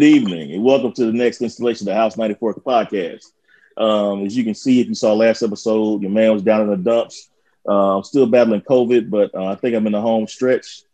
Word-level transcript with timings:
Good 0.00 0.06
evening, 0.06 0.52
and 0.52 0.64
welcome 0.64 0.94
to 0.94 1.04
the 1.04 1.12
next 1.12 1.42
installation 1.42 1.86
of 1.86 1.92
the 1.92 1.94
House 1.94 2.16
94 2.16 2.54
podcast. 2.54 3.32
Um, 3.76 4.24
as 4.24 4.34
you 4.34 4.44
can 4.44 4.54
see, 4.54 4.80
if 4.80 4.86
you 4.86 4.94
saw 4.94 5.12
last 5.12 5.42
episode, 5.42 6.00
your 6.00 6.10
man 6.10 6.32
was 6.32 6.42
down 6.42 6.62
in 6.62 6.70
the 6.70 6.78
dumps. 6.78 7.28
Uh, 7.68 8.00
still 8.00 8.26
battling 8.26 8.62
COVID, 8.62 9.10
but 9.10 9.34
uh, 9.34 9.44
I 9.44 9.56
think 9.56 9.76
I'm 9.76 9.84
in 9.84 9.92
the 9.92 10.00
home 10.00 10.26
stretch. 10.26 10.84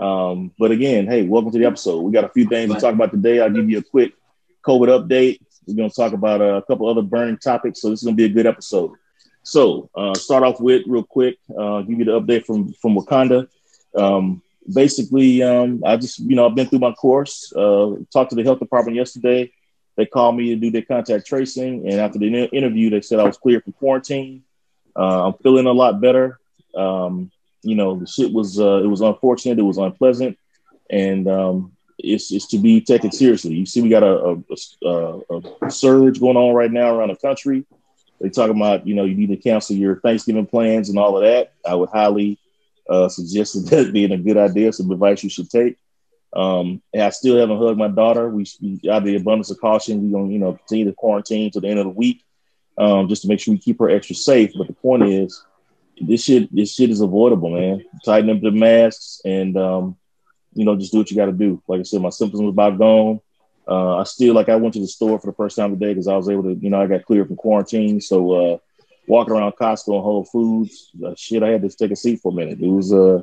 Um, 0.00 0.50
but 0.58 0.72
again, 0.72 1.06
hey, 1.06 1.22
welcome 1.22 1.52
to 1.52 1.58
the 1.60 1.64
episode. 1.64 2.00
We 2.00 2.10
got 2.10 2.24
a 2.24 2.28
few 2.30 2.48
things 2.48 2.74
to 2.74 2.80
talk 2.80 2.92
about 2.92 3.12
today. 3.12 3.38
I'll 3.38 3.50
give 3.50 3.70
you 3.70 3.78
a 3.78 3.84
quick 3.84 4.14
COVID 4.66 4.88
update. 4.88 5.38
We're 5.68 5.76
going 5.76 5.90
to 5.90 5.94
talk 5.94 6.12
about 6.12 6.40
uh, 6.40 6.54
a 6.56 6.62
couple 6.62 6.88
other 6.88 7.02
burning 7.02 7.38
topics, 7.38 7.80
so 7.80 7.90
this 7.90 8.00
is 8.00 8.04
going 8.04 8.16
to 8.16 8.20
be 8.20 8.28
a 8.28 8.34
good 8.34 8.48
episode. 8.48 8.94
So, 9.44 9.90
uh, 9.94 10.14
start 10.14 10.42
off 10.42 10.60
with 10.60 10.82
real 10.88 11.04
quick. 11.04 11.38
Uh, 11.56 11.82
give 11.82 12.00
you 12.00 12.04
the 12.04 12.20
update 12.20 12.44
from 12.44 12.72
from 12.72 12.96
Wakanda. 12.96 13.46
Um, 13.94 14.42
basically, 14.72 15.42
um, 15.42 15.82
I 15.84 15.96
just, 15.96 16.18
you 16.18 16.36
know, 16.36 16.46
I've 16.46 16.54
been 16.54 16.66
through 16.66 16.80
my 16.80 16.92
course, 16.92 17.52
uh, 17.54 17.96
talked 18.12 18.30
to 18.30 18.36
the 18.36 18.42
health 18.42 18.58
department 18.58 18.96
yesterday. 18.96 19.52
They 19.96 20.06
called 20.06 20.36
me 20.36 20.50
to 20.50 20.56
do 20.56 20.70
their 20.70 20.82
contact 20.82 21.26
tracing. 21.26 21.88
And 21.88 22.00
after 22.00 22.18
the 22.18 22.26
interview, 22.26 22.90
they 22.90 23.00
said 23.00 23.18
I 23.18 23.24
was 23.24 23.38
clear 23.38 23.60
from 23.60 23.72
quarantine. 23.72 24.42
Uh, 24.94 25.28
I'm 25.28 25.34
feeling 25.42 25.66
a 25.66 25.72
lot 25.72 26.00
better. 26.00 26.38
Um, 26.74 27.30
you 27.62 27.74
know, 27.74 27.98
the 27.98 28.06
shit 28.06 28.32
was, 28.32 28.60
uh, 28.60 28.82
it 28.82 28.86
was 28.86 29.00
unfortunate. 29.00 29.58
It 29.58 29.62
was 29.62 29.78
unpleasant. 29.78 30.38
And 30.90 31.26
um, 31.28 31.72
it's, 31.98 32.30
it's 32.30 32.46
to 32.48 32.58
be 32.58 32.80
taken 32.80 33.10
seriously. 33.10 33.54
You 33.54 33.66
see, 33.66 33.80
we 33.80 33.88
got 33.88 34.02
a, 34.02 34.42
a, 34.84 35.20
a, 35.30 35.42
a 35.62 35.70
surge 35.70 36.20
going 36.20 36.36
on 36.36 36.54
right 36.54 36.70
now 36.70 36.94
around 36.94 37.08
the 37.08 37.16
country. 37.16 37.64
They 38.20 38.28
talk 38.28 38.50
about, 38.50 38.86
you 38.86 38.94
know, 38.94 39.04
you 39.04 39.14
need 39.14 39.28
to 39.28 39.36
cancel 39.36 39.76
your 39.76 40.00
Thanksgiving 40.00 40.46
plans 40.46 40.88
and 40.88 40.98
all 40.98 41.16
of 41.16 41.22
that. 41.24 41.52
I 41.66 41.74
would 41.74 41.90
highly 41.90 42.38
uh, 42.88 43.08
suggested 43.08 43.66
that 43.66 43.92
being 43.92 44.12
a 44.12 44.18
good 44.18 44.36
idea, 44.36 44.72
some 44.72 44.90
advice 44.90 45.22
you 45.22 45.30
should 45.30 45.50
take. 45.50 45.76
Um, 46.32 46.82
and 46.92 47.02
I 47.02 47.10
still 47.10 47.38
haven't 47.38 47.58
hugged 47.58 47.78
my 47.78 47.88
daughter. 47.88 48.28
We, 48.28 48.42
out 48.90 48.98
of 48.98 49.04
the 49.04 49.16
abundance 49.16 49.50
of 49.50 49.60
caution, 49.60 50.02
we're 50.02 50.18
gonna, 50.18 50.32
you 50.32 50.38
know, 50.38 50.52
continue 50.52 50.84
to 50.86 50.92
quarantine 50.92 51.50
to 51.52 51.60
the 51.60 51.68
end 51.68 51.78
of 51.78 51.86
the 51.86 51.90
week, 51.90 52.22
um, 52.76 53.08
just 53.08 53.22
to 53.22 53.28
make 53.28 53.40
sure 53.40 53.52
we 53.52 53.58
keep 53.58 53.78
her 53.78 53.88
extra 53.88 54.14
safe. 54.14 54.52
But 54.56 54.66
the 54.66 54.74
point 54.74 55.04
is, 55.04 55.44
this 56.00 56.24
shit, 56.24 56.54
this 56.54 56.74
shit 56.74 56.90
is 56.90 57.00
avoidable, 57.00 57.50
man. 57.50 57.84
Tighten 58.04 58.30
up 58.30 58.42
the 58.42 58.50
masks 58.50 59.22
and, 59.24 59.56
um, 59.56 59.96
you 60.52 60.64
know, 60.64 60.76
just 60.76 60.92
do 60.92 60.98
what 60.98 61.10
you 61.10 61.16
got 61.16 61.26
to 61.26 61.32
do. 61.32 61.62
Like 61.68 61.80
I 61.80 61.84
said, 61.84 62.02
my 62.02 62.10
symptoms 62.10 62.42
was 62.42 62.50
about 62.50 62.78
gone. 62.78 63.20
Uh, 63.68 63.96
I 63.96 64.04
still 64.04 64.34
like 64.34 64.48
I 64.48 64.56
went 64.56 64.74
to 64.74 64.80
the 64.80 64.86
store 64.86 65.18
for 65.18 65.26
the 65.26 65.36
first 65.36 65.56
time 65.56 65.72
today 65.72 65.92
because 65.92 66.06
I 66.06 66.16
was 66.16 66.28
able 66.28 66.44
to, 66.44 66.54
you 66.54 66.70
know, 66.70 66.80
I 66.80 66.86
got 66.86 67.04
cleared 67.04 67.26
from 67.26 67.36
quarantine. 67.36 68.00
So 68.00 68.32
uh, 68.32 68.58
walking 69.06 69.34
around 69.34 69.52
Costco 69.52 69.94
and 69.94 70.02
Whole 70.02 70.24
Foods. 70.24 70.90
Uh, 71.04 71.14
shit, 71.16 71.42
I 71.42 71.48
had 71.48 71.62
to 71.62 71.68
take 71.68 71.90
a 71.90 71.96
seat 71.96 72.20
for 72.20 72.32
a 72.32 72.34
minute. 72.34 72.60
It 72.60 72.68
was 72.68 72.92
uh, 72.92 73.22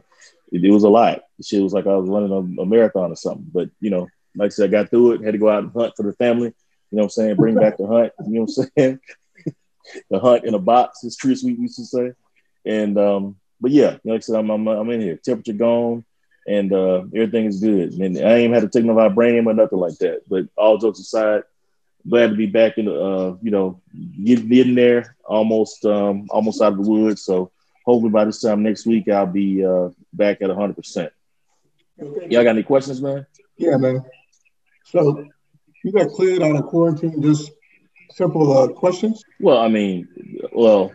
it, 0.51 0.63
it 0.63 0.71
was 0.71 0.83
a 0.83 0.89
lot. 0.89 1.23
Shit 1.43 1.61
was 1.61 1.73
like 1.73 1.87
I 1.87 1.95
was 1.95 2.09
running 2.09 2.31
a, 2.31 2.61
a, 2.61 2.65
marathon 2.65 3.11
or 3.11 3.15
something. 3.15 3.49
But 3.53 3.69
you 3.79 3.89
know, 3.89 4.07
like 4.35 4.47
I 4.47 4.49
said, 4.49 4.69
I 4.69 4.71
got 4.71 4.89
through 4.89 5.13
it. 5.13 5.23
Had 5.23 5.33
to 5.33 5.37
go 5.37 5.49
out 5.49 5.63
and 5.63 5.71
hunt 5.71 5.93
for 5.95 6.03
the 6.03 6.13
family. 6.13 6.53
You 6.91 6.97
know 6.97 7.03
what 7.03 7.05
I'm 7.05 7.09
saying? 7.09 7.35
Bring 7.35 7.55
back 7.55 7.77
the 7.77 7.87
hunt. 7.87 8.13
You 8.25 8.33
know 8.33 8.41
what 8.41 8.57
I'm 8.57 8.69
saying? 8.77 8.99
the 10.09 10.19
hunt 10.19 10.45
in 10.45 10.53
a 10.53 10.59
box, 10.59 11.03
as 11.03 11.15
Tree 11.15 11.35
Sweet 11.35 11.59
used 11.59 11.77
to 11.77 11.85
say. 11.85 12.11
And 12.65 12.97
um, 12.97 13.37
but 13.59 13.71
yeah, 13.71 13.97
like 14.03 14.17
I 14.17 14.19
said, 14.19 14.35
I'm, 14.35 14.49
I'm, 14.49 14.67
I'm 14.67 14.89
in 14.91 15.01
here. 15.01 15.17
Temperature 15.17 15.53
gone, 15.53 16.05
and 16.47 16.71
uh, 16.71 17.03
everything 17.13 17.45
is 17.45 17.59
good. 17.59 17.93
And 17.93 18.17
I 18.17 18.35
ain't 18.35 18.53
had 18.53 18.61
to 18.61 18.69
take 18.69 18.85
no 18.85 18.93
vibranium 18.93 19.47
or 19.47 19.53
nothing 19.53 19.79
like 19.79 19.97
that. 19.99 20.21
But 20.29 20.47
all 20.55 20.77
jokes 20.77 20.99
aside, 20.99 21.43
glad 22.07 22.29
to 22.29 22.35
be 22.35 22.45
back 22.45 22.77
in 22.77 22.85
the 22.85 22.95
uh, 22.95 23.35
you 23.41 23.51
know 23.51 23.81
getting 24.23 24.51
in 24.53 24.75
there 24.75 25.15
almost 25.25 25.85
um, 25.85 26.27
almost 26.29 26.61
out 26.61 26.73
of 26.73 26.83
the 26.83 26.89
woods. 26.89 27.23
So 27.23 27.51
hopefully 27.85 28.11
by 28.11 28.25
this 28.25 28.41
time 28.41 28.63
next 28.63 28.85
week 28.85 29.09
i'll 29.09 29.25
be 29.25 29.63
uh, 29.63 29.89
back 30.13 30.41
at 30.41 30.49
100% 30.49 31.09
y'all 31.97 32.43
got 32.43 32.47
any 32.47 32.63
questions 32.63 33.01
man? 33.01 33.25
Yeah 33.57 33.77
man. 33.77 34.03
So 34.85 35.25
you 35.83 35.91
got 35.91 36.09
cleared 36.09 36.41
out 36.41 36.55
of 36.55 36.65
quarantine 36.65 37.21
just 37.21 37.51
simple 38.11 38.57
uh, 38.57 38.67
questions? 38.69 39.23
Well 39.39 39.59
i 39.59 39.67
mean 39.67 40.07
well 40.51 40.91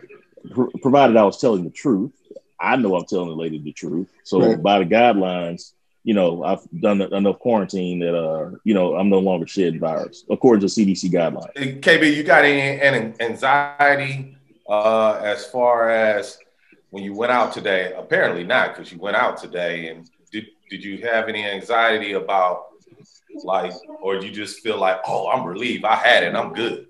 pr- 0.53 0.77
provided 0.81 1.17
i 1.17 1.23
was 1.23 1.39
telling 1.39 1.63
the 1.63 1.69
truth. 1.69 2.11
I 2.59 2.75
know 2.75 2.95
i'm 2.95 3.05
telling 3.05 3.29
the 3.29 3.35
lady 3.35 3.59
the 3.59 3.71
truth. 3.71 4.11
So 4.23 4.41
right. 4.41 4.61
by 4.61 4.79
the 4.79 4.85
guidelines 4.85 5.73
you 6.03 6.13
know, 6.13 6.43
I've 6.43 6.61
done 6.79 7.01
enough 7.01 7.39
quarantine 7.39 7.99
that, 7.99 8.17
uh, 8.17 8.51
you 8.63 8.73
know, 8.73 8.95
I'm 8.95 9.09
no 9.09 9.19
longer 9.19 9.47
shedding 9.47 9.79
virus 9.79 10.25
according 10.29 10.61
to 10.61 10.67
CDC 10.67 11.11
guidelines. 11.11 11.81
KB, 11.81 12.15
you 12.15 12.23
got 12.23 12.45
any, 12.45 12.81
any 12.81 13.13
anxiety 13.19 14.37
uh, 14.67 15.19
as 15.21 15.45
far 15.45 15.89
as 15.89 16.37
when 16.89 17.03
you 17.03 17.13
went 17.13 17.31
out 17.31 17.53
today? 17.53 17.93
Apparently 17.97 18.43
not, 18.43 18.75
because 18.75 18.91
you 18.91 18.97
went 18.97 19.17
out 19.17 19.37
today. 19.37 19.89
And 19.89 20.09
did, 20.31 20.47
did 20.69 20.83
you 20.83 20.99
have 21.05 21.27
any 21.27 21.45
anxiety 21.45 22.13
about 22.13 22.67
like, 23.43 23.73
or 24.01 24.15
you 24.15 24.31
just 24.31 24.61
feel 24.61 24.77
like, 24.77 24.99
oh, 25.05 25.29
I'm 25.29 25.45
relieved, 25.45 25.85
I 25.85 25.95
had 25.95 26.23
it, 26.23 26.35
I'm 26.35 26.53
good? 26.53 26.87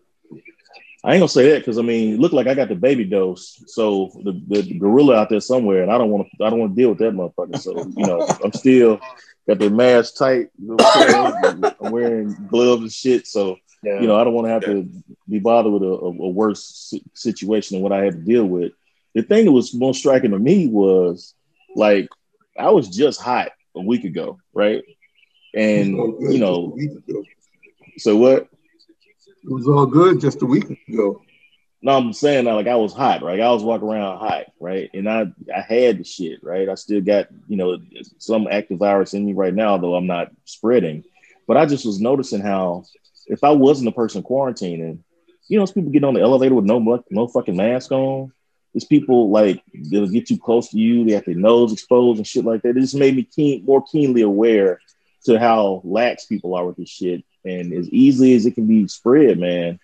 I 1.04 1.14
ain't 1.14 1.22
gonna 1.22 1.30
say 1.30 1.52
that 1.52 1.60
because 1.60 1.78
I 1.78 1.82
mean, 1.82 2.18
look 2.18 2.34
like 2.34 2.48
I 2.48 2.54
got 2.54 2.68
the 2.68 2.76
baby 2.76 3.06
dose. 3.06 3.64
So 3.68 4.12
the, 4.24 4.42
the, 4.48 4.78
gorilla 4.78 5.16
out 5.16 5.30
there 5.30 5.40
somewhere, 5.40 5.82
and 5.82 5.92
I 5.92 5.98
don't 5.98 6.10
want 6.10 6.28
to. 6.28 6.44
I 6.44 6.50
don't 6.50 6.60
want 6.60 6.76
to 6.76 6.82
deal 6.82 6.90
with 6.90 7.00
that 7.00 7.14
motherfucker. 7.14 7.58
So 7.58 7.78
you 7.96 8.06
know, 8.06 8.28
I'm 8.44 8.52
still 8.52 9.00
got 9.48 9.60
the 9.60 9.70
mask 9.70 10.18
tight. 10.18 10.50
You 10.58 10.76
know 10.76 11.74
I'm 11.82 11.92
wearing 11.92 12.36
gloves 12.50 12.82
and 12.82 12.92
shit. 12.92 13.28
So 13.28 13.58
yeah. 13.82 14.02
you 14.02 14.08
know, 14.08 14.20
I 14.20 14.26
don't 14.26 14.34
want 14.34 14.48
to 14.48 14.52
have 14.52 14.64
yeah. 14.64 14.74
to 14.74 14.90
be 15.30 15.40
bothered 15.40 15.72
with 15.72 15.84
a, 15.84 15.86
a, 15.86 16.08
a, 16.08 16.30
worse 16.30 16.94
situation 17.14 17.76
than 17.76 17.84
what 17.84 17.94
I 17.94 18.04
had 18.04 18.14
to 18.14 18.20
deal 18.20 18.46
with. 18.46 18.74
The 19.16 19.24
thing 19.24 19.46
that 19.46 19.52
was 19.54 19.74
most 19.74 20.00
striking 20.00 20.31
to 20.31 20.40
me 20.40 20.68
was 20.68 21.34
like 21.76 22.10
I 22.58 22.72
was 22.72 22.90
just 22.90 23.22
hot 23.22 23.52
a 23.74 23.81
week 23.81 24.04
ago, 24.04 24.40
right? 24.54 24.84
And 25.56 25.96
you 26.31 26.40
know, 26.40 26.78
so 27.98 28.18
what? 28.18 28.50
It 29.44 29.50
was 29.50 29.68
all 29.68 29.86
good 29.86 30.20
just 30.20 30.42
a 30.42 30.46
week 30.46 30.70
ago. 30.88 31.22
No, 31.82 31.98
I'm 31.98 32.12
saying 32.12 32.46
that 32.46 32.54
like 32.54 32.68
I 32.68 32.76
was 32.76 32.94
hot, 32.94 33.22
right? 33.22 33.40
I 33.40 33.52
was 33.52 33.64
walking 33.64 33.88
around 33.88 34.20
hot, 34.20 34.48
right? 34.60 34.90
And 34.94 35.10
I 35.10 35.28
I 35.56 35.62
had 35.62 36.00
the 36.00 36.04
shit, 36.04 36.44
right? 36.44 36.68
I 36.68 36.76
still 36.76 37.00
got, 37.00 37.28
you 37.48 37.56
know, 37.56 37.78
some 38.18 38.48
active 38.52 38.80
virus 38.80 39.14
in 39.14 39.26
me 39.26 39.34
right 39.34 39.54
now, 39.54 39.78
though 39.78 39.96
I'm 39.96 40.08
not 40.08 40.32
spreading. 40.44 41.06
But 41.48 41.56
I 41.56 41.66
just 41.66 41.86
was 41.86 42.02
noticing 42.02 42.42
how 42.42 42.84
if 43.28 43.44
I 43.44 43.52
wasn't 43.52 43.88
a 43.88 43.94
person 43.94 44.24
quarantining, 44.24 45.00
you 45.48 45.58
know, 45.58 45.66
people 45.66 45.92
getting 45.92 46.08
on 46.08 46.16
the 46.16 46.22
elevator 46.22 46.56
with 46.56 46.66
no 46.66 47.04
no 47.10 47.28
fucking 47.28 47.56
mask 47.56 47.92
on. 47.92 48.34
There's 48.74 48.84
people 48.84 49.32
like 49.32 49.64
they'll 49.74 50.08
get 50.08 50.28
too 50.28 50.38
close 50.38 50.70
to 50.70 50.78
you, 50.78 51.06
they 51.06 51.14
have 51.14 51.26
their 51.26 51.34
nose 51.34 51.72
exposed 51.72 52.18
and 52.18 52.28
shit 52.28 52.46
like 52.46 52.62
that. 52.64 52.78
It 52.78 52.82
just 52.82 52.94
made 52.94 53.16
me 53.16 53.24
keen, 53.24 53.66
more 53.66 53.84
keenly 53.90 54.22
aware 54.22 54.80
to 55.26 55.40
how 55.40 55.82
lax 55.86 56.26
people 56.26 56.56
are 56.56 56.66
with 56.66 56.76
this 56.76 56.90
shit 56.90 57.24
and 57.46 57.74
as 57.74 57.90
easily 57.90 58.34
as 58.36 58.46
it 58.46 58.56
can 58.56 58.68
be 58.68 58.88
spread, 58.88 59.40
man, 59.40 59.80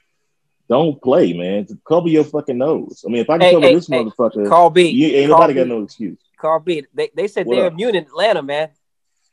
don't 0.67 1.01
play, 1.01 1.33
man. 1.33 1.67
Cover 1.87 2.07
your 2.07 2.23
fucking 2.23 2.57
nose. 2.57 3.03
I 3.05 3.09
mean, 3.09 3.21
if 3.21 3.29
I 3.29 3.37
can 3.37 3.41
hey, 3.41 3.53
cover 3.53 3.67
hey, 3.67 3.75
this 3.75 3.87
hey, 3.87 4.03
motherfucker, 4.03 4.49
Carl 4.49 4.69
B, 4.69 4.89
you, 4.89 5.07
ain't 5.07 5.29
nobody 5.29 5.53
B, 5.53 5.59
got 5.59 5.67
no 5.67 5.83
excuse. 5.83 6.17
Carl 6.37 6.59
B, 6.59 6.85
they, 6.93 7.11
they 7.15 7.27
said 7.27 7.45
what 7.45 7.55
they're 7.55 7.67
up? 7.67 7.73
immune 7.73 7.95
in 7.95 8.05
Atlanta, 8.05 8.41
man. 8.41 8.69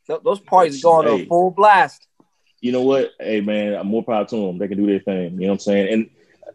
Th- 0.06 0.20
those 0.22 0.40
parties 0.40 0.78
are 0.78 0.82
going 0.82 1.06
hey, 1.06 1.22
on 1.22 1.28
full 1.28 1.50
blast. 1.50 2.06
You 2.60 2.72
know 2.72 2.82
what? 2.82 3.12
Hey, 3.18 3.40
man, 3.40 3.74
I'm 3.74 3.88
more 3.88 4.04
proud 4.04 4.28
to 4.28 4.36
them. 4.36 4.58
They 4.58 4.68
can 4.68 4.78
do 4.78 4.86
their 4.86 5.00
thing. 5.00 5.34
You 5.34 5.40
know 5.40 5.46
what 5.48 5.52
I'm 5.54 5.58
saying? 5.60 5.92
And 5.92 6.10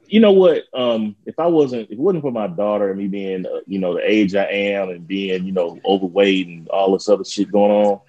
you 0.07 0.19
know 0.19 0.31
what? 0.31 0.63
Um, 0.73 1.16
if 1.25 1.38
I 1.39 1.47
wasn't, 1.47 1.83
if 1.83 1.91
it 1.91 2.00
wasn't 2.00 2.23
for 2.23 2.31
my 2.31 2.47
daughter 2.47 2.89
and 2.89 2.97
me 2.97 3.07
being, 3.07 3.45
uh, 3.45 3.59
you 3.65 3.80
know, 3.80 3.95
the 3.95 4.09
age 4.09 4.36
I 4.36 4.45
am 4.45 4.89
and 4.89 5.07
being, 5.07 5.45
you 5.45 5.51
know, 5.51 5.80
overweight 5.86 6.47
and 6.47 6.69
all 6.69 6.94
this 6.94 7.09
other 7.09 7.25
shit 7.25 7.51
going 7.51 7.71
on, 7.71 8.00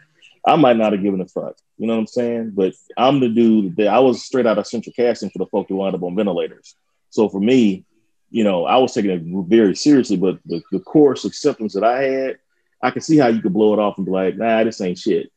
I 0.47 0.57
might 0.57 0.77
not 0.77 0.93
have 0.93 1.03
given 1.03 1.21
a 1.21 1.27
fuck. 1.27 1.57
You 1.77 1.87
know 1.87 1.95
what 1.95 2.01
I'm 2.01 2.07
saying? 2.07 2.53
But 2.55 2.75
I'm 2.97 3.21
the 3.21 3.29
dude 3.29 3.77
that 3.77 3.89
I 3.89 3.99
was 4.01 4.23
straight 4.23 4.47
out 4.47 4.59
of 4.59 4.67
central 4.67 4.93
casting 4.95 5.31
for 5.31 5.39
the 5.39 5.47
folk 5.47 5.69
who 5.69 5.77
wound 5.77 5.95
up 5.95 6.03
on 6.03 6.17
ventilators. 6.17 6.75
So 7.11 7.29
for 7.29 7.41
me, 7.41 7.85
you 8.31 8.45
know, 8.45 8.65
I 8.65 8.77
was 8.77 8.93
taking 8.93 9.11
it 9.11 9.49
very 9.49 9.75
seriously, 9.75 10.17
but 10.17 10.39
the, 10.45 10.63
the 10.71 10.81
course 10.81 11.25
acceptance 11.25 11.75
that 11.75 11.85
I 11.85 12.03
had, 12.03 12.39
I 12.83 12.91
can 12.91 13.01
see 13.01 13.17
how 13.17 13.29
you 13.29 13.41
could 13.41 13.55
blow 13.55 13.73
it 13.73 13.79
off 13.79 13.97
and 13.97 14.07
be 14.07 14.13
like, 14.13 14.37
nah, 14.37 14.63
this 14.65 14.81
ain't 14.81 14.99
shit. 14.99 15.33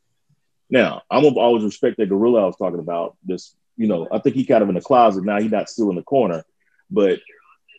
Now, 0.69 1.01
I'm 1.09 1.23
gonna 1.23 1.39
always 1.39 1.63
respect 1.63 1.97
that 1.97 2.09
gorilla 2.09 2.43
I 2.43 2.45
was 2.45 2.57
talking 2.57 2.79
about. 2.79 3.17
This, 3.23 3.55
you 3.77 3.87
know, 3.87 4.07
I 4.11 4.19
think 4.19 4.35
he 4.35 4.45
kind 4.45 4.63
of 4.63 4.69
in 4.69 4.75
the 4.75 4.81
closet 4.81 5.23
now. 5.23 5.39
He's 5.39 5.51
not 5.51 5.69
still 5.69 5.89
in 5.89 5.95
the 5.95 6.03
corner, 6.03 6.43
but 6.89 7.19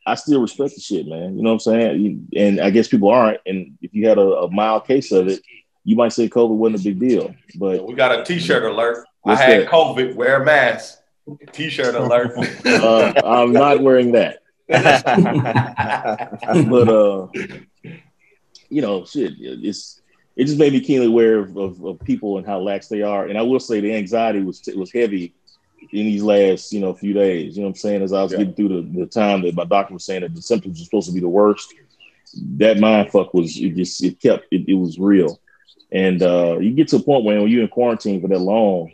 I 0.06 0.14
still 0.16 0.40
respect 0.40 0.74
the 0.74 0.80
shit, 0.80 1.06
man. 1.06 1.36
You 1.36 1.42
know 1.42 1.54
what 1.54 1.66
I'm 1.66 1.80
saying? 1.80 2.28
And 2.36 2.60
I 2.60 2.70
guess 2.70 2.88
people 2.88 3.10
aren't. 3.10 3.40
And 3.46 3.78
if 3.80 3.94
you 3.94 4.08
had 4.08 4.18
a, 4.18 4.42
a 4.42 4.50
mild 4.50 4.86
case 4.86 5.12
of 5.12 5.28
it, 5.28 5.40
you 5.84 5.96
might 5.96 6.12
say 6.12 6.28
COVID 6.28 6.56
wasn't 6.56 6.80
a 6.80 6.84
big 6.84 7.00
deal, 7.00 7.34
but 7.56 7.86
we 7.86 7.94
got 7.94 8.18
a 8.18 8.24
T-shirt 8.24 8.64
alert. 8.64 9.06
I 9.24 9.34
had 9.34 9.62
that? 9.62 9.68
COVID. 9.68 10.14
Wear 10.14 10.42
a 10.42 10.44
mask. 10.44 10.98
T-shirt 11.52 11.94
alert. 11.94 12.36
uh, 12.66 13.12
I'm 13.24 13.52
not 13.52 13.80
wearing 13.80 14.12
that. 14.12 14.40
but 14.68 15.06
uh, 16.88 17.26
you 18.68 18.80
know, 18.80 19.04
shit, 19.04 19.34
it's 19.38 20.00
it 20.36 20.46
just 20.46 20.58
made 20.58 20.72
me 20.72 20.80
keenly 20.80 21.06
aware 21.06 21.40
of, 21.40 21.56
of, 21.56 21.84
of, 21.84 22.00
people 22.00 22.38
and 22.38 22.46
how 22.46 22.58
lax 22.58 22.88
they 22.88 23.02
are. 23.02 23.26
And 23.26 23.36
I 23.36 23.42
will 23.42 23.60
say 23.60 23.80
the 23.80 23.94
anxiety 23.94 24.40
was 24.40 24.62
was 24.74 24.90
heavy 24.90 25.34
in 25.92 26.06
these 26.06 26.22
last 26.22 26.72
you 26.72 26.80
know 26.80 26.94
few 26.94 27.12
days. 27.12 27.56
You 27.56 27.62
know 27.62 27.68
what 27.68 27.76
I'm 27.76 27.80
saying? 27.80 28.02
As 28.02 28.12
I 28.12 28.22
was 28.22 28.32
yeah. 28.32 28.38
getting 28.38 28.54
through 28.54 28.68
the, 28.68 29.00
the 29.00 29.06
time 29.06 29.42
that 29.42 29.54
my 29.54 29.64
doctor 29.64 29.94
was 29.94 30.04
saying 30.04 30.22
that 30.22 30.34
the 30.34 30.42
symptoms 30.42 30.78
were 30.78 30.84
supposed 30.84 31.08
to 31.08 31.14
be 31.14 31.20
the 31.20 31.28
worst, 31.28 31.74
that 32.56 32.78
mind 32.78 33.10
fuck 33.10 33.34
was 33.34 33.58
it 33.58 33.76
just 33.76 34.02
it 34.02 34.20
kept 34.20 34.46
it, 34.50 34.68
it 34.68 34.74
was 34.74 34.98
real. 34.98 35.40
And 35.92 36.22
uh, 36.22 36.58
you 36.58 36.72
get 36.72 36.88
to 36.88 36.96
a 36.96 37.02
point 37.02 37.24
where 37.24 37.40
when 37.40 37.50
you're 37.50 37.62
in 37.62 37.68
quarantine 37.68 38.20
for 38.20 38.28
that 38.28 38.38
long, 38.38 38.90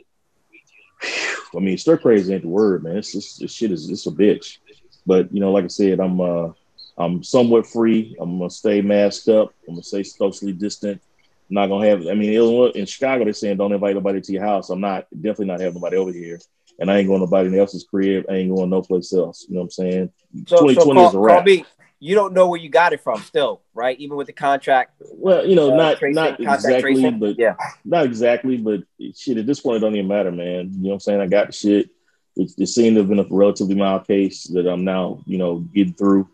I 1.56 1.60
mean, 1.60 1.78
stir 1.78 1.96
crazy 1.96 2.34
ain't 2.34 2.42
the 2.42 2.48
word, 2.48 2.82
man. 2.82 2.96
It's 2.96 3.12
just 3.12 3.40
this 3.40 3.52
shit 3.52 3.70
is 3.70 3.88
it's 3.88 4.06
a 4.06 4.10
bitch. 4.10 4.58
But 5.06 5.32
you 5.32 5.40
know, 5.40 5.52
like 5.52 5.64
I 5.64 5.68
said, 5.68 6.00
I'm 6.00 6.20
uh 6.20 6.50
I'm 6.98 7.22
somewhat 7.22 7.66
free. 7.66 8.16
I'm 8.20 8.38
gonna 8.38 8.50
stay 8.50 8.82
masked 8.82 9.28
up. 9.28 9.54
I'm 9.68 9.74
gonna 9.74 9.84
stay 9.84 10.02
socially 10.02 10.52
distant. 10.52 11.00
I'm 11.48 11.54
not 11.54 11.68
gonna 11.68 11.86
have. 11.86 12.06
I 12.08 12.14
mean, 12.14 12.32
Illinois 12.32 12.72
in 12.74 12.84
Chicago, 12.84 13.24
they're 13.24 13.32
saying 13.32 13.56
don't 13.56 13.72
invite 13.72 13.94
nobody 13.94 14.20
to 14.20 14.32
your 14.32 14.44
house. 14.44 14.68
I'm 14.70 14.80
not 14.80 15.06
definitely 15.14 15.46
not 15.46 15.60
having 15.60 15.74
nobody 15.74 15.96
over 15.96 16.12
here, 16.12 16.40
and 16.80 16.90
I 16.90 16.98
ain't 16.98 17.08
going 17.08 17.20
to 17.20 17.26
nobody 17.26 17.58
else's 17.58 17.84
crib. 17.84 18.26
I 18.28 18.34
ain't 18.34 18.54
going 18.54 18.70
no 18.70 18.82
place 18.82 19.12
else. 19.12 19.46
You 19.48 19.54
know 19.54 19.60
what 19.60 19.66
I'm 19.66 19.70
saying? 19.70 20.12
So, 20.46 20.58
2020 20.58 20.74
so 20.74 20.94
call, 20.94 21.08
is 21.08 21.14
a 21.14 21.18
wrap. 21.18 21.44
Me, 21.44 21.64
you 22.00 22.14
don't 22.14 22.32
know 22.32 22.48
where 22.48 22.60
you 22.60 22.68
got 22.68 22.92
it 22.92 23.00
from, 23.02 23.20
still, 23.22 23.62
right? 23.74 23.98
Even 23.98 24.16
with 24.16 24.28
the 24.28 24.32
contract. 24.32 24.92
Well, 25.00 25.46
you 25.46 25.56
know, 25.56 25.72
uh, 25.72 25.76
not 25.76 25.98
tracing, 25.98 26.14
not 26.14 26.40
exactly, 26.40 26.94
tracing. 26.94 27.18
but 27.18 27.38
yeah, 27.38 27.56
not 27.84 28.04
exactly, 28.04 28.56
but 28.56 28.82
shit. 29.16 29.38
At 29.38 29.46
this 29.46 29.60
point, 29.60 29.78
it 29.78 29.80
don't 29.80 29.96
even 29.96 30.08
matter, 30.08 30.30
man. 30.30 30.72
You 30.72 30.82
know 30.82 30.88
what 30.88 30.94
I'm 30.94 31.00
saying? 31.00 31.20
I 31.20 31.26
got 31.26 31.48
the 31.48 31.52
shit. 31.52 31.90
It, 32.36 32.52
it 32.56 32.66
seemed 32.68 32.96
to 32.96 33.00
have 33.00 33.08
been 33.08 33.18
a 33.18 33.26
relatively 33.28 33.74
mild 33.74 34.06
case 34.06 34.44
that 34.48 34.68
I'm 34.68 34.84
now, 34.84 35.22
you 35.26 35.38
know, 35.38 35.58
getting 35.58 35.94
through. 35.94 36.28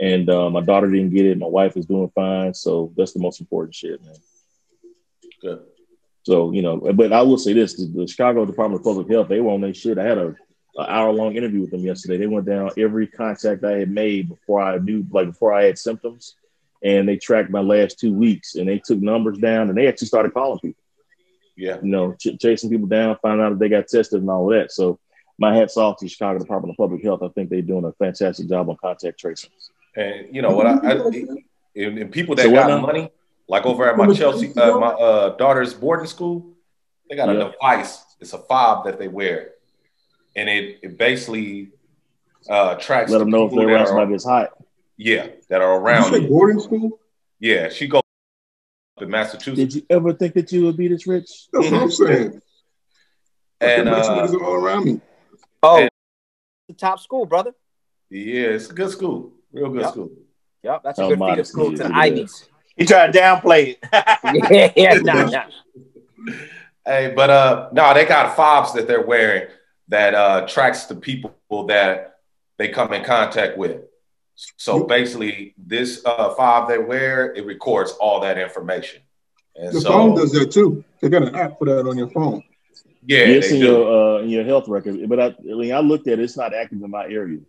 And 0.00 0.28
uh, 0.30 0.50
my 0.50 0.62
daughter 0.62 0.90
didn't 0.90 1.14
get 1.14 1.26
it. 1.26 1.38
My 1.38 1.46
wife 1.46 1.76
is 1.76 1.86
doing 1.86 2.10
fine. 2.14 2.54
So 2.54 2.92
that's 2.96 3.12
the 3.12 3.20
most 3.20 3.40
important 3.40 3.74
shit, 3.74 4.02
man. 4.02 4.16
Good. 5.40 5.62
So, 6.24 6.52
you 6.52 6.62
know, 6.62 6.78
but 6.94 7.12
I 7.12 7.22
will 7.22 7.38
say 7.38 7.52
this 7.52 7.74
the, 7.74 7.86
the 7.86 8.06
Chicago 8.08 8.46
Department 8.46 8.80
of 8.80 8.84
Public 8.84 9.10
Health, 9.10 9.28
they 9.28 9.40
were 9.40 9.52
on 9.52 9.60
their 9.60 9.74
shit. 9.74 9.98
I 9.98 10.04
had 10.04 10.18
a, 10.18 10.34
an 10.76 10.86
hour 10.88 11.12
long 11.12 11.36
interview 11.36 11.60
with 11.60 11.70
them 11.70 11.80
yesterday. 11.80 12.16
They 12.16 12.26
went 12.26 12.46
down 12.46 12.70
every 12.78 13.06
contact 13.06 13.64
I 13.64 13.78
had 13.78 13.90
made 13.90 14.28
before 14.28 14.60
I 14.60 14.78
knew, 14.78 15.06
like 15.10 15.28
before 15.28 15.52
I 15.52 15.64
had 15.64 15.78
symptoms. 15.78 16.36
And 16.82 17.08
they 17.08 17.16
tracked 17.16 17.50
my 17.50 17.60
last 17.60 18.00
two 18.00 18.12
weeks 18.12 18.56
and 18.56 18.68
they 18.68 18.78
took 18.78 18.98
numbers 18.98 19.38
down 19.38 19.68
and 19.68 19.78
they 19.78 19.86
actually 19.86 20.08
started 20.08 20.34
calling 20.34 20.58
people. 20.58 20.82
Yeah. 21.56 21.76
You 21.82 21.88
know, 21.88 22.14
ch- 22.14 22.38
chasing 22.40 22.70
people 22.70 22.88
down, 22.88 23.16
finding 23.22 23.44
out 23.44 23.52
if 23.52 23.58
they 23.58 23.68
got 23.68 23.86
tested 23.86 24.20
and 24.20 24.30
all 24.30 24.52
of 24.52 24.58
that. 24.58 24.72
So 24.72 24.98
my 25.38 25.54
hat's 25.54 25.76
off 25.76 25.98
to 25.98 26.08
Chicago 26.08 26.38
Department 26.38 26.72
of 26.72 26.76
Public 26.76 27.02
Health. 27.02 27.22
I 27.22 27.28
think 27.28 27.50
they're 27.50 27.62
doing 27.62 27.84
a 27.84 27.92
fantastic 27.92 28.48
job 28.48 28.68
on 28.68 28.76
contact 28.76 29.20
tracing. 29.20 29.50
And 29.96 30.34
you 30.34 30.42
know 30.42 30.50
what? 30.50 30.66
I, 30.66 30.72
I 30.72 30.92
and, 31.74 31.98
and 31.98 32.12
people 32.12 32.34
that 32.36 32.44
so 32.44 32.52
got 32.52 32.82
money, 32.82 33.10
like 33.48 33.66
over 33.66 33.88
at 33.88 33.96
my 33.96 34.12
Chelsea, 34.12 34.52
uh, 34.54 34.78
my 34.78 34.88
uh, 34.88 35.36
daughter's 35.36 35.74
boarding 35.74 36.06
school, 36.06 36.54
they 37.08 37.16
got 37.16 37.28
a 37.28 37.34
device. 37.34 38.04
It's 38.20 38.32
a 38.32 38.38
fob 38.38 38.84
that 38.86 38.98
they 38.98 39.08
wear, 39.08 39.52
and 40.36 40.48
it, 40.48 40.80
it 40.82 40.98
basically 40.98 41.70
uh, 42.48 42.74
tracks. 42.76 43.10
Let 43.10 43.18
them 43.18 43.30
know 43.30 43.46
if 43.46 43.52
they're 43.52 43.68
around 43.68 43.86
somebody 43.86 44.12
that's 44.12 44.24
hot. 44.24 44.50
Yeah, 44.96 45.28
that 45.48 45.60
are 45.60 45.78
around. 45.78 46.12
You 46.12 46.28
boarding 46.28 46.60
school? 46.60 47.00
Yeah, 47.40 47.68
she 47.68 47.88
goes 47.88 48.02
in 49.00 49.10
Massachusetts. 49.10 49.56
Did 49.56 49.74
you 49.74 49.82
ever 49.90 50.12
think 50.12 50.34
that 50.34 50.52
you 50.52 50.64
would 50.64 50.76
be 50.76 50.88
this 50.88 51.06
rich? 51.06 51.48
That's 51.52 51.70
what 51.70 51.82
I'm 51.82 51.90
saying. 51.90 52.42
and 53.60 53.88
uh, 53.88 54.28
all 54.42 54.54
around 54.54 54.84
me. 54.84 55.00
Oh, 55.62 55.80
and, 55.80 55.90
the 56.68 56.74
top 56.74 57.00
school, 57.00 57.26
brother. 57.26 57.52
Yeah, 58.10 58.48
it's 58.48 58.70
a 58.70 58.74
good 58.74 58.90
school. 58.90 59.32
Real 59.52 59.70
good 59.70 59.82
yep. 59.82 59.90
school. 59.90 60.10
Yep, 60.62 60.82
that's 60.84 60.98
a 60.98 61.02
oh, 61.02 61.08
good 61.08 61.18
feeder 61.18 61.44
school 61.44 61.70
to 61.72 61.84
the 61.84 61.94
Ivies. 61.94 62.48
He 62.76 62.86
tried 62.86 63.12
to 63.12 63.18
downplay 63.18 63.76
it. 63.76 63.78
yeah, 64.50 64.72
yeah, 64.76 64.94
nah, 65.02 65.24
nah. 65.28 65.44
Hey, 66.84 67.12
but 67.14 67.30
uh 67.30 67.68
no, 67.72 67.94
they 67.94 68.04
got 68.04 68.36
fobs 68.36 68.72
that 68.74 68.86
they're 68.86 69.04
wearing 69.04 69.48
that 69.92 70.14
uh 70.14 70.46
tracks 70.46 70.86
the 70.86 70.96
people 70.96 71.34
that 71.68 72.16
they 72.56 72.68
come 72.68 72.92
in 72.94 73.04
contact 73.04 73.58
with. 73.58 73.82
So 74.56 74.84
basically, 74.84 75.54
this 75.58 76.02
uh 76.04 76.34
fob 76.34 76.68
they 76.68 76.78
wear, 76.78 77.34
it 77.34 77.44
records 77.44 77.92
all 78.00 78.20
that 78.20 78.38
information. 78.38 79.02
And 79.54 79.74
the 79.74 79.82
so, 79.82 79.90
phone 79.90 80.16
does 80.16 80.32
that 80.32 80.50
too. 80.50 80.82
They 81.00 81.10
got 81.10 81.24
an 81.24 81.34
app 81.34 81.58
for 81.58 81.66
that 81.66 81.86
on 81.86 81.98
your 81.98 82.08
phone. 82.08 82.42
Yeah, 83.04 83.18
it's 83.18 83.50
in 83.50 83.60
do. 83.60 83.66
your 83.66 84.18
uh, 84.18 84.22
in 84.22 84.30
your 84.30 84.44
health 84.44 84.66
record. 84.66 85.08
But 85.08 85.20
I, 85.20 85.26
I, 85.26 85.34
mean, 85.42 85.74
I 85.74 85.80
looked 85.80 86.06
at 86.06 86.18
it; 86.18 86.22
it's 86.22 86.36
not 86.36 86.54
active 86.54 86.80
in 86.82 86.90
my 86.90 87.04
area. 87.04 87.40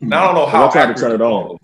And 0.00 0.12
I 0.12 0.26
don't 0.26 0.34
know 0.34 0.46
how 0.46 0.68
I 0.68 0.72
tried 0.72 0.94
to 0.94 1.00
turn 1.00 1.12
it 1.12 1.22
on. 1.22 1.58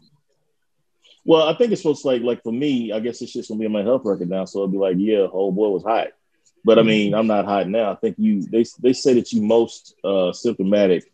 Well, 1.25 1.49
I 1.49 1.55
think 1.55 1.73
it's 1.73 1.83
supposed 1.83 2.03
to 2.03 2.09
like 2.09 2.23
like 2.23 2.43
for 2.45 2.53
me, 2.53 2.93
I 2.93 3.01
guess 3.01 3.21
it's 3.21 3.33
just 3.33 3.49
gonna 3.49 3.59
be 3.59 3.67
in 3.67 3.73
my 3.73 3.83
health 3.83 4.03
record 4.05 4.31
now. 4.31 4.45
So 4.45 4.61
it'll 4.61 4.69
be 4.69 4.79
like, 4.79 4.97
yeah, 4.99 5.27
whole 5.27 5.51
boy 5.51 5.71
was 5.71 5.83
hot. 5.83 6.09
But 6.67 6.79
I 6.79 6.81
mm-hmm. 6.81 6.89
mean, 6.89 7.15
I'm 7.15 7.29
not 7.29 7.45
hot 7.45 7.69
now. 7.69 7.93
I 7.93 7.95
think 7.95 8.17
you 8.19 8.43
they 8.43 8.65
they 8.81 8.93
say 8.93 9.15
that 9.15 9.33
you 9.33 9.41
most 9.41 9.95
uh, 10.03 10.33
symptomatic 10.33 11.05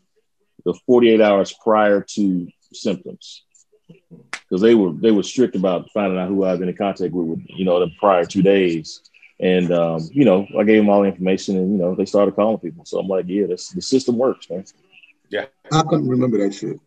the 0.65 0.73
48 0.87 1.21
hours 1.21 1.53
prior 1.63 2.01
to 2.15 2.49
symptoms 2.73 3.45
because 4.33 4.63
they 4.63 4.75
were 4.75 4.95
they 4.95 5.11
were 5.11 5.23
strict 5.23 5.55
about 5.55 5.91
finding 5.93 6.19
out 6.19 6.29
who 6.29 6.45
I 6.45 6.53
was 6.53 6.63
in 6.63 6.75
contact 6.75 7.13
with, 7.13 7.39
you 7.49 7.67
know, 7.67 7.81
the 7.81 7.91
prior 8.01 8.25
two 8.25 8.41
days. 8.41 9.03
And 9.41 9.71
um, 9.73 10.09
you 10.11 10.25
know, 10.25 10.47
I 10.59 10.65
gave 10.65 10.79
them 10.79 10.89
all 10.89 11.03
the 11.03 11.09
information, 11.09 11.59
and 11.59 11.71
you 11.71 11.77
know, 11.77 11.95
they 11.95 12.07
started 12.07 12.35
calling 12.35 12.59
people. 12.59 12.87
So 12.87 12.99
I'm 12.99 13.09
like, 13.09 13.27
yeah, 13.29 13.47
this, 13.47 13.69
the 13.69 13.83
system 13.83 14.17
works, 14.17 14.49
man. 14.49 14.65
Yeah, 15.29 15.47
I 15.71 15.83
couldn't 15.83 16.09
remember 16.09 16.39
that 16.39 16.55
shit. 16.55 16.81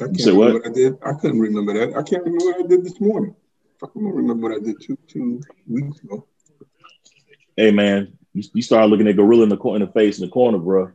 I 0.00 0.04
can't 0.04 0.18
remember 0.18 0.38
what? 0.38 0.54
what? 0.54 0.66
I 0.66 0.72
did. 0.72 0.98
I 1.04 1.12
couldn't 1.14 1.40
remember 1.40 1.72
that. 1.74 1.96
I 1.96 2.02
can't 2.02 2.22
remember 2.22 2.44
what 2.44 2.64
I 2.64 2.68
did 2.68 2.84
this 2.84 3.00
morning. 3.00 3.34
I 3.82 3.86
can't 3.86 4.14
remember 4.14 4.48
what 4.48 4.56
I 4.56 4.64
did 4.64 4.76
two 4.80 4.96
two 5.08 5.40
weeks 5.66 5.98
ago. 6.00 6.26
Hey 7.60 7.72
man, 7.72 8.16
you, 8.32 8.42
you 8.54 8.62
start 8.62 8.88
looking 8.88 9.06
at 9.06 9.16
gorilla 9.16 9.42
in 9.42 9.50
the 9.50 9.58
in 9.74 9.82
the 9.82 9.86
face 9.88 10.18
in 10.18 10.24
the 10.24 10.32
corner, 10.32 10.56
bro. 10.56 10.92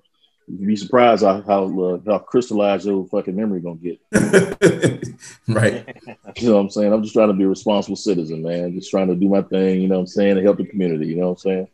You'd 0.48 0.66
be 0.66 0.76
surprised 0.76 1.24
how 1.24 1.44
how, 1.44 1.80
uh, 1.80 2.00
how 2.08 2.18
crystallized 2.18 2.88
your 2.88 3.06
fucking 3.06 3.36
memory 3.36 3.62
gonna 3.62 3.76
get. 3.76 4.00
right. 5.48 5.96
You 6.38 6.48
know 6.48 6.56
what 6.56 6.62
I'm 6.62 6.70
saying? 6.72 6.92
I'm 6.92 7.04
just 7.04 7.14
trying 7.14 7.28
to 7.28 7.36
be 7.36 7.44
a 7.44 7.48
responsible 7.48 7.96
citizen, 7.96 8.42
man. 8.42 8.74
Just 8.74 8.90
trying 8.90 9.10
to 9.10 9.16
do 9.16 9.30
my 9.30 9.44
thing. 9.44 9.80
You 9.80 9.88
know 9.88 9.98
what 9.98 10.02
I'm 10.02 10.08
saying? 10.08 10.38
To 10.38 10.42
help 10.42 10.58
the 10.58 10.66
community. 10.66 11.06
You 11.06 11.18
know 11.18 11.30
what 11.34 11.46
I'm 11.46 11.68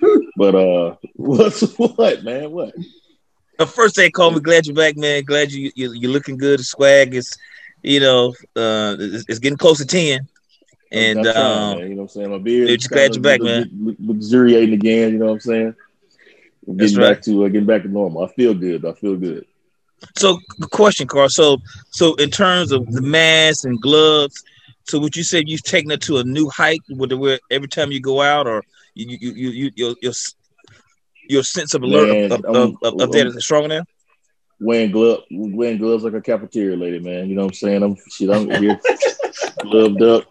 saying? 0.00 0.22
but 0.36 0.54
uh, 0.54 0.94
what's 1.14 1.62
what, 1.76 2.22
man? 2.22 2.52
What? 2.52 2.72
The 3.58 3.66
first 3.66 3.96
day, 3.96 4.08
call 4.08 4.30
me. 4.30 4.38
Glad 4.38 4.66
you're 4.66 4.76
back, 4.76 4.96
man. 4.96 5.24
Glad 5.24 5.50
you, 5.50 5.72
you 5.74 5.92
you're 5.94 6.12
looking 6.12 6.38
good. 6.38 6.60
The 6.60 6.64
swag 6.64 7.16
is, 7.16 7.36
you 7.82 7.98
know, 7.98 8.36
uh, 8.54 8.94
it's, 9.00 9.24
it's 9.28 9.40
getting 9.40 9.58
close 9.58 9.78
to 9.78 9.84
ten. 9.84 10.28
And 10.92 11.26
um, 11.26 11.78
you 11.78 11.90
know 11.90 11.96
what 11.96 12.02
I'm 12.02 12.08
saying? 12.08 12.30
My 12.30 12.38
beard. 12.38 12.68
Just 12.68 12.90
glad 12.90 13.14
you're 13.14 13.22
back, 13.22 13.40
man. 13.40 13.96
Luxuriating 14.00 14.74
again. 14.74 15.12
You 15.12 15.18
know 15.18 15.26
what 15.26 15.32
I'm 15.32 15.40
saying? 15.40 15.74
Getting 16.66 16.76
That's 16.76 16.96
right. 16.96 17.14
back 17.14 17.22
to 17.22 17.44
uh, 17.44 17.48
getting 17.48 17.66
back 17.66 17.82
to 17.82 17.88
normal. 17.88 18.24
I 18.24 18.28
feel 18.28 18.54
good. 18.54 18.84
I 18.84 18.92
feel 18.92 19.16
good. 19.16 19.46
So, 20.16 20.38
question, 20.70 21.06
Carl. 21.06 21.28
So, 21.28 21.58
so 21.90 22.14
in 22.14 22.30
terms 22.30 22.72
of 22.72 22.90
the 22.90 23.02
mask 23.02 23.64
and 23.64 23.80
gloves, 23.80 24.42
so 24.84 24.98
would 24.98 25.16
you 25.16 25.22
say 25.22 25.42
you've 25.46 25.62
taken 25.62 25.90
it 25.90 26.00
to 26.02 26.18
a 26.18 26.24
new 26.24 26.48
height? 26.48 26.80
With 26.88 27.12
where 27.12 27.38
every 27.50 27.68
time 27.68 27.92
you 27.92 28.00
go 28.00 28.20
out, 28.20 28.46
or 28.46 28.62
you 28.94 29.16
you 29.20 29.32
you 29.32 29.50
you 29.50 29.70
your 29.76 29.94
your, 30.02 30.12
your 31.28 31.42
sense 31.44 31.74
of 31.74 31.82
alert 31.82 32.08
man, 32.08 32.32
of, 32.32 32.44
of, 32.44 32.76
of, 32.82 33.00
of 33.00 33.12
that 33.12 33.26
is 33.26 33.44
stronger 33.44 33.68
now? 33.68 33.84
Wearing 34.58 34.90
gloves, 34.90 35.22
wearing 35.30 35.78
gloves 35.78 36.04
like 36.04 36.14
a 36.14 36.20
cafeteria 36.20 36.76
lady, 36.76 36.98
man. 36.98 37.28
You 37.28 37.36
know 37.36 37.42
what 37.42 37.52
I'm 37.52 37.54
saying? 37.54 37.82
I'm 37.82 37.96
shit. 38.10 38.30
I'm 38.30 38.50
here, 38.50 38.78
gloved 39.62 40.02
up. 40.02 40.24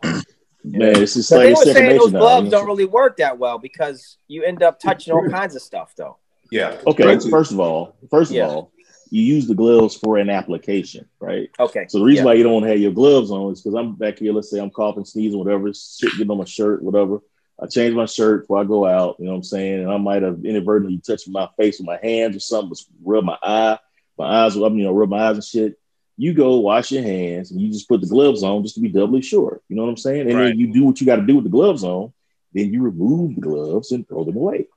Man, 0.63 1.01
it's 1.01 1.13
just 1.13 1.31
like 1.31 1.43
they 1.43 1.53
were 1.53 1.73
saying 1.73 1.97
those 1.97 2.11
gloves 2.11 2.51
now, 2.51 2.59
don't 2.59 2.67
really 2.67 2.85
work 2.85 3.17
that 3.17 3.37
well 3.37 3.57
because 3.57 4.17
you 4.27 4.43
end 4.43 4.61
up 4.61 4.79
touching 4.79 5.13
all 5.13 5.27
kinds 5.29 5.55
of 5.55 5.61
stuff, 5.61 5.93
though. 5.95 6.17
Yeah. 6.51 6.77
Okay. 6.85 7.17
First 7.29 7.51
of 7.51 7.59
all, 7.59 7.95
first 8.09 8.31
of 8.31 8.37
yeah. 8.37 8.47
all, 8.47 8.71
you 9.09 9.23
use 9.23 9.47
the 9.47 9.55
gloves 9.55 9.95
for 9.95 10.17
an 10.17 10.29
application, 10.29 11.07
right? 11.19 11.49
Okay. 11.59 11.85
So 11.87 11.99
the 11.99 12.05
reason 12.05 12.25
yeah. 12.25 12.31
why 12.31 12.33
you 12.35 12.43
don't 12.43 12.63
have 12.63 12.79
your 12.79 12.91
gloves 12.91 13.31
on 13.31 13.51
is 13.51 13.61
because 13.61 13.75
I'm 13.75 13.95
back 13.95 14.19
here. 14.19 14.33
Let's 14.33 14.51
say 14.51 14.59
I'm 14.59 14.69
coughing, 14.69 15.05
sneezing, 15.05 15.39
whatever, 15.39 15.71
shit 15.73 16.11
getting 16.11 16.29
on 16.29 16.37
my 16.37 16.45
shirt, 16.45 16.83
whatever. 16.83 17.19
I 17.61 17.67
change 17.67 17.93
my 17.93 18.05
shirt 18.05 18.43
before 18.43 18.59
I 18.59 18.63
go 18.63 18.85
out. 18.85 19.17
You 19.19 19.25
know 19.25 19.31
what 19.31 19.37
I'm 19.37 19.43
saying? 19.43 19.81
And 19.81 19.91
I 19.91 19.97
might 19.97 20.23
have 20.23 20.45
inadvertently 20.45 21.01
touched 21.05 21.27
my 21.27 21.49
face 21.57 21.79
with 21.79 21.87
my 21.87 21.99
hands 22.01 22.35
or 22.35 22.39
something, 22.39 22.77
rub 23.03 23.25
my 23.25 23.37
eye, 23.41 23.79
my 24.17 24.45
eyes, 24.45 24.55
will 24.55 24.65
I 24.65 24.69
mean 24.69 24.79
you 24.79 24.85
know, 24.85 24.93
rub 24.93 25.09
my 25.09 25.29
eyes 25.29 25.35
and 25.35 25.43
shit. 25.43 25.79
You 26.19 26.33
go 26.33 26.59
wash 26.59 26.91
your 26.91 27.01
hands 27.01 27.51
and 27.51 27.61
you 27.61 27.71
just 27.71 27.87
put 27.87 28.01
the 28.01 28.07
gloves 28.07 28.43
on 28.43 28.61
just 28.61 28.75
to 28.75 28.81
be 28.81 28.89
doubly 28.89 29.21
sure. 29.21 29.61
You 29.69 29.77
know 29.77 29.83
what 29.83 29.89
I'm 29.89 29.97
saying? 29.97 30.29
And 30.29 30.37
right. 30.37 30.47
then 30.49 30.59
you 30.59 30.73
do 30.73 30.83
what 30.83 30.99
you 30.99 31.05
got 31.05 31.15
to 31.15 31.25
do 31.25 31.35
with 31.35 31.45
the 31.45 31.49
gloves 31.49 31.85
on. 31.85 32.11
Then 32.53 32.73
you 32.73 32.81
remove 32.81 33.35
the 33.35 33.41
gloves 33.41 33.93
and 33.93 34.05
throw 34.05 34.25
them 34.25 34.35
away. 34.35 34.67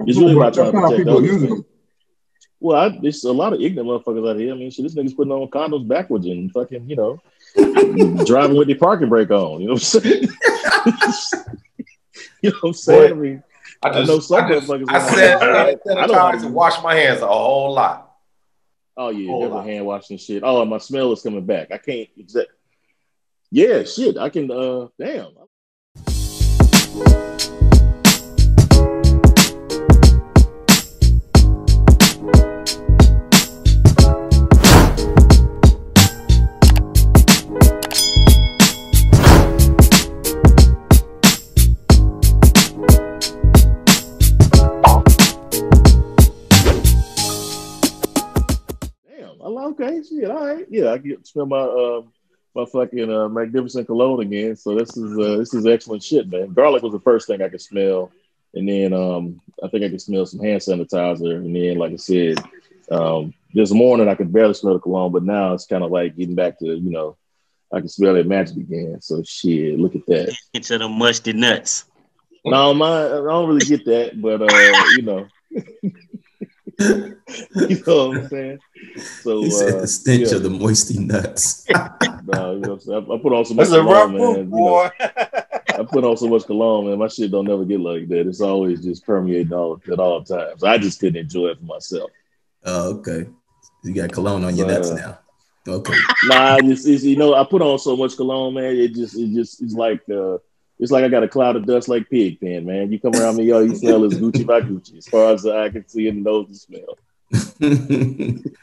It's 0.00 0.18
really 0.18 0.36
about 0.36 0.52
trying 0.52 0.72
to 0.72 0.80
protect 0.80 1.08
others. 1.08 1.64
Well, 2.60 2.76
I, 2.76 2.98
there's 3.00 3.24
a 3.24 3.32
lot 3.32 3.54
of 3.54 3.62
ignorant 3.62 3.88
motherfuckers 3.88 4.30
out 4.30 4.38
here. 4.38 4.52
I 4.52 4.56
mean, 4.56 4.70
shit, 4.70 4.82
this 4.82 4.94
nigga's 4.94 5.14
putting 5.14 5.32
on 5.32 5.48
condoms 5.48 5.88
backwards 5.88 6.26
and 6.26 6.52
fucking, 6.52 6.88
you 6.88 6.96
know, 6.96 7.22
driving 8.26 8.58
with 8.58 8.68
the 8.68 8.74
parking 8.74 9.08
brake 9.08 9.30
on. 9.30 9.62
You 9.62 9.68
know 9.68 9.74
what 9.74 9.94
I'm 9.94 10.02
saying? 10.02 10.22
you 12.42 12.50
know 12.50 12.56
what 12.60 12.68
I'm 12.68 12.74
saying? 12.74 13.12
I 13.12 13.14
mean, 13.14 13.42
I, 13.82 13.88
just, 13.90 13.98
I 13.98 14.04
know 14.04 14.20
some 14.20 14.44
I 14.44 14.48
just, 14.48 14.68
motherfuckers. 14.68 14.90
I 14.90 15.14
said, 15.14 15.42
I, 15.42 16.02
I 16.02 16.06
don't 16.06 16.40
to 16.42 16.48
wash 16.48 16.82
my 16.82 16.94
hands 16.94 17.22
a 17.22 17.26
whole 17.26 17.72
lot. 17.72 18.13
Oh 18.96 19.10
yeah, 19.10 19.36
never 19.38 19.62
hand 19.62 19.86
washing 19.86 20.18
shit. 20.18 20.42
Oh, 20.44 20.64
my 20.64 20.78
smell 20.78 21.12
is 21.12 21.22
coming 21.22 21.44
back. 21.44 21.72
I 21.72 21.78
can't. 21.78 22.08
Exact. 22.16 22.50
Yeah, 23.50 23.84
shit. 23.84 24.16
I 24.16 24.28
can. 24.30 24.50
uh 24.50 24.88
Damn. 24.98 25.32
Okay, 50.04 50.20
shit, 50.20 50.30
all 50.30 50.46
right, 50.46 50.66
yeah, 50.70 50.92
I 50.92 50.98
get 50.98 51.26
smell 51.26 51.46
my 51.46 51.58
uh, 51.58 52.02
my 52.54 52.64
fucking 52.66 53.10
uh, 53.10 53.28
magnificent 53.28 53.86
cologne 53.86 54.20
again. 54.20 54.56
So 54.56 54.76
this 54.76 54.96
is 54.96 55.18
uh, 55.18 55.36
this 55.36 55.54
is 55.54 55.66
excellent 55.66 56.02
shit, 56.02 56.28
man. 56.28 56.52
Garlic 56.52 56.82
was 56.82 56.92
the 56.92 57.00
first 57.00 57.26
thing 57.26 57.42
I 57.42 57.48
could 57.48 57.60
smell, 57.60 58.12
and 58.54 58.68
then 58.68 58.92
um, 58.92 59.40
I 59.62 59.68
think 59.68 59.84
I 59.84 59.88
could 59.88 60.00
smell 60.00 60.26
some 60.26 60.40
hand 60.40 60.60
sanitizer, 60.60 61.36
and 61.36 61.54
then 61.54 61.78
like 61.78 61.92
I 61.92 61.96
said, 61.96 62.38
um, 62.90 63.34
this 63.52 63.72
morning 63.72 64.08
I 64.08 64.14
could 64.14 64.32
barely 64.32 64.54
smell 64.54 64.74
the 64.74 64.80
cologne, 64.80 65.12
but 65.12 65.24
now 65.24 65.54
it's 65.54 65.66
kind 65.66 65.84
of 65.84 65.90
like 65.90 66.16
getting 66.16 66.34
back 66.34 66.58
to 66.60 66.66
you 66.66 66.90
know 66.90 67.16
I 67.72 67.80
can 67.80 67.88
smell 67.88 68.14
that 68.14 68.26
magic 68.26 68.56
again. 68.56 69.00
So 69.00 69.22
shit, 69.22 69.78
look 69.78 69.94
at 69.96 70.06
that. 70.06 70.36
Into 70.54 70.78
the 70.78 70.88
musty 70.88 71.32
nuts. 71.32 71.86
No, 72.44 72.74
my 72.74 73.06
I 73.06 73.08
don't 73.08 73.48
really 73.48 73.66
get 73.66 73.84
that, 73.86 74.20
but 74.20 74.42
uh, 74.42 74.84
you 74.96 75.02
know. 75.02 75.28
you 76.80 77.82
know 77.86 78.08
what 78.08 78.16
I'm 78.16 78.28
saying? 78.28 78.58
So 79.22 79.42
he 79.42 79.50
said 79.50 79.74
uh, 79.74 79.80
the 79.82 79.86
stench 79.86 80.30
yeah. 80.30 80.36
of 80.36 80.42
the 80.42 80.50
moisty 80.50 80.98
nuts. 80.98 81.66
no, 82.26 82.54
you 82.54 82.60
know, 82.60 82.78
I, 82.88 83.14
I, 83.14 83.18
put 83.18 83.32
on 83.32 83.44
so 83.44 83.54
much 83.54 83.68
That's 83.68 83.82
cologne, 83.82 84.16
man. 84.16 84.36
You 84.36 84.44
know, 84.44 84.90
I 84.98 85.84
put 85.88 86.04
on 86.04 86.16
so 86.16 86.28
much 86.28 86.44
cologne, 86.44 86.86
man. 86.86 86.98
My 86.98 87.08
shit 87.08 87.30
don't 87.30 87.46
never 87.46 87.64
get 87.64 87.80
like 87.80 88.08
that. 88.08 88.26
It's 88.26 88.40
always 88.40 88.82
just 88.82 89.04
permeating 89.04 89.52
all 89.52 89.80
at 89.90 89.98
all 89.98 90.22
times. 90.24 90.64
I 90.64 90.78
just 90.78 91.00
couldn't 91.00 91.20
enjoy 91.20 91.48
it 91.48 91.58
for 91.58 91.64
myself. 91.64 92.10
Oh, 92.64 92.94
okay. 92.94 93.28
You 93.82 93.94
got 93.94 94.12
cologne 94.12 94.44
on 94.44 94.56
your 94.56 94.66
nuts 94.66 94.90
uh, 94.90 94.94
now. 94.94 95.18
Okay. 95.66 95.94
Nah, 96.26 96.58
it's, 96.62 96.86
it's, 96.86 97.04
you 97.04 97.16
know 97.16 97.34
I 97.34 97.44
put 97.44 97.62
on 97.62 97.78
so 97.78 97.96
much 97.96 98.16
cologne, 98.16 98.54
man. 98.54 98.76
It 98.76 98.94
just 98.94 99.16
it 99.16 99.32
just 99.32 99.62
it's 99.62 99.74
like 99.74 100.00
uh, 100.10 100.38
it's 100.78 100.90
like 100.90 101.04
I 101.04 101.08
got 101.08 101.22
a 101.22 101.28
cloud 101.28 101.56
of 101.56 101.66
dust 101.66 101.88
like 101.88 102.10
pig 102.10 102.40
pen, 102.40 102.66
man. 102.66 102.90
You 102.90 102.98
come 102.98 103.14
around 103.14 103.36
me, 103.36 103.44
yo, 103.44 103.60
you 103.60 103.76
smell 103.76 104.04
as 104.04 104.14
Gucci 104.14 104.44
by 104.46 104.60
Gucci, 104.60 104.98
as 104.98 105.06
far 105.06 105.32
as 105.32 105.46
I 105.46 105.70
can 105.70 105.86
see 105.88 106.08
and 106.08 106.24
nose 106.24 106.46
and 106.48 106.56
smell. 106.56 106.98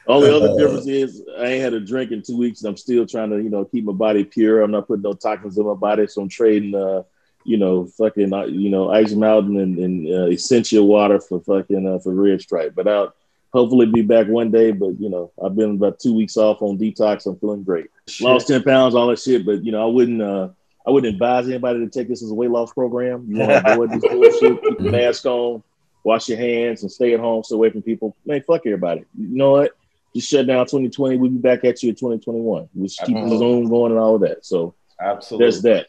Only 0.08 0.30
other 0.30 0.50
uh, 0.50 0.58
difference 0.58 0.88
is 0.88 1.24
I 1.38 1.46
ain't 1.46 1.64
had 1.64 1.74
a 1.74 1.80
drink 1.80 2.12
in 2.12 2.22
two 2.22 2.38
weeks, 2.38 2.62
and 2.62 2.70
I'm 2.70 2.78
still 2.78 3.06
trying 3.06 3.30
to, 3.32 3.38
you 3.38 3.50
know, 3.50 3.66
keep 3.66 3.86
my 3.86 3.94
body 3.94 4.24
pure. 4.24 4.62
I'm 4.62 4.72
not 4.72 4.88
putting 4.88 5.04
no 5.04 5.14
toxins 5.14 5.58
in 5.58 5.66
my 5.66 5.74
body, 5.74 6.08
so 6.08 6.22
I'm 6.22 6.30
trading, 6.30 6.76
uh, 6.76 7.04
you 7.44 7.58
know, 7.58 7.86
fucking, 7.86 8.34
uh, 8.34 8.46
you 8.46 8.70
know, 8.70 8.92
Ice 8.92 9.14
Mountain 9.14 9.58
and, 9.58 9.78
and 9.78 10.08
uh, 10.14 10.28
Essentia 10.28 10.84
water 10.84 11.20
for 11.20 11.40
fucking 11.42 11.88
uh, 11.88 12.00
for 12.00 12.14
Red 12.14 12.42
Stripe. 12.42 12.74
But 12.76 12.88
I'll 12.88 13.14
hopefully 13.52 13.86
be 13.86 14.02
back 14.02 14.28
one 14.28 14.52
day. 14.52 14.72
But 14.72 15.00
you 15.00 15.10
know, 15.10 15.32
I've 15.44 15.56
been 15.56 15.72
about 15.72 16.00
two 16.00 16.14
weeks 16.14 16.38
off 16.38 16.62
on 16.62 16.78
detox. 16.78 17.26
I'm 17.26 17.38
feeling 17.38 17.64
great. 17.64 17.88
Shit. 18.08 18.28
Lost 18.28 18.48
ten 18.48 18.64
pounds, 18.64 18.96
all 18.96 19.08
that 19.08 19.20
shit. 19.20 19.46
But 19.46 19.64
you 19.64 19.72
know, 19.72 19.84
I 19.84 19.92
wouldn't. 19.92 20.22
Uh, 20.22 20.50
I 20.86 20.90
wouldn't 20.90 21.14
advise 21.14 21.48
anybody 21.48 21.80
to 21.80 21.90
take 21.90 22.08
this 22.08 22.24
as 22.24 22.32
a 22.32 22.34
weight 22.34 22.50
loss 22.50 22.74
program. 22.74 23.26
You 23.28 23.40
want 23.40 23.52
to 23.66 23.74
avoid 23.74 23.92
this 23.92 24.02
bullshit. 24.02 24.64
Keep 24.64 24.80
your 24.80 24.92
mask 24.92 25.26
on, 25.26 25.64
wash 26.04 26.28
your 26.28 26.40
hands, 26.40 26.82
and 26.82 26.92
stay 26.92 27.14
at 27.14 27.20
home. 27.20 27.44
Stay 27.44 27.56
away 27.56 27.70
from 27.70 27.84
people. 27.84 28.16
Man, 28.26 28.42
fuck 28.42 28.66
everybody. 28.66 29.06
You 29.18 29.38
know 29.38 29.52
what? 29.52 29.72
Just 30.16 30.30
shut 30.30 30.48
down 30.48 30.66
2020. 30.66 31.18
We'll 31.18 31.30
be 31.30 31.38
back 31.38 31.64
at 31.64 31.82
you 31.84 31.90
in 31.90 31.96
2021. 31.96 32.70
We 32.74 32.88
just 32.88 33.02
keep 33.04 33.16
the 33.16 33.38
Zoom 33.38 33.70
going 33.70 33.92
and 33.92 34.02
all 34.02 34.16
of 34.16 34.22
that. 34.22 34.46
So 34.46 34.74
absolutely, 35.00 35.46
there's 35.46 35.62
that. 35.62 35.88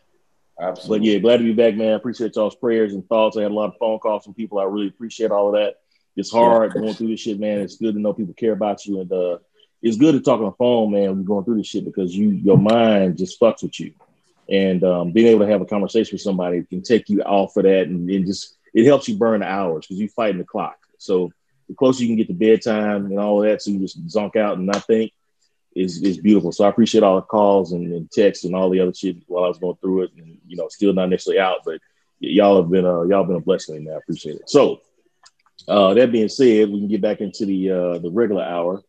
Absolutely. 0.60 0.98
But 0.98 1.04
yeah, 1.06 1.18
glad 1.18 1.36
to 1.38 1.44
be 1.44 1.54
back, 1.54 1.74
man. 1.74 1.92
I 1.92 1.96
appreciate 1.96 2.36
y'all's 2.36 2.54
prayers 2.54 2.92
and 2.92 3.06
thoughts. 3.08 3.36
I 3.36 3.42
had 3.42 3.50
a 3.50 3.54
lot 3.54 3.70
of 3.70 3.78
phone 3.80 3.98
calls 3.98 4.24
from 4.24 4.34
people. 4.34 4.58
I 4.58 4.64
really 4.64 4.88
appreciate 4.88 5.30
all 5.30 5.48
of 5.48 5.54
that. 5.54 5.76
It's 6.14 6.30
hard 6.30 6.74
going 6.74 6.92
through 6.92 7.08
this 7.08 7.20
shit, 7.20 7.40
man. 7.40 7.60
It's 7.60 7.76
good 7.76 7.94
to 7.94 8.00
know 8.00 8.12
people 8.12 8.34
care 8.34 8.52
about 8.52 8.84
you, 8.84 9.00
and 9.00 9.10
uh, 9.10 9.38
it's 9.80 9.96
good 9.96 10.12
to 10.12 10.20
talk 10.20 10.40
on 10.40 10.44
the 10.44 10.52
phone, 10.52 10.92
man. 10.92 11.08
When 11.08 11.16
you're 11.16 11.24
going 11.24 11.44
through 11.46 11.56
this 11.56 11.66
shit 11.66 11.86
because 11.86 12.14
you 12.14 12.28
your 12.28 12.58
mind 12.58 13.16
just 13.16 13.40
fucks 13.40 13.62
with 13.62 13.80
you 13.80 13.94
and 14.52 14.84
um, 14.84 15.12
being 15.12 15.28
able 15.28 15.40
to 15.40 15.50
have 15.50 15.62
a 15.62 15.66
conversation 15.66 16.14
with 16.14 16.20
somebody 16.20 16.62
can 16.64 16.82
take 16.82 17.08
you 17.08 17.22
off 17.22 17.56
of 17.56 17.64
that 17.64 17.88
and, 17.88 18.08
and 18.08 18.26
just 18.26 18.56
it 18.74 18.84
helps 18.84 19.08
you 19.08 19.16
burn 19.16 19.40
the 19.40 19.46
hours 19.46 19.86
because 19.86 19.98
you're 19.98 20.10
fighting 20.10 20.38
the 20.38 20.44
clock. 20.44 20.76
So 20.98 21.32
the 21.68 21.74
closer 21.74 22.02
you 22.02 22.08
can 22.08 22.16
get 22.16 22.28
to 22.28 22.34
bedtime 22.34 23.06
and 23.06 23.18
all 23.18 23.40
that 23.40 23.62
so 23.62 23.70
you 23.70 23.80
just 23.80 24.06
zonk 24.06 24.36
out 24.36 24.58
and 24.58 24.66
not 24.66 24.86
think 24.86 25.12
is 25.74 26.02
is 26.02 26.18
beautiful. 26.18 26.52
So 26.52 26.64
i 26.64 26.68
appreciate 26.68 27.02
all 27.02 27.16
the 27.16 27.22
calls 27.22 27.72
and, 27.72 27.92
and 27.94 28.10
texts 28.10 28.44
and 28.44 28.54
all 28.54 28.68
the 28.68 28.80
other 28.80 28.92
shit 28.92 29.16
while 29.26 29.44
i 29.44 29.48
was 29.48 29.58
going 29.58 29.76
through 29.80 30.02
it 30.02 30.10
and 30.18 30.38
you 30.46 30.56
know 30.56 30.68
still 30.68 30.92
not 30.92 31.08
necessarily 31.08 31.40
out 31.40 31.60
but 31.64 31.80
y'all 32.20 32.60
have 32.60 32.70
been 32.70 32.84
uh, 32.84 33.02
y'all 33.04 33.24
been 33.24 33.36
a 33.36 33.40
blessing 33.40 33.82
man 33.82 33.94
i 33.94 33.96
appreciate 33.96 34.36
it. 34.36 34.50
So 34.50 34.82
uh, 35.66 35.94
that 35.94 36.12
being 36.12 36.28
said 36.28 36.68
we 36.68 36.78
can 36.78 36.88
get 36.88 37.00
back 37.00 37.22
into 37.22 37.46
the 37.46 37.70
uh, 37.70 37.98
the 37.98 38.10
regular 38.10 38.42
hour. 38.42 38.82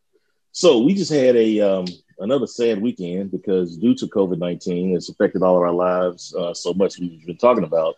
So 0.52 0.80
we 0.80 0.94
just 0.94 1.12
had 1.12 1.36
a 1.36 1.60
um, 1.62 1.86
another 2.20 2.48
sad 2.48 2.82
weekend 2.82 3.32
because 3.32 3.78
due 3.78 3.96
to 3.96 4.08
COVID 4.08 4.38
19, 4.38 4.96
it's 4.96 5.10
affected 5.10 5.44
all 5.44 5.56
of 5.56 5.62
our 5.64 5.72
lives 5.72 6.34
uh, 6.36 6.54
so 6.54 6.74
much 6.74 7.00
we've 7.00 7.26
been 7.26 7.38
talking 7.38 7.64
about. 7.64 7.96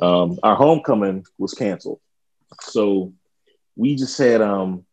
Um, 0.00 0.38
our 0.42 0.56
homecoming 0.56 1.24
was 1.38 1.54
canceled. 1.54 2.00
So 2.60 3.12
we 3.76 3.96
just 3.96 4.18
had, 4.18 4.40
um, 4.40 4.84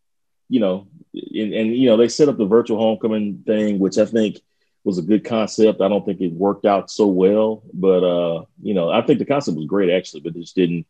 you 0.49 0.59
know, 0.59 0.87
and, 1.13 1.53
and, 1.53 1.75
you 1.75 1.87
know, 1.87 1.97
they 1.97 2.07
set 2.07 2.29
up 2.29 2.37
the 2.37 2.45
virtual 2.45 2.79
homecoming 2.79 3.43
thing, 3.45 3.79
which 3.79 3.97
I 3.97 4.05
think 4.05 4.39
was 4.83 4.97
a 4.97 5.03
good 5.03 5.25
concept. 5.25 5.81
I 5.81 5.87
don't 5.87 6.05
think 6.05 6.21
it 6.21 6.33
worked 6.33 6.65
out 6.65 6.89
so 6.89 7.07
well, 7.07 7.63
but, 7.73 8.03
uh, 8.03 8.45
you 8.61 8.73
know, 8.73 8.89
I 8.89 9.01
think 9.01 9.19
the 9.19 9.25
concept 9.25 9.57
was 9.57 9.67
great 9.67 9.89
actually, 9.89 10.21
but 10.21 10.35
it 10.35 10.41
just 10.41 10.55
didn't, 10.55 10.85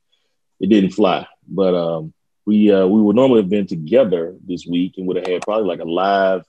it 0.60 0.68
didn't 0.68 0.92
fly. 0.92 1.28
But, 1.48 1.76
um, 1.76 2.14
we, 2.46 2.72
uh, 2.72 2.88
we 2.88 3.02
would 3.02 3.16
normally 3.16 3.42
have 3.42 3.50
been 3.50 3.68
together 3.68 4.36
this 4.46 4.66
week 4.66 4.96
and 4.98 5.06
would 5.08 5.18
have 5.18 5.28
had 5.28 5.42
probably 5.44 5.68
like 5.68 5.80
a 5.80 5.86
live 5.86 6.44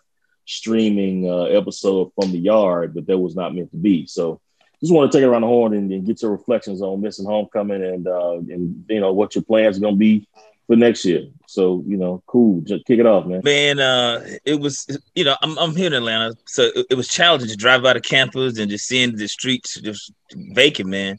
streaming 0.47 1.29
uh, 1.29 1.45
episode 1.45 2.13
from 2.15 2.33
the 2.33 2.39
yard, 2.39 2.95
but 2.95 3.07
that 3.07 3.19
was 3.19 3.35
not 3.35 3.55
meant 3.55 3.71
to 3.71 3.77
be. 3.77 4.07
So 4.07 4.41
just 4.81 4.93
want 4.93 5.11
to 5.11 5.17
take 5.17 5.23
it 5.23 5.29
around 5.29 5.43
the 5.43 5.47
horn 5.47 5.75
and, 5.75 5.91
and, 5.93 6.05
get 6.05 6.23
your 6.23 6.33
reflections 6.33 6.83
on 6.83 7.01
missing 7.01 7.25
homecoming 7.25 7.85
and 7.85 8.09
uh, 8.09 8.39
and 8.39 8.85
you 8.89 9.01
know 9.01 9.13
what 9.13 9.35
your 9.35 9.45
plans 9.45 9.79
are 9.79 9.81
gonna 9.81 9.97
be 9.97 10.27
for 10.67 10.77
next 10.77 11.05
year. 11.05 11.27
So 11.47 11.85
you 11.87 11.97
know, 11.97 12.23
cool. 12.27 12.63
Just 12.63 12.85
kick 12.85 12.99
it 12.99 13.07
off, 13.07 13.27
man. 13.27 13.43
Man, 13.45 13.79
uh, 13.79 14.25
it 14.45 14.59
was 14.59 14.87
you 15.15 15.25
know 15.25 15.37
I'm 15.41 15.57
I'm 15.59 15.77
here 15.77 15.87
in 15.87 15.93
Atlanta, 15.93 16.35
so 16.47 16.71
it, 16.75 16.87
it 16.91 16.95
was 16.97 17.09
challenging 17.09 17.49
to 17.49 17.57
drive 17.57 17.83
by 17.83 17.93
the 17.93 18.01
campus 18.01 18.59
and 18.59 18.71
just 18.71 18.87
seeing 18.87 19.15
the 19.15 19.29
streets 19.29 19.81
just 19.81 20.13
vacant, 20.33 20.89
man. 20.89 21.19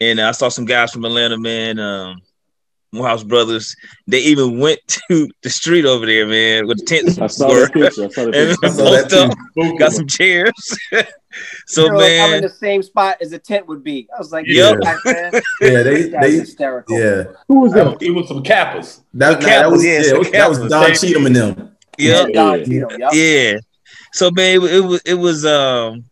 And 0.00 0.20
I 0.20 0.32
saw 0.32 0.48
some 0.48 0.66
guys 0.66 0.92
from 0.92 1.04
Atlanta, 1.04 1.38
man. 1.38 1.78
Um, 1.78 2.20
Morehouse 2.96 3.22
Brothers, 3.22 3.74
they 4.06 4.20
even 4.20 4.58
went 4.58 4.80
to 5.08 5.28
the 5.42 5.50
street 5.50 5.84
over 5.84 6.06
there, 6.06 6.26
man, 6.26 6.66
with 6.66 6.78
the 6.78 6.84
tents. 6.84 7.18
I 7.18 7.26
saw 7.26 7.48
were. 7.48 7.60
that 7.60 7.72
picture. 7.72 8.04
I 8.04 8.08
saw 8.08 8.24
that 8.24 8.32
picture. 8.60 8.74
saw 8.74 8.90
that 8.90 9.12
up, 9.12 9.78
got 9.78 9.92
some 9.92 10.06
chairs. 10.06 10.52
so 11.66 11.84
you 11.84 11.92
know, 11.92 11.98
man, 11.98 12.28
I'm 12.28 12.34
in 12.36 12.42
the 12.42 12.48
same 12.48 12.82
spot 12.82 13.18
as 13.20 13.32
a 13.32 13.38
tent 13.38 13.66
would 13.68 13.84
be. 13.84 14.08
I 14.14 14.18
was 14.18 14.32
like, 14.32 14.46
yeah, 14.46 14.74
yeah, 15.04 15.82
they, 15.82 16.08
they, 16.08 16.32
hysterical. 16.32 16.98
Yeah, 16.98 17.24
who 17.48 17.60
was 17.60 17.72
that? 17.72 18.02
It 18.02 18.10
was 18.10 18.28
some 18.28 18.42
Kappas. 18.42 19.00
That, 19.14 19.40
Kappas, 19.40 19.44
that 19.44 19.70
was 19.70 19.84
yeah, 19.84 20.00
yeah 20.00 20.30
that 20.30 20.48
was 20.48 20.58
Don 20.70 20.94
Cheadham 20.94 21.26
and 21.26 21.36
them. 21.36 21.76
Yeah, 21.98 22.26
yeah. 22.28 22.54
Yep. 22.54 23.10
yeah. 23.12 23.58
So 24.12 24.30
man, 24.30 24.62
it, 24.62 24.74
it 24.74 24.80
was 24.80 25.02
it 25.04 25.14
was 25.14 25.44
um 25.44 26.04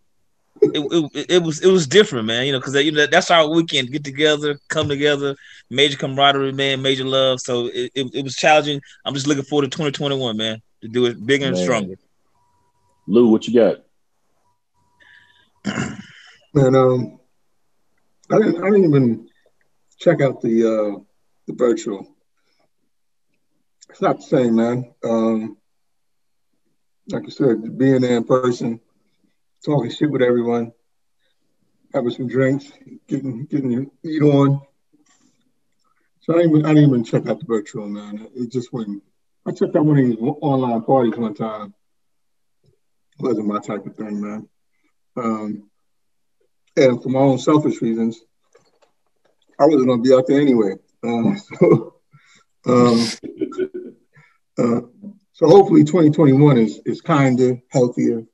it, 0.73 1.11
it, 1.15 1.27
it, 1.31 1.43
was 1.43 1.61
it 1.61 1.71
was 1.71 1.87
different, 1.87 2.27
man. 2.27 2.47
You 2.47 2.53
know, 2.53 2.59
because 2.59 2.75
you 2.75 2.93
know 2.93 3.07
that's 3.07 3.31
our 3.31 3.49
weekend. 3.49 3.91
Get 3.91 4.05
together, 4.05 4.59
come 4.69 4.89
together, 4.89 5.37
major 5.71 5.97
camaraderie, 5.97 6.53
man, 6.53 6.83
major 6.83 7.05
love. 7.05 7.41
So 7.41 7.67
it, 7.67 7.91
it, 7.95 8.15
it 8.15 8.25
was 8.25 8.37
challenging. 8.37 8.81
I'm 9.05 9.15
just 9.15 9.27
looking 9.27 9.45
forward 9.45 9.71
to 9.71 9.77
2021, 9.77 10.37
man, 10.37 10.63
to 10.83 10.89
do 10.89 11.07
it 11.07 11.25
bigger 11.25 11.47
and 11.47 11.59
stronger. 11.59 11.97
Lou, 13.07 13.29
what 13.29 13.47
you 13.47 13.55
got? 13.55 13.85
Man, 16.55 16.77
um, 16.77 17.19
I 18.31 18.39
didn't 18.39 18.63
I 18.63 18.71
didn't 18.71 18.85
even 18.85 19.29
check 19.99 20.21
out 20.21 20.41
the 20.41 20.65
uh 20.67 21.01
the 21.47 21.53
virtual. 21.53 22.07
It's 23.91 24.01
not 24.01 24.19
the 24.19 24.23
same, 24.23 24.57
man. 24.57 24.93
Um, 25.05 25.57
like 27.09 27.25
I 27.27 27.29
said, 27.29 27.77
being 27.77 28.01
there 28.01 28.17
in 28.17 28.25
person 28.25 28.81
talking 29.65 29.91
shit 29.91 30.11
with 30.11 30.23
everyone, 30.23 30.73
having 31.93 32.11
some 32.11 32.29
drinks, 32.29 32.71
getting 33.09 33.47
getting 33.47 33.71
your 33.71 33.87
eat 34.05 34.23
on. 34.23 34.61
So 36.21 36.35
I 36.35 36.39
didn't 36.39 36.51
even, 36.51 36.67
I 36.67 36.69
didn't 36.75 36.89
even 36.91 37.05
check 37.05 37.27
out 37.27 37.39
the 37.39 37.47
virtual 37.47 37.89
man. 37.89 38.29
It 38.35 38.51
just 38.51 38.73
went. 38.73 39.03
I 39.47 39.53
checked 39.53 39.77
out 39.77 39.85
one 39.85 39.99
of 39.99 40.07
these 40.07 40.17
online 40.21 40.83
parties 40.83 41.17
one 41.17 41.35
time. 41.35 41.75
It 42.65 43.23
wasn't 43.23 43.47
my 43.47 43.61
type 43.61 43.87
of 43.87 43.97
thing, 43.97 44.21
man. 44.21 44.49
Um, 45.17 45.71
and 46.77 47.03
for 47.03 47.09
my 47.09 47.21
own 47.21 47.39
selfish 47.39 47.81
reasons, 47.81 48.21
I 49.61 49.67
wasn't 49.67 49.89
gonna 49.89 50.03
be 50.03 50.15
out 50.15 50.27
there 50.27 50.41
anyway. 50.41 50.75
Uh, 51.03 51.35
so, 51.59 51.95
um, 52.67 53.07
uh, 54.59 54.81
so 55.33 55.49
hopefully 55.49 55.85
2021 55.85 56.59
is 56.59 56.81
is 56.87 57.01
kinder, 57.01 57.61
healthier, 57.71 58.25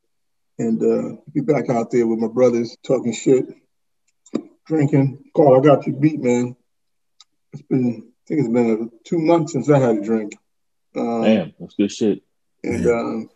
and 0.60 0.82
uh, 0.82 1.16
be 1.32 1.40
back 1.40 1.70
out 1.70 1.90
there 1.90 2.06
with 2.06 2.18
my 2.18 2.28
brothers 2.28 2.76
talking 2.86 3.14
shit, 3.14 3.46
drinking. 4.66 5.24
Carl, 5.34 5.58
I 5.58 5.64
got 5.64 5.86
you 5.86 5.94
beat, 5.94 6.20
man. 6.20 6.54
It's 7.54 7.62
been, 7.62 8.02
I 8.04 8.20
think 8.28 8.40
it's 8.40 8.48
been 8.48 8.82
uh, 8.82 8.96
two 9.04 9.18
months 9.18 9.52
since 9.52 9.70
I 9.70 9.78
had 9.78 9.96
a 9.96 10.02
drink. 10.02 10.36
Um, 10.94 11.22
Damn, 11.22 11.54
that's 11.58 11.74
good 11.74 11.90
shit. 11.90 12.22
And 12.62 12.86
um, 12.86 13.30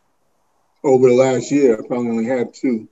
over 0.84 1.08
the 1.08 1.14
last 1.14 1.50
year, 1.50 1.78
I 1.78 1.86
probably 1.86 2.10
only 2.10 2.26
had 2.26 2.52
two 2.52 2.88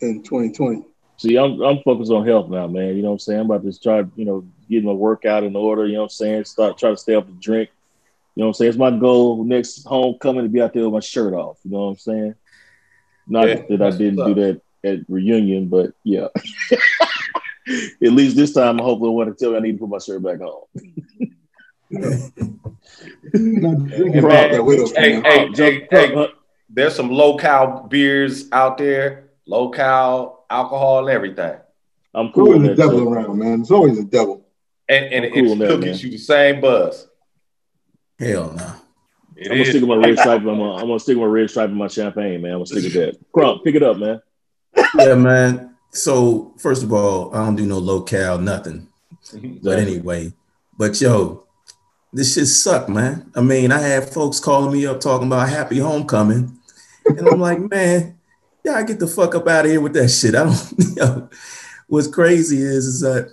in 0.00 0.22
2020. 0.22 0.86
See, 1.18 1.36
I'm 1.36 1.60
I'm 1.60 1.82
focused 1.82 2.10
on 2.10 2.26
health 2.26 2.48
now, 2.48 2.68
man. 2.68 2.96
You 2.96 3.02
know 3.02 3.08
what 3.08 3.14
I'm 3.14 3.18
saying? 3.18 3.40
I'm 3.40 3.50
about 3.50 3.70
to 3.70 3.78
try, 3.78 3.98
you 4.16 4.24
know, 4.24 4.46
get 4.70 4.82
my 4.82 4.92
workout 4.92 5.44
in 5.44 5.54
order. 5.54 5.86
You 5.86 5.94
know 5.94 5.98
what 6.00 6.04
I'm 6.06 6.10
saying? 6.10 6.44
Start 6.44 6.78
try 6.78 6.90
to 6.90 6.96
stay 6.96 7.16
off 7.16 7.26
the 7.26 7.32
drink 7.32 7.68
You 8.34 8.40
know 8.40 8.46
what 8.46 8.50
I'm 8.50 8.54
saying? 8.54 8.68
It's 8.70 8.78
my 8.78 8.92
goal 8.92 9.44
next 9.44 9.84
homecoming 9.84 10.44
to 10.44 10.48
be 10.48 10.62
out 10.62 10.72
there 10.72 10.84
with 10.84 10.92
my 10.94 11.00
shirt 11.00 11.34
off. 11.34 11.58
You 11.64 11.72
know 11.72 11.80
what 11.80 11.90
I'm 11.90 11.98
saying? 11.98 12.34
Not 13.28 13.48
yeah, 13.48 13.62
that 13.68 13.82
I 13.82 13.90
didn't 13.90 14.16
do 14.16 14.34
that 14.34 14.60
at 14.84 15.00
reunion, 15.08 15.68
but 15.68 15.92
yeah. 16.04 16.28
at 16.72 18.12
least 18.12 18.36
this 18.36 18.52
time, 18.52 18.80
I 18.80 18.84
hope 18.84 19.00
no 19.00 19.10
one 19.12 19.26
to 19.26 19.34
tell 19.34 19.50
me 19.52 19.56
I 19.58 19.60
need 19.60 19.72
to 19.72 19.78
put 19.78 19.88
my 19.88 19.98
shirt 19.98 20.22
back 20.22 20.40
on. 20.40 20.64
hey, 24.96 25.20
hey, 25.22 25.50
hey, 25.54 25.88
hey, 25.90 26.28
there's 26.70 26.94
some 26.94 27.10
local 27.10 27.86
beers 27.88 28.48
out 28.52 28.78
there, 28.78 29.30
local 29.46 30.44
alcohol 30.50 31.00
and 31.00 31.14
everything. 31.14 31.56
I'm 32.14 32.32
cool. 32.32 32.54
Always 32.54 32.70
a 32.70 32.74
devil 32.74 33.08
around, 33.08 33.38
man. 33.38 33.60
It's 33.60 33.70
always 33.70 33.98
a 33.98 34.04
devil. 34.04 34.46
And 34.88 35.06
and 35.06 35.24
it 35.24 35.34
cool 35.34 35.54
still 35.54 35.78
gives 35.78 36.02
you 36.02 36.10
the 36.10 36.18
same 36.18 36.60
buzz. 36.60 37.06
Hell 38.18 38.52
no. 38.54 38.74
I'm 39.44 39.50
gonna 39.50 39.64
stick 39.64 39.82
with 39.82 39.88
my 39.88 39.96
red 39.96 40.18
stripe. 40.18 40.40
I'm 40.40 40.46
gonna, 40.46 40.74
I'm 40.74 40.86
gonna 40.86 40.98
stick 40.98 41.16
with 41.16 41.26
my 41.26 41.32
red 41.32 41.50
stripe 41.50 41.70
in 41.70 41.76
my 41.76 41.88
champagne, 41.88 42.42
man. 42.42 42.52
I'm 42.52 42.58
gonna 42.58 42.66
stick 42.66 42.84
with 42.84 42.94
that. 42.94 43.18
Crump, 43.32 43.62
pick 43.62 43.74
it 43.74 43.82
up, 43.82 43.96
man. 43.98 44.20
Yeah, 44.98 45.14
man. 45.14 45.76
So 45.90 46.54
first 46.58 46.82
of 46.82 46.92
all, 46.92 47.34
I 47.34 47.44
don't 47.44 47.56
do 47.56 47.66
no 47.66 47.78
local 47.78 48.38
nothing. 48.38 48.88
Exactly. 49.20 49.60
But 49.62 49.78
anyway, 49.78 50.32
but 50.76 51.00
yo, 51.00 51.46
this 52.12 52.34
shit 52.34 52.46
suck, 52.46 52.88
man. 52.88 53.30
I 53.34 53.40
mean, 53.40 53.70
I 53.70 53.78
had 53.78 54.08
folks 54.10 54.40
calling 54.40 54.72
me 54.72 54.86
up 54.86 55.00
talking 55.00 55.28
about 55.28 55.48
happy 55.48 55.78
homecoming, 55.78 56.58
and 57.06 57.28
I'm 57.28 57.40
like, 57.40 57.60
man, 57.70 58.18
y'all 58.64 58.84
get 58.84 58.98
the 58.98 59.06
fuck 59.06 59.34
up 59.34 59.46
out 59.46 59.66
of 59.66 59.70
here 59.70 59.80
with 59.80 59.94
that 59.94 60.08
shit. 60.08 60.34
I 60.34 60.44
don't. 60.44 60.72
You 60.98 61.04
know, 61.04 61.28
what's 61.86 62.08
crazy 62.08 62.60
is 62.60 62.84
is 62.84 63.00
that 63.02 63.32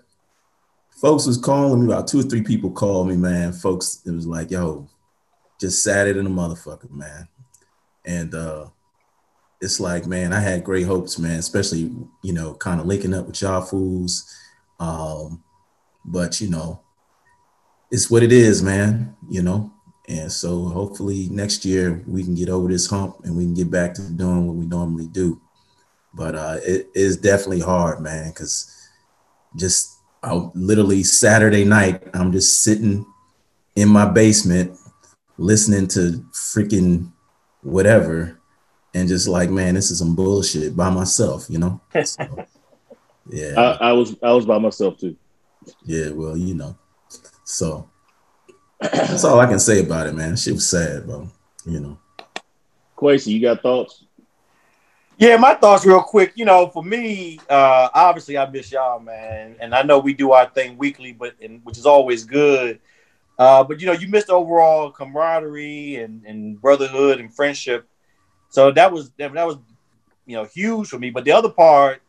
folks 1.01 1.25
was 1.25 1.37
calling 1.37 1.79
me 1.79 1.91
about 1.91 2.07
two 2.07 2.19
or 2.19 2.23
three 2.23 2.43
people 2.43 2.69
called 2.69 3.07
me, 3.07 3.17
man. 3.17 3.53
Folks, 3.53 4.03
it 4.05 4.11
was 4.11 4.27
like, 4.27 4.51
yo, 4.51 4.87
just 5.59 5.83
sat 5.83 6.07
it 6.07 6.17
in 6.17 6.25
a 6.25 6.29
motherfucker, 6.29 6.89
man. 6.91 7.27
And 8.05 8.33
uh 8.33 8.67
it's 9.61 9.79
like, 9.79 10.05
man, 10.05 10.33
I 10.33 10.41
had 10.41 10.63
great 10.63 10.85
hopes, 10.85 11.17
man, 11.17 11.39
especially, 11.39 11.91
you 12.21 12.33
know, 12.33 12.53
kind 12.55 12.79
of 12.79 12.85
linking 12.85 13.13
up 13.13 13.25
with 13.25 13.41
y'all 13.41 13.61
fools. 13.61 14.31
Um, 14.79 15.43
but 16.03 16.41
you 16.41 16.49
know, 16.49 16.81
it's 17.89 18.11
what 18.11 18.23
it 18.23 18.31
is, 18.31 18.61
man, 18.61 19.15
you 19.29 19.41
know. 19.41 19.71
And 20.07 20.31
so 20.31 20.65
hopefully 20.65 21.29
next 21.31 21.65
year 21.65 22.03
we 22.05 22.23
can 22.23 22.35
get 22.35 22.49
over 22.49 22.67
this 22.67 22.87
hump 22.87 23.21
and 23.23 23.35
we 23.35 23.43
can 23.43 23.55
get 23.55 23.71
back 23.71 23.93
to 23.95 24.01
doing 24.03 24.45
what 24.45 24.55
we 24.55 24.65
normally 24.65 25.07
do. 25.07 25.41
But 26.13 26.35
uh 26.35 26.57
it 26.63 26.89
is 26.93 27.17
definitely 27.17 27.61
hard, 27.61 28.01
man, 28.01 28.29
because 28.29 28.71
just 29.55 29.95
I 30.21 30.33
literally 30.53 31.03
Saturday 31.03 31.63
night, 31.63 32.03
I'm 32.13 32.31
just 32.31 32.61
sitting 32.61 33.05
in 33.75 33.89
my 33.89 34.05
basement 34.05 34.77
listening 35.37 35.87
to 35.87 36.25
freaking 36.31 37.11
whatever 37.61 38.39
and 38.93 39.07
just 39.09 39.27
like, 39.27 39.49
man, 39.49 39.75
this 39.75 39.91
is 39.91 39.99
some 39.99 40.15
bullshit 40.15 40.75
by 40.75 40.89
myself, 40.89 41.47
you 41.49 41.59
know? 41.59 41.81
So, 42.05 42.45
yeah. 43.27 43.53
I, 43.57 43.89
I, 43.89 43.91
was 43.93 44.15
I 44.21 44.31
was 44.33 44.45
by 44.45 44.59
myself 44.59 44.99
too. 44.99 45.15
Yeah, 45.83 46.11
well, 46.11 46.37
you 46.37 46.53
know. 46.53 46.77
So 47.43 47.89
that's 48.79 49.23
all 49.23 49.39
I 49.39 49.47
can 49.47 49.59
say 49.59 49.79
about 49.81 50.07
it, 50.07 50.13
man. 50.13 50.35
She 50.35 50.51
was 50.51 50.69
sad, 50.69 51.07
bro. 51.07 51.29
You 51.65 51.79
know. 51.79 51.97
Quasi, 52.95 53.31
you 53.31 53.41
got 53.41 53.61
thoughts? 53.61 54.05
Yeah, 55.17 55.37
my 55.37 55.53
thoughts 55.53 55.85
real 55.85 56.01
quick. 56.01 56.33
You 56.35 56.45
know, 56.45 56.67
for 56.67 56.83
me, 56.83 57.39
uh, 57.49 57.89
obviously 57.93 58.37
I 58.37 58.49
miss 58.49 58.71
y'all, 58.71 58.99
man, 58.99 59.55
and 59.59 59.73
I 59.73 59.81
know 59.81 59.99
we 59.99 60.13
do 60.13 60.31
our 60.31 60.49
thing 60.49 60.77
weekly, 60.77 61.13
but 61.13 61.35
and, 61.41 61.63
which 61.63 61.77
is 61.77 61.85
always 61.85 62.23
good. 62.25 62.79
Uh, 63.37 63.63
but 63.63 63.79
you 63.79 63.85
know, 63.85 63.93
you 63.93 64.07
missed 64.07 64.29
overall 64.29 64.91
camaraderie 64.91 65.97
and, 65.97 66.25
and 66.25 66.61
brotherhood 66.61 67.19
and 67.19 67.33
friendship. 67.33 67.87
So 68.49 68.71
that 68.71 68.91
was 68.91 69.11
that, 69.17 69.33
that 69.33 69.45
was 69.45 69.57
you 70.25 70.35
know 70.35 70.45
huge 70.45 70.87
for 70.87 70.99
me. 70.99 71.09
But 71.09 71.25
the 71.25 71.31
other 71.31 71.49
part, 71.49 72.01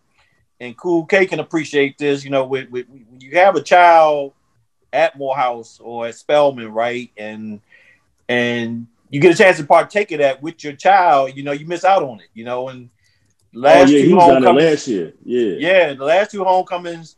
and 0.60 0.76
Cool 0.76 1.04
K 1.06 1.26
can 1.26 1.40
appreciate 1.40 1.98
this. 1.98 2.24
You 2.24 2.30
know, 2.30 2.44
when, 2.44 2.66
when 2.70 3.06
you 3.18 3.32
have 3.32 3.56
a 3.56 3.62
child 3.62 4.32
at 4.92 5.18
Morehouse 5.18 5.80
or 5.82 6.06
at 6.06 6.14
Spelman, 6.14 6.72
right, 6.72 7.10
and 7.16 7.60
and 8.28 8.86
you 9.10 9.20
get 9.20 9.34
a 9.34 9.36
chance 9.36 9.56
to 9.58 9.64
partake 9.64 10.12
of 10.12 10.18
that 10.18 10.42
with 10.42 10.62
your 10.62 10.74
child, 10.74 11.36
you 11.36 11.42
know, 11.42 11.52
you 11.52 11.66
miss 11.66 11.84
out 11.84 12.02
on 12.02 12.20
it, 12.20 12.28
you 12.34 12.44
know, 12.44 12.68
and 12.68 12.90
Last 13.56 13.88
oh, 13.88 13.92
yeah, 13.92 14.16
down 14.16 14.42
there 14.42 14.52
last 14.52 14.86
year. 14.86 15.14
Yeah. 15.24 15.54
Yeah, 15.58 15.94
the 15.94 16.04
last 16.04 16.30
two 16.30 16.44
homecomings, 16.44 17.16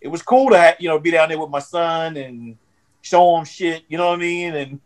it 0.00 0.06
was 0.06 0.22
cool 0.22 0.50
to 0.50 0.56
have, 0.56 0.76
you 0.78 0.88
know, 0.88 1.00
be 1.00 1.10
down 1.10 1.28
there 1.28 1.40
with 1.40 1.50
my 1.50 1.58
son 1.58 2.16
and 2.16 2.56
show 3.02 3.36
him 3.36 3.44
shit, 3.44 3.84
you 3.88 3.98
know 3.98 4.08
what 4.08 4.18
I 4.18 4.22
mean? 4.22 4.54
And 4.54 4.80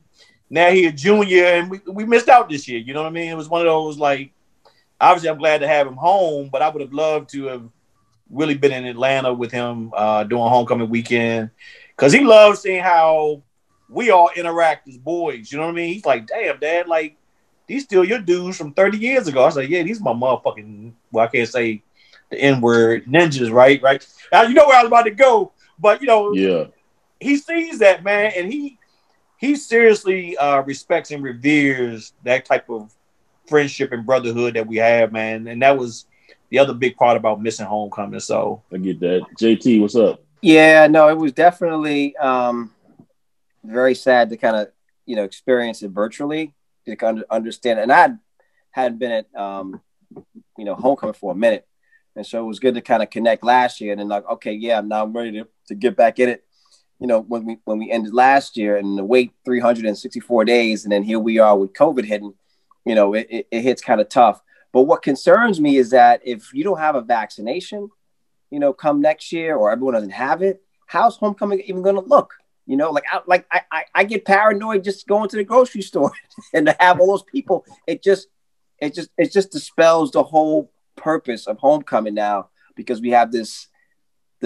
now 0.50 0.70
he 0.70 0.86
a 0.86 0.92
junior 0.92 1.44
and 1.44 1.70
we, 1.70 1.80
we 1.86 2.04
missed 2.04 2.28
out 2.28 2.48
this 2.48 2.66
year, 2.66 2.78
you 2.78 2.94
know 2.94 3.02
what 3.02 3.08
I 3.08 3.12
mean? 3.12 3.30
It 3.30 3.36
was 3.36 3.48
one 3.48 3.60
of 3.60 3.66
those 3.66 3.98
like 3.98 4.32
obviously 5.00 5.28
I'm 5.28 5.38
glad 5.38 5.58
to 5.58 5.68
have 5.68 5.86
him 5.86 5.96
home, 5.96 6.48
but 6.50 6.62
I 6.62 6.68
would 6.68 6.80
have 6.80 6.92
loved 6.92 7.30
to 7.30 7.44
have 7.46 7.62
really 8.30 8.54
been 8.54 8.72
in 8.72 8.86
Atlanta 8.86 9.32
with 9.32 9.52
him 9.52 9.92
uh 9.94 10.24
doing 10.24 10.48
homecoming 10.48 10.90
weekend. 10.90 11.50
Cause 11.96 12.12
he 12.12 12.20
loves 12.20 12.60
seeing 12.60 12.82
how 12.82 13.42
we 13.88 14.10
all 14.10 14.30
interact 14.34 14.88
as 14.88 14.98
boys. 14.98 15.50
You 15.50 15.58
know 15.58 15.64
what 15.64 15.72
I 15.72 15.76
mean? 15.76 15.94
He's 15.94 16.04
like, 16.04 16.26
damn, 16.26 16.58
dad, 16.58 16.88
like 16.88 17.16
these 17.66 17.84
still 17.84 18.04
your 18.04 18.20
dudes 18.20 18.56
from 18.56 18.72
30 18.72 18.98
years 18.98 19.28
ago. 19.28 19.42
I 19.42 19.46
was 19.46 19.56
like, 19.56 19.68
yeah, 19.68 19.82
these 19.82 20.00
my 20.00 20.12
motherfucking, 20.12 20.92
well, 21.10 21.24
I 21.24 21.28
can't 21.28 21.48
say 21.48 21.82
the 22.30 22.38
N 22.38 22.60
word 22.60 23.06
ninjas, 23.06 23.52
right? 23.52 23.80
Right. 23.82 24.06
Now, 24.32 24.42
you 24.42 24.54
know 24.54 24.66
where 24.66 24.78
I 24.78 24.82
was 24.82 24.88
about 24.88 25.02
to 25.02 25.10
go, 25.10 25.52
but 25.78 26.00
you 26.00 26.06
know, 26.06 26.32
yeah, 26.32 26.66
he 27.20 27.36
sees 27.36 27.78
that 27.78 28.04
man 28.04 28.32
and 28.36 28.52
he, 28.52 28.78
he 29.38 29.56
seriously 29.56 30.36
uh, 30.36 30.62
respects 30.62 31.10
and 31.10 31.22
reveres 31.22 32.12
that 32.24 32.44
type 32.44 32.68
of 32.70 32.94
friendship 33.46 33.92
and 33.92 34.06
brotherhood 34.06 34.54
that 34.54 34.66
we 34.66 34.76
have, 34.76 35.12
man. 35.12 35.46
And 35.46 35.62
that 35.62 35.76
was 35.76 36.06
the 36.50 36.58
other 36.58 36.74
big 36.74 36.96
part 36.96 37.16
about 37.16 37.40
missing 37.40 37.66
homecoming. 37.66 38.20
So 38.20 38.62
I 38.72 38.78
get 38.78 39.00
that. 39.00 39.22
JT, 39.38 39.80
what's 39.80 39.96
up? 39.96 40.22
Yeah, 40.42 40.86
no, 40.86 41.08
it 41.08 41.16
was 41.16 41.32
definitely 41.32 42.16
um, 42.16 42.72
very 43.64 43.94
sad 43.94 44.30
to 44.30 44.36
kind 44.36 44.56
of, 44.56 44.68
you 45.04 45.16
know, 45.16 45.24
experience 45.24 45.82
it 45.82 45.90
virtually 45.90 46.54
to 46.86 46.96
kind 46.96 47.18
of 47.18 47.24
understand. 47.30 47.80
And 47.80 47.92
I 47.92 48.10
hadn't 48.70 48.98
been 48.98 49.12
at 49.12 49.34
um, 49.34 49.80
you 50.56 50.64
know 50.64 50.74
homecoming 50.74 51.14
for 51.14 51.32
a 51.32 51.36
minute, 51.36 51.66
and 52.14 52.26
so 52.26 52.42
it 52.42 52.46
was 52.46 52.60
good 52.60 52.74
to 52.74 52.80
kind 52.80 53.02
of 53.02 53.10
connect 53.10 53.42
last 53.42 53.80
year. 53.80 53.92
And 53.92 54.00
then 54.00 54.08
like, 54.08 54.28
okay, 54.28 54.52
yeah, 54.52 54.80
now 54.80 55.02
I'm 55.02 55.12
ready 55.12 55.32
to, 55.32 55.48
to 55.68 55.74
get 55.74 55.96
back 55.96 56.18
in 56.18 56.28
it. 56.28 56.44
You 56.98 57.06
know, 57.06 57.20
when 57.20 57.44
we 57.44 57.58
when 57.64 57.78
we 57.78 57.90
ended 57.90 58.14
last 58.14 58.56
year 58.56 58.76
and 58.76 58.96
the 58.96 59.04
wait 59.04 59.32
364 59.44 60.44
days, 60.44 60.84
and 60.84 60.92
then 60.92 61.02
here 61.02 61.18
we 61.18 61.38
are 61.38 61.56
with 61.56 61.74
COVID 61.74 62.04
hitting. 62.04 62.34
You 62.84 62.94
know, 62.94 63.14
it, 63.14 63.26
it, 63.28 63.48
it 63.50 63.62
hits 63.62 63.82
kind 63.82 64.00
of 64.00 64.08
tough. 64.08 64.40
But 64.72 64.82
what 64.82 65.02
concerns 65.02 65.60
me 65.60 65.76
is 65.76 65.90
that 65.90 66.20
if 66.24 66.52
you 66.54 66.64
don't 66.64 66.78
have 66.78 66.94
a 66.94 67.00
vaccination, 67.02 67.90
you 68.50 68.58
know, 68.58 68.72
come 68.72 69.00
next 69.00 69.32
year 69.32 69.56
or 69.56 69.70
everyone 69.70 69.94
doesn't 69.94 70.10
have 70.10 70.42
it, 70.42 70.62
how's 70.86 71.16
homecoming 71.16 71.60
even 71.60 71.82
going 71.82 71.96
to 71.96 72.02
look? 72.02 72.34
You 72.66 72.76
know, 72.76 72.90
like 72.90 73.04
I 73.10 73.20
like 73.26 73.46
I, 73.50 73.62
I, 73.70 73.84
I 73.94 74.04
get 74.04 74.24
paranoid 74.24 74.84
just 74.84 75.06
going 75.06 75.28
to 75.30 75.36
the 75.36 75.44
grocery 75.44 75.82
store 75.90 76.12
and 76.52 76.66
to 76.66 76.76
have 76.80 77.00
all 77.00 77.08
those 77.08 77.22
people. 77.22 77.64
It 77.86 78.02
just 78.02 78.28
it 78.78 78.94
just 78.94 79.10
it 79.16 79.32
just 79.32 79.52
dispels 79.52 80.10
the 80.10 80.22
whole 80.22 80.72
purpose 80.96 81.46
of 81.46 81.58
homecoming 81.58 82.14
now 82.14 82.48
because 82.74 83.00
we 83.00 83.10
have 83.10 83.32
this 83.32 83.68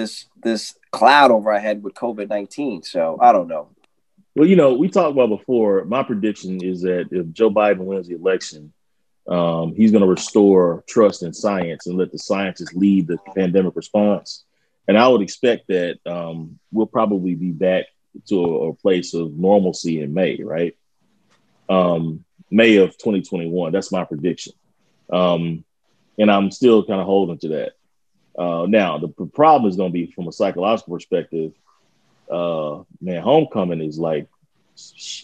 this 0.01 0.27
this 0.43 0.75
cloud 0.91 1.31
over 1.31 1.53
our 1.53 1.61
head 1.61 1.83
with 1.83 1.95
COVID 1.95 2.29
nineteen. 2.29 2.83
So 2.83 3.19
I 3.21 3.33
don't 3.33 3.49
know. 3.49 3.69
Well, 4.35 4.49
you 4.49 4.57
know, 4.57 4.75
we 4.75 4.89
talked 4.89 5.13
about 5.13 5.29
before. 5.29 5.85
My 5.85 6.03
prediction 6.03 6.63
is 6.65 6.83
that 6.83 7.09
if 7.11 7.33
Joe 7.33 7.51
Biden 7.51 7.79
wins 7.79 8.09
the 8.09 8.15
election, 8.15 8.73
um, 9.29 9.75
he's 9.75 9.91
going 9.91 10.03
to 10.03 10.09
restore 10.09 10.85
trust 10.89 11.23
in 11.23 11.33
science 11.33 11.87
and 11.87 11.99
let 11.99 12.13
the 12.13 12.19
scientists 12.19 12.73
lead 12.75 13.07
the 13.07 13.19
pandemic 13.37 13.77
response. 13.77 14.45
And 14.89 14.97
I 14.97 15.07
would 15.09 15.21
expect 15.21 15.69
that 15.69 15.99
um, 16.07 16.59
we'll 16.73 16.87
probably 16.87 17.35
be 17.35 17.51
back 17.51 17.87
to 18.29 18.45
a, 18.45 18.69
a 18.71 18.75
place 18.75 19.15
of 19.15 19.37
normalcy 19.37 20.01
in 20.01 20.15
May, 20.15 20.43
right? 20.43 20.77
Um, 21.69 22.25
May 22.51 22.77
of 22.77 22.97
2021. 22.99 23.73
That's 23.73 23.93
my 23.93 24.05
prediction. 24.05 24.53
Um, 25.13 25.65
and 26.19 26.31
I'm 26.31 26.51
still 26.51 26.85
kind 26.85 27.01
of 27.01 27.07
holding 27.07 27.39
to 27.39 27.49
that. 27.49 27.73
Uh, 28.39 28.67
now, 28.69 28.99
the, 28.99 29.09
the 29.19 29.27
problem 29.27 29.69
is 29.69 29.77
going 29.77 29.91
to 29.91 29.93
be 29.93 30.11
from 30.13 30.29
a 30.29 30.33
psychological 30.33 30.95
perspective. 30.95 31.53
Uh, 32.31 32.83
man, 33.01 33.23
homecoming 33.23 33.81
is 33.81 33.99
like, 33.99 34.29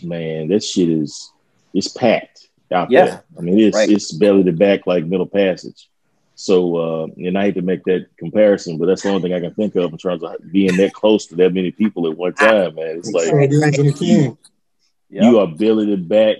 man, 0.03 0.49
that 0.49 0.62
shit 0.62 0.88
is 0.88 1.33
it's 1.73 1.88
packed 1.88 2.49
out 2.73 2.90
yeah. 2.90 3.05
there. 3.05 3.25
I 3.38 3.42
mean, 3.42 3.59
it's 3.59 3.77
right. 3.77 3.88
it's 3.88 4.12
belly 4.12 4.45
to 4.45 4.53
back 4.53 4.87
like 4.87 5.05
middle 5.05 5.27
passage. 5.27 5.88
So, 6.35 6.77
uh, 6.77 7.07
and 7.16 7.38
I 7.38 7.45
hate 7.45 7.55
to 7.55 7.62
make 7.62 7.85
that 7.85 8.09
comparison, 8.19 8.77
but 8.77 8.87
that's 8.87 9.03
the 9.03 9.09
only 9.09 9.23
thing 9.23 9.33
I 9.33 9.40
can 9.40 9.55
think 9.55 9.75
of 9.77 9.90
in 9.90 9.99
terms 9.99 10.23
of 10.23 10.35
being 10.53 10.77
that 10.77 10.92
close 10.92 11.27
to 11.27 11.37
that 11.37 11.55
many 11.55 11.71
people 11.71 12.11
at 12.11 12.16
one 12.16 12.35
time, 12.35 12.75
man. 12.75 12.99
It's 12.99 13.11
like 13.11 14.37
you 15.09 15.38
are 15.38 15.47
billeted 15.47 16.09
back 16.09 16.37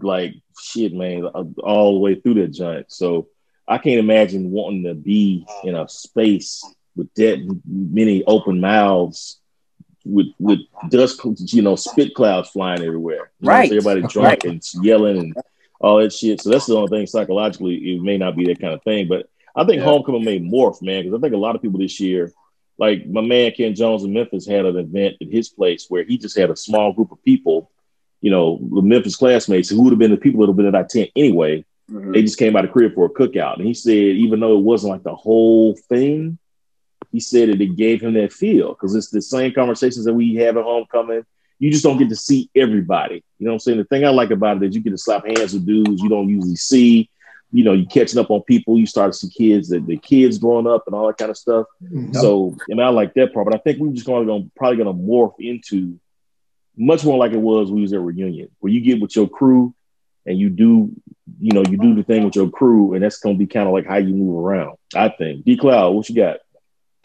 like 0.00 0.34
shit, 0.60 0.92
man, 0.92 1.24
all 1.24 1.94
the 1.94 1.98
way 1.98 2.14
through 2.14 2.34
that 2.34 2.52
giant. 2.52 2.92
So 2.92 3.28
I 3.70 3.78
can't 3.78 4.00
imagine 4.00 4.50
wanting 4.50 4.84
to 4.84 4.94
be 4.94 5.46
in 5.64 5.74
a 5.76 5.88
space 5.88 6.64
with 6.96 7.12
that 7.14 7.58
many 7.64 8.24
open 8.24 8.60
mouths 8.60 9.38
with 10.04 10.26
with 10.38 10.58
dust, 10.88 11.20
you 11.54 11.62
know, 11.62 11.76
spit 11.76 12.14
clouds 12.14 12.50
flying 12.50 12.82
everywhere. 12.82 13.30
You 13.40 13.46
know, 13.46 13.52
Right. 13.54 13.68
so 13.70 13.76
everybody 13.76 14.02
drunk 14.02 14.44
and 14.44 14.62
yelling 14.82 15.18
and 15.18 15.36
all 15.80 15.98
that 15.98 16.12
shit. 16.12 16.40
So 16.40 16.50
that's 16.50 16.66
the 16.66 16.76
only 16.76 16.88
thing 16.88 17.06
psychologically. 17.06 17.94
It 17.94 18.02
may 18.02 18.18
not 18.18 18.36
be 18.36 18.46
that 18.46 18.60
kind 18.60 18.74
of 18.74 18.82
thing, 18.82 19.08
but 19.08 19.28
I 19.54 19.64
think 19.64 19.78
Yeah. 19.78 19.84
homecoming 19.84 20.24
may 20.24 20.40
morph, 20.40 20.82
man, 20.82 21.04
because 21.04 21.16
I 21.16 21.20
think 21.20 21.34
a 21.34 21.38
lot 21.38 21.54
of 21.54 21.62
people 21.62 21.78
this 21.78 22.00
year, 22.00 22.32
like 22.78 23.06
my 23.08 23.20
man 23.20 23.52
Ken 23.52 23.74
Jones 23.74 24.02
in 24.04 24.12
Memphis, 24.12 24.46
had 24.46 24.64
an 24.66 24.76
event 24.78 25.16
at 25.20 25.28
his 25.28 25.48
place 25.48 25.86
where 25.88 26.02
he 26.04 26.18
just 26.18 26.36
had 26.36 26.50
a 26.50 26.56
small 26.56 26.92
group 26.92 27.12
of 27.12 27.22
people, 27.24 27.70
you 28.20 28.30
know, 28.30 28.58
the 28.74 28.82
Memphis 28.82 29.16
classmates 29.16 29.68
who 29.68 29.82
would 29.82 29.92
have 29.92 29.98
been 29.98 30.10
the 30.10 30.16
people 30.16 30.40
that 30.40 30.46
would 30.46 30.48
have 30.48 30.56
been 30.56 30.74
at 30.74 30.74
our 30.74 30.86
tent 30.88 31.10
anyway. 31.14 31.64
Mhm. 31.90 32.12
They 32.12 32.22
just 32.22 32.38
came 32.38 32.56
out 32.56 32.64
of 32.64 32.72
crib 32.72 32.94
for 32.94 33.06
a 33.06 33.10
cookout, 33.10 33.58
and 33.58 33.66
he 33.66 33.74
said 33.74 33.92
even 33.94 34.40
though 34.40 34.56
it 34.56 34.62
wasn't 34.62 34.92
like 34.92 35.02
the 35.02 35.14
whole 35.14 35.74
thing, 35.74 36.38
he 37.12 37.20
said 37.20 37.48
that 37.48 37.60
it 37.60 37.76
gave 37.76 38.00
him 38.00 38.14
that 38.14 38.32
feel 38.32 38.68
because 38.68 38.94
it's 38.94 39.10
the 39.10 39.22
same 39.22 39.52
conversations 39.52 40.04
that 40.04 40.14
we 40.14 40.36
have 40.36 40.56
at 40.56 40.64
homecoming. 40.64 41.24
You 41.58 41.70
just 41.70 41.82
don't 41.84 41.98
get 41.98 42.08
to 42.10 42.16
see 42.16 42.48
everybody. 42.54 43.24
You 43.38 43.46
know 43.46 43.50
what 43.50 43.54
I'm 43.54 43.60
saying? 43.60 43.78
The 43.78 43.84
thing 43.84 44.04
I 44.04 44.10
like 44.10 44.30
about 44.30 44.58
it 44.62 44.68
is 44.68 44.74
you 44.74 44.80
get 44.80 44.90
to 44.90 44.98
slap 44.98 45.26
hands 45.26 45.52
with 45.52 45.66
dudes 45.66 46.00
you 46.02 46.08
don't 46.08 46.28
usually 46.28 46.56
see. 46.56 47.10
You 47.52 47.64
know, 47.64 47.72
you 47.72 47.84
catching 47.84 48.18
up 48.20 48.30
on 48.30 48.42
people. 48.42 48.78
You 48.78 48.86
start 48.86 49.12
to 49.12 49.18
see 49.18 49.28
kids 49.28 49.70
that 49.70 49.84
the 49.84 49.96
kids 49.96 50.38
growing 50.38 50.68
up 50.68 50.84
and 50.86 50.94
all 50.94 51.08
that 51.08 51.18
kind 51.18 51.30
of 51.30 51.36
stuff. 51.36 51.66
Mhm. 51.82 52.14
So, 52.14 52.56
and 52.68 52.80
I 52.80 52.88
like 52.90 53.12
that 53.14 53.34
part, 53.34 53.46
but 53.46 53.54
I 53.54 53.58
think 53.58 53.78
we're 53.78 53.92
just 53.92 54.06
going 54.06 54.28
to 54.28 54.50
probably 54.54 54.76
going 54.82 54.96
to 54.96 55.02
morph 55.02 55.34
into 55.40 55.98
much 56.78 57.04
more 57.04 57.18
like 57.18 57.32
it 57.32 57.40
was 57.40 57.68
when 57.68 57.76
we 57.76 57.82
was 57.82 57.92
at 57.92 58.00
reunion, 58.00 58.48
where 58.60 58.72
you 58.72 58.80
get 58.80 59.00
with 59.00 59.16
your 59.16 59.28
crew 59.28 59.74
and 60.26 60.38
you 60.38 60.50
do, 60.50 60.90
you 61.40 61.52
know, 61.52 61.62
you 61.68 61.76
do 61.76 61.94
the 61.94 62.02
thing 62.02 62.24
with 62.24 62.36
your 62.36 62.50
crew, 62.50 62.94
and 62.94 63.02
that's 63.02 63.18
going 63.18 63.36
to 63.36 63.38
be 63.38 63.46
kind 63.46 63.66
of 63.66 63.72
like 63.72 63.86
how 63.86 63.96
you 63.96 64.14
move 64.14 64.44
around. 64.44 64.76
I 64.94 65.08
think. 65.08 65.44
D 65.44 65.56
Cloud, 65.56 65.94
what 65.94 66.08
you 66.08 66.14
got? 66.14 66.38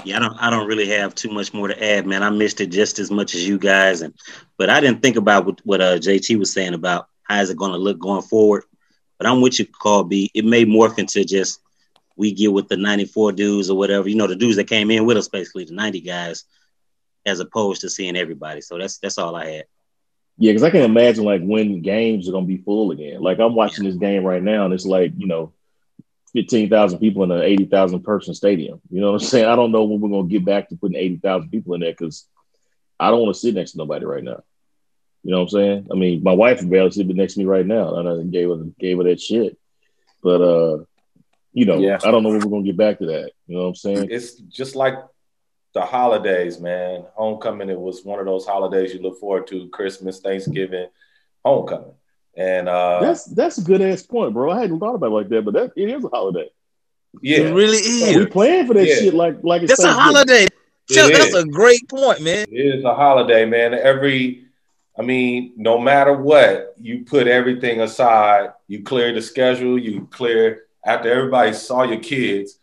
Yeah, 0.04 0.17
I 0.17 0.19
don't 0.19 0.38
I 0.38 0.49
don't 0.49 0.67
really 0.67 0.89
have 0.89 1.15
too 1.15 1.30
much 1.30 1.54
more 1.54 1.67
to 1.67 1.84
add, 1.84 2.06
man. 2.06 2.21
I 2.21 2.30
missed 2.30 2.62
it 2.62 2.67
just 2.67 2.99
as 2.99 3.10
much 3.10 3.34
as 3.34 3.47
you 3.47 3.58
guys, 3.58 4.01
and 4.01 4.13
but 4.58 4.69
I 4.69 4.80
didn't 4.80 5.01
think 5.01 5.15
about 5.15 5.45
what, 5.45 5.62
what 5.65 5.82
uh, 5.82 5.97
JT 5.97 6.38
was 6.38 6.54
saying 6.54 6.73
about 6.73 7.08
how 7.23 7.41
is 7.41 7.49
it 7.49 7.58
going 7.58 7.71
to 7.71 7.78
look 7.78 7.99
going 7.99 8.21
forward. 8.21 8.63
But 9.17 9.28
I'm 9.28 9.41
with 9.41 9.60
you, 9.60 9.65
Carl 9.82 10.04
B. 10.04 10.30
It 10.34 10.45
may 10.45 10.65
morph 10.65 10.99
into 10.99 11.23
just 11.23 11.60
we 12.17 12.34
get 12.34 12.54
with 12.54 12.67
the 12.67 12.78
94 12.78 13.34
dudes 13.34 13.69
or 13.69 13.78
whatever, 13.78 14.08
you 14.08 14.15
know, 14.15 14.28
the 14.28 14.36
dudes 14.36 14.56
that 14.56 14.69
came 14.69 14.89
in 14.91 15.06
with 15.06 15.17
us, 15.17 15.28
basically 15.28 15.65
the 15.65 15.73
90 15.73 16.01
guys, 16.01 16.45
as 17.25 17.39
opposed 17.39 17.82
to 17.82 17.89
seeing 17.89 18.15
everybody. 18.15 18.62
So 18.62 18.78
that's 18.78 18.99
that's 18.99 19.17
all 19.17 19.36
I 19.36 19.45
had. 19.47 19.65
Yeah, 20.37 20.51
because 20.51 20.63
I 20.63 20.69
can 20.69 20.81
imagine 20.81 21.23
like 21.23 21.41
when 21.41 21.81
games 21.81 22.27
are 22.27 22.33
to 22.33 22.41
be 22.41 22.57
full 22.57 22.91
again. 22.91 23.21
Like 23.21 23.39
I'm 23.39 23.55
watching 23.55 23.85
this 23.85 23.95
game 23.95 24.23
right 24.23 24.43
now, 24.43 24.65
and 24.65 24.73
it's 24.73 24.85
like 24.85 25.13
you 25.17 25.27
know, 25.27 25.53
fifteen 26.33 26.69
thousand 26.69 26.99
people 26.99 27.23
in 27.23 27.31
an 27.31 27.41
eighty 27.41 27.65
thousand 27.65 28.03
person 28.03 28.33
stadium. 28.33 28.81
You 28.89 29.01
know 29.01 29.13
what 29.13 29.21
I'm 29.21 29.27
saying? 29.27 29.45
I 29.45 29.55
don't 29.55 29.71
know 29.71 29.85
when 29.85 30.01
we're 30.01 30.21
to 30.21 30.27
get 30.27 30.43
back 30.43 30.69
to 30.69 30.75
putting 30.75 30.97
eighty 30.97 31.17
thousand 31.17 31.49
people 31.49 31.73
in 31.73 31.81
there 31.81 31.91
because 31.91 32.27
I 32.99 33.09
don't 33.09 33.21
want 33.21 33.33
to 33.33 33.39
sit 33.39 33.55
next 33.55 33.71
to 33.71 33.77
nobody 33.77 34.05
right 34.05 34.23
now. 34.23 34.43
You 35.23 35.31
know 35.31 35.37
what 35.37 35.43
I'm 35.43 35.49
saying? 35.49 35.87
I 35.91 35.95
mean, 35.95 36.21
my 36.21 36.33
wife 36.33 36.59
is 36.59 36.65
barely 36.65 36.91
sitting 36.91 37.15
next 37.15 37.33
to 37.33 37.39
me 37.39 37.45
right 37.45 37.65
now, 37.65 37.95
and 37.95 38.07
I 38.07 38.23
gave 38.23 38.49
her 38.49 38.63
gave 38.77 38.97
her 38.97 39.03
that 39.05 39.21
shit. 39.21 39.57
But 40.21 40.41
uh, 40.41 40.83
you 41.53 41.65
know, 41.65 41.79
Yeah. 41.79 41.97
I 42.03 42.11
don't 42.11 42.23
know 42.23 42.29
when 42.29 42.47
we're 42.47 42.59
to 42.59 42.65
get 42.65 42.77
back 42.77 42.99
to 42.99 43.05
that. 43.07 43.31
You 43.47 43.55
know 43.55 43.63
what 43.63 43.69
I'm 43.69 43.75
saying? 43.75 44.07
It's 44.11 44.33
just 44.35 44.75
like 44.75 44.95
the 45.75 45.81
holidays, 45.81 46.59
man. 46.59 47.03
Homecoming, 47.15 47.69
it 47.69 47.79
was 47.79 48.03
one 48.03 48.17
of 48.19 48.25
those 48.25 48.45
holidays 48.45 48.93
you 48.93 49.01
look 49.01 49.19
forward 49.19 49.45
to 49.47 49.67
Christmas, 49.69 50.21
Thanksgiving, 50.21 50.88
homecoming. 51.43 51.91
And 52.38 52.67
uh, 52.67 53.01
That's 53.01 53.25
that's 53.25 53.57
a 53.59 53.61
good 53.63 53.81
ass 53.81 54.01
point, 54.01 54.33
bro. 54.33 54.51
I 54.51 54.61
hadn't 54.61 54.79
thought 54.79 54.95
about 54.95 55.07
it 55.07 55.15
like 55.15 55.29
that, 55.29 55.45
but 55.45 55.53
that 55.53 55.71
it 55.75 55.89
is 55.89 56.03
a 56.03 56.07
holiday. 56.07 56.49
yeah, 57.21 57.39
It 57.39 57.53
really 57.53 57.77
is. 57.77 58.15
We 58.15 58.23
is. 58.23 58.29
playing 58.29 58.67
for 58.67 58.73
that 58.73 58.88
Yeah. 58.88 58.95
shit 58.95 59.13
like 59.13 59.38
like 59.43 59.61
it's 59.63 59.71
That's 59.77 59.83
a 59.83 59.93
holiday. 59.93 60.47
Chuck, 60.89 61.11
that's 61.11 61.33
a 61.35 61.45
great 61.45 61.88
point, 61.89 62.21
man. 62.21 62.45
It 62.49 62.55
is 62.77 62.83
a 62.85 62.93
holiday, 62.93 63.45
man. 63.45 63.73
Every, 63.73 64.45
I 64.97 65.01
mean, 65.01 65.53
no 65.57 65.79
matter 65.79 66.13
what, 66.13 66.75
you 66.79 67.03
put 67.05 67.27
everything 67.27 67.81
aside. 67.81 68.51
You 68.67 68.83
clear 68.83 69.11
the 69.13 69.21
schedule. 69.21 69.77
You 69.79 70.07
clear 70.11 70.63
after 70.85 71.11
everybody 71.11 71.53
saw 71.53 71.83
your 71.83 71.99
kids. 71.99 72.59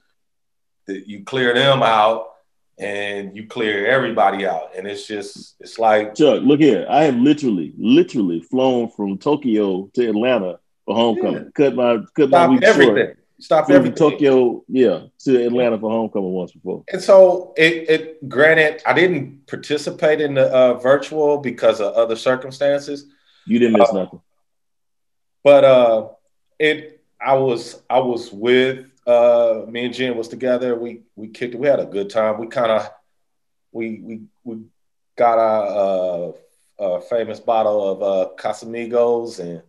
That 0.87 1.07
you 1.09 1.25
clear 1.25 1.53
them 1.55 1.83
out, 1.83 2.32
and 2.78 3.37
you 3.37 3.46
clear 3.46 3.87
everybody 3.87 4.46
out, 4.46 4.70
and 4.76 4.87
it's 4.87 5.06
just, 5.06 5.56
it's 5.61 5.78
like, 5.78 6.14
Chuck, 6.14 6.42
look 6.42 6.61
here. 6.61 6.87
I 6.88 7.04
have 7.04 7.16
literally, 7.16 7.74
literally 7.78 8.40
flown 8.40 8.90
from 8.90 9.18
Tokyo 9.18 9.90
to 9.94 10.08
Atlanta 10.08 10.58
for 10.87 10.94
homecoming. 10.96 11.52
Cut 11.54 11.74
my 11.74 11.98
cut 12.16 12.30
my 12.30 12.38
stop 12.38 12.50
week 12.50 12.62
everything. 12.62 12.96
short. 12.96 13.18
Stop 13.40 13.66
from 13.66 13.74
everything. 13.76 13.96
Tokyo, 13.96 14.64
yeah, 14.68 15.00
to 15.20 15.46
Atlanta 15.46 15.78
for 15.78 15.90
homecoming 15.90 16.30
once 16.32 16.52
before. 16.52 16.85
And 16.92 17.02
so 17.02 17.52
it, 17.56 17.90
it 17.90 18.28
granted, 18.28 18.82
I 18.87 18.92
didn't 18.92 19.46
participate 19.48 20.20
in 20.20 20.35
the 20.35 20.46
uh, 20.46 20.74
virtual 20.74 21.38
because 21.38 21.80
of 21.80 21.92
other 21.94 22.14
circumstances, 22.16 23.06
You 23.46 23.58
didn't 23.58 23.78
miss 23.80 23.92
nothing. 23.92 24.20
but 25.42 25.64
uh, 25.64 26.08
it 26.58 27.00
I 27.20 27.35
was 27.35 27.82
I 27.90 27.98
was 28.00 28.32
with 28.32 28.87
uh, 29.07 29.65
me 29.69 29.87
and 29.87 29.95
Jen 29.95 30.17
was 30.17 30.29
together. 30.29 30.77
We 30.77 31.03
we 31.17 31.29
kicked 31.29 31.55
it. 31.55 31.61
We 31.61 31.69
had 31.69 31.81
a 31.81 31.87
good 31.87 32.11
time. 32.11 32.38
We 32.38 32.47
kind 32.47 32.71
of 32.71 32.91
we 33.73 34.01
we 34.01 34.21
we 34.45 34.62
got 35.17 35.38
our 35.38 36.33
uh, 36.79 36.83
uh, 36.83 37.01
famous 37.01 37.41
bottle 37.41 37.88
of 37.91 38.03
uh, 38.03 38.31
Casamigos 38.37 39.38
and 39.41 39.62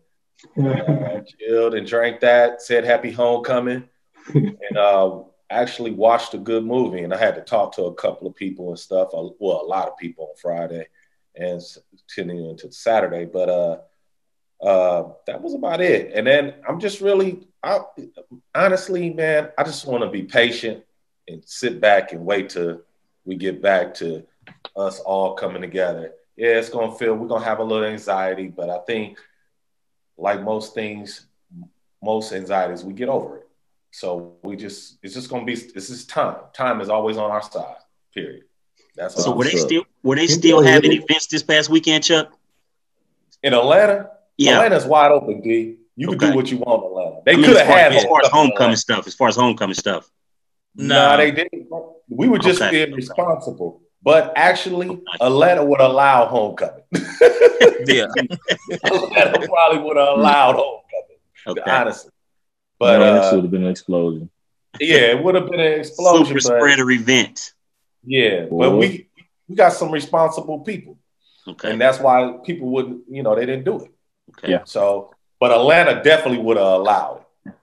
uh, 0.57 1.21
chilled 1.39 1.75
and 1.75 1.87
drank 1.87 2.19
that. 2.21 2.61
Said 2.61 2.85
happy 2.85 3.11
homecoming, 3.11 3.89
and 4.33 4.77
uh, 4.77 5.19
actually 5.49 5.91
watched 5.91 6.33
a 6.33 6.39
good 6.39 6.65
movie. 6.65 7.03
And 7.03 7.13
I 7.13 7.17
had 7.17 7.35
to 7.35 7.41
talk 7.41 7.75
to 7.75 7.85
a 7.85 7.95
couple 7.95 8.27
of 8.27 8.35
people 8.35 8.69
and 8.69 8.79
stuff. 8.79 9.09
Well, 9.13 9.61
a 9.61 9.65
lot 9.65 9.87
of 9.87 9.97
people 9.97 10.25
on 10.25 10.35
Friday 10.41 10.87
and 11.35 11.61
continuing 12.07 12.51
into 12.51 12.71
Saturday, 12.71 13.25
but 13.25 13.49
uh, 13.49 13.77
uh, 14.63 15.09
that 15.27 15.41
was 15.41 15.53
about 15.53 15.81
it. 15.81 16.11
And 16.13 16.25
then 16.25 16.53
I'm 16.67 16.79
just 16.79 17.01
really, 17.01 17.47
I, 17.61 17.79
honestly, 18.55 19.09
man, 19.09 19.49
I 19.57 19.63
just 19.63 19.85
want 19.85 20.03
to 20.03 20.09
be 20.09 20.23
patient 20.23 20.83
and 21.27 21.43
sit 21.45 21.81
back 21.81 22.13
and 22.13 22.25
wait 22.25 22.49
till 22.49 22.81
we 23.25 23.35
get 23.35 23.61
back 23.61 23.93
to 23.95 24.25
us 24.75 24.99
all 24.99 25.35
coming 25.35 25.61
together. 25.61 26.13
Yeah, 26.35 26.57
it's 26.57 26.69
gonna 26.69 26.95
feel 26.95 27.13
we're 27.13 27.27
gonna 27.27 27.45
have 27.45 27.59
a 27.59 27.63
little 27.63 27.85
anxiety, 27.85 28.47
but 28.47 28.69
I 28.69 28.79
think 28.79 29.19
like 30.17 30.41
most 30.41 30.73
things, 30.73 31.27
most 32.01 32.33
anxieties, 32.33 32.83
we 32.83 32.93
get 32.93 33.09
over 33.09 33.37
it. 33.37 33.47
So 33.91 34.37
we 34.43 34.55
just 34.55 34.97
it's 35.03 35.13
just 35.13 35.29
gonna 35.29 35.45
be 35.45 35.55
this 35.55 35.89
is 35.89 36.05
time. 36.05 36.37
Time 36.53 36.81
is 36.81 36.89
always 36.89 37.17
on 37.17 37.29
our 37.29 37.43
side. 37.43 37.75
Period. 38.13 38.45
That's 38.95 39.15
all. 39.15 39.23
So 39.23 39.31
I'm 39.31 39.37
were 39.37 39.43
they 39.43 39.57
still 39.57 39.83
were 40.01 40.15
they 40.15 40.27
still 40.27 40.61
having 40.61 40.91
events 40.91 41.27
this 41.27 41.43
past 41.43 41.69
weekend, 41.69 42.03
Chuck? 42.03 42.33
in 43.43 43.53
Atlanta. 43.53 44.09
Yeah. 44.37 44.53
Atlanta's 44.55 44.85
wide 44.85 45.11
open, 45.11 45.41
D. 45.41 45.77
You 45.95 46.07
can 46.07 46.15
Okay. 46.17 46.29
do 46.31 46.35
what 46.35 46.49
you 46.51 46.57
want 46.57 46.83
in 46.83 46.89
Atlanta. 46.89 47.21
They 47.25 47.33
I 47.33 47.35
mean, 47.35 47.45
could 47.45 47.57
have 47.57 47.67
far, 47.67 47.77
had 47.77 47.93
as 47.93 48.03
far 48.05 48.21
as 48.23 48.27
homecoming 48.29 48.53
Atlanta. 48.55 48.77
stuff, 48.77 49.07
as 49.07 49.13
far 49.13 49.27
as 49.27 49.35
homecoming 49.35 49.75
stuff. 49.75 50.09
No, 50.75 50.95
Nah. 51.11 51.17
they 51.17 51.31
didn't. 51.31 51.67
We 52.09 52.27
were 52.27 52.39
just 52.39 52.61
Okay. 52.61 52.85
being 52.85 52.95
responsible. 52.95 53.81
But 54.01 54.33
actually, 54.35 54.99
Atlanta 55.21 55.63
would 55.63 55.79
allow 55.79 56.25
homecoming. 56.25 56.83
Yeah. 57.85 58.05
Atlanta 58.83 59.47
probably 59.47 59.79
would 59.83 59.97
have 59.97 60.17
allowed 60.17 60.55
homecoming, 60.55 61.19
Okay. 61.47 61.69
honestly. 61.71 62.11
But 62.79 62.99
Man, 62.99 63.15
this 63.15 63.25
uh, 63.25 63.35
would 63.35 63.43
have 63.45 63.51
been 63.51 63.63
an 63.65 63.69
explosion. 63.71 64.29
yeah, 64.79 65.11
it 65.11 65.23
would 65.23 65.35
have 65.35 65.49
been 65.49 65.59
an 65.59 65.79
explosion. 65.79 66.25
Super 66.25 66.33
but 66.35 66.43
spreader 66.43 66.89
event. 66.91 67.53
yeah, 68.05 68.45
Boy. 68.45 68.57
but 68.69 68.71
we 68.77 69.09
we 69.47 69.55
got 69.55 69.73
some 69.73 69.91
responsible 69.91 70.59
people, 70.61 70.97
Okay. 71.47 71.71
and 71.71 71.79
that's 71.79 71.99
why 71.99 72.37
people 72.45 72.69
wouldn't. 72.69 73.03
You 73.09 73.21
know, 73.23 73.35
they 73.35 73.45
didn't 73.45 73.65
do 73.65 73.81
it. 73.83 73.91
Okay. 74.37 74.51
Yeah. 74.51 74.63
So, 74.65 75.13
but 75.39 75.51
Atlanta 75.51 76.01
definitely 76.03 76.39
would 76.39 76.57
have 76.57 76.65
allowed 76.65 77.25
it. 77.45 77.53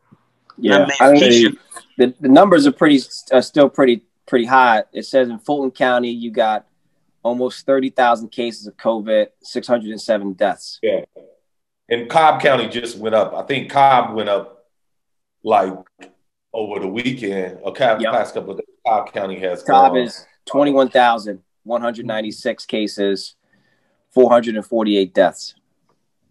Yeah, 0.58 0.86
I 1.00 1.12
mean, 1.12 1.22
Keisha- 1.22 1.56
the, 1.96 2.14
the 2.20 2.28
numbers 2.28 2.66
are 2.66 2.72
pretty 2.72 3.00
are 3.32 3.40
still 3.42 3.68
pretty 3.70 4.02
pretty 4.26 4.44
high. 4.44 4.84
It 4.92 5.06
says 5.06 5.28
in 5.30 5.38
Fulton 5.38 5.70
County 5.70 6.10
you 6.10 6.30
got 6.30 6.66
almost 7.22 7.64
thirty 7.64 7.88
thousand 7.90 8.28
cases 8.30 8.66
of 8.66 8.76
COVID, 8.76 9.28
six 9.42 9.66
hundred 9.66 9.90
and 9.90 10.00
seven 10.00 10.34
deaths. 10.34 10.78
Yeah. 10.82 11.04
And 11.88 12.08
Cobb 12.10 12.40
County 12.42 12.68
just 12.68 12.98
went 12.98 13.14
up. 13.14 13.34
I 13.34 13.42
think 13.42 13.70
Cobb 13.70 14.14
went 14.14 14.28
up 14.28 14.66
like 15.42 15.72
over 16.52 16.78
the 16.80 16.86
weekend. 16.88 17.58
Or 17.62 17.72
Cobb, 17.72 18.00
Yep. 18.00 18.12
past 18.12 18.34
couple 18.34 18.50
of 18.52 18.58
days. 18.58 18.66
Cobb 18.86 19.12
County 19.12 19.38
has 19.40 19.62
Cobb 19.62 19.92
gone- 19.94 20.02
is 20.02 20.26
twenty 20.44 20.72
one 20.72 20.90
thousand 20.90 21.42
one 21.64 21.80
hundred 21.80 22.04
ninety 22.06 22.30
six 22.32 22.66
cases, 22.66 23.34
four 24.10 24.30
hundred 24.30 24.56
and 24.56 24.66
forty 24.66 24.96
eight 24.98 25.14
deaths. 25.14 25.54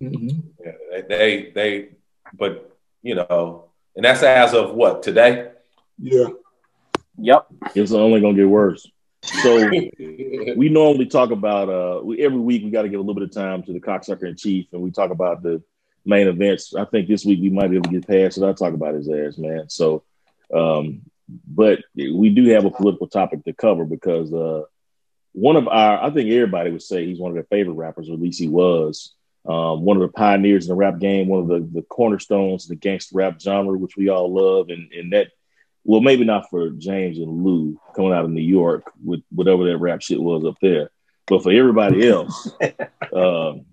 Mhm. 0.01 0.43
Yeah, 0.63 0.71
they, 0.91 1.01
they 1.01 1.51
they 1.51 1.89
but 2.33 2.77
you 3.01 3.15
know, 3.15 3.65
and 3.95 4.05
that's 4.05 4.23
as 4.23 4.53
of 4.53 4.73
what 4.73 5.03
today. 5.03 5.51
Yeah. 5.97 6.27
Yep. 7.17 7.47
It's 7.75 7.91
only 7.91 8.21
gonna 8.21 8.35
get 8.35 8.47
worse. 8.47 8.89
So 9.21 9.69
we 10.55 10.69
normally 10.69 11.07
talk 11.07 11.31
about 11.31 11.69
uh 11.69 12.01
we, 12.03 12.19
every 12.21 12.39
week 12.39 12.63
we 12.63 12.69
got 12.69 12.83
to 12.83 12.89
give 12.89 12.99
a 12.99 13.03
little 13.03 13.15
bit 13.15 13.23
of 13.23 13.33
time 13.33 13.63
to 13.63 13.73
the 13.73 13.79
cocksucker 13.81 14.27
in 14.27 14.38
chief 14.38 14.67
and 14.71 14.81
we 14.81 14.91
talk 14.91 15.12
about 15.12 15.43
the 15.43 15.62
main 16.05 16.27
events 16.29 16.73
i 16.73 16.85
think 16.85 17.07
this 17.09 17.25
week 17.25 17.39
we 17.41 17.49
might 17.49 17.67
be 17.67 17.75
able 17.75 17.91
to 17.91 17.99
get 17.99 18.07
past 18.07 18.38
it 18.38 18.43
i'll 18.43 18.53
talk 18.53 18.73
about 18.73 18.95
his 18.95 19.09
ass 19.09 19.38
man 19.38 19.69
so 19.69 20.01
um 20.53 21.01
but 21.45 21.79
we 21.93 22.29
do 22.29 22.45
have 22.45 22.63
a 22.63 22.71
political 22.71 23.05
topic 23.05 23.43
to 23.43 23.51
cover 23.51 23.83
because 23.83 24.33
uh 24.33 24.63
one 25.33 25.55
of 25.55 25.67
our, 25.67 26.03
I 26.03 26.09
think 26.09 26.29
everybody 26.31 26.71
would 26.71 26.81
say 26.81 27.05
he's 27.05 27.19
one 27.19 27.31
of 27.31 27.35
their 27.35 27.43
favorite 27.43 27.75
rappers, 27.75 28.09
or 28.09 28.13
at 28.13 28.19
least 28.19 28.39
he 28.39 28.47
was. 28.47 29.13
Um, 29.49 29.81
one 29.81 29.97
of 29.97 30.01
the 30.01 30.13
pioneers 30.13 30.65
in 30.65 30.69
the 30.69 30.75
rap 30.75 30.99
game, 30.99 31.27
one 31.27 31.41
of 31.41 31.47
the, 31.47 31.67
the 31.73 31.81
cornerstones 31.81 32.65
of 32.65 32.69
the 32.69 32.75
gangster 32.75 33.17
rap 33.17 33.41
genre, 33.41 33.75
which 33.75 33.97
we 33.97 34.07
all 34.07 34.31
love. 34.31 34.69
And, 34.69 34.91
and 34.93 35.12
that, 35.13 35.29
well, 35.83 36.01
maybe 36.01 36.23
not 36.23 36.51
for 36.51 36.69
James 36.69 37.17
and 37.17 37.43
Lou 37.43 37.81
coming 37.95 38.13
out 38.13 38.25
of 38.25 38.29
New 38.29 38.43
York 38.43 38.83
with 39.03 39.21
whatever 39.31 39.65
that 39.65 39.77
rap 39.77 40.03
shit 40.03 40.21
was 40.21 40.45
up 40.45 40.57
there, 40.62 40.91
but 41.25 41.41
for 41.41 41.51
everybody 41.51 42.07
else, 42.07 42.51
um, 42.62 43.65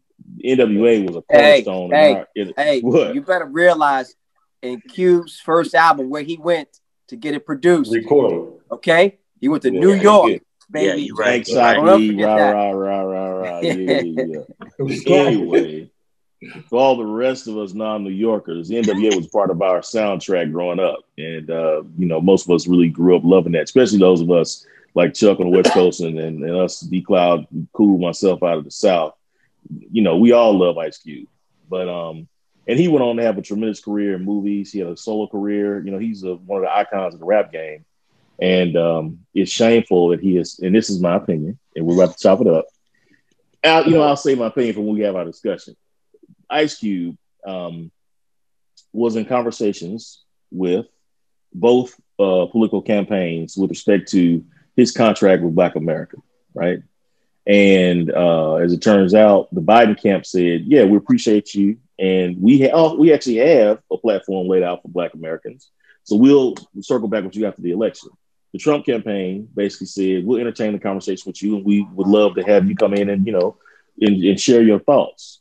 NWA 0.43 1.07
was 1.07 1.17
a 1.17 1.23
cornerstone. 1.23 1.91
Hey, 1.91 2.15
our, 2.15 2.29
it, 2.35 2.55
hey, 2.57 2.81
you 3.13 3.21
better 3.21 3.45
realize 3.45 4.15
in 4.63 4.81
Cube's 4.81 5.39
first 5.39 5.75
album 5.75 6.09
where 6.09 6.23
he 6.23 6.39
went 6.39 6.69
to 7.09 7.17
get 7.17 7.35
it 7.35 7.45
produced, 7.45 7.93
recorded. 7.95 8.63
Okay, 8.71 9.19
he 9.43 9.49
went 9.49 9.63
to 9.65 9.73
yeah, 9.73 9.81
New 9.81 9.93
York 9.93 10.41
baby. 10.71 10.87
Yeah, 10.87 10.95
you're 10.95 11.17
right. 11.17 11.35
Exactly. 11.35 12.23
Rah, 12.23 12.35
rah, 12.35 12.71
rah, 12.71 13.03
Yeah, 13.63 14.01
yeah, 14.03 14.43
yeah. 14.79 15.15
anyway, 15.15 15.91
for 16.69 16.79
all 16.79 16.97
the 16.97 17.05
rest 17.05 17.49
of 17.49 17.57
us 17.57 17.73
non-New 17.73 18.11
Yorkers, 18.11 18.69
the 18.69 18.77
NWA 18.77 19.17
was 19.17 19.27
part 19.29 19.51
of 19.51 19.63
our 19.63 19.81
soundtrack 19.81 20.53
growing 20.53 20.81
up, 20.81 21.01
and 21.17 21.51
uh, 21.51 21.83
you 21.99 22.07
know, 22.07 22.21
most 22.21 22.47
of 22.47 22.55
us 22.55 22.67
really 22.67 22.89
grew 22.89 23.17
up 23.17 23.25
loving 23.25 23.53
that, 23.53 23.65
especially 23.65 23.99
those 23.99 24.21
of 24.21 24.31
us 24.31 24.67
like 24.95 25.15
Chuck 25.15 25.41
on 25.41 25.51
the 25.51 25.57
West 25.57 25.73
Coast 25.73 26.01
and, 26.01 26.19
and, 26.19 26.43
and 26.43 26.57
us, 26.57 26.81
D 26.81 27.03
Cloud, 27.03 27.47
cool 27.73 27.99
myself 27.99 28.43
out 28.43 28.59
of 28.59 28.65
the 28.65 28.71
South. 28.71 29.15
You 29.91 30.03
know, 30.03 30.17
we 30.17 30.33
all 30.33 30.59
love 30.59 30.79
Ice 30.79 30.99
Cube, 30.99 31.29
but 31.69 31.89
um, 31.89 32.29
and 32.67 32.79
he 32.79 32.89
went 32.89 33.05
on 33.05 33.17
to 33.17 33.23
have 33.23 33.39
a 33.39 33.43
tremendous 33.43 33.81
career 33.81 34.17
in 34.17 34.25
movies. 34.25 34.73
He 34.73 34.81
had 34.81 34.89
a 34.89 34.97
solo 34.97 35.27
career. 35.27 35.85
You 35.85 35.93
know, 35.93 35.99
he's 35.99 36.25
a, 36.25 36.35
one 36.35 36.59
of 36.59 36.65
the 36.65 36.77
icons 36.77 37.15
of 37.15 37.21
the 37.21 37.27
rap 37.27 37.53
game. 37.53 37.85
And 38.39 38.77
um, 38.77 39.21
it's 39.35 39.51
shameful 39.51 40.09
that 40.09 40.21
he 40.21 40.37
is, 40.37 40.59
and 40.59 40.75
this 40.75 40.91
is 40.91 41.01
my 41.01 41.17
opinion, 41.17 41.59
and 41.75 41.87
we're 41.87 41.95
about 41.95 42.17
to 42.17 42.23
chop 42.23 42.41
it 42.43 42.47
up. 42.47 42.67
I'll, 43.67 43.85
you 43.87 43.93
know, 43.93 44.03
I'll 44.03 44.17
say 44.17 44.35
my 44.35 44.47
opinion 44.47 44.85
when 44.85 44.95
we 44.95 45.03
have 45.03 45.17
our 45.17 45.25
discussion. 45.25 45.77
Ice 46.49 46.79
Cube 46.79 47.17
um, 47.47 47.91
was 48.93 49.17
in 49.17 49.25
conversations 49.25 50.25
with 50.51 50.87
both 51.53 51.95
uh, 52.19 52.47
political 52.47 52.83
campaigns 52.83 53.57
with 53.57 53.71
respect 53.71 54.09
to 54.13 54.45
his 54.77 54.93
contract 54.93 55.43
with 55.43 55.55
Black 55.55 55.77
America, 55.77 56.17
right? 56.55 56.83
And 57.47 58.11
uh, 58.11 58.57
as 58.57 58.73
it 58.73 58.83
turns 58.83 59.15
out, 59.15 59.55
the 59.55 59.63
Biden 59.63 60.01
camp 60.01 60.27
said, 60.27 60.65
"Yeah, 60.67 60.85
we 60.85 60.97
appreciate 60.97 61.55
you, 61.55 61.79
and 61.99 62.41
we 62.43 62.63
ha- 62.63 62.73
oh, 62.73 62.97
we 62.97 63.13
actually 63.13 63.37
have 63.37 63.81
a 63.91 63.97
platform 63.97 64.49
laid 64.49 64.65
out 64.65 64.83
for 64.83 64.89
Black 64.89 65.15
Americans. 65.15 65.71
So 66.03 66.17
we'll 66.17 66.55
circle 66.81 67.09
back 67.09 67.25
with 67.25 67.37
you 67.37 67.47
after 67.47 67.63
the 67.63 67.71
election." 67.71 68.11
The 68.57 68.63
Trump 68.63 68.87
campaign 68.87 69.47
basically 69.55 69.87
said, 69.87 70.25
"We'll 70.25 70.41
entertain 70.41 70.73
the 70.73 70.79
conversation 70.79 71.25
with 71.29 71.43
you, 71.43 71.57
and 71.57 71.65
we 71.65 71.87
would 71.93 72.07
love 72.07 72.37
to 72.37 72.43
have 72.43 72.67
you 72.67 72.75
come 72.75 72.95
in 72.95 73.11
and 73.11 73.27
you 73.27 73.33
know 73.33 73.59
and, 74.01 74.25
and 74.25 74.41
share 74.41 74.63
your 74.63 74.79
thoughts." 74.79 75.41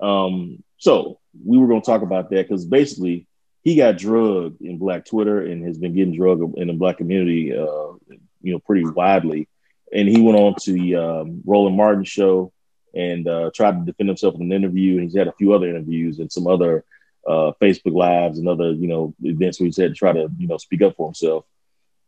Um, 0.00 0.62
so 0.78 1.20
we 1.44 1.58
were 1.58 1.66
going 1.66 1.82
to 1.82 1.86
talk 1.86 2.00
about 2.00 2.30
that 2.30 2.48
because 2.48 2.64
basically 2.64 3.26
he 3.64 3.76
got 3.76 3.98
drugged 3.98 4.62
in 4.62 4.78
Black 4.78 5.04
Twitter 5.04 5.42
and 5.42 5.66
has 5.66 5.76
been 5.76 5.94
getting 5.94 6.16
drugged 6.16 6.56
in 6.56 6.68
the 6.68 6.72
Black 6.72 6.96
community, 6.96 7.52
uh, 7.52 7.92
you 8.40 8.52
know, 8.52 8.60
pretty 8.60 8.86
widely. 8.86 9.46
And 9.92 10.08
he 10.08 10.22
went 10.22 10.38
on 10.38 10.54
to 10.62 10.72
the 10.72 10.96
um, 10.96 11.42
Roland 11.44 11.76
Martin 11.76 12.04
show 12.04 12.50
and 12.94 13.28
uh, 13.28 13.50
tried 13.54 13.72
to 13.72 13.84
defend 13.84 14.08
himself 14.08 14.36
in 14.36 14.42
an 14.42 14.52
interview. 14.52 14.94
And 14.94 15.02
he's 15.02 15.16
had 15.16 15.28
a 15.28 15.32
few 15.32 15.52
other 15.52 15.68
interviews 15.68 16.18
and 16.18 16.32
some 16.32 16.46
other 16.46 16.82
uh, 17.26 17.52
Facebook 17.60 17.94
lives 17.94 18.38
and 18.38 18.48
other, 18.48 18.72
you 18.72 18.88
know, 18.88 19.14
events 19.22 19.60
where 19.60 19.66
he's 19.66 19.76
had 19.76 19.90
to 19.90 19.94
try 19.94 20.12
to, 20.12 20.30
you 20.38 20.46
know, 20.46 20.56
speak 20.56 20.80
up 20.80 20.96
for 20.96 21.08
himself. 21.08 21.44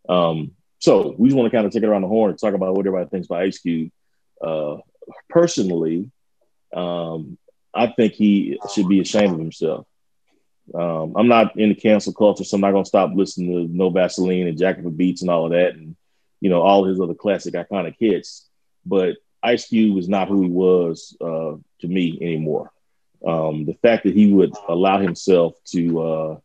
Um, 0.09 0.53
so 0.79 1.15
we 1.19 1.29
just 1.29 1.37
want 1.37 1.51
to 1.51 1.57
kind 1.57 1.67
of 1.67 1.73
take 1.73 1.83
it 1.83 1.87
around 1.87 2.03
the 2.03 2.09
horn 2.09 2.31
and 2.31 2.39
talk 2.39 2.55
about 2.55 2.75
what 2.75 2.87
everybody 2.87 3.09
thinks 3.09 3.27
about 3.27 3.43
Ice 3.43 3.59
Cube. 3.59 3.91
Uh, 4.45 4.77
personally, 5.29 6.11
um, 6.75 7.39
I 7.75 7.89
think 7.89 8.15
he 8.15 8.59
should 8.73 8.89
be 8.89 9.01
ashamed 9.01 9.35
of 9.35 9.39
himself. 9.39 9.87
Um, 10.75 11.15
I'm 11.17 11.29
not 11.29 11.59
in 11.59 11.71
the 11.71 11.75
cancel 11.75 12.13
culture, 12.13 12.45
so 12.45 12.57
I'm 12.57 12.61
not 12.61 12.73
going 12.73 12.85
to 12.85 12.89
stop 12.89 13.11
listening 13.15 13.69
to 13.69 13.77
No 13.77 13.91
Vaseline 13.91 14.49
and 14.49 14.59
Jackin' 14.59 14.83
for 14.83 14.91
Beats 14.91 15.23
and 15.23 15.31
all 15.31 15.47
of 15.47 15.53
that, 15.53 15.75
and 15.75 15.97
you 16.41 16.51
know 16.51 16.63
all 16.63 16.85
his 16.85 17.01
other 17.01 17.15
classic 17.15 17.55
iconic 17.55 17.95
hits. 17.99 18.49
But 18.85 19.17
Ice 19.43 19.69
Cube 19.69 19.97
is 19.99 20.09
not 20.09 20.29
who 20.29 20.43
he 20.43 20.49
was 20.49 21.17
uh, 21.21 21.55
to 21.81 21.89
me 21.89 22.19
anymore. 22.21 22.73
Um, 23.27 23.65
the 23.65 23.75
fact 23.75 24.05
that 24.05 24.15
he 24.15 24.33
would 24.33 24.55
allow 24.69 24.99
himself 24.99 25.55
to 25.67 26.01
uh, 26.01 26.37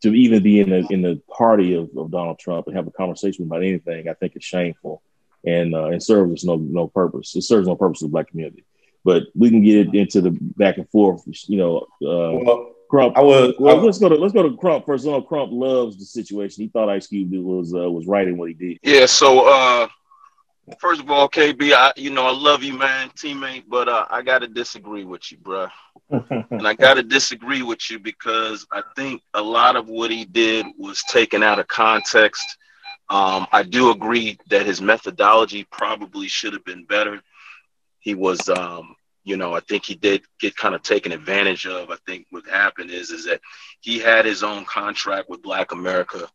to 0.00 0.14
even 0.14 0.42
be 0.42 0.60
in 0.60 0.70
the 0.70 0.86
in 0.90 1.02
the 1.02 1.20
party 1.30 1.74
of, 1.74 1.90
of 1.96 2.10
Donald 2.10 2.38
Trump 2.38 2.66
and 2.66 2.76
have 2.76 2.86
a 2.86 2.92
conversation 2.92 3.44
about 3.44 3.62
anything, 3.62 4.08
I 4.08 4.14
think 4.14 4.36
is 4.36 4.44
shameful 4.44 5.02
and 5.44 5.74
uh, 5.74 5.86
and 5.86 6.02
serves 6.02 6.44
no 6.44 6.56
no 6.56 6.88
purpose. 6.88 7.34
It 7.36 7.42
serves 7.42 7.66
no 7.66 7.76
purpose 7.76 8.00
to 8.00 8.06
the 8.06 8.10
black 8.10 8.28
community. 8.28 8.64
But 9.04 9.24
we 9.34 9.50
can 9.50 9.62
get 9.62 9.88
it 9.88 9.94
into 9.94 10.20
the 10.20 10.30
back 10.30 10.78
and 10.78 10.88
forth. 10.90 11.22
You 11.48 11.58
know, 11.58 11.78
uh, 11.78 12.38
well, 12.44 12.74
Crump. 12.88 13.16
I 13.16 13.22
was. 13.22 13.54
Well, 13.58 13.80
I, 13.80 13.82
let's 13.82 13.98
go 13.98 14.08
to 14.08 14.14
let's 14.16 14.34
go 14.34 14.48
to 14.48 14.56
Crump 14.56 14.86
first. 14.86 15.06
I 15.06 15.10
know 15.10 15.22
Crump 15.22 15.50
loves 15.52 15.98
the 15.98 16.04
situation. 16.04 16.62
He 16.62 16.68
thought 16.68 16.88
Ice 16.88 17.08
Cube 17.08 17.32
was 17.32 17.74
uh, 17.74 17.90
was 17.90 18.06
right 18.06 18.28
in 18.28 18.36
what 18.36 18.48
he 18.48 18.54
did. 18.54 18.78
Yeah. 18.82 19.06
So 19.06 19.48
uh, 19.48 19.88
first 20.78 21.00
of 21.00 21.10
all, 21.10 21.28
KB, 21.28 21.72
I 21.72 21.92
you 21.96 22.10
know 22.10 22.26
I 22.26 22.32
love 22.32 22.62
you, 22.62 22.76
man, 22.76 23.10
teammate, 23.10 23.64
but 23.68 23.88
uh, 23.88 24.06
I 24.10 24.22
got 24.22 24.40
to 24.40 24.48
disagree 24.48 25.04
with 25.04 25.30
you, 25.30 25.38
bro. 25.38 25.68
and 26.10 26.66
I 26.66 26.74
got 26.74 26.94
to 26.94 27.02
disagree 27.02 27.62
with 27.62 27.90
you 27.90 27.98
because 27.98 28.66
I 28.70 28.82
think 28.96 29.22
a 29.34 29.42
lot 29.42 29.76
of 29.76 29.88
what 29.88 30.10
he 30.10 30.24
did 30.24 30.66
was 30.78 31.02
taken 31.04 31.42
out 31.42 31.58
of 31.58 31.68
context. 31.68 32.44
Um, 33.08 33.46
I 33.52 33.62
do 33.62 33.90
agree 33.90 34.38
that 34.48 34.66
his 34.66 34.80
methodology 34.80 35.66
probably 35.70 36.28
should 36.28 36.52
have 36.52 36.64
been 36.64 36.84
better. 36.84 37.20
He 37.98 38.14
was, 38.14 38.48
um, 38.48 38.94
you 39.24 39.36
know, 39.36 39.54
I 39.54 39.60
think 39.60 39.84
he 39.84 39.94
did 39.94 40.22
get 40.40 40.56
kind 40.56 40.74
of 40.74 40.82
taken 40.82 41.12
advantage 41.12 41.66
of. 41.66 41.90
I 41.90 41.96
think 42.06 42.26
what 42.30 42.46
happened 42.46 42.90
is 42.90 43.10
is 43.10 43.26
that 43.26 43.40
he 43.80 43.98
had 43.98 44.24
his 44.24 44.42
own 44.42 44.64
contract 44.64 45.28
with 45.28 45.42
Black 45.42 45.72
America, 45.72 46.28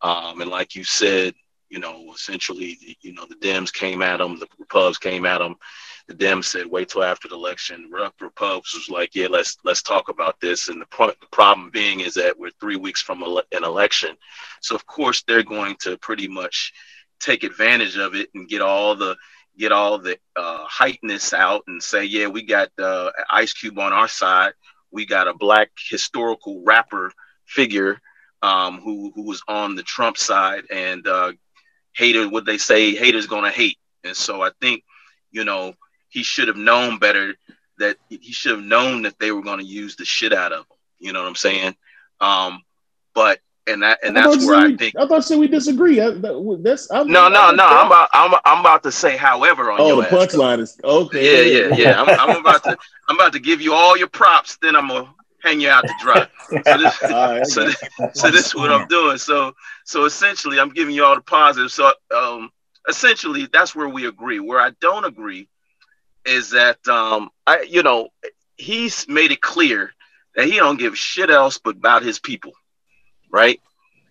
um, 0.00 0.40
and 0.40 0.50
like 0.50 0.74
you 0.74 0.84
said, 0.84 1.34
you 1.72 1.78
know, 1.78 2.12
essentially, 2.14 2.98
you 3.00 3.14
know, 3.14 3.24
the 3.26 3.34
Dems 3.36 3.72
came 3.72 4.02
at 4.02 4.18
them, 4.18 4.38
the 4.38 4.46
Repubs 4.58 4.98
came 4.98 5.24
at 5.24 5.38
them. 5.38 5.56
The 6.06 6.14
Dems 6.14 6.44
said, 6.44 6.66
"Wait 6.66 6.90
till 6.90 7.02
after 7.02 7.28
the 7.28 7.34
election." 7.34 7.90
Repubs 7.90 8.74
was 8.74 8.90
like, 8.90 9.14
"Yeah, 9.14 9.28
let's 9.30 9.56
let's 9.64 9.80
talk 9.80 10.10
about 10.10 10.38
this." 10.38 10.68
And 10.68 10.82
the, 10.82 10.86
pro- 10.86 11.06
the 11.08 11.26
problem 11.30 11.70
being 11.70 12.00
is 12.00 12.12
that 12.14 12.38
we're 12.38 12.50
three 12.60 12.76
weeks 12.76 13.00
from 13.00 13.22
ele- 13.22 13.42
an 13.52 13.64
election, 13.64 14.18
so 14.60 14.74
of 14.74 14.84
course 14.86 15.22
they're 15.22 15.42
going 15.42 15.76
to 15.80 15.96
pretty 15.96 16.28
much 16.28 16.74
take 17.20 17.42
advantage 17.42 17.96
of 17.96 18.14
it 18.14 18.28
and 18.34 18.48
get 18.48 18.60
all 18.60 18.94
the 18.94 19.16
get 19.56 19.72
all 19.72 19.98
the 19.98 20.18
uh, 20.36 20.66
heightness 20.66 21.32
out 21.32 21.62
and 21.68 21.82
say, 21.82 22.04
"Yeah, 22.04 22.26
we 22.26 22.42
got 22.42 22.68
uh, 22.78 23.12
Ice 23.30 23.54
Cube 23.54 23.78
on 23.78 23.94
our 23.94 24.08
side. 24.08 24.52
We 24.90 25.06
got 25.06 25.26
a 25.26 25.32
black 25.32 25.70
historical 25.88 26.62
rapper 26.66 27.12
figure." 27.46 27.98
Um, 28.42 28.80
who 28.80 29.12
who 29.14 29.22
was 29.22 29.40
on 29.46 29.76
the 29.76 29.84
Trump 29.84 30.18
side 30.18 30.64
and 30.68 31.06
uh, 31.06 31.30
hater 31.94 32.28
what 32.28 32.44
they 32.44 32.58
say 32.58 32.94
haters 32.94 33.26
gonna 33.26 33.50
hate 33.50 33.78
and 34.04 34.16
so 34.16 34.42
i 34.42 34.50
think 34.60 34.82
you 35.30 35.44
know 35.44 35.74
he 36.08 36.22
should 36.22 36.48
have 36.48 36.56
known 36.56 36.98
better 36.98 37.34
that 37.78 37.96
he 38.08 38.32
should 38.32 38.52
have 38.52 38.64
known 38.64 39.02
that 39.02 39.18
they 39.18 39.32
were 39.32 39.42
to 39.42 39.64
use 39.64 39.96
the 39.96 40.04
shit 40.04 40.32
out 40.32 40.52
of 40.52 40.60
him 40.60 40.76
you 40.98 41.12
know 41.12 41.20
what 41.20 41.28
i'm 41.28 41.34
saying 41.34 41.74
um 42.20 42.62
but 43.14 43.40
and 43.66 43.82
that 43.82 43.98
and 44.02 44.16
that's 44.16 44.44
where 44.44 44.56
I 44.56 44.76
think 44.76 44.96
I 44.96 45.06
thought 45.06 45.24
so 45.24 45.38
we 45.38 45.46
disagree. 45.46 46.00
I, 46.00 46.10
that's 46.10 46.90
I'm, 46.90 47.08
no, 47.08 47.28
no, 47.28 47.52
no. 47.52 47.64
I'm 47.64 47.86
about 47.86 48.08
I'm, 48.12 48.34
I'm 48.44 48.60
about 48.60 48.82
to 48.82 48.92
say 48.92 49.16
however 49.16 49.70
on 49.70 49.80
oh, 49.80 49.88
your 49.88 50.02
the 50.02 50.08
punchline 50.08 50.58
is 50.58 50.78
okay. 50.82 51.52
Yeah, 51.52 51.68
yeah, 51.68 51.76
yeah. 51.76 52.02
I'm, 52.02 52.08
I'm, 52.08 52.40
about 52.40 52.64
to 52.64 52.76
I'm 53.08 53.16
about 53.16 53.32
to 53.34 53.38
give 53.38 53.60
you 53.60 53.72
all 53.72 53.96
your 53.96 54.08
props. 54.08 54.56
Then 54.60 54.74
I'm 54.74 54.88
gonna 54.88 55.14
hang 55.42 55.60
you 55.60 55.68
out 55.68 55.84
to 55.86 55.94
dry. 56.00 56.26
So 56.52 56.76
this, 56.76 57.02
right, 57.02 57.46
so, 57.46 57.64
this, 57.64 57.82
so 58.12 58.30
this 58.30 58.46
is 58.48 58.54
what 58.54 58.70
I'm 58.70 58.86
doing. 58.86 59.16
So 59.16 59.54
so 59.84 60.04
essentially, 60.04 60.60
I'm 60.60 60.68
giving 60.68 60.94
you 60.94 61.02
all 61.02 61.14
the 61.14 61.22
positives. 61.22 61.72
So 61.72 61.90
um, 62.14 62.50
essentially, 62.86 63.48
that's 63.50 63.74
where 63.74 63.88
we 63.88 64.06
agree. 64.06 64.38
Where 64.38 64.60
I 64.60 64.72
don't 64.80 65.06
agree 65.06 65.48
is 66.26 66.50
that 66.50 66.86
um, 66.88 67.30
I 67.46 67.62
you 67.62 67.82
know 67.82 68.08
he's 68.58 69.08
made 69.08 69.30
it 69.30 69.40
clear 69.40 69.92
that 70.36 70.46
he 70.46 70.56
don't 70.56 70.78
give 70.78 70.96
shit 70.98 71.30
else 71.30 71.58
but 71.58 71.76
about 71.76 72.02
his 72.02 72.18
people, 72.18 72.52
right? 73.30 73.58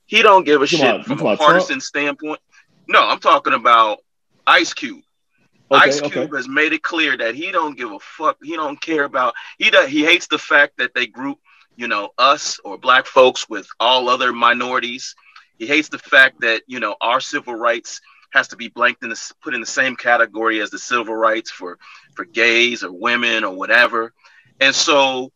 He 0.07 0.23
don't 0.23 0.43
give 0.43 0.63
a 0.63 0.67
shit 0.67 0.81
on, 0.81 1.03
from 1.03 1.19
a 1.19 1.37
partisan 1.37 1.75
Trump? 1.75 1.83
standpoint. 1.83 2.39
No, 2.87 3.07
I'm 3.07 3.19
talking 3.19 3.53
about 3.53 3.99
Ice 4.47 4.73
Cube. 4.73 5.03
Okay, 5.71 5.85
Ice 5.85 6.01
Cube 6.01 6.17
okay. 6.17 6.35
has 6.35 6.49
made 6.49 6.73
it 6.73 6.83
clear 6.83 7.15
that 7.17 7.33
he 7.33 7.51
don't 7.51 7.77
give 7.77 7.91
a 7.91 7.99
fuck. 7.99 8.37
He 8.43 8.55
don't 8.55 8.81
care 8.81 9.05
about. 9.05 9.33
He 9.57 9.69
does. 9.69 9.89
He 9.89 10.03
hates 10.03 10.27
the 10.27 10.37
fact 10.37 10.77
that 10.77 10.93
they 10.93 11.07
group, 11.07 11.39
you 11.77 11.87
know, 11.87 12.09
us 12.17 12.59
or 12.65 12.77
black 12.77 13.05
folks 13.05 13.47
with 13.47 13.67
all 13.79 14.09
other 14.09 14.33
minorities. 14.33 15.15
He 15.57 15.67
hates 15.67 15.89
the 15.89 15.99
fact 15.99 16.41
that 16.41 16.63
you 16.67 16.79
know 16.79 16.95
our 16.99 17.21
civil 17.21 17.55
rights 17.55 18.01
has 18.31 18.49
to 18.49 18.57
be 18.57 18.67
blanked 18.67 19.03
in 19.03 19.09
the 19.09 19.33
put 19.41 19.53
in 19.53 19.61
the 19.61 19.67
same 19.67 19.95
category 19.95 20.59
as 20.59 20.71
the 20.71 20.79
civil 20.79 21.15
rights 21.15 21.51
for 21.51 21.77
for 22.15 22.25
gays 22.25 22.83
or 22.83 22.91
women 22.91 23.43
or 23.43 23.55
whatever. 23.55 24.13
And 24.59 24.75
so, 24.75 25.31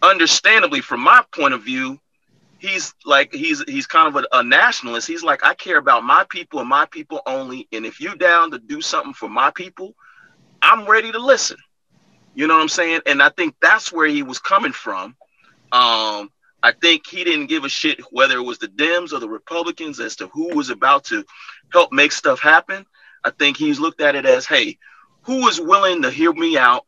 understandably, 0.00 0.80
from 0.80 1.00
my 1.00 1.22
point 1.32 1.54
of 1.54 1.62
view, 1.62 2.00
he's 2.64 2.94
like 3.04 3.32
he's 3.32 3.62
he's 3.68 3.86
kind 3.86 4.08
of 4.08 4.24
a, 4.24 4.38
a, 4.38 4.42
nationalist. 4.42 5.06
He's 5.06 5.22
like, 5.22 5.44
I 5.44 5.54
care 5.54 5.78
about 5.78 6.02
my 6.02 6.24
people 6.30 6.60
and 6.60 6.68
my 6.68 6.86
people 6.86 7.20
only. 7.26 7.68
And 7.72 7.84
if 7.84 8.00
you 8.00 8.16
down 8.16 8.50
to 8.52 8.58
do 8.58 8.80
something 8.80 9.12
for 9.12 9.28
my 9.28 9.50
people, 9.50 9.94
I'm 10.62 10.86
ready 10.86 11.12
to 11.12 11.18
listen. 11.18 11.58
You 12.34 12.46
know 12.46 12.54
what 12.54 12.62
I'm 12.62 12.68
saying? 12.68 13.02
And 13.06 13.22
I 13.22 13.28
think 13.28 13.54
that's 13.60 13.92
where 13.92 14.06
he 14.06 14.22
was 14.22 14.38
coming 14.38 14.72
from. 14.72 15.16
Um, 15.72 16.30
I 16.62 16.72
think 16.80 17.06
he 17.06 17.22
didn't 17.22 17.46
give 17.46 17.64
a 17.64 17.68
shit 17.68 18.00
whether 18.10 18.36
it 18.36 18.42
was 18.42 18.58
the 18.58 18.68
Dems 18.68 19.12
or 19.12 19.20
the 19.20 19.28
Republicans 19.28 20.00
as 20.00 20.16
to 20.16 20.28
who 20.28 20.54
was 20.56 20.70
about 20.70 21.04
to 21.04 21.24
help 21.70 21.92
make 21.92 22.12
stuff 22.12 22.40
happen. 22.40 22.86
I 23.22 23.30
think 23.30 23.56
he's 23.56 23.78
looked 23.78 24.00
at 24.00 24.14
it 24.14 24.24
as, 24.24 24.46
hey, 24.46 24.78
who 25.22 25.46
is 25.48 25.60
willing 25.60 26.02
to 26.02 26.10
hear 26.10 26.32
me 26.32 26.56
out? 26.56 26.86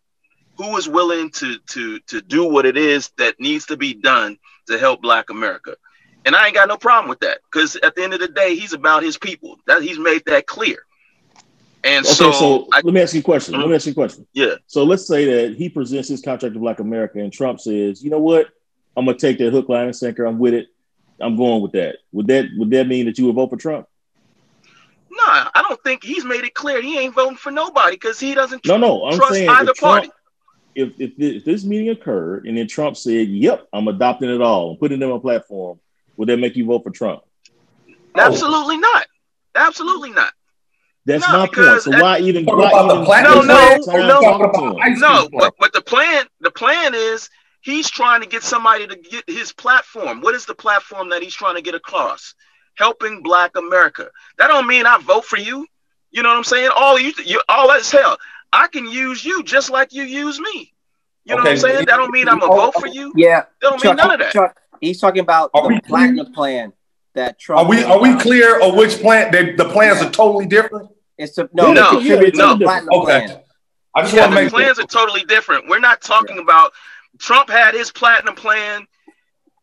Who 0.56 0.76
is 0.78 0.88
willing 0.88 1.30
to 1.32 1.58
to 1.58 1.98
to 2.00 2.22
do 2.22 2.48
what 2.48 2.64
it 2.64 2.78
is 2.78 3.10
that 3.18 3.38
needs 3.38 3.66
to 3.66 3.76
be 3.76 3.92
done 3.92 4.38
to 4.66 4.78
help 4.78 5.02
Black 5.02 5.30
America? 5.30 5.76
And 6.24 6.34
I 6.34 6.46
ain't 6.46 6.54
got 6.54 6.68
no 6.68 6.76
problem 6.76 7.08
with 7.08 7.20
that 7.20 7.38
because 7.44 7.76
at 7.76 7.94
the 7.94 8.02
end 8.02 8.12
of 8.12 8.20
the 8.20 8.28
day, 8.28 8.56
he's 8.56 8.72
about 8.72 9.02
his 9.02 9.16
people. 9.16 9.58
That 9.66 9.82
he's 9.82 9.98
made 9.98 10.24
that 10.26 10.46
clear. 10.46 10.84
And 11.84 12.04
okay, 12.04 12.14
so, 12.14 12.32
so 12.32 12.68
I, 12.72 12.80
let 12.82 12.92
me 12.92 13.00
ask 13.00 13.14
you 13.14 13.20
a 13.20 13.22
question. 13.22 13.54
Mm-hmm. 13.54 13.62
Let 13.62 13.68
me 13.68 13.74
ask 13.76 13.86
you 13.86 13.92
a 13.92 13.94
question. 13.94 14.26
Yeah. 14.32 14.54
So 14.66 14.82
let's 14.82 15.06
say 15.06 15.24
that 15.24 15.56
he 15.56 15.68
presents 15.68 16.08
his 16.08 16.20
contract 16.20 16.54
to 16.54 16.60
Black 16.60 16.80
America, 16.80 17.20
and 17.20 17.32
Trump 17.32 17.60
says, 17.60 18.02
"You 18.02 18.10
know 18.10 18.18
what? 18.18 18.48
I'm 18.96 19.04
gonna 19.04 19.16
take 19.16 19.38
that 19.38 19.52
hook, 19.52 19.68
line, 19.68 19.84
and 19.84 19.94
sinker. 19.94 20.24
I'm 20.24 20.38
with 20.38 20.54
it. 20.54 20.66
I'm 21.20 21.36
going 21.36 21.62
with 21.62 21.72
that." 21.72 21.98
Would 22.10 22.26
that 22.26 22.46
would 22.56 22.70
that 22.70 22.88
mean 22.88 23.06
that 23.06 23.18
you 23.18 23.26
would 23.26 23.36
vote 23.36 23.50
for 23.50 23.56
Trump? 23.56 23.86
No, 25.10 25.22
I 25.24 25.64
don't 25.66 25.80
think 25.84 26.02
he's 26.02 26.24
made 26.24 26.44
it 26.44 26.54
clear 26.54 26.82
he 26.82 26.98
ain't 26.98 27.14
voting 27.14 27.36
for 27.36 27.52
nobody 27.52 27.94
because 27.94 28.18
he 28.18 28.34
doesn't. 28.34 28.66
No, 28.66 28.76
no, 28.76 29.04
I'm 29.04 29.16
trust 29.16 29.34
saying 29.34 29.48
either 29.48 29.70
if 29.70 29.78
party. 29.78 30.10
Trump, 30.76 30.94
if, 30.98 31.10
if 31.18 31.36
if 31.36 31.44
this 31.44 31.64
meeting 31.64 31.90
occurred 31.90 32.46
and 32.46 32.56
then 32.56 32.66
Trump 32.68 32.96
said, 32.96 33.28
"Yep, 33.28 33.68
I'm 33.72 33.88
adopting 33.88 34.30
it 34.30 34.40
all, 34.40 34.70
and 34.70 34.78
putting 34.80 34.98
them 35.00 35.10
on 35.10 35.16
a 35.18 35.20
platform," 35.20 35.80
would 36.16 36.28
that 36.28 36.38
make 36.38 36.56
you 36.56 36.66
vote 36.66 36.82
for 36.84 36.90
Trump? 36.90 37.22
Absolutely 38.14 38.78
not. 38.78 39.06
Absolutely 39.54 40.10
not. 40.10 40.32
That's 41.04 41.26
No, 41.26 41.32
my 41.32 41.38
point. 41.40 41.50
because 41.52 41.84
So 41.84 41.90
why 42.02 42.18
even 42.18 42.44
why 42.44 42.70
about 42.70 42.88
the 42.88 42.94
even 42.94 43.04
plan- 43.06 43.24
No, 43.24 43.40
no, 43.40 43.42
no. 43.42 43.78
talking 43.84 44.02
to 44.02 44.08
Talk 44.08 44.40
him? 44.58 44.70
about 44.70 44.80
ice 44.80 44.98
No, 44.98 45.28
but, 45.32 45.54
but 45.58 45.72
the 45.72 45.80
plan 45.82 46.24
the 46.40 46.50
plan 46.50 46.94
is 46.94 47.28
he's 47.60 47.88
trying 47.88 48.22
to 48.22 48.26
get 48.26 48.42
somebody 48.42 48.86
to 48.86 48.96
get 48.96 49.24
his 49.28 49.52
platform. 49.52 50.20
What 50.20 50.34
is 50.34 50.46
the 50.46 50.54
platform 50.54 51.10
that 51.10 51.22
he's 51.22 51.34
trying 51.34 51.54
to 51.56 51.62
get 51.62 51.74
across? 51.74 52.34
Helping 52.74 53.22
Black 53.22 53.56
America. 53.56 54.10
That 54.38 54.48
don't 54.48 54.66
mean 54.66 54.84
I 54.84 54.98
vote 54.98 55.24
for 55.24 55.38
you. 55.38 55.66
You 56.10 56.22
know 56.22 56.28
what 56.30 56.38
I'm 56.38 56.44
saying? 56.44 56.70
All 56.74 56.98
you, 56.98 57.12
you 57.24 57.40
all 57.48 57.68
that's 57.68 57.90
hell. 57.90 58.16
I 58.56 58.68
can 58.68 58.86
use 58.86 59.24
you 59.24 59.42
just 59.42 59.68
like 59.70 59.92
you 59.92 60.02
use 60.02 60.40
me. 60.40 60.72
You 61.24 61.34
know 61.36 61.42
what 61.42 61.50
I'm 61.50 61.56
saying? 61.58 61.76
That 61.86 61.96
don't 61.96 62.10
mean 62.12 62.28
I'm 62.28 62.38
gonna 62.38 62.54
vote 62.54 62.74
for 62.80 62.86
you. 62.86 63.12
Yeah, 63.16 63.40
That 63.60 63.70
don't 63.70 63.84
mean 63.84 63.96
none 63.96 64.12
of 64.12 64.18
that. 64.20 64.32
Chuck, 64.32 64.56
he's 64.80 65.00
talking 65.00 65.20
about 65.20 65.50
Are 65.54 65.62
the 65.62 65.68
we- 65.68 65.80
platinum 65.80 66.32
plan 66.32 66.72
that 67.14 67.38
Trump. 67.38 67.60
Are 67.62 67.68
we 67.68 67.82
are 67.84 67.98
we 67.98 68.16
clear 68.16 68.60
of 68.60 68.74
which 68.74 69.00
plan? 69.00 69.30
They, 69.30 69.52
the 69.54 69.68
plans 69.68 70.00
Yeah. 70.00 70.08
are 70.08 70.10
totally 70.10 70.46
different. 70.46 70.88
It's 71.18 71.36
a, 71.38 71.48
no, 71.52 71.68
Yeah, 71.68 71.74
they 71.74 71.80
no, 71.80 71.90
contribute 71.90 72.36
no. 72.36 72.54
the 72.56 72.64
platinum 72.64 72.94
Okay. 72.94 73.04
plan. 73.26 73.40
I 73.94 74.02
just 74.02 74.14
Yeah, 74.14 74.20
want 74.22 74.32
to 74.32 74.36
the 74.36 74.42
make 74.44 74.52
plans 74.52 74.78
are 74.78 74.86
totally 74.86 75.24
different. 75.24 75.68
We're 75.68 75.78
not 75.80 76.00
talking 76.02 76.38
about 76.38 76.72
Trump 77.18 77.48
had 77.50 77.74
his 77.74 77.90
platinum 77.90 78.34
plan. 78.34 78.86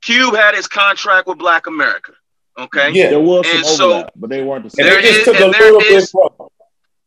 Cube 0.02 0.36
had 0.36 0.54
his 0.56 0.68
contract 0.68 1.28
with 1.28 1.38
Black 1.38 1.68
America. 1.68 2.12
Okay. 2.60 2.92
Yeah. 2.92 3.10
There 3.12 3.20
was 3.20 3.48
some 3.48 3.58
And 3.58 3.66
so- 3.66 3.86
overlap, 3.92 4.12
but 4.16 4.30
they 4.30 4.44
weren't 4.44 4.64
the 4.66 4.70
same. 4.72 4.86
There 4.86 4.96
they 5.02 5.08
just 5.08 5.20
is- 5.20 5.26
took 5.26 5.40
a 5.40 5.46
and 5.46 5.54
there 5.54 5.62
little 5.62 5.80
bit 5.80 5.92
is- 5.92 6.12
from 6.12 6.30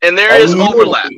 And 0.03 0.17
there 0.17 0.31
a 0.31 0.37
is 0.37 0.55
overlap. 0.55 1.11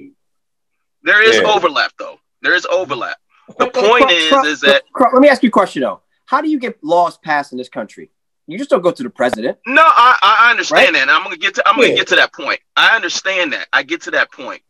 Bit. 1.08 1.12
There 1.14 1.28
is 1.28 1.36
Yeah. 1.36 1.52
overlap 1.54 1.92
though. 1.98 2.18
There 2.42 2.54
is 2.54 2.66
overlap. 2.66 3.16
The 3.48 3.54
But- 3.58 3.72
but 3.72 3.84
point 3.84 4.02
Trump- 4.02 4.12
is, 4.12 4.28
Trump- 4.28 4.46
is 4.46 4.60
that 4.60 4.82
Trump- 4.96 5.14
let 5.14 5.22
me 5.22 5.28
ask 5.28 5.42
you 5.42 5.48
a 5.48 5.52
question 5.52 5.82
though. 5.82 6.02
How 6.26 6.40
do 6.40 6.48
you 6.48 6.58
get 6.58 6.78
laws 6.84 7.16
passed 7.18 7.52
in 7.52 7.58
this 7.58 7.68
country? 7.70 8.10
You 8.46 8.56
just 8.58 8.70
don't 8.70 8.80
go 8.82 8.90
to 8.92 9.02
the 9.02 9.10
president. 9.10 9.58
no, 9.66 9.82
I, 9.84 10.16
I 10.22 10.50
understand 10.50 10.86
Right? 10.86 10.92
that. 10.94 11.02
And 11.02 11.10
I'm 11.10 11.22
gonna 11.22 11.36
get 11.36 11.54
to 11.56 11.68
I'm 11.68 11.76
gonna 11.76 11.94
get 11.94 12.08
to 12.08 12.16
that 12.16 12.32
point. 12.32 12.60
I 12.76 12.94
understand 12.96 13.52
that. 13.52 13.68
I 13.72 13.82
get 13.82 14.02
to 14.02 14.10
that 14.12 14.30
point. 14.32 14.62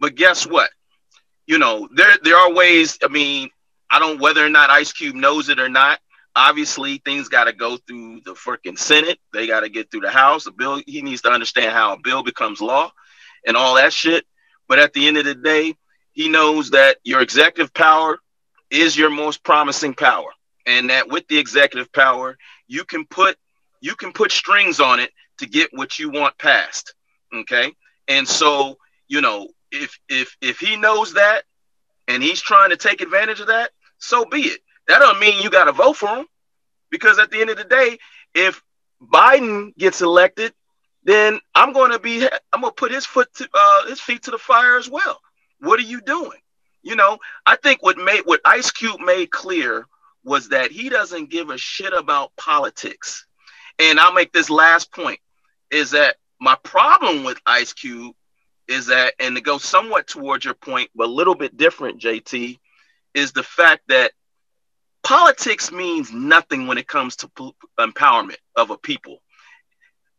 But 0.00 0.14
guess 0.16 0.46
what? 0.46 0.70
You 1.46 1.58
know, 1.58 1.88
there 1.92 2.16
there 2.22 2.36
are 2.36 2.50
ways. 2.52 2.98
I 3.02 3.08
mean, 3.08 3.50
I 3.90 3.98
don't 3.98 4.18
whether 4.20 4.44
or 4.44 4.48
not 4.50 4.70
Ice 4.70 4.92
Cube 4.92 5.14
knows 5.14 5.48
it 5.48 5.58
or 5.60 5.68
not. 5.68 5.98
Obviously, 6.34 6.96
things 7.04 7.28
got 7.28 7.44
to 7.44 7.52
go 7.52 7.76
through 7.76 8.20
the 8.24 8.32
freaking 8.34 8.78
Senate. 8.78 9.18
They 9.34 9.46
got 9.46 9.60
to 9.60 9.68
get 9.68 9.90
through 9.90 10.00
the 10.00 10.10
House. 10.10 10.44
The 10.44 10.50
bill. 10.52 10.82
He 10.86 11.02
needs 11.02 11.20
to 11.22 11.30
understand 11.30 11.72
how 11.72 11.92
a 11.92 11.98
bill 11.98 12.22
becomes 12.22 12.60
law, 12.62 12.90
and 13.46 13.54
all 13.56 13.74
that 13.74 13.92
shit. 13.92 14.26
But 14.68 14.78
at 14.78 14.94
the 14.94 15.06
end 15.08 15.18
of 15.18 15.24
the 15.26 15.34
day, 15.34 15.76
he 16.12 16.28
knows 16.28 16.70
that 16.70 16.98
your 17.04 17.20
executive 17.20 17.72
power 17.74 18.18
is 18.70 18.96
your 18.96 19.10
most 19.10 19.42
promising 19.42 19.94
power, 19.94 20.30
and 20.66 20.90
that 20.90 21.08
with 21.08 21.26
the 21.28 21.38
executive 21.38 21.92
power, 21.92 22.36
you 22.66 22.84
can 22.84 23.04
put 23.06 23.36
you 23.80 23.94
can 23.96 24.12
put 24.12 24.30
strings 24.30 24.80
on 24.80 25.00
it 25.00 25.10
to 25.38 25.46
get 25.46 25.70
what 25.72 25.98
you 25.98 26.10
want 26.10 26.36
passed. 26.38 26.94
Okay, 27.34 27.72
and 28.08 28.26
so 28.26 28.78
you 29.08 29.20
know 29.20 29.48
if 29.70 29.98
if 30.08 30.36
if 30.40 30.58
he 30.58 30.76
knows 30.76 31.14
that 31.14 31.42
and 32.08 32.22
he's 32.22 32.40
trying 32.40 32.70
to 32.70 32.76
take 32.76 33.00
advantage 33.00 33.40
of 33.40 33.48
that, 33.48 33.70
so 33.98 34.24
be 34.24 34.42
it. 34.42 34.60
That 34.88 34.98
don't 34.98 35.20
mean 35.20 35.42
you 35.42 35.50
got 35.50 35.64
to 35.64 35.72
vote 35.72 35.96
for 35.96 36.08
him, 36.08 36.26
because 36.90 37.18
at 37.18 37.30
the 37.30 37.40
end 37.40 37.50
of 37.50 37.56
the 37.56 37.64
day, 37.64 37.98
if 38.34 38.62
Biden 39.00 39.76
gets 39.76 40.02
elected, 40.02 40.52
then 41.04 41.40
I'm 41.54 41.72
going 41.72 41.92
to 41.92 41.98
be 41.98 42.26
I'm 42.52 42.60
going 42.60 42.70
to 42.70 42.76
put 42.76 42.92
his 42.92 43.06
foot 43.06 43.32
to 43.34 43.48
uh, 43.52 43.86
his 43.86 44.00
feet 44.00 44.24
to 44.24 44.30
the 44.30 44.38
fire 44.38 44.76
as 44.76 44.88
well. 44.88 45.20
What 45.62 45.78
are 45.78 45.84
you 45.84 46.00
doing? 46.00 46.40
You 46.82 46.96
know, 46.96 47.18
I 47.46 47.56
think 47.56 47.82
what 47.82 47.96
made 47.96 48.22
what 48.24 48.40
Ice 48.44 48.72
Cube 48.72 49.00
made 49.00 49.30
clear 49.30 49.86
was 50.24 50.48
that 50.48 50.72
he 50.72 50.88
doesn't 50.88 51.30
give 51.30 51.50
a 51.50 51.58
shit 51.58 51.92
about 51.92 52.34
politics. 52.36 53.26
And 53.78 54.00
I'll 54.00 54.12
make 54.12 54.32
this 54.32 54.50
last 54.50 54.92
point 54.92 55.20
is 55.70 55.92
that 55.92 56.16
my 56.40 56.56
problem 56.64 57.22
with 57.22 57.40
Ice 57.46 57.72
Cube 57.72 58.14
is 58.66 58.86
that, 58.86 59.14
and 59.20 59.36
to 59.36 59.42
go 59.42 59.58
somewhat 59.58 60.08
towards 60.08 60.44
your 60.44 60.54
point, 60.54 60.90
but 60.94 61.06
a 61.06 61.12
little 61.12 61.34
bit 61.34 61.56
different, 61.56 62.00
JT, 62.00 62.58
is 63.14 63.32
the 63.32 63.42
fact 63.42 63.82
that 63.88 64.12
politics 65.04 65.70
means 65.70 66.12
nothing 66.12 66.66
when 66.66 66.78
it 66.78 66.88
comes 66.88 67.16
to 67.16 67.28
po- 67.28 67.54
empowerment 67.78 68.36
of 68.56 68.70
a 68.70 68.78
people. 68.78 69.18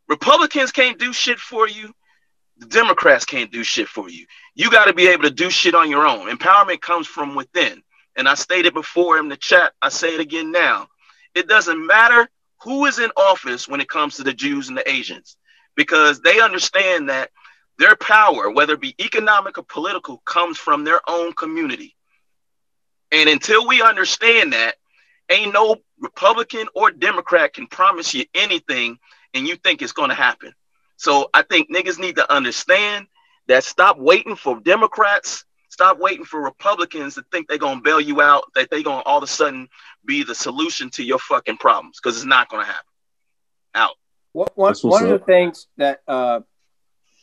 Republicans 0.08 0.72
can't 0.72 1.00
do 1.00 1.12
shit 1.12 1.40
for 1.40 1.68
you. 1.68 1.94
The 2.58 2.68
Democrats 2.68 3.26
can't 3.26 3.52
do 3.52 3.64
shit 3.64 3.88
for 3.88 4.10
you. 4.10 4.26
You 4.56 4.70
got 4.70 4.86
to 4.86 4.94
be 4.94 5.08
able 5.08 5.24
to 5.24 5.32
do 5.32 5.50
shit 5.50 5.76
on 5.76 5.90
your 5.90 6.06
own. 6.06 6.30
Empowerment 6.30 6.82
comes 6.82 7.08
from 7.08 7.36
within. 7.36 7.82
And 8.16 8.30
I 8.30 8.36
stated 8.36 8.74
before 8.74 9.18
in 9.18 9.30
the 9.30 9.38
chat, 9.38 9.74
I 9.82 9.90
say 9.90 10.14
it 10.14 10.20
again 10.20 10.52
now. 10.52 10.88
It 11.34 11.48
doesn't 11.48 11.86
matter 11.86 12.30
who 12.62 12.86
is 12.86 13.00
in 13.00 13.10
office 13.18 13.68
when 13.68 13.82
it 13.82 13.90
comes 13.90 14.18
to 14.18 14.24
the 14.24 14.34
Jews 14.34 14.70
and 14.70 14.78
the 14.78 14.90
Asians, 14.90 15.36
because 15.76 16.22
they 16.22 16.40
understand 16.40 17.10
that 17.10 17.32
their 17.80 17.96
power, 17.96 18.52
whether 18.52 18.74
it 18.74 18.82
be 18.82 18.96
economic 19.00 19.58
or 19.58 19.64
political, 19.64 20.18
comes 20.26 20.58
from 20.58 20.84
their 20.84 21.02
own 21.10 21.34
community. 21.34 21.96
And 23.12 23.28
until 23.28 23.68
we 23.68 23.82
understand 23.82 24.54
that, 24.54 24.76
ain't 25.30 25.54
no 25.54 25.78
Republican 26.00 26.68
or 26.76 26.92
Democrat 26.92 27.54
can 27.54 27.68
promise 27.68 28.14
you 28.14 28.26
anything 28.36 29.00
and 29.34 29.48
you 29.48 29.56
think 29.56 29.82
it's 29.82 29.92
going 29.92 30.10
to 30.10 30.16
happen. 30.16 30.54
So 30.98 31.30
I 31.34 31.42
think 31.42 31.74
niggas 31.74 32.00
need 32.00 32.18
to 32.18 32.32
understand 32.32 33.08
that 33.48 33.64
stop 33.64 33.98
waiting 33.98 34.36
for 34.36 34.60
Democrats, 34.60 35.46
stop 35.70 36.00
waiting 36.00 36.26
for 36.26 36.42
Republicans 36.42 37.16
to 37.16 37.26
think 37.32 37.48
they're 37.48 37.58
going 37.58 37.78
to 37.78 37.84
bail 37.84 38.00
you 38.00 38.22
out, 38.22 38.44
that 38.56 38.70
they're 38.70 38.84
going 38.84 39.02
to 39.02 39.06
all 39.06 39.18
of 39.18 39.24
a 39.24 39.28
sudden 39.28 39.68
be 40.06 40.24
the 40.24 40.36
solution 40.36 40.90
to 40.92 41.04
your 41.04 41.20
fucking 41.20 41.58
problems 41.58 42.00
because 42.02 42.18
it's 42.18 42.26
not 42.26 42.50
going 42.50 42.62
to 42.62 42.68
happen. 42.68 42.86
Out. 43.76 43.96
One, 44.34 44.48
one, 44.56 44.70
That's 44.70 44.84
one 44.84 45.04
of 45.04 45.10
the 45.10 45.26
things 45.26 45.68
that 45.78 46.02
uh, 46.08 46.42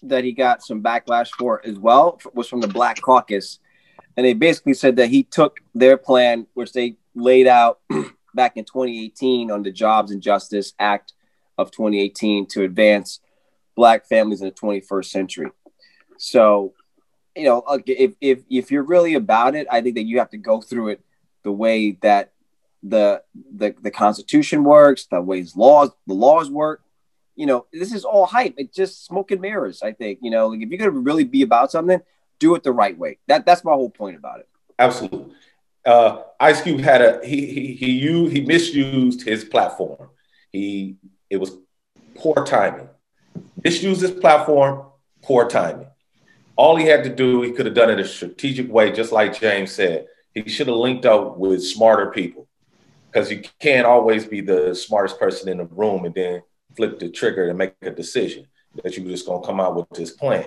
that 0.02 0.24
he 0.24 0.32
got 0.32 0.62
some 0.62 0.82
backlash 0.82 1.30
for 1.38 1.64
as 1.64 1.78
well 1.78 2.20
was 2.34 2.48
from 2.48 2.60
the 2.60 2.68
Black 2.68 3.00
Caucus, 3.00 3.58
and 4.16 4.24
they 4.24 4.32
basically 4.32 4.74
said 4.74 4.96
that 4.96 5.08
he 5.08 5.22
took 5.22 5.60
their 5.74 5.96
plan, 5.96 6.46
which 6.54 6.72
they 6.72 6.96
laid 7.14 7.46
out 7.46 7.80
back 8.34 8.56
in 8.56 8.64
2018 8.64 9.50
on 9.50 9.62
the 9.62 9.72
Jobs 9.72 10.10
and 10.10 10.22
Justice 10.22 10.72
Act 10.78 11.12
of 11.58 11.70
2018 11.70 12.46
to 12.48 12.64
advance 12.64 13.20
Black 13.76 14.06
families 14.06 14.40
in 14.40 14.48
the 14.48 14.54
21st 14.54 15.04
century. 15.06 15.50
So, 16.20 16.74
you 17.34 17.44
know, 17.44 17.64
if 17.86 18.12
if 18.20 18.40
if 18.50 18.70
you're 18.70 18.82
really 18.82 19.14
about 19.14 19.54
it, 19.54 19.66
I 19.70 19.80
think 19.80 19.94
that 19.94 20.04
you 20.04 20.18
have 20.18 20.28
to 20.30 20.36
go 20.36 20.60
through 20.60 20.88
it 20.88 21.00
the 21.44 21.50
way 21.50 21.92
that 22.02 22.32
the 22.82 23.22
the 23.56 23.74
the 23.80 23.90
Constitution 23.90 24.62
works, 24.62 25.06
the 25.06 25.22
ways 25.22 25.56
laws 25.56 25.90
the 26.06 26.12
laws 26.12 26.50
work. 26.50 26.82
You 27.36 27.46
know, 27.46 27.66
this 27.72 27.94
is 27.94 28.04
all 28.04 28.26
hype. 28.26 28.54
It's 28.58 28.76
just 28.76 29.06
smoke 29.06 29.30
and 29.30 29.40
mirrors. 29.40 29.82
I 29.82 29.92
think 29.92 30.18
you 30.20 30.30
know, 30.30 30.48
like 30.48 30.60
if 30.60 30.68
you're 30.68 30.78
gonna 30.78 30.90
really 30.90 31.24
be 31.24 31.40
about 31.40 31.72
something, 31.72 32.02
do 32.38 32.54
it 32.54 32.64
the 32.64 32.72
right 32.72 32.96
way. 32.98 33.16
That 33.26 33.46
that's 33.46 33.64
my 33.64 33.72
whole 33.72 33.90
point 33.90 34.16
about 34.16 34.40
it. 34.40 34.48
Absolutely. 34.78 35.32
Uh, 35.86 36.24
Ice 36.38 36.60
Cube 36.60 36.80
had 36.80 37.00
a 37.00 37.26
he 37.26 37.46
he 37.46 37.72
he 37.72 37.92
used 37.92 38.34
he 38.34 38.42
misused 38.42 39.22
his 39.22 39.42
platform. 39.42 40.10
He 40.52 40.96
it 41.30 41.38
was 41.38 41.56
poor 42.14 42.44
timing. 42.44 42.90
Misused 43.64 44.02
his 44.02 44.10
platform, 44.10 44.84
poor 45.22 45.48
timing. 45.48 45.86
All 46.60 46.76
he 46.80 46.86
had 46.92 47.02
to 47.04 47.10
do, 47.24 47.28
he 47.46 47.52
could 47.52 47.66
have 47.66 47.74
done 47.80 47.90
it 47.94 48.00
a 48.00 48.04
strategic 48.04 48.68
way, 48.76 48.86
just 49.00 49.12
like 49.18 49.40
James 49.40 49.70
said. 49.72 49.98
He 50.34 50.48
should 50.54 50.68
have 50.68 50.76
linked 50.86 51.06
up 51.14 51.38
with 51.38 51.60
smarter 51.64 52.08
people. 52.20 52.42
because 53.12 53.30
you 53.32 53.40
can't 53.66 53.86
always 53.94 54.22
be 54.34 54.40
the 54.52 54.74
smartest 54.74 55.16
person 55.18 55.48
in 55.52 55.58
the 55.58 55.64
room 55.82 56.04
and 56.04 56.14
then 56.14 56.42
flip 56.76 56.92
the 57.00 57.08
trigger 57.20 57.48
and 57.48 57.58
make 57.58 57.74
a 57.82 57.90
decision 57.90 58.42
that 58.82 58.90
you're 58.96 59.08
just 59.16 59.26
gonna 59.26 59.44
come 59.48 59.58
out 59.64 59.74
with 59.76 59.88
this 60.00 60.12
plan. 60.12 60.46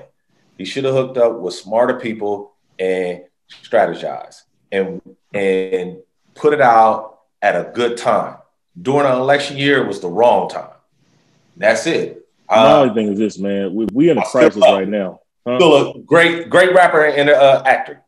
He 0.57 0.65
should 0.65 0.85
have 0.85 0.93
hooked 0.99 1.17
up 1.25 1.33
with 1.43 1.55
smarter 1.65 1.97
people 2.07 2.53
and 2.79 3.23
strategize 3.67 4.35
and 4.71 5.01
and 5.33 5.97
put 6.41 6.53
it 6.57 6.61
out 6.61 7.19
at 7.41 7.55
a 7.55 7.65
good 7.79 7.97
time. 7.97 8.37
During 8.81 9.07
an 9.11 9.17
election 9.17 9.57
year, 9.57 9.77
it 9.83 9.87
was 9.93 9.99
the 9.99 10.13
wrong 10.17 10.47
time. 10.57 10.77
That's 11.57 11.85
it. 11.87 12.25
My 12.49 12.55
Uh, 12.57 12.79
only 12.81 12.93
thing 12.93 13.07
is 13.13 13.19
this, 13.19 13.37
man. 13.47 13.73
We 13.75 13.83
we 13.97 14.09
in 14.09 14.17
a 14.17 14.25
crisis 14.33 14.63
right 14.77 14.87
now. 14.87 15.19
Huh? 15.45 15.57
still 15.59 15.91
a 15.95 15.99
great, 15.99 16.49
great 16.49 16.73
rapper 16.73 17.05
and 17.05 17.29
uh, 17.29 17.63
actor. 17.65 18.01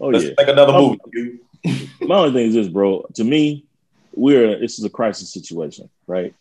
Oh 0.00 0.08
Let's 0.08 0.24
yeah. 0.24 0.30
make 0.36 0.48
another 0.48 0.72
Oh. 0.74 0.96
movie. 1.14 1.38
My 2.00 2.16
only 2.16 2.32
thing 2.32 2.48
is 2.48 2.54
this, 2.54 2.68
bro. 2.68 3.06
To 3.14 3.24
me, 3.24 3.64
we're 4.14 4.58
this 4.58 4.78
is 4.78 4.84
a 4.84 4.90
crisis 4.90 5.32
situation, 5.32 5.88
right? 6.06 6.34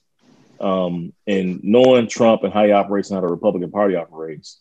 Um, 0.59 1.13
and 1.27 1.63
knowing 1.63 2.07
Trump 2.07 2.43
and 2.43 2.53
how 2.53 2.65
he 2.65 2.71
operates 2.71 3.09
and 3.09 3.15
how 3.17 3.21
the 3.21 3.27
Republican 3.31 3.71
Party 3.71 3.95
operates, 3.95 4.59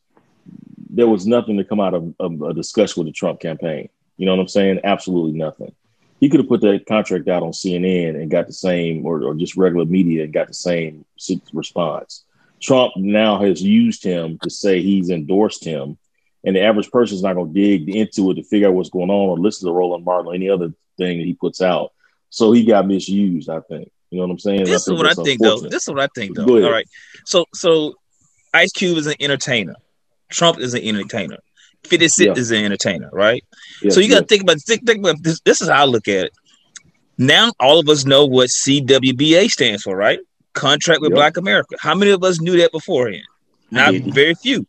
there 0.91 1.09
was 1.09 1.27
nothing 1.27 1.57
to 1.59 1.65
come 1.65 1.81
out 1.81 1.95
of, 1.95 2.15
of 2.21 2.43
a 2.43 2.53
discussion 2.55 3.03
with 3.03 3.13
the 3.13 3.17
Trump 3.17 3.41
campaign. 3.41 3.89
You 4.17 4.27
know 4.27 4.35
what 4.35 4.43
I'm 4.43 4.49
saying? 4.49 4.81
Absolutely 4.85 5.39
nothing. 5.39 5.73
He 6.21 6.29
could 6.29 6.41
have 6.41 6.49
put 6.49 6.61
that 6.61 6.87
contract 6.87 7.29
out 7.29 7.43
on 7.43 7.51
CNN 7.53 8.15
and 8.21 8.31
got 8.31 8.47
the 8.47 8.53
same, 8.53 9.05
or, 9.05 9.23
or 9.25 9.35
just 9.35 9.57
regular 9.57 9.85
media 9.87 10.25
and 10.25 10.33
got 10.33 10.47
the 10.49 10.55
same 10.55 11.05
response. 11.53 12.25
Trump 12.63 12.93
now 12.97 13.41
has 13.43 13.61
used 13.63 14.05
him 14.05 14.39
to 14.43 14.51
say 14.51 14.81
he's 14.81 15.11
endorsed 15.11 15.65
him, 15.65 15.99
and 16.45 16.57
the 16.57 16.63
average 16.63 16.91
person 16.91 17.17
is 17.17 17.23
not 17.23 17.35
going 17.35 17.53
to 17.53 17.61
dig 17.61 17.89
into 17.95 18.31
it 18.31 18.35
to 18.35 18.45
figure 18.45 18.69
out 18.69 18.75
what's 18.75 18.91
going 18.91 19.11
on 19.11 19.29
or 19.29 19.39
listen 19.39 19.67
to 19.67 19.73
Roland 19.73 20.05
Martin 20.05 20.29
or 20.29 20.35
any 20.35 20.49
other 20.49 20.73
thing 20.97 21.19
that 21.19 21.25
he 21.25 21.35
puts 21.35 21.61
out. 21.61 21.93
So 22.31 22.53
he 22.53 22.65
got 22.65 22.87
misused, 22.87 23.51
I 23.51 23.61
think. 23.61 23.91
You 24.11 24.19
know 24.19 24.27
what 24.27 24.33
I'm 24.33 24.39
saying? 24.39 24.65
This 24.65 24.87
is 24.87 24.93
what 24.95 25.07
I 25.07 25.15
think, 25.15 25.41
though. 25.41 25.61
This 25.61 25.85
is 25.85 25.89
what 25.89 26.01
I 26.03 26.09
think, 26.15 26.37
though. 26.37 26.45
All 26.45 26.71
right. 26.71 26.89
So, 27.25 27.47
so 27.55 27.95
Ice 28.55 28.73
Cube 28.73 28.99
is 28.99 29.07
an 29.07 29.15
entertainer. 29.21 29.75
Trump 30.31 30.59
is 30.59 30.75
an 30.75 30.83
entertainer. 30.83 31.39
50 31.85 32.09
Cent 32.09 32.27
Yeah. 32.29 32.41
is 32.41 32.51
an 32.51 32.65
entertainer, 32.65 33.11
right? 33.13 33.43
So 33.89 34.01
you 34.01 34.09
got 34.09 34.21
to 34.21 34.27
think 34.27 34.43
about 34.43 34.61
think, 34.61 34.87
think 34.87 35.01
about 35.01 35.23
this. 35.23 35.41
This 35.41 35.61
is 35.61 35.69
how 35.69 35.83
I 35.83 35.85
look 35.87 36.09
at 36.09 36.27
it. 36.27 36.33
Now 37.19 37.53
all 37.59 37.79
of 37.79 37.89
us 37.89 38.05
know 38.05 38.27
what 38.27 38.51
CWBA 38.51 39.51
stands 39.51 39.83
for, 39.83 39.97
right? 39.97 40.21
Contract 40.55 41.01
with 41.01 41.11
Yep. 41.11 41.17
Black 41.17 41.37
America. 41.37 41.77
How 41.81 41.95
many 41.95 42.11
of 42.11 42.23
us 42.23 42.41
knew 42.41 42.57
that 42.59 42.73
beforehand? 42.73 43.25
Not 43.71 43.95
very 43.95 44.35
few. 44.35 44.67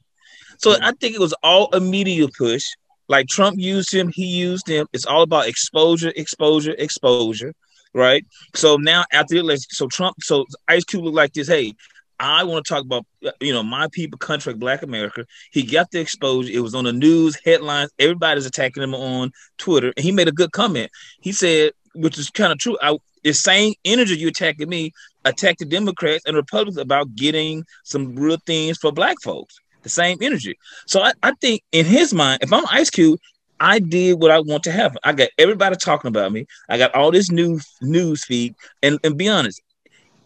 So 0.57 0.75
I 0.81 0.93
think 0.93 1.13
it 1.13 1.19
was 1.19 1.33
all 1.43 1.69
a 1.73 1.79
media 1.79 2.27
push. 2.37 2.63
Like 3.09 3.27
Trump 3.27 3.59
used 3.59 3.93
him, 3.93 4.09
he 4.13 4.25
used 4.25 4.67
him. 4.67 4.87
It's 4.93 5.05
all 5.05 5.23
about 5.23 5.47
exposure, 5.47 6.13
exposure, 6.15 6.73
exposure, 6.77 7.53
right? 7.93 8.25
So 8.55 8.77
now 8.77 9.03
after 9.11 9.35
the 9.35 9.41
election, 9.41 9.67
so 9.71 9.87
Trump, 9.87 10.15
so 10.21 10.45
Ice 10.69 10.85
Cube 10.85 11.03
looked 11.03 11.17
like 11.17 11.33
this. 11.33 11.49
Hey, 11.49 11.73
I 12.19 12.45
want 12.45 12.65
to 12.65 12.73
talk 12.73 12.85
about 12.85 13.05
you 13.41 13.51
know 13.51 13.63
my 13.63 13.87
people, 13.91 14.17
contract 14.17 14.59
Black 14.59 14.83
America. 14.83 15.25
He 15.51 15.63
got 15.63 15.91
the 15.91 15.99
exposure. 15.99 16.51
It 16.53 16.61
was 16.61 16.73
on 16.73 16.85
the 16.85 16.93
news 16.93 17.37
headlines. 17.43 17.91
Everybody's 17.99 18.45
attacking 18.45 18.83
him 18.83 18.95
on 18.95 19.31
Twitter, 19.57 19.91
and 19.97 20.03
he 20.03 20.13
made 20.13 20.29
a 20.29 20.31
good 20.31 20.53
comment. 20.53 20.89
He 21.19 21.33
said, 21.33 21.73
which 21.95 22.17
is 22.17 22.29
kind 22.29 22.53
of 22.53 22.59
true. 22.59 22.77
I, 22.81 22.97
the 23.23 23.33
same 23.33 23.73
energy 23.83 24.17
you 24.17 24.29
attacking 24.29 24.69
me, 24.69 24.91
attack 25.25 25.57
the 25.57 25.65
Democrats 25.65 26.25
and 26.25 26.35
Republicans 26.35 26.77
about 26.77 27.15
getting 27.15 27.65
some 27.83 28.15
real 28.15 28.37
things 28.45 28.77
for 28.77 28.91
Black 28.91 29.17
folks. 29.23 29.55
The 29.83 29.89
same 29.89 30.17
energy. 30.21 30.57
So 30.87 31.01
I, 31.01 31.11
I 31.23 31.33
think 31.41 31.61
in 31.71 31.85
his 31.85 32.13
mind, 32.13 32.41
if 32.41 32.53
I'm 32.53 32.63
Ice 32.71 32.89
Cube, 32.89 33.19
I 33.59 33.79
did 33.79 34.19
what 34.19 34.31
I 34.31 34.39
want 34.39 34.63
to 34.63 34.71
happen. 34.71 34.97
I 35.03 35.13
got 35.13 35.29
everybody 35.37 35.75
talking 35.75 36.07
about 36.07 36.31
me. 36.31 36.45
I 36.69 36.77
got 36.77 36.95
all 36.95 37.11
this 37.11 37.31
new 37.31 37.59
news 37.81 38.23
feed, 38.25 38.55
and 38.81 38.99
and 39.03 39.17
be 39.17 39.29
honest, 39.29 39.61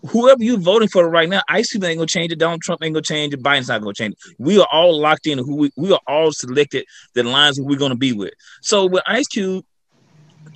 whoever 0.10 0.44
you 0.44 0.58
voting 0.58 0.88
for 0.88 1.10
right 1.10 1.30
now, 1.30 1.42
Ice 1.50 1.72
Cube 1.72 1.84
ain't 1.84 1.98
gonna 1.98 2.08
change 2.08 2.32
it. 2.32 2.40
Donald 2.40 2.62
Trump 2.62 2.84
ain't 2.84 2.94
gonna 2.94 3.04
change 3.04 3.34
it. 3.34 3.44
Biden's 3.44 3.68
not 3.68 3.82
gonna 3.82 3.94
change 3.94 4.14
it. 4.14 4.36
We 4.40 4.60
are 4.60 4.68
all 4.72 5.00
locked 5.00 5.28
in. 5.28 5.38
Who 5.38 5.56
we, 5.56 5.72
we 5.76 5.92
are 5.92 6.00
all 6.08 6.32
selected 6.32 6.86
the 7.14 7.24
lines 7.24 7.60
we're 7.60 7.78
gonna 7.78 7.96
be 7.96 8.14
with. 8.14 8.34
So 8.62 8.86
with 8.86 9.04
Ice 9.08 9.28
Cube, 9.28 9.66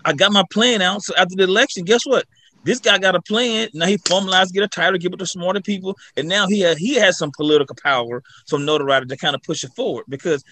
I 0.06 0.14
got 0.14 0.32
my 0.32 0.44
plan 0.52 0.82
out. 0.82 1.04
So 1.04 1.14
after 1.16 1.36
the 1.36 1.44
election, 1.44 1.86
guess 1.86 2.06
what? 2.06 2.26
This 2.64 2.80
guy 2.80 2.98
got 3.00 3.16
a 3.16 3.22
plan. 3.22 3.70
Now 3.74 3.88
he 3.88 3.98
formalized, 3.98 4.54
get 4.54 4.64
a 4.64 4.68
title, 4.68 5.00
give 5.00 5.14
it 5.14 5.18
to 5.18 5.26
smarter 5.26 5.62
people, 5.62 5.98
and 6.16 6.28
now 6.28 6.48
he 6.48 6.60
has 6.62 6.78
he 6.78 6.96
has 6.96 7.18
some 7.18 7.32
political 7.36 7.76
power, 7.84 8.22
some 8.46 8.66
notoriety 8.66 9.08
to 9.08 9.18
kind 9.18 9.36
of 9.36 9.42
push 9.44 9.64
it 9.64 9.72
forward. 9.76 10.06
Because 10.08 10.44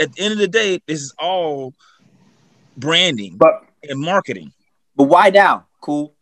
at 0.00 0.12
the 0.14 0.22
end 0.22 0.32
of 0.32 0.38
the 0.38 0.48
day, 0.48 0.80
this 0.86 1.00
is 1.02 1.14
all 1.18 1.74
branding 2.76 3.36
But 3.36 3.64
and 3.88 4.00
marketing. 4.00 4.52
but 4.96 5.04
why 5.04 5.30
now? 5.30 5.66
Cool. 5.80 6.14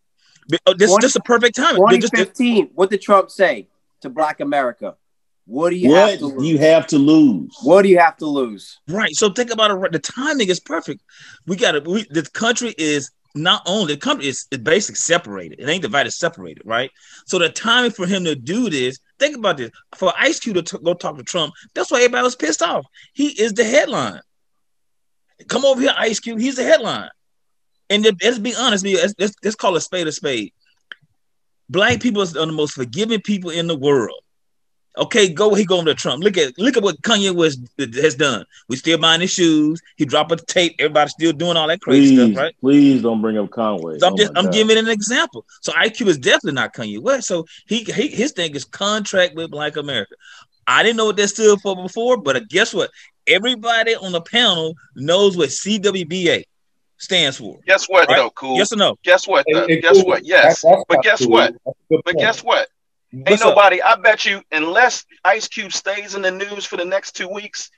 But, 0.48 0.60
oh, 0.66 0.74
this 0.74 0.90
is 0.90 0.94
20 0.96 1.02
just 1.02 1.16
a 1.16 1.20
perfect 1.20 1.56
time. 1.56 1.76
They 1.90 1.98
just- 1.98 2.12
2015. 2.12 2.70
What 2.74 2.90
did 2.90 3.02
Trump 3.02 3.30
say 3.30 3.68
to 4.00 4.08
Black 4.10 4.40
America? 4.40 4.96
What 5.46 5.70
do 5.70 5.76
you 5.76 5.94
have 5.94 6.10
What 6.10 6.18
to 6.18 6.26
lose? 6.26 6.48
you 6.48 6.58
have 6.58 6.86
to 6.88 6.98
lose? 6.98 7.56
what 7.62 7.82
do 7.82 7.88
you 7.88 7.98
have 7.98 8.16
to 8.16 8.26
lose? 8.26 8.78
Right. 8.88 9.14
So 9.14 9.30
think 9.30 9.52
about 9.52 9.70
it. 9.70 9.92
The 9.92 9.98
timing 10.00 10.48
is 10.48 10.58
perfect. 10.58 11.02
We 11.46 11.54
got 11.56 11.72
to. 11.72 11.80
We, 11.80 12.04
the 12.10 12.22
country 12.32 12.74
is 12.78 13.10
not 13.36 13.62
only 13.66 13.94
the 13.94 14.00
company 14.00 14.28
is, 14.28 14.46
basically 14.62 14.96
separated. 14.96 15.60
It 15.60 15.68
ain't 15.68 15.82
divided, 15.82 16.10
separated. 16.10 16.62
Right. 16.64 16.90
So 17.26 17.38
the 17.38 17.48
timing 17.48 17.90
for 17.90 18.06
him 18.06 18.24
to 18.24 18.34
do 18.34 18.70
this. 18.70 18.98
Think 19.18 19.36
about 19.36 19.56
this. 19.56 19.70
For 19.94 20.12
Ice 20.18 20.40
Cube 20.40 20.56
to 20.56 20.62
t- 20.62 20.78
go 20.82 20.94
talk 20.94 21.16
to 21.16 21.22
Trump, 21.22 21.54
that's 21.74 21.90
why 21.90 21.98
everybody 21.98 22.24
was 22.24 22.36
pissed 22.36 22.62
off. 22.62 22.84
He 23.12 23.28
is 23.28 23.52
the 23.52 23.64
headline. 23.64 24.20
Come 25.48 25.64
over 25.64 25.80
here, 25.80 25.94
Ice 25.96 26.20
Cube. 26.20 26.38
He's 26.38 26.56
the 26.56 26.64
headline. 26.64 27.10
And 27.88 28.04
let's 28.22 28.38
be 28.38 28.54
honest. 28.54 28.84
Let's, 28.84 29.14
let's, 29.18 29.34
let's 29.44 29.56
call 29.56 29.76
a 29.76 29.80
spade 29.80 30.06
a 30.06 30.12
spade. 30.12 30.52
Black 31.68 32.00
people 32.00 32.22
are 32.22 32.26
the 32.26 32.46
most 32.46 32.74
forgiving 32.74 33.20
people 33.20 33.50
in 33.50 33.66
the 33.66 33.76
world. 33.76 34.20
Okay, 34.98 35.28
go. 35.28 35.52
He 35.54 35.64
going 35.64 35.84
to 35.86 35.94
Trump. 35.94 36.24
Look 36.24 36.38
at 36.38 36.56
look 36.58 36.76
at 36.76 36.82
what 36.82 37.00
Kanye 37.02 37.34
West 37.34 37.60
has 37.78 38.14
done. 38.14 38.46
We 38.68 38.76
still 38.76 38.96
buying 38.98 39.20
his 39.20 39.30
shoes. 39.30 39.80
He 39.96 40.04
dropped 40.06 40.32
a 40.32 40.36
tape. 40.36 40.74
Everybody's 40.78 41.12
still 41.12 41.32
doing 41.32 41.56
all 41.56 41.68
that 41.68 41.80
crazy 41.82 42.16
Please, 42.16 42.32
stuff, 42.32 42.42
right? 42.42 42.54
please 42.60 43.02
don't 43.02 43.20
bring 43.20 43.36
up 43.36 43.50
Conway. 43.50 43.98
So 43.98 44.06
I'm 44.06 44.14
Oh 44.14 44.16
just 44.16 44.32
my 44.32 44.38
I'm 44.40 44.44
God. 44.46 44.54
giving 44.54 44.78
an 44.78 44.88
example. 44.88 45.44
So 45.60 45.72
IQ 45.72 46.06
is 46.06 46.16
definitely 46.18 46.52
not 46.52 46.74
Kanye 46.74 46.98
West. 47.00 47.28
So 47.28 47.44
he, 47.66 47.84
he 47.84 48.08
his 48.08 48.32
thing 48.32 48.54
is 48.54 48.64
contract 48.64 49.34
with 49.34 49.50
Black 49.50 49.76
America. 49.76 50.14
I 50.66 50.82
didn't 50.82 50.96
know 50.96 51.04
what 51.06 51.16
that 51.18 51.28
stood 51.28 51.60
for 51.60 51.76
before, 51.76 52.16
but 52.16 52.48
guess 52.48 52.72
what? 52.72 52.90
Everybody 53.26 53.94
on 53.96 54.12
the 54.12 54.20
panel 54.22 54.74
knows 54.94 55.36
what 55.36 55.50
CWBA 55.50 56.44
stands 56.96 57.36
for. 57.36 57.58
Guess 57.66 57.86
what 57.86 58.08
Right. 58.08 58.16
though, 58.16 58.30
cool? 58.30 58.56
Yes 58.56 58.72
or 58.72 58.76
no? 58.76 58.96
Guess 59.04 59.28
what? 59.28 59.44
Though? 59.52 59.66
Hey, 59.66 59.74
hey, 59.74 59.80
guess 59.82 59.96
cool. 59.96 60.06
what? 60.06 60.24
Yes. 60.24 60.62
That- 60.62 60.70
that's 60.70 60.84
but 60.88 61.02
guess 61.02 61.20
cool. 61.20 61.30
what? 61.32 61.52
That's 61.64 61.76
a 61.76 61.94
good 61.94 62.00
But 62.04 62.14
point. 62.14 62.18
guess 62.18 62.42
what? 62.42 62.68
Ain't 63.16 63.30
What's 63.30 63.42
up? 63.42 63.50
nobody. 63.50 63.80
I 63.80 63.96
bet 63.96 64.26
you, 64.26 64.42
unless 64.52 65.06
Ice 65.24 65.48
Cube 65.48 65.72
stays 65.72 66.14
in 66.14 66.22
the 66.22 66.30
news 66.30 66.66
for 66.66 66.76
the 66.76 66.84
next 66.84 67.12
two 67.12 67.28
weeks 67.28 67.70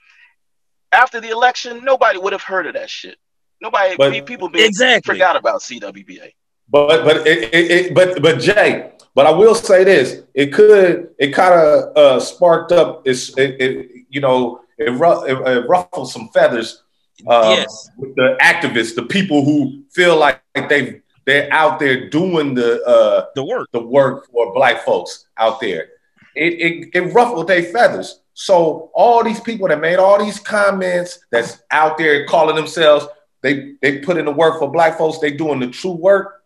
after 0.90 1.20
the 1.20 1.28
election, 1.28 1.84
nobody 1.84 2.18
would 2.18 2.32
have 2.32 2.42
heard 2.42 2.66
of 2.66 2.74
that 2.74 2.90
shit. 2.90 3.16
Nobody, 3.60 3.96
But- 3.96 4.26
people 4.26 4.48
been 4.48 4.64
Exactly. 4.64 5.14
forgot 5.14 5.36
about 5.36 5.60
CWBA. 5.60 6.32
But 6.70 7.02
but 7.04 7.26
it, 7.26 7.54
it, 7.54 7.70
it 7.70 7.94
but 7.94 8.20
but 8.20 8.40
Jay, 8.40 8.92
but 9.14 9.24
I 9.24 9.30
will 9.30 9.54
say 9.54 9.84
this: 9.84 10.22
it 10.34 10.52
could 10.52 11.14
it 11.18 11.32
kind 11.32 11.54
of 11.54 11.96
uh, 11.96 12.20
sparked 12.20 12.72
up. 12.72 13.06
It's 13.06 13.30
it, 13.38 13.56
it 13.58 13.90
you 14.10 14.20
know 14.20 14.60
it, 14.76 14.90
ru- 14.90 15.24
it, 15.24 15.56
it 15.56 15.66
ruffled 15.66 16.10
some 16.10 16.28
feathers 16.28 16.82
um, 17.26 17.52
yes. 17.52 17.88
with 17.96 18.14
the 18.16 18.36
activists, 18.42 18.94
the 18.94 19.04
people 19.04 19.46
who 19.46 19.82
feel 19.92 20.18
like 20.18 20.42
they 20.68 21.00
they're 21.28 21.52
out 21.52 21.78
there 21.78 22.08
doing 22.08 22.54
the 22.54 22.82
uh, 22.84 23.26
The 23.34 23.44
work. 23.44 23.68
the 23.72 23.80
work 23.80 24.30
for 24.32 24.54
black 24.54 24.82
folks 24.82 25.26
out 25.36 25.60
there. 25.60 25.90
It, 26.34 26.54
it, 26.54 26.88
it 26.94 27.12
ruffled 27.12 27.48
their 27.48 27.64
feathers. 27.64 28.20
So 28.32 28.90
all 28.94 29.22
these 29.22 29.40
people 29.40 29.68
that 29.68 29.78
made 29.78 29.96
all 29.96 30.18
these 30.24 30.40
comments 30.40 31.18
that's 31.30 31.60
out 31.70 31.98
there 31.98 32.24
calling 32.26 32.56
themselves, 32.56 33.06
they 33.42 33.74
they 33.82 33.98
put 33.98 34.16
in 34.16 34.24
the 34.24 34.32
work 34.32 34.58
for 34.58 34.72
black 34.72 34.96
folks, 34.96 35.18
they 35.18 35.30
doing 35.32 35.60
the 35.60 35.66
true 35.68 35.92
work. 35.92 36.44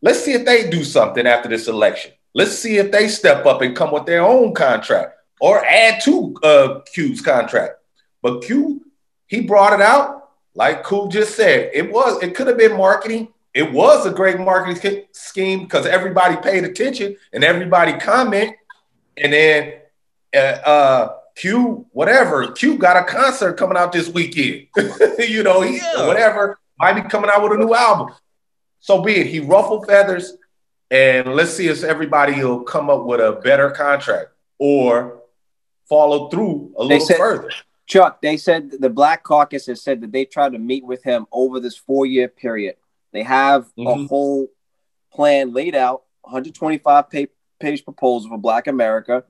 Let's 0.00 0.24
see 0.24 0.32
if 0.32 0.46
they 0.46 0.70
do 0.70 0.82
something 0.82 1.26
after 1.26 1.50
this 1.50 1.68
election. 1.68 2.12
Let's 2.32 2.56
see 2.58 2.78
if 2.78 2.90
they 2.90 3.08
step 3.08 3.44
up 3.44 3.60
and 3.60 3.76
come 3.76 3.92
with 3.92 4.06
their 4.06 4.22
own 4.22 4.54
contract 4.54 5.18
or 5.42 5.62
add 5.62 6.00
to 6.04 6.34
uh, 6.42 6.80
Q's 6.94 7.20
contract. 7.20 7.74
But 8.22 8.44
Q, 8.44 8.80
he 9.26 9.42
brought 9.42 9.74
it 9.74 9.82
out, 9.82 10.30
like 10.54 10.84
Cool 10.84 11.08
just 11.08 11.36
said. 11.36 11.70
It 11.74 11.92
was, 11.92 12.22
it 12.22 12.34
could 12.34 12.46
have 12.46 12.56
been 12.56 12.78
marketing. 12.78 13.28
It 13.54 13.70
was 13.72 14.06
a 14.06 14.10
great 14.10 14.38
marketing 14.40 15.04
scheme 15.12 15.64
because 15.64 15.86
everybody 15.86 16.36
paid 16.36 16.64
attention 16.64 17.16
and 17.32 17.44
everybody 17.44 17.92
comment. 17.98 18.56
And 19.16 19.32
then 19.32 19.74
uh, 20.34 20.38
uh, 20.38 21.12
Q, 21.36 21.86
whatever, 21.92 22.50
Q 22.52 22.78
got 22.78 22.96
a 22.96 23.04
concert 23.04 23.54
coming 23.54 23.76
out 23.76 23.92
this 23.92 24.08
weekend. 24.08 24.68
you 25.18 25.42
know, 25.42 25.60
he 25.60 25.76
Yeah. 25.76 26.06
whatever 26.06 26.58
might 26.78 26.94
be 26.94 27.02
coming 27.02 27.30
out 27.32 27.42
with 27.42 27.52
a 27.52 27.56
new 27.56 27.74
album. 27.74 28.14
So 28.80 29.02
be 29.02 29.16
it. 29.16 29.26
He 29.26 29.38
ruffled 29.40 29.86
feathers, 29.86 30.32
and 30.90 31.34
let's 31.34 31.52
see 31.52 31.68
if 31.68 31.84
everybody 31.84 32.42
will 32.42 32.62
come 32.64 32.90
up 32.90 33.04
with 33.04 33.20
a 33.20 33.32
better 33.44 33.70
contract 33.70 34.30
or 34.58 35.20
follow 35.88 36.28
through 36.30 36.72
a 36.78 36.82
They 36.84 36.94
little 36.94 37.06
said- 37.06 37.16
further. 37.18 37.50
Chuck, 37.86 38.22
they 38.22 38.36
said 38.38 38.70
the 38.80 38.88
Black 38.88 39.22
Caucus 39.22 39.66
has 39.66 39.82
said 39.82 40.00
that 40.00 40.12
they 40.12 40.24
tried 40.24 40.52
to 40.52 40.58
meet 40.58 40.84
with 40.84 41.02
him 41.02 41.26
over 41.30 41.60
this 41.60 41.76
four 41.76 42.06
year 42.06 42.26
period. 42.28 42.76
They 43.12 43.22
have 43.22 43.66
a 43.78 43.82
Mhm. 43.82 44.08
whole 44.08 44.48
plan 45.12 45.52
laid 45.52 45.74
out, 45.74 46.02
125 46.22 47.10
page, 47.10 47.28
page 47.60 47.84
proposal 47.84 48.30
for 48.30 48.38
Black 48.38 48.66
America, 48.66 49.24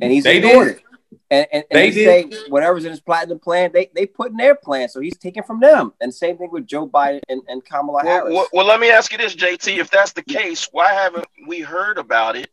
and 0.00 0.12
he's 0.12 0.24
They 0.24 0.38
ignored 0.38 0.68
did. 0.68 0.76
it. 0.78 0.82
And, 1.30 1.46
and, 1.52 1.64
and 1.70 1.78
They 1.78 1.90
they, 1.90 2.04
say 2.30 2.40
whatever's 2.48 2.84
in 2.84 2.90
his 2.90 3.00
platinum 3.00 3.38
plan, 3.38 3.70
they 3.72 3.90
they 3.94 4.06
put 4.06 4.30
in 4.30 4.36
their 4.36 4.54
plan, 4.54 4.88
so 4.88 5.00
he's 5.00 5.16
taking 5.16 5.42
from 5.42 5.60
them. 5.60 5.92
And 6.00 6.12
same 6.12 6.36
thing 6.38 6.50
with 6.50 6.66
Joe 6.66 6.86
Biden 6.86 7.20
and, 7.28 7.42
and 7.48 7.64
Kamala 7.64 8.02
Well, 8.02 8.04
Harris. 8.04 8.34
well, 8.34 8.46
well, 8.52 8.66
let 8.66 8.80
me 8.80 8.90
ask 8.90 9.12
you 9.12 9.18
this, 9.18 9.34
JT. 9.34 9.78
If 9.78 9.90
that's 9.90 10.12
the 10.12 10.22
case, 10.22 10.68
why 10.72 10.92
haven't 10.92 11.26
we 11.46 11.60
heard 11.60 11.98
about 11.98 12.36
it? 12.36 12.50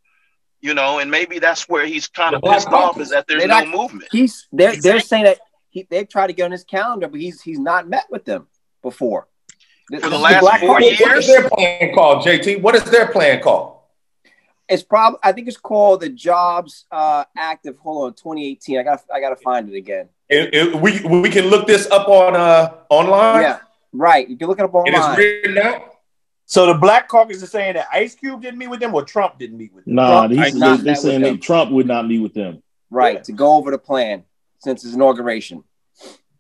You 0.61 0.74
know, 0.74 0.99
and 0.99 1.09
maybe 1.09 1.39
that's 1.39 1.67
where 1.70 1.86
he's 1.86 2.07
kind 2.07 2.36
of 2.36 2.41
pissed 2.41 2.67
off 2.67 2.99
is 2.99 3.09
that 3.09 3.28
there's 3.28 3.43
They're 3.45 3.47
no 3.47 3.65
movement. 3.65 4.09
He's 4.11 4.47
they're 4.51 4.76
they're 4.76 4.99
saying 4.99 5.24
that 5.24 5.39
he 5.70 5.88
they've 5.89 6.07
tried 6.07 6.28
to 6.28 6.34
get 6.34 6.43
on 6.43 6.51
his 6.51 6.65
calendar, 6.65 7.07
but 7.07 7.20
he's 7.20 7.41
he's 7.41 7.59
not 7.59 7.88
met 7.88 8.05
with 8.09 8.26
them 8.26 8.47
before. 8.82 9.28
This- 9.89 10.03
For 10.03 10.09
the 10.09 10.17
this 10.17 10.17
is 10.17 10.23
last 10.23 10.41
Black 10.41 10.59
four 10.61 10.79
Caucus. 10.79 10.99
What 11.01 11.17
is 11.17 11.27
their 11.27 11.49
plan 11.49 11.93
called, 11.95 12.25
JT? 12.25 12.61
What 12.61 12.75
is 12.75 12.83
their 12.85 13.07
plan 13.07 13.41
called? 13.41 13.75
It's 14.67 14.83
probably 14.83 15.19
I 15.23 15.31
think 15.31 15.47
it's 15.47 15.57
called 15.57 16.01
the 16.01 16.09
Jobs 16.09 16.85
uh, 16.91 17.23
Act 17.35 17.65
of 17.65 17.77
hold 17.79 18.05
on 18.05 18.13
2018. 18.13 18.77
I 18.77 18.83
got 18.83 19.01
I 19.13 19.19
got 19.19 19.29
to 19.29 19.35
find 19.37 19.67
it 19.67 19.75
again. 19.75 20.09
It- 20.29 20.53
it- 20.53 20.75
we 20.75 21.03
we 21.05 21.29
can 21.29 21.45
look 21.47 21.65
this 21.65 21.89
up 21.89 22.07
on 22.07 22.35
uh 22.35 22.73
online. 22.89 23.41
Yeah, 23.41 23.59
right. 23.93 24.29
You 24.29 24.37
can 24.37 24.47
look 24.47 24.59
it 24.59 24.65
up 24.65 24.73
online. 24.75 24.93
It 24.93 24.99
is 24.99 25.17
written 25.17 25.57
out. 25.57 25.85
So 26.45 26.65
the 26.67 26.73
Black 26.75 27.07
Caucus 27.07 27.41
is 27.43 27.49
saying 27.51 27.75
that 27.75 27.87
Ice 27.91 28.15
Cube 28.15 28.41
didn't 28.41 28.57
meet 28.59 28.69
with 28.69 28.79
them 28.79 28.93
or 28.93 29.03
Trump 29.03 29.37
didn't 29.37 29.57
meet 29.57 29.73
with 29.73 29.85
them. 29.85 29.95
Nah, 29.95 30.27
Trump 30.27 30.33
he's, 30.33 30.53
did 30.53 30.59
not 30.59 30.65
they, 30.65 30.69
met 30.77 30.83
they're 30.83 30.91
with 30.93 30.99
saying 31.01 31.21
them. 31.21 31.35
that 31.35 31.41
Trump 31.43 31.71
would 31.71 31.87
not 31.87 32.07
meet 32.07 32.19
with 32.19 32.33
them. 32.33 32.61
Right 32.91 33.23
to 33.23 33.31
go 33.31 33.53
over 33.53 33.69
the 33.71 33.77
plan 33.77 34.23
since 34.59 34.81
his 34.83 34.93
inauguration. 34.95 35.63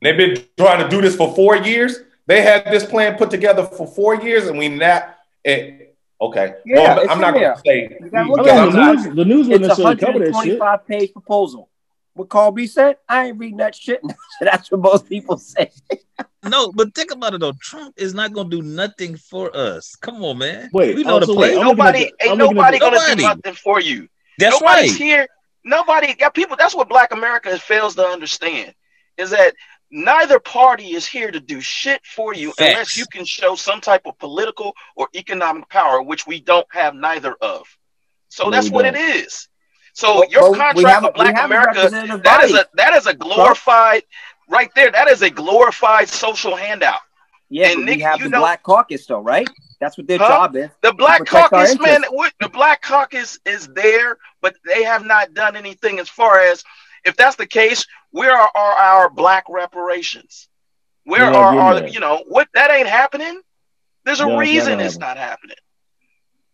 They've 0.01 0.17
been 0.17 0.37
trying 0.57 0.83
to 0.83 0.89
do 0.89 1.01
this 1.01 1.15
for 1.15 1.33
four 1.35 1.57
years. 1.57 1.99
They 2.29 2.43
had 2.43 2.65
this 2.65 2.85
plan 2.85 3.17
put 3.17 3.31
together 3.31 3.65
for 3.65 3.87
four 3.87 4.13
years, 4.21 4.47
and 4.47 4.57
we 4.59 4.69
not. 4.69 5.17
It, 5.43 5.97
okay, 6.21 6.57
Yeah, 6.63 6.75
Well, 6.95 6.99
it's 6.99 7.11
I'm 7.11 7.19
not 7.19 7.33
going 7.33 7.55
to 7.55 7.61
say. 7.65 7.97
You 7.99 8.09
gotta 8.11 8.17
I 8.17 8.27
look 8.27 8.45
mean, 8.45 8.49
at 8.49 8.71
the 8.71 8.77
it. 8.77 8.93
news, 8.93 9.15
the 9.15 9.25
news 9.25 9.47
wouldn't 9.47 9.71
It's 9.71 9.79
a 9.79 9.83
necessarily 9.83 9.95
cover 9.95 10.19
that 10.19 10.25
shit. 10.45 10.59
125 10.59 10.87
page 10.87 11.11
proposal. 11.11 11.69
What 12.13 12.29
Carl 12.29 12.51
B 12.51 12.67
said, 12.67 12.97
I 13.07 13.27
ain't 13.27 13.39
reading 13.39 13.57
that 13.57 13.73
shit. 13.73 14.01
That's 14.41 14.69
what 14.69 14.81
most 14.81 15.09
people 15.09 15.37
say. 15.39 15.71
No, 16.47 16.71
but 16.71 16.93
think 16.93 17.11
about 17.11 17.33
it 17.33 17.39
though. 17.39 17.53
Trump 17.59 17.95
is 17.97 18.13
not 18.13 18.31
gonna 18.33 18.49
do 18.49 18.61
nothing 18.61 19.17
for 19.17 19.55
us. 19.57 19.95
Come 19.95 20.23
on, 20.23 20.37
man. 20.37 20.69
Wait, 20.71 20.95
we 20.95 21.03
know 21.03 21.15
oh, 21.15 21.19
the 21.21 21.25
so 21.25 21.33
play. 21.33 21.55
wait, 21.55 21.59
I'm 21.59 21.67
looking 21.69 21.79
at 21.79 21.85
Nobody, 21.85 21.99
the- 21.99 22.05
ain't 22.25 22.31
I'm 22.33 22.37
looking 22.37 22.57
at 22.57 22.61
nobody 22.61 22.79
gonna 22.79 22.95
Nobody. 22.97 23.15
do 23.15 23.21
nothing 23.23 23.53
for 23.55 23.81
you. 23.81 24.07
That's 24.37 24.61
Nobody's 24.61 24.91
right. 24.91 25.01
here. 25.01 25.27
Nobody 25.63 26.13
got 26.13 26.35
people. 26.35 26.55
That's 26.59 26.75
what 26.75 26.89
Black 26.89 27.11
America 27.11 27.57
fails 27.57 27.95
to 27.95 28.05
understand 28.05 28.75
is 29.17 29.31
that 29.31 29.53
neither 29.91 30.39
party 30.39 30.91
is 30.95 31.05
here 31.07 31.31
to 31.31 31.39
do 31.39 31.61
shit 31.61 32.01
for 32.05 32.33
you 32.33 32.53
unless 32.59 32.97
you 32.97 33.05
can 33.11 33.25
show 33.25 33.55
some 33.55 33.81
type 33.81 34.01
of 34.05 34.17
political 34.19 34.73
or 34.95 35.07
economic 35.15 35.67
power, 35.69 36.01
which 36.01 36.27
we 36.27 36.39
don't 36.39 36.67
have 36.71 36.93
neither 36.95 37.33
of. 37.41 37.65
So 38.29 38.45
No, 38.45 38.51
that's 38.51 38.69
what 38.69 38.85
it 38.85 38.95
is. 38.95 39.47
So 39.93 40.19
Well, 40.19 40.29
your 40.29 40.41
well, 40.43 40.51
we 40.51 40.57
contract 40.83 40.87
have 40.89 41.03
with 41.03 41.13
Black 41.15 41.43
America, 41.43 41.73
representative 41.75 42.23
that 42.23 42.43
is 42.43 42.51
body. 42.51 42.63
a 42.63 42.75
that 42.77 42.93
is 42.95 43.07
a 43.07 43.13
glorified 43.13 44.03
right 44.47 44.69
there. 44.75 44.91
That 44.91 45.07
is 45.07 45.21
a 45.23 45.29
glorified 45.29 46.07
social 46.09 46.55
handout. 46.55 46.99
Yeah, 47.49 47.69
And 47.69 47.77
but 47.77 47.85
Nick, 47.85 47.95
we 47.97 48.01
have 48.03 48.19
you 48.19 48.25
the 48.25 48.29
know- 48.29 48.39
Black 48.41 48.61
Caucus, 48.61 49.07
though, 49.07 49.19
right? 49.21 49.49
That's 49.79 49.97
what 49.97 50.05
their 50.07 50.19
Huh? 50.19 50.27
job 50.27 50.55
is. 50.55 50.69
The 50.81 50.93
Black 50.93 51.25
Caucus, 51.25 51.79
man, 51.79 52.03
the 52.39 52.49
Black 52.49 52.81
Caucus 52.83 53.39
is 53.45 53.67
there, 53.69 54.17
but 54.41 54.55
they 54.65 54.83
have 54.83 55.03
not 55.05 55.33
done 55.33 55.55
anything 55.55 55.99
as 55.99 56.07
far 56.09 56.39
as 56.39 56.63
if 57.05 57.15
that's 57.15 57.35
the 57.35 57.45
case, 57.47 57.85
where 58.11 58.35
are, 58.35 58.49
are 58.55 58.73
our 58.73 59.09
black 59.09 59.45
reparations? 59.49 60.47
Where 61.05 61.31
not 61.31 61.35
are, 61.35 61.73
getting 61.73 61.93
you 61.93 61.99
know 61.99 62.23
what 62.27 62.49
that 62.53 62.71
ain't 62.71 62.87
happening? 62.87 63.41
There's 64.05 64.19
a 64.19 64.25
No, 64.25 64.31
it's 64.31 64.35
not 64.35 64.39
reason 64.41 64.79
it's 64.79 64.97
not 64.97 65.17
happening. 65.17 65.55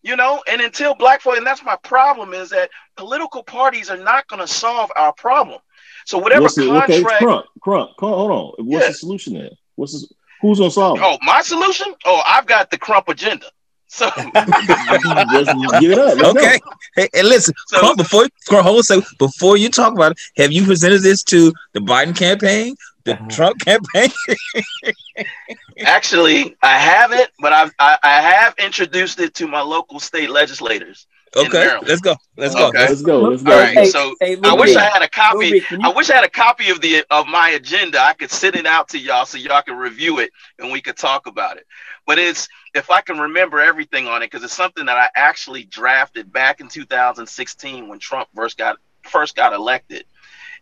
You 0.02 0.16
know, 0.16 0.44
and 0.48 0.62
until 0.62 0.94
black 0.94 1.22
folk, 1.22 1.36
and 1.38 1.46
that's 1.46 1.64
my 1.64 1.78
problem 1.78 2.34
is 2.34 2.52
that 2.52 2.70
political 2.96 3.44
parties 3.44 3.90
are 3.90 3.98
not 3.98 4.28
going 4.28 4.40
to 4.40 4.48
solve 4.48 4.92
our 4.96 5.12
problem. 5.14 5.60
So 6.06 6.20
whatever 6.20 6.44
What's 6.44 6.56
the, 6.56 6.70
okay, 6.84 7.02
contract, 7.02 7.24
Crump, 7.24 7.46
Crump, 7.62 7.98
Crump, 7.98 8.16
hold 8.16 8.32
on. 8.32 8.66
What's 8.66 8.86
Yeah. 8.86 8.90
the 8.90 8.94
solution 8.94 9.34
there? 9.34 9.50
What's 9.76 9.94
the, 9.94 10.16
who's 10.42 10.60
gonna 10.60 10.70
solve 10.70 11.00
it? 11.00 11.04
oh, 11.04 11.18
my 11.24 11.42
solution? 11.42 11.94
Oh, 12.06 12.22
I've 12.26 12.46
got 12.46 12.70
the 12.70 12.78
Crump 12.78 13.10
agenda. 13.10 13.48
So 13.96 14.10
Just 14.16 15.80
give 15.80 15.92
it 15.92 15.98
up. 15.98 16.18
Let's. 16.18 16.38
Okay. 16.38 16.60
Hey, 16.96 17.08
and 17.14 17.30
listen, 17.30 17.54
So- 17.68 17.80
Crump, 17.80 17.98
before 17.98 18.28
Crump, 18.48 18.66
hold 18.68 18.80
a 18.82 18.84
second. 18.84 19.06
before 19.20 19.56
you 19.56 19.70
talk 19.70 19.94
about 19.94 20.12
it, 20.12 20.18
have 20.36 20.52
you 20.52 20.66
presented 20.66 21.02
this 21.02 21.24
to 21.24 21.54
the 21.74 21.80
Biden 21.80 22.14
campaign, 22.18 22.76
the 23.06 23.14
Uh-huh. 23.14 23.28
Trump 23.30 23.60
campaign? 23.62 24.10
Actually, 25.86 26.56
I 26.62 26.78
haven't, 26.78 27.30
but 27.40 27.54
I've, 27.54 27.72
I, 27.80 27.98
I 28.04 28.22
have 28.22 28.56
introduced 28.58 29.20
it 29.20 29.34
to 29.36 29.48
my 29.48 29.62
local 29.62 30.00
state 30.00 30.30
legislators. 30.30 31.08
Okay, 31.38 31.78
let's 31.86 32.00
go. 32.00 32.16
Let's 32.38 32.56
go. 32.56 32.70
Okay. 32.70 32.80
Let's 32.88 33.02
go. 33.02 33.20
Let's 33.24 33.44
go. 33.44 33.52
All 33.52 33.60
right, 33.60 33.74
Hey, 33.78 33.86
so 33.90 34.16
hey, 34.22 34.38
I 34.42 34.54
wish 34.54 34.74
I 34.78 34.86
had 34.86 35.02
a 35.02 35.10
copy. 35.10 35.38
Lou 35.38 35.52
B, 35.52 35.60
can 35.62 35.82
you- 35.82 35.90
I 35.90 35.92
wish 35.94 36.10
I 36.10 36.16
had 36.16 36.24
a 36.24 36.30
copy 36.30 36.70
of 36.70 36.80
the 36.80 37.04
of 37.12 37.28
my 37.28 37.50
agenda. 37.50 38.00
I 38.02 38.14
could 38.14 38.32
send 38.32 38.56
it 38.56 38.66
out 38.66 38.88
to 38.90 39.00
y'all 39.00 39.26
so 39.26 39.38
y'all 39.38 39.62
can 39.62 39.76
review 39.76 40.20
it 40.20 40.30
and 40.60 40.72
we 40.72 40.80
could 40.82 40.96
talk 40.96 41.28
about 41.28 41.58
it. 41.58 41.66
But 42.06 42.20
it's 42.20 42.48
if 42.74 42.90
I 42.92 43.02
can 43.02 43.18
remember 43.18 43.60
everything 43.60 44.08
on 44.08 44.22
it 44.22 44.32
because 44.32 44.44
it's 44.44 44.54
something 44.56 44.86
that 44.86 44.98
I 44.98 45.10
actually 45.16 45.64
drafted 45.64 46.32
back 46.32 46.60
in 46.62 46.68
2016 46.68 47.88
when 47.88 48.00
Trump 48.00 48.30
first 48.36 48.58
got 48.58 48.78
first 49.04 49.36
got 49.36 49.54
elected. 49.54 50.06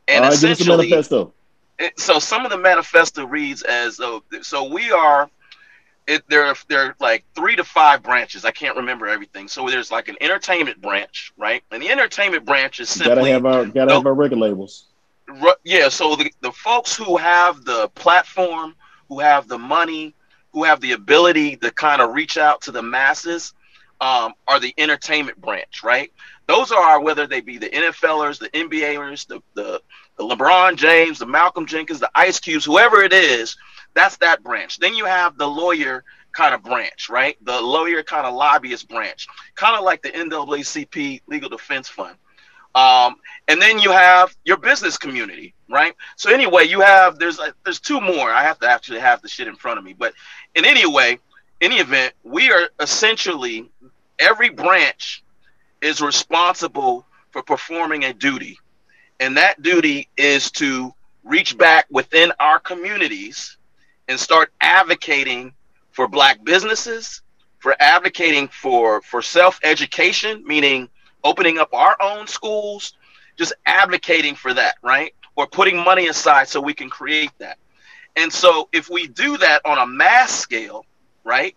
And 0.08 0.24
All 0.24 0.32
right, 0.32 0.39
give 0.39 0.52
us 0.52 0.60
a 0.60 0.64
essentially, 0.64 0.89
manifesto. 0.89 1.34
it, 1.80 2.00
so 2.00 2.20
some 2.20 2.46
of 2.46 2.52
the 2.52 2.58
manifesto 2.58 3.26
reads 3.26 3.62
as 3.64 3.98
though 3.98 4.24
so 4.41 4.64
we 4.66 4.91
are 4.91 5.30
it 6.08 6.22
there 6.30 6.54
there 6.68 6.88
are 6.88 6.96
like 7.00 7.24
three 7.34 7.56
to 7.56 7.64
five 7.64 8.04
branches 8.04 8.44
i 8.44 8.52
can't 8.52 8.76
remember 8.76 9.08
everything 9.08 9.48
so 9.48 9.66
there's 9.70 9.89
like 9.89 10.10
an 10.10 10.18
entertainment 10.20 10.82
branch 10.82 11.32
right 11.38 11.64
and 11.72 11.82
the 11.82 11.89
entertainment 11.89 12.46
branch 12.46 12.82
is 12.82 12.94
Gotta 12.98 13.16
simply 13.16 13.32
have 13.32 13.46
our 13.46 13.66
gotta 13.66 13.86
No. 13.88 13.94
have 13.96 14.06
our 14.06 14.14
record 14.14 14.38
labels. 14.39 14.88
Yeah 15.64 15.88
so 15.88 16.16
the, 16.18 16.30
the 16.41 16.52
folks 16.52 16.94
who 16.96 17.16
have 17.18 17.64
the 17.64 17.88
platform 17.96 18.76
who 19.08 19.20
have 19.22 19.48
the 19.48 19.58
money 19.58 20.14
who 20.54 20.64
have 20.64 20.80
the 20.82 20.93
ability 20.93 21.58
to 21.58 21.72
kind 21.72 22.01
of 22.01 22.14
reach 22.14 22.38
out 22.38 22.62
to 22.62 22.72
the 22.72 22.82
masses 22.82 23.54
um, 24.01 24.34
are 24.47 24.60
the 24.60 24.74
entertainment 24.78 25.39
branch 25.41 25.84
right? 25.84 26.12
Those 26.47 26.72
are 26.72 27.01
whether 27.01 27.26
they 27.28 27.41
be 27.41 27.58
the 27.58 27.70
nflers 27.70 28.39
the 28.39 28.49
nbaers 28.49 29.28
the, 29.28 29.41
the, 29.56 29.82
the 30.18 30.24
lebron 30.24 30.76
james 30.76 31.20
the 31.20 31.26
malcolm 31.26 31.66
jenkins 31.66 31.99
the 31.99 32.12
ice 32.16 32.39
cubes 32.39 32.66
whoever 32.66 33.01
it 33.01 33.14
is 33.14 33.56
that's 33.93 34.18
that 34.18 34.43
branch. 34.43 34.80
Then 34.80 34.95
you 34.95 35.06
have 35.06 35.38
the 35.38 35.47
lawyer 35.47 36.04
kind 36.32 36.56
of 36.56 36.64
branch 36.64 37.10
right? 37.10 37.38
The 37.45 37.62
lawyer 37.62 38.04
kind 38.04 38.26
of 38.26 38.34
lobbyist 38.34 38.89
branch 38.89 39.28
kind 39.56 39.78
of 39.78 39.84
like 39.84 40.01
the 40.01 40.10
naacp 40.10 41.22
legal 41.28 41.49
defense 41.49 41.88
fund. 41.88 42.18
Um, 42.76 43.16
and 43.47 43.62
then 43.62 43.78
you 43.78 43.91
have 43.91 44.36
your 44.45 44.58
business 44.58 44.97
community, 44.97 45.54
right? 45.74 45.95
So 46.15 46.32
anyway, 46.32 46.65
you 46.65 46.82
have 46.82 47.17
there's 47.17 47.39
a, 47.39 47.53
there's 47.65 47.80
two 47.80 47.99
more. 47.99 48.30
I 48.32 48.43
have 48.43 48.59
to 48.59 48.69
actually 48.69 48.99
have 48.99 49.21
the 49.24 49.28
shit 49.28 49.47
in 49.47 49.55
front 49.55 49.80
of 49.80 49.84
me, 49.84 49.93
but 49.93 50.13
in 50.55 50.65
any 50.65 50.86
way, 50.86 51.19
any 51.61 51.78
event, 51.78 52.13
we 52.24 52.51
are 52.51 52.69
essentially 52.80 53.69
every 54.19 54.49
branch 54.49 55.24
is 55.82 55.99
responsible 55.99 57.05
for 57.32 57.41
performing 57.41 58.05
a 58.05 58.13
duty, 58.13 58.59
and 59.19 59.36
that 59.38 59.61
duty 59.63 60.07
is 60.15 60.51
to 60.51 60.93
reach 61.24 61.57
back 61.57 61.88
within 61.89 62.32
our 62.39 62.59
communities 62.59 63.57
and 64.07 64.19
start 64.19 64.53
advocating 64.61 65.53
for 65.91 66.07
black 66.07 66.43
businesses, 66.43 67.21
for 67.59 67.76
advocating 67.80 68.47
for 68.47 69.01
for 69.01 69.24
self 69.24 69.59
education, 69.63 70.43
meaning 70.45 70.88
opening 71.24 71.57
up 71.57 71.74
our 71.74 71.97
own 71.99 72.28
schools, 72.28 72.93
just 73.38 73.53
advocating 73.65 74.36
for 74.36 74.53
that, 74.53 74.76
right? 74.84 75.15
Or 75.36 75.47
putting 75.47 75.77
money 75.77 76.07
aside 76.07 76.47
so 76.47 76.61
we 76.61 76.73
can 76.73 76.89
create 76.89 77.31
that. 77.39 77.57
And 78.15 78.31
so 78.31 78.69
if 78.71 78.89
we 78.89 79.07
do 79.07 79.38
that 79.38 79.65
on 79.65 79.79
a 79.79 79.88
mass 79.88 80.31
scale, 80.31 80.86
right? 81.23 81.55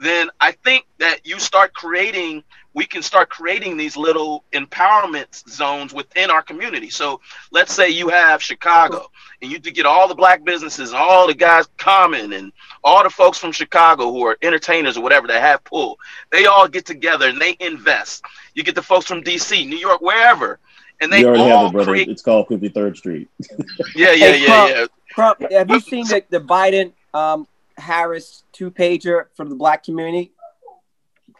Then 0.00 0.30
I 0.40 0.52
think 0.52 0.86
that 0.98 1.26
you 1.26 1.40
start 1.40 1.74
creating, 1.74 2.44
we 2.72 2.86
can 2.86 3.02
start 3.02 3.30
creating 3.30 3.76
these 3.76 3.96
little 3.96 4.44
empowerment 4.52 5.48
zones 5.48 5.92
within 5.92 6.30
our 6.30 6.42
community. 6.42 6.88
So 6.88 7.20
let's 7.50 7.72
say 7.74 7.90
you 7.90 8.08
have 8.08 8.40
Chicago 8.40 9.10
and 9.42 9.50
you 9.50 9.58
get 9.58 9.86
all 9.86 10.06
the 10.06 10.14
black 10.14 10.44
businesses, 10.44 10.92
all 10.92 11.26
the 11.26 11.34
guys 11.34 11.66
common 11.78 12.32
and 12.32 12.52
all 12.84 13.02
the 13.02 13.10
folks 13.10 13.38
from 13.38 13.50
Chicago 13.50 14.12
who 14.12 14.24
are 14.24 14.38
entertainers 14.40 14.96
or 14.96 15.02
whatever 15.02 15.26
that 15.26 15.40
have 15.42 15.64
pull. 15.64 15.98
They 16.30 16.46
all 16.46 16.68
get 16.68 16.86
together 16.86 17.28
and 17.28 17.40
they 17.40 17.56
invest. 17.58 18.24
You 18.54 18.62
get 18.62 18.76
the 18.76 18.82
folks 18.82 19.06
from 19.06 19.22
DC, 19.22 19.66
New 19.68 19.78
York, 19.78 20.00
wherever, 20.00 20.60
and 21.00 21.12
they 21.12 21.20
We 21.20 21.26
already 21.26 21.42
have 21.44 21.52
all 21.52 21.66
it, 21.66 21.72
brother. 21.72 21.92
create. 21.92 22.08
It's 22.08 22.22
called 22.22 22.48
53rd 22.48 22.96
Street. 22.96 23.28
Yeah, 23.94 24.12
yeah, 24.12 24.26
Hey, 24.32 24.40
yeah, 24.40 24.46
Crump, 24.46 24.70
yeah. 24.70 24.86
Crump, 25.12 25.52
have 25.52 25.70
you 25.70 25.80
seen 25.80 26.06
the, 26.06 26.24
the 26.30 26.40
Biden 26.40 26.92
um, 27.14 27.46
Harris 27.76 28.44
two 28.52 28.70
pager 28.70 29.26
for 29.34 29.44
the 29.44 29.54
black 29.54 29.84
community? 29.84 30.32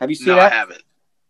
Have 0.00 0.11
you 0.11 0.16
seen 0.16 0.28
it? 0.28 0.36
No, 0.36 0.40
I 0.40 0.48
haven't. 0.48 0.82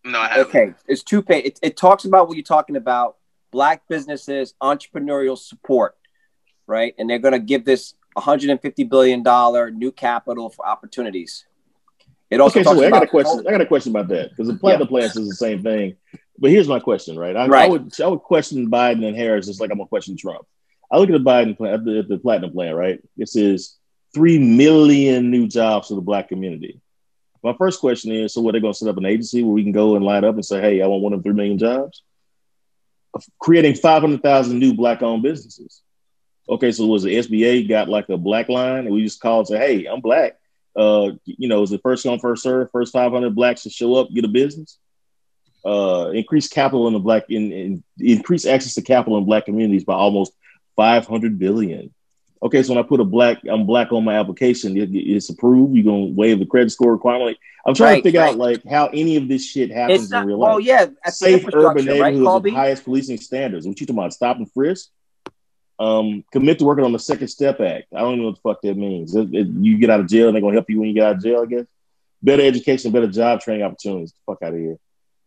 No, 0.05 0.21
I 0.21 0.29
haven't. 0.29 0.47
Okay, 0.49 0.75
it's 0.87 1.03
two 1.03 1.23
page. 1.23 1.45
It, 1.45 1.59
it 1.63 1.77
talks 1.77 2.05
about 2.05 2.29
what 2.29 2.37
you're 2.37 2.45
talking 2.45 2.77
about: 2.77 3.17
black 3.51 3.89
businesses, 3.89 4.55
entrepreneurial 4.63 5.37
support, 5.39 5.97
right? 6.67 6.95
And 6.99 7.09
they're 7.09 7.19
going 7.19 7.33
to 7.33 7.39
give 7.39 7.65
this 7.65 7.95
150 8.15 8.85
billion 8.85 9.23
dollar 9.23 9.71
new 9.71 9.91
capital 9.93 10.51
for 10.51 10.67
opportunities. 10.67 11.47
It 12.31 12.41
also 12.41 12.61
okay, 12.61 12.65
so 12.65 12.71
talks 12.71 12.81
wait, 12.81 12.87
I 12.89 12.91
got 12.91 13.03
a 13.03 13.07
question. 13.07 13.47
I 13.47 13.51
got 13.51 13.61
a 13.61 13.67
question 13.67 13.93
about 13.93 14.09
that 14.09 14.31
because 14.31 14.49
the 14.49 14.55
platinum 14.55 14.89
plants 14.89 15.17
is 15.17 15.29
the 15.29 15.35
same 15.35 15.63
thing. 15.63 15.97
But 16.39 16.51
here's 16.51 16.69
my 16.69 16.79
question, 16.79 17.19
right? 17.19 17.37
I, 17.37 17.47
I 17.67 17.69
would 17.69 18.01
I 18.01 18.07
would 18.07 18.23
question 18.23 18.71
Biden 18.71 19.05
and 19.05 19.17
Harris 19.17 19.47
just 19.47 19.61
like 19.61 19.71
I'm 19.71 19.79
gonna 19.79 19.89
question 19.89 20.17
Trump. 20.17 20.47
I 20.91 20.99
look 20.99 21.11
at 21.11 21.13
the 21.13 21.31
Biden 21.31 21.57
plan, 21.57 21.75
at 21.75 21.85
the, 21.85 21.99
at 21.99 22.09
the 22.09 22.19
platinum 22.19 22.53
plan, 22.53 22.75
right? 22.75 23.01
This 23.17 23.37
is 23.37 23.77
three 24.15 24.39
million 24.39 25.31
new 25.31 25.47
jobs 25.47 25.89
for 25.89 25.95
the 25.95 26.01
black 26.01 26.29
community. 26.29 26.81
My 27.43 27.55
first 27.55 27.81
question 27.81 28.13
is: 28.13 28.33
So, 28.33 28.41
what 28.41 28.53
they're 28.53 28.61
gonna 28.61 28.75
set 28.75 28.89
up 28.89 28.97
an 28.97 29.07
agency 29.07 29.43
where 29.43 29.53
we 29.53 29.63
can 29.63 29.73
go 29.73 29.97
and 29.97 30.05
line 30.05 30.25
up 30.25 30.35
and 30.35 30.45
say, 30.45 30.61
"Hey, 30.61 30.83
I 30.83 30.87
want 30.87 31.03
one 31.03 31.13
of 31.13 31.23
three 31.23 31.35
million 31.35 31.59
jobs," 31.59 32.03
creating 33.41 33.75
five 33.75 34.03
hundred 34.03 34.23
thousand 34.23 34.59
new 34.59 34.75
black-owned 34.75 35.23
businesses. 35.23 35.83
Okay, 36.49 36.73
so 36.73 36.87
was 36.87 37.03
the 37.03 37.17
SBA 37.17 37.69
got 37.69 37.89
like 37.89 38.09
a 38.09 38.17
black 38.17 38.49
line, 38.49 38.87
and 38.87 38.91
we 38.95 39.03
just 39.03 39.21
call 39.21 39.41
and 39.41 39.49
say, 39.49 39.59
"Hey, 39.59 39.87
I'm 39.87 40.01
black." 40.01 40.39
Uh, 40.77 41.13
you 41.25 41.49
know, 41.49 41.63
is 41.63 41.73
it 41.73 41.81
first 41.83 42.05
come 42.05 42.19
first 42.21 42.43
serve? 42.43 42.71
First 42.71 42.93
500 42.93 43.35
blacks 43.35 43.65
to 43.65 43.71
show 43.71 43.97
up, 43.97 44.11
get 44.11 44.25
a 44.25 44.29
business. 44.29 44.79
Uh, 45.69 46.11
increase 46.15 46.49
capital 46.49 46.87
in 46.89 46.95
the 46.95 46.99
black 46.99 47.25
in, 47.29 47.53
in 47.53 47.85
increase 47.99 48.47
access 48.47 48.73
to 48.75 48.81
capital 48.83 49.19
in 49.19 49.25
black 49.27 49.45
communities 49.45 49.85
by 49.85 49.93
almost 49.95 50.33
500 50.77 51.39
billion. 51.39 51.93
Okay, 52.43 52.63
so 52.63 52.73
when 52.73 52.83
I 52.83 52.87
put 52.87 53.01
a 53.01 53.05
black, 53.05 53.39
I'm 53.51 53.67
black 53.67 53.93
on 53.93 54.05
my 54.05 54.15
application, 54.15 54.77
it, 54.79 54.89
it's 54.95 55.29
approved. 55.29 55.75
You're 55.75 55.85
gonna 55.85 56.13
waive 56.15 56.39
the 56.39 56.47
credit 56.47 56.71
score 56.71 56.93
requirement. 56.93 57.27
Like, 57.31 57.39
I'm 57.67 57.75
trying 57.75 57.95
Right, 57.95 57.97
to 57.97 58.03
figure 58.09 58.21
right. 58.21 58.31
out 58.31 58.39
like 58.39 58.63
how 58.65 58.87
any 58.87 59.17
of 59.17 59.29
this 59.29 59.45
shit 59.45 59.71
happens 59.71 60.05
It's 60.05 60.11
not, 60.11 60.23
in 60.23 60.29
real 60.29 60.39
life. 60.39 60.49
well, 60.49 60.61
yeah, 60.61 60.87
Safe 61.07 61.35
urban 61.35 61.35
infrastructure, 61.35 62.01
right, 62.01 62.15
neighborhoods 62.15 62.45
with 62.45 62.55
highest 62.55 62.85
policing 62.85 63.19
standards. 63.19 63.67
What 63.67 63.79
you 63.81 63.87
talking 63.87 63.99
about? 63.99 64.13
Stop 64.15 64.37
and 64.39 64.51
frisk. 64.53 64.89
Um, 65.79 66.25
commit 66.33 66.59
to 66.61 66.65
working 66.65 66.85
on 66.85 66.93
the 66.93 66.99
Second 66.99 67.29
Step 67.29 67.61
Act. 67.61 67.87
I 67.95 68.01
don't 68.01 68.13
even 68.15 68.21
know 68.23 68.27
what 68.29 68.37
the 68.37 68.41
fuck 68.41 68.63
that 68.63 68.77
means. 68.77 69.15
It- 69.15 69.35
it- 69.35 69.49
you 69.49 69.77
get 69.79 69.91
out 69.91 70.01
of 70.01 70.09
jail, 70.09 70.29
and 70.29 70.35
they're 70.35 70.41
gonna 70.41 70.55
help 70.55 70.71
you 70.71 70.79
when 70.81 70.89
you 70.89 70.95
get 70.95 71.05
out 71.07 71.17
of 71.17 71.23
jail. 71.23 71.43
I 71.43 71.47
guess. 71.47 71.67
Better 72.23 72.43
education, 72.43 72.91
better 72.91 73.07
job 73.07 73.41
training 73.41 73.63
opportunities. 73.65 74.13
Fuck 74.27 74.39
out 74.43 74.55
of 74.55 74.59
here. 74.59 74.79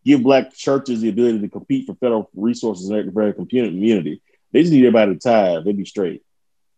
Give 0.04 0.22
black 0.22 0.54
churches 0.54 1.00
the 1.00 1.08
ability 1.08 1.40
to 1.40 1.48
compete 1.48 1.86
for 1.86 1.94
federal 1.94 2.30
resources 2.34 2.88
in 2.88 3.12
their 3.14 3.32
community. 3.32 4.20
They 4.52 4.62
just 4.62 4.72
need 4.72 4.84
everybody 4.84 5.14
to 5.14 5.18
tithe. 5.18 5.64
They'd 5.64 5.76
be 5.76 5.84
straight. 5.84 6.22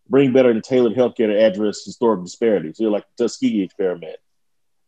Bring 0.08 0.32
better 0.32 0.50
and 0.50 0.62
tailored 0.62 0.94
healthcare 0.94 1.28
to 1.28 1.44
address 1.44 1.84
historic 1.84 2.22
disparities. 2.22 2.76
They're 2.78 2.90
like 2.90 3.04
the 3.16 3.24
Tuskegee 3.24 3.62
experiment. 3.62 4.16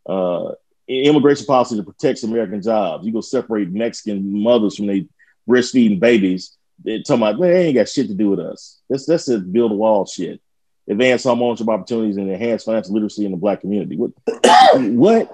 Uh, 0.05 0.53
immigration 0.89 1.47
policy 1.47 1.76
that 1.76 1.84
protects 1.84 2.22
American 2.22 2.62
jobs. 2.62 3.07
You 3.07 3.12
go 3.12 3.20
separate 3.20 3.70
Mexican 3.70 4.43
mothers 4.43 4.76
from 4.76 4.87
their 4.87 5.03
breastfeeding 5.49 6.01
babies. 6.01 6.57
They're 6.84 7.03
talking 7.03 7.22
about 7.22 7.41
man, 7.41 7.51
they 7.51 7.66
ain't 7.66 7.76
got 7.76 7.89
shit 7.89 8.09
to 8.09 8.14
do 8.14 8.30
with 8.30 8.41
us. 8.41 8.80
That's 8.89 9.07
that's 9.07 9.28
a 9.28 9.39
build 9.39 9.72
a 9.72 9.74
wall 9.74 10.07
shit. 10.07 10.41
Advance 10.89 11.24
homeownership 11.24 11.72
opportunities 11.72 12.16
and 12.16 12.30
enhance 12.30 12.64
financial 12.64 12.93
literacy 12.95 13.24
in 13.24 13.32
the 13.32 13.37
black 13.37 13.62
community. 13.62 13.97
What? 13.97 14.12
what? 14.74 15.32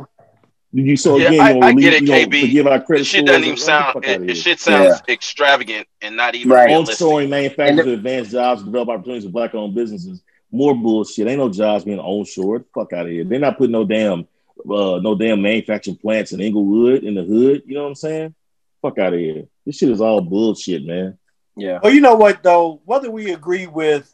Did 0.74 0.86
you 0.86 0.96
so 0.96 1.18
Yeah, 1.18 1.28
again? 1.28 1.40
I- 1.40 1.48
you 1.48 1.54
gonna 1.60 1.66
I 1.66 1.72
get 1.74 1.92
it, 1.94 2.00
you 2.02 2.06
gonna 2.08 2.20
KB. 2.26 2.40
Forgive 2.40 2.66
our 2.66 2.80
credit 2.80 3.06
shit 3.06 3.26
doesn't 3.26 3.44
even 3.44 3.56
sound. 3.58 3.92
fuck 3.92 4.06
It, 4.06 4.30
it 4.30 4.34
shit 4.36 4.58
sounds 4.58 5.02
extravagant 5.08 5.86
and 6.00 6.16
not 6.16 6.34
even 6.34 6.50
Right. 6.50 6.66
realistic. 6.68 6.98
Onshoring 7.06 7.28
manufacturing 7.28 7.78
And 7.80 7.86
to 7.88 7.92
advance 7.94 8.30
jobs, 8.30 8.62
develop 8.62 8.88
opportunities 8.88 9.24
for 9.24 9.30
black 9.30 9.54
owned 9.54 9.74
businesses. 9.74 10.22
More 10.50 10.74
bullshit. 10.74 11.28
Ain't 11.28 11.38
no 11.38 11.48
jobs 11.50 11.84
being 11.84 11.98
onshore. 11.98 12.64
Fuck 12.74 12.92
out 12.94 13.06
of 13.06 13.12
here. 13.12 13.24
They're 13.24 13.38
not 13.38 13.58
putting 13.58 13.72
no 13.72 13.84
damn 13.84 14.26
uh, 14.70 15.00
no 15.02 15.14
damn 15.16 15.42
manufacturing 15.42 15.96
plants 15.96 16.32
in 16.32 16.40
Inglewood 16.40 17.02
in 17.04 17.14
the 17.16 17.22
hood. 17.24 17.62
You 17.66 17.74
know 17.74 17.82
what 17.82 17.88
I'm 17.88 17.94
saying? 17.96 18.34
Fuck 18.80 18.98
out 18.98 19.12
of 19.12 19.18
here. 19.18 19.46
This 19.66 19.76
shit 19.78 19.88
is 19.90 20.00
all 20.00 20.20
bullshit, 20.20 20.84
man. 20.86 21.18
Yeah. 21.56 21.80
Well, 21.82 21.92
you 21.92 22.00
know 22.00 22.14
what 22.14 22.42
though, 22.42 22.80
whether 22.84 23.10
we 23.10 23.32
agree 23.32 23.66
with 23.66 24.10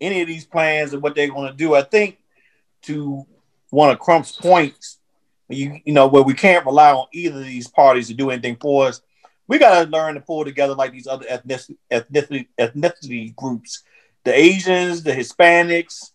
any 0.00 0.20
of 0.22 0.28
these 0.28 0.44
plans 0.44 0.92
and 0.92 1.02
what 1.02 1.14
they're 1.14 1.28
going 1.30 1.50
to 1.50 1.56
do, 1.56 1.74
I 1.74 1.82
think 1.82 2.18
to 2.82 3.26
one 3.70 3.90
of 3.90 3.98
Crump's 3.98 4.32
points, 4.32 4.98
you 5.50 5.80
you 5.84 5.92
know 5.92 6.06
where 6.06 6.22
we 6.22 6.34
can't 6.34 6.66
rely 6.66 6.92
on 6.92 7.06
either 7.12 7.38
of 7.38 7.44
these 7.44 7.68
parties 7.68 8.08
to 8.08 8.14
do 8.14 8.30
anything 8.30 8.56
for 8.60 8.86
us. 8.86 9.00
We 9.46 9.58
got 9.58 9.84
to 9.84 9.90
learn 9.90 10.14
to 10.14 10.20
pull 10.20 10.44
together 10.44 10.74
like 10.74 10.92
these 10.92 11.06
other 11.06 11.26
ethnicity, 11.26 11.76
ethnicity 11.90 12.46
ethnicity 12.58 13.34
groups, 13.34 13.82
the 14.24 14.32
Asians, 14.32 15.02
the 15.02 15.12
Hispanics, 15.12 16.12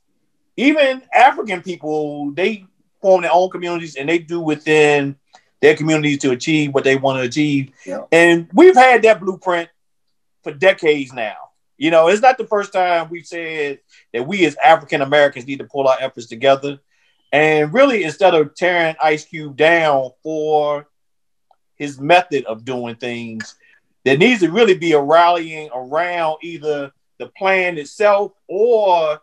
even 0.57 1.01
African 1.13 1.61
people. 1.61 2.31
They 2.31 2.65
form 3.01 3.23
their 3.23 3.33
own 3.33 3.49
communities 3.49 3.95
and 3.95 4.07
they 4.07 4.19
do 4.19 4.39
within 4.39 5.17
their 5.61 5.75
communities 5.75 6.19
to 6.19 6.31
achieve 6.31 6.73
what 6.73 6.83
they 6.83 6.95
want 6.95 7.17
to 7.17 7.23
achieve. 7.23 7.71
Yeah. 7.85 8.03
And 8.11 8.47
we've 8.53 8.75
had 8.75 9.01
that 9.03 9.19
blueprint 9.19 9.69
for 10.43 10.53
decades 10.53 11.11
now. 11.11 11.35
You 11.77 11.91
know, 11.91 12.07
it's 12.07 12.21
not 12.21 12.37
the 12.37 12.47
first 12.47 12.71
time 12.71 13.09
we've 13.09 13.25
said 13.25 13.79
that 14.13 14.25
we 14.25 14.45
as 14.45 14.55
African 14.63 15.01
Americans 15.01 15.45
need 15.45 15.59
to 15.59 15.65
pull 15.65 15.87
our 15.87 15.97
efforts 15.99 16.27
together. 16.27 16.79
And 17.31 17.73
really, 17.73 18.03
instead 18.03 18.33
of 18.33 18.55
tearing 18.55 18.95
Ice 19.01 19.25
Cube 19.25 19.57
down 19.57 20.11
for 20.23 20.87
his 21.75 21.99
method 21.99 22.45
of 22.45 22.65
doing 22.65 22.95
things, 22.95 23.55
there 24.03 24.17
needs 24.17 24.41
to 24.41 24.51
really 24.51 24.77
be 24.77 24.93
a 24.93 25.01
rallying 25.01 25.69
around 25.73 26.37
either 26.41 26.91
the 27.17 27.27
plan 27.37 27.77
itself 27.77 28.33
or 28.47 29.19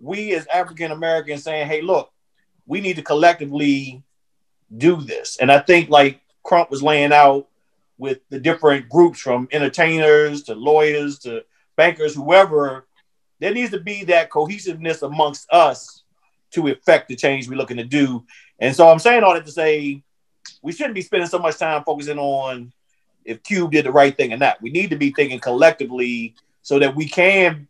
we 0.00 0.34
as 0.34 0.46
African 0.48 0.90
Americans 0.92 1.44
saying, 1.44 1.66
hey, 1.66 1.80
look, 1.80 2.12
we 2.66 2.80
need 2.80 2.96
to 2.96 3.02
collectively 3.02 4.02
do 4.76 5.00
this. 5.00 5.38
And 5.38 5.50
I 5.50 5.60
think, 5.60 5.88
like 5.88 6.20
Crump 6.42 6.70
was 6.70 6.82
laying 6.82 7.12
out 7.12 7.48
with 7.98 8.18
the 8.28 8.40
different 8.40 8.88
groups 8.88 9.20
from 9.20 9.48
entertainers 9.52 10.42
to 10.44 10.54
lawyers 10.54 11.18
to 11.20 11.44
bankers, 11.76 12.14
whoever, 12.14 12.86
there 13.40 13.54
needs 13.54 13.70
to 13.70 13.80
be 13.80 14.04
that 14.04 14.30
cohesiveness 14.30 15.02
amongst 15.02 15.50
us 15.52 16.03
to 16.54 16.68
effect 16.68 17.08
the 17.08 17.16
change 17.16 17.48
we're 17.48 17.56
looking 17.56 17.76
to 17.78 17.84
do. 17.84 18.24
And 18.58 18.74
so 18.74 18.88
I'm 18.88 18.98
saying 18.98 19.22
all 19.22 19.34
that 19.34 19.46
to 19.46 19.52
say 19.52 20.02
we 20.62 20.72
shouldn't 20.72 20.94
be 20.94 21.02
spending 21.02 21.28
so 21.28 21.38
much 21.38 21.56
time 21.58 21.84
focusing 21.84 22.18
on 22.18 22.72
if 23.24 23.42
Cube 23.42 23.72
did 23.72 23.86
the 23.86 23.92
right 23.92 24.16
thing 24.16 24.32
or 24.32 24.36
not. 24.36 24.60
We 24.62 24.70
need 24.70 24.90
to 24.90 24.96
be 24.96 25.10
thinking 25.10 25.40
collectively 25.40 26.34
so 26.62 26.78
that 26.78 26.94
we 26.94 27.08
can, 27.08 27.68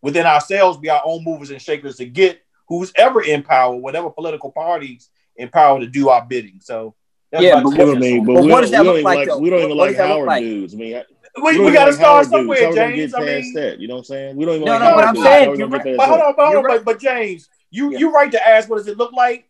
within 0.00 0.26
ourselves, 0.26 0.78
be 0.78 0.90
our 0.90 1.02
own 1.04 1.24
movers 1.24 1.50
and 1.50 1.60
shakers 1.60 1.96
to 1.96 2.04
get 2.06 2.42
who's 2.68 2.92
ever 2.96 3.22
in 3.22 3.42
power, 3.42 3.74
whatever 3.76 4.10
political 4.10 4.50
parties 4.50 5.10
in 5.36 5.48
power 5.48 5.80
to 5.80 5.86
do 5.86 6.08
our 6.08 6.24
bidding. 6.24 6.60
So 6.60 6.94
that's 7.30 7.42
Yeah, 7.42 7.56
but 7.62 7.70
two 7.70 7.70
You 7.70 7.78
know 7.78 7.86
cents 7.86 7.88
what 7.88 7.96
I 7.96 8.00
mean? 8.00 8.24
But 8.24 8.34
it. 8.34 8.34
But 8.34 8.44
we 8.44 8.48
what 8.48 8.60
don't, 8.60 8.62
does 8.62 8.70
that 8.72 8.84
look 8.84 8.94
even 8.94 9.04
like, 9.04 9.16
like 9.18 9.28
though? 9.28 9.38
we 9.38 9.50
don't 9.50 9.62
even 9.62 9.76
what 9.76 9.88
like 9.88 9.88
does 9.88 9.96
that 9.98 10.08
look 10.08 10.18
Howard 10.18 10.26
like? 10.26 10.42
dudes. 10.42 10.74
I 10.74 10.76
mean, 10.78 10.96
I, 10.96 11.04
we, 11.42 11.52
don't 11.56 11.64
we 11.64 11.72
got 11.72 11.86
to 11.86 11.92
like 11.92 11.94
start 11.94 12.26
Howard 12.26 12.26
somewhere, 12.26 12.64
How 12.64 12.70
we 12.70 12.76
gonna 12.76 12.92
James. 12.92 13.12
get 13.12 13.14
I 13.14 13.18
past 13.24 13.54
mean, 13.54 13.54
that? 13.54 13.78
You 13.80 13.88
know 13.88 13.94
what 13.94 14.00
I'm 14.00 14.04
saying? 14.04 14.36
We 14.36 14.44
don't 14.44 14.54
even 14.56 14.66
No, 14.66 14.72
like 14.72 14.80
no, 14.80 14.92
but 14.94 15.04
Howard 15.04 15.04
I'm 15.04 15.14
dudes. 15.14 15.26
saying 15.26 15.44
How 15.44 15.50
we 15.52 15.58
you're 15.58 15.68
gonna 15.68 15.76
right. 15.76 15.84
get 15.84 15.96
But 15.96 16.06
past 16.06 16.08
hold 16.08 16.20
that? 16.20 16.24
on, 16.26 16.34
but 16.36 16.44
hold 16.46 16.56
on, 16.58 16.64
right. 16.64 16.84
but, 16.84 16.84
but 16.84 17.00
James, 17.00 17.48
you 17.72 17.90
Yeah. 17.90 17.98
you 17.98 18.12
right 18.12 18.30
to 18.30 18.46
ask 18.48 18.68
what 18.70 18.76
does 18.76 18.86
it 18.86 18.98
look 18.98 19.12
like? 19.12 19.48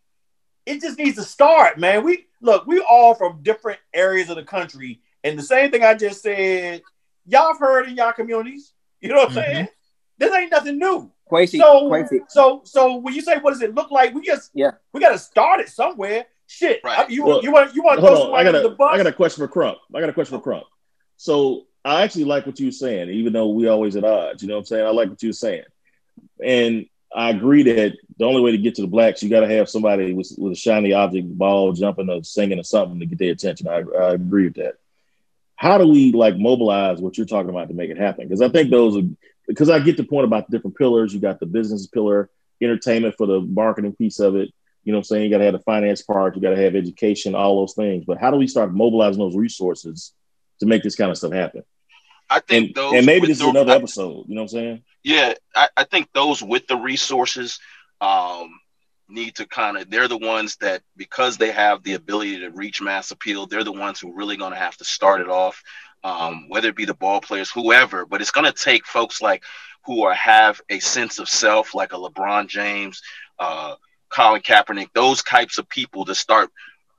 It 0.65 0.81
just 0.81 0.97
needs 0.97 1.17
to 1.17 1.25
start, 1.25 1.79
man. 1.79 2.05
We 2.05 2.27
look, 2.41 2.67
we 2.67 2.81
all 2.81 3.15
from 3.15 3.43
different 3.43 3.81
areas 3.93 4.31
of 4.31 4.37
the 4.37 4.45
country, 4.45 5.01
and 5.23 5.39
the 5.39 5.43
same 5.43 5.71
thing 5.71 5.85
I 5.85 5.95
just 5.95 6.23
said, 6.23 6.83
y'all 7.27 7.49
have 7.49 7.59
heard 7.59 7.89
in 7.89 7.97
y'all 7.97 8.13
communities. 8.13 8.73
You 9.01 9.11
know 9.11 9.17
what 9.17 9.31
I'm 9.31 9.37
mm-hmm. 9.37 9.53
saying? 9.53 9.69
This 10.19 10.33
ain't 10.35 10.53
nothing 10.53 10.79
new. 10.79 11.11
Kwesi, 11.31 11.59
So, 11.59 11.89
Kwesi. 11.89 12.21
so, 12.29 12.61
so 12.65 12.97
when 12.97 13.15
you 13.15 13.23
say 13.23 13.39
what 13.39 13.53
does 13.53 13.63
it 13.63 13.75
look 13.75 13.91
like, 13.91 14.15
we 14.15 14.23
just 14.23 14.51
Yeah. 14.55 14.73
we 14.93 15.01
got 15.01 15.11
to 15.11 15.19
start 15.19 15.61
it 15.61 15.69
somewhere. 15.69 16.27
Shit, 16.47 16.81
Right. 16.85 17.01
I- 17.01 17.09
you 17.09 17.25
Well, 17.25 17.43
you 17.43 17.51
want 17.51 17.75
you 17.75 17.83
want 17.83 18.01
to 18.01 18.07
Hold 18.07 18.19
throw 18.19 18.33
on, 18.35 18.39
I 18.39 18.45
got 18.45 18.55
under 18.55 18.69
the 18.69 18.75
a 18.75 18.77
bus? 18.77 18.91
I 18.93 18.97
got 18.99 19.07
a 19.07 19.13
question 19.13 19.45
for 19.45 19.49
Crump. 19.49 19.79
I 19.95 20.01
got 20.01 20.11
a 20.11 20.13
question 20.13 20.37
for 20.37 20.41
oh. 20.41 20.45
Crump. 20.45 20.65
So 21.17 21.67
I 21.85 22.03
actually 22.03 22.25
like 22.25 22.47
what 22.47 22.61
you're 22.61 22.71
saying, 22.71 23.11
even 23.11 23.33
though 23.33 23.49
we 23.49 23.67
always 23.67 23.97
at 23.97 24.05
odds. 24.05 24.43
You 24.43 24.49
know 24.49 24.55
what 24.55 24.61
I'm 24.61 24.67
saying? 24.67 24.87
I 24.87 24.91
like 24.91 25.09
what 25.09 25.23
you're 25.23 25.33
saying, 25.33 25.65
and 26.45 26.87
I 27.15 27.31
agree 27.31 27.63
that 27.65 27.97
the 28.19 28.25
only 28.25 28.41
way 28.41 28.53
to 28.53 28.59
get 28.59 28.77
to 28.77 28.83
the 28.83 28.89
blacks, 28.89 29.23
you 29.23 29.29
got 29.29 29.41
to 29.41 29.49
have 29.49 29.69
somebody 29.69 30.15
with, 30.15 30.33
with 30.39 30.53
a 30.53 30.57
shiny 30.57 30.93
object, 30.93 31.37
ball, 31.37 31.73
jumping 31.73 32.09
or 32.09 32.23
singing 32.25 32.59
or 32.59 32.65
something 32.65 33.01
to 33.01 33.07
get 33.07 33.19
their 33.19 33.33
attention. 33.33 33.69
I, 33.69 33.83
I 33.83 34.13
agree 34.15 34.45
with 34.45 34.55
that. 34.55 34.75
How 35.57 35.79
do 35.79 35.87
we 35.87 36.13
like 36.13 36.37
mobilize 36.39 37.01
what 37.01 37.17
you're 37.17 37.27
talking 37.27 37.51
about 37.51 37.69
to 37.69 37.75
make 37.75 37.91
it 37.91 37.99
happen? 37.99 38.27
Because 38.27 38.41
I 38.43 38.49
think 38.49 38.71
those 38.71 38.97
are 38.97 39.07
because 39.47 39.69
I 39.71 39.79
get 39.81 39.97
the 39.97 40.05
point 40.05 40.25
about 40.25 40.49
the 40.49 40.57
different 40.57 40.77
pillars. 40.77 41.13
You 41.13 41.21
got 41.21 41.39
the 41.41 41.47
business 41.47 41.87
pillar, 41.87 42.31
entertainment 42.61 43.15
for 43.17 43.27
the 43.27 43.41
marketing 43.41 43.93
piece 43.93 44.19
of 44.19 44.35
it. 44.37 44.51
You 44.85 44.93
know 44.93 44.99
what 44.99 45.03
I'm 45.03 45.05
saying? 45.05 45.25
You 45.25 45.31
got 45.31 45.39
to 45.39 45.45
have 45.45 45.53
the 45.53 45.61
finance 45.61 46.03
part, 46.03 46.35
you 46.35 46.43
got 46.43 46.51
to 46.51 46.63
have 46.63 46.75
education, 46.75 47.35
all 47.35 47.61
those 47.61 47.75
things. 47.75 48.05
But 48.05 48.19
how 48.19 48.31
do 48.33 48.37
we 48.39 48.49
start 48.49 48.73
mobilizing 48.75 49.21
those 49.21 49.37
resources 49.37 50.13
to 50.61 50.67
make 50.67 50.83
this 50.83 50.97
kind 50.97 51.11
of 51.11 51.19
stuff 51.19 51.33
happen? 51.33 51.63
I 52.29 52.41
think 52.41 52.69
And, 52.69 52.75
those 52.75 52.95
and 52.95 53.07
maybe 53.07 53.27
this 53.29 53.41
is 53.41 53.47
another 53.47 53.73
I- 53.73 53.77
episode. 53.77 54.25
You 54.29 54.35
know 54.35 54.43
what 54.43 54.53
I'm 54.53 54.59
saying? 54.59 54.83
Yeah, 55.05 55.35
I, 55.55 55.69
I 55.77 55.85
think 55.85 56.09
those 56.13 56.43
with 56.43 56.67
the 56.67 56.77
resources 56.77 57.59
um, 58.01 58.61
need 59.09 59.37
to 59.37 59.47
kind 59.47 59.77
of, 59.77 59.91
they're 59.91 60.09
the 60.09 60.19
ones 60.19 60.57
that, 60.57 60.83
because 60.97 61.37
they 61.37 61.51
have 61.51 61.83
the 61.83 61.95
ability 61.95 62.41
to 62.41 62.51
reach 62.51 62.81
mass 62.81 63.11
appeal, 63.11 63.47
they're 63.47 63.65
the 63.65 63.73
ones 63.73 64.01
who 64.01 64.15
really 64.15 64.37
going 64.37 64.53
to 64.53 64.59
have 64.59 64.77
to 64.77 64.85
start 64.85 65.21
it 65.21 65.29
off, 65.29 65.63
um, 66.05 66.49
whether 66.49 66.69
it 66.69 66.77
be 66.77 66.85
the 66.85 66.95
ball 66.95 67.21
players, 67.21 67.51
whoever. 67.51 68.07
But 68.07 68.21
it's 68.21 68.31
going 68.31 68.51
to 68.51 68.53
take 68.53 68.87
folks 68.87 69.21
like 69.21 69.43
who 69.85 70.05
are 70.05 70.15
have 70.15 70.61
a 70.69 70.79
sense 70.79 71.19
of 71.19 71.29
self, 71.29 71.75
like 71.75 71.93
a 71.93 71.97
LeBron 71.97 72.47
James, 72.49 73.03
uh, 73.41 73.75
Colin 74.09 74.43
Kaepernick, 74.43 74.89
those 74.95 75.23
types 75.25 75.59
of 75.59 75.69
people 75.69 76.05
to 76.05 76.15
start, 76.15 76.51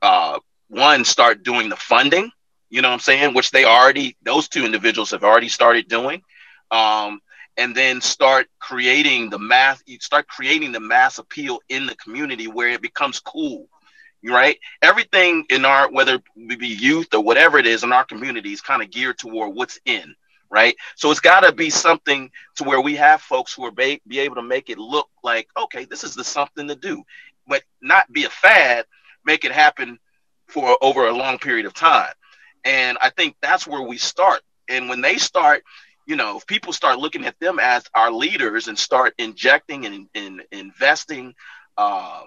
uh, 0.02 0.38
one, 0.68 1.04
start 1.04 1.42
doing 1.42 1.68
the 1.70 1.76
funding, 1.76 2.30
you 2.68 2.82
know 2.82 2.88
what 2.88 2.94
I'm 2.94 3.00
saying? 3.00 3.34
Which 3.34 3.50
they 3.50 3.64
already, 3.64 4.16
those 4.22 4.48
two 4.48 4.66
individuals 4.66 5.12
have 5.12 5.24
already 5.24 5.48
started 5.48 5.88
doing. 5.88 6.22
Um, 6.70 7.20
and 7.56 7.74
then 7.74 8.00
start 8.00 8.48
creating 8.58 9.30
the 9.30 9.38
mass, 9.38 9.82
start 10.00 10.28
creating 10.28 10.72
the 10.72 10.80
mass 10.80 11.18
appeal 11.18 11.60
in 11.68 11.86
the 11.86 11.96
community 11.96 12.46
where 12.46 12.70
it 12.70 12.82
becomes 12.82 13.20
cool. 13.20 13.68
right? 14.24 14.58
Everything 14.82 15.44
in 15.50 15.64
our, 15.64 15.90
whether 15.90 16.20
we 16.36 16.56
be 16.56 16.68
youth 16.68 17.14
or 17.14 17.22
whatever 17.22 17.58
it 17.58 17.66
is 17.66 17.84
in 17.84 17.92
our 17.92 18.04
community, 18.04 18.52
is 18.52 18.60
kind 18.60 18.82
of 18.82 18.90
geared 18.90 19.18
toward 19.18 19.54
what's 19.54 19.78
in, 19.84 20.14
right? 20.50 20.76
So 20.96 21.10
it's 21.10 21.20
got 21.20 21.40
to 21.40 21.52
be 21.52 21.70
something 21.70 22.30
to 22.56 22.64
where 22.64 22.80
we 22.80 22.96
have 22.96 23.20
folks 23.20 23.52
who 23.54 23.64
are 23.66 23.72
be 23.72 24.00
able 24.18 24.36
to 24.36 24.42
make 24.42 24.70
it 24.70 24.78
look 24.78 25.08
like, 25.22 25.48
okay, 25.56 25.84
this 25.84 26.04
is 26.04 26.14
the 26.14 26.24
something 26.24 26.68
to 26.68 26.76
do, 26.76 27.02
but 27.46 27.62
not 27.82 28.10
be 28.12 28.24
a 28.24 28.30
fad, 28.30 28.86
make 29.24 29.44
it 29.44 29.52
happen 29.52 29.98
for 30.48 30.76
over 30.82 31.06
a 31.06 31.16
long 31.16 31.38
period 31.38 31.66
of 31.66 31.74
time. 31.74 32.12
And 32.64 32.98
I 33.00 33.10
think 33.10 33.36
that's 33.42 33.66
where 33.66 33.82
we 33.82 33.98
start. 33.98 34.40
And 34.68 34.88
when 34.88 35.02
they 35.02 35.18
start, 35.18 35.64
you 36.06 36.16
know, 36.16 36.36
if 36.36 36.46
people 36.46 36.72
start 36.72 36.98
looking 36.98 37.26
at 37.26 37.38
them 37.40 37.58
as 37.58 37.84
our 37.94 38.10
leaders 38.12 38.68
and 38.68 38.78
start 38.78 39.14
injecting 39.18 39.86
and, 39.86 40.08
and 40.14 40.42
investing 40.52 41.34
uh, 41.76 42.22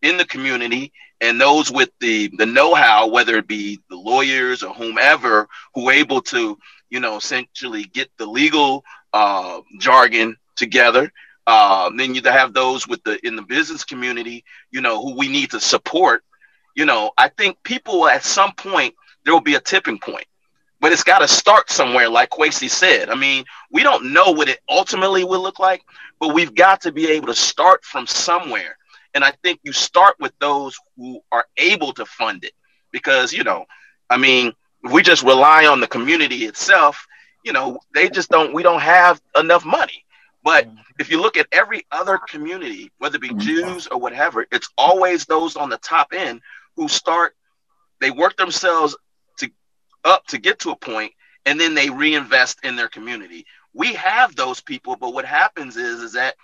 in 0.00 0.16
the 0.16 0.24
community 0.24 0.92
and 1.20 1.40
those 1.40 1.70
with 1.70 1.90
the 2.00 2.30
the 2.36 2.46
know-how, 2.46 3.08
whether 3.08 3.36
it 3.36 3.46
be 3.46 3.80
the 3.88 3.96
lawyers 3.96 4.62
or 4.62 4.74
whomever, 4.74 5.48
who 5.74 5.88
are 5.88 5.92
able 5.92 6.20
to, 6.20 6.58
you 6.90 7.00
know, 7.00 7.16
essentially 7.16 7.84
get 7.84 8.10
the 8.18 8.26
legal 8.26 8.84
uh, 9.12 9.60
jargon 9.78 10.36
together. 10.56 11.12
Uh, 11.46 11.90
then 11.96 12.14
you 12.14 12.22
have 12.22 12.52
those 12.52 12.88
with 12.88 13.02
the 13.04 13.24
in 13.26 13.36
the 13.36 13.42
business 13.42 13.84
community, 13.84 14.44
you 14.70 14.80
know, 14.80 15.00
who 15.00 15.16
we 15.16 15.28
need 15.28 15.50
to 15.50 15.60
support. 15.60 16.24
You 16.74 16.86
know, 16.86 17.12
I 17.16 17.28
think 17.28 17.62
people 17.62 18.08
at 18.08 18.24
some 18.24 18.52
point 18.54 18.94
there 19.24 19.34
will 19.34 19.40
be 19.40 19.54
a 19.54 19.60
tipping 19.60 19.98
point 19.98 20.26
but 20.82 20.90
it's 20.90 21.04
got 21.04 21.20
to 21.20 21.28
start 21.28 21.70
somewhere, 21.70 22.08
like 22.08 22.30
Kwesi 22.30 22.68
said. 22.68 23.08
I 23.08 23.14
mean, 23.14 23.44
we 23.70 23.84
don't 23.84 24.12
know 24.12 24.32
what 24.32 24.48
it 24.48 24.58
ultimately 24.68 25.22
will 25.22 25.40
look 25.40 25.60
like, 25.60 25.84
but 26.18 26.34
we've 26.34 26.56
got 26.56 26.80
to 26.80 26.90
be 26.90 27.06
able 27.06 27.28
to 27.28 27.36
start 27.36 27.84
from 27.84 28.04
somewhere. 28.04 28.76
And 29.14 29.22
I 29.22 29.30
think 29.44 29.60
you 29.62 29.72
start 29.72 30.16
with 30.18 30.32
those 30.40 30.76
who 30.96 31.20
are 31.30 31.46
able 31.56 31.92
to 31.92 32.04
fund 32.04 32.42
it 32.42 32.52
because, 32.90 33.32
you 33.32 33.44
know, 33.44 33.64
I 34.10 34.16
mean, 34.16 34.52
if 34.82 34.90
we 34.90 35.02
just 35.02 35.22
rely 35.22 35.66
on 35.66 35.80
the 35.80 35.86
community 35.86 36.46
itself, 36.46 37.06
you 37.44 37.52
know, 37.52 37.78
they 37.94 38.10
just 38.10 38.28
don't, 38.28 38.52
we 38.52 38.64
don't 38.64 38.82
have 38.82 39.22
enough 39.38 39.64
money. 39.64 40.04
But 40.42 40.66
mm-hmm. 40.66 40.78
if 40.98 41.12
you 41.12 41.22
look 41.22 41.36
at 41.36 41.46
every 41.52 41.86
other 41.92 42.18
community, 42.18 42.90
whether 42.98 43.16
it 43.16 43.22
be 43.22 43.28
mm-hmm. 43.28 43.38
Jews 43.38 43.86
or 43.86 44.00
whatever, 44.00 44.46
it's 44.50 44.68
always 44.76 45.26
those 45.26 45.54
on 45.54 45.70
the 45.70 45.78
top 45.78 46.08
end 46.12 46.40
who 46.74 46.88
start, 46.88 47.36
they 48.00 48.10
work 48.10 48.36
themselves 48.36 48.96
up 50.04 50.26
to 50.28 50.38
get 50.38 50.60
to 50.60 50.70
a 50.70 50.76
point 50.76 51.12
and 51.46 51.60
then 51.60 51.74
they 51.74 51.90
reinvest 51.90 52.64
in 52.64 52.76
their 52.76 52.88
community. 52.88 53.46
We 53.74 53.94
have 53.94 54.34
those 54.34 54.60
people, 54.60 54.96
but 54.96 55.14
what 55.14 55.24
happens 55.24 55.76
is 55.76 56.00
is 56.00 56.12
that 56.12 56.34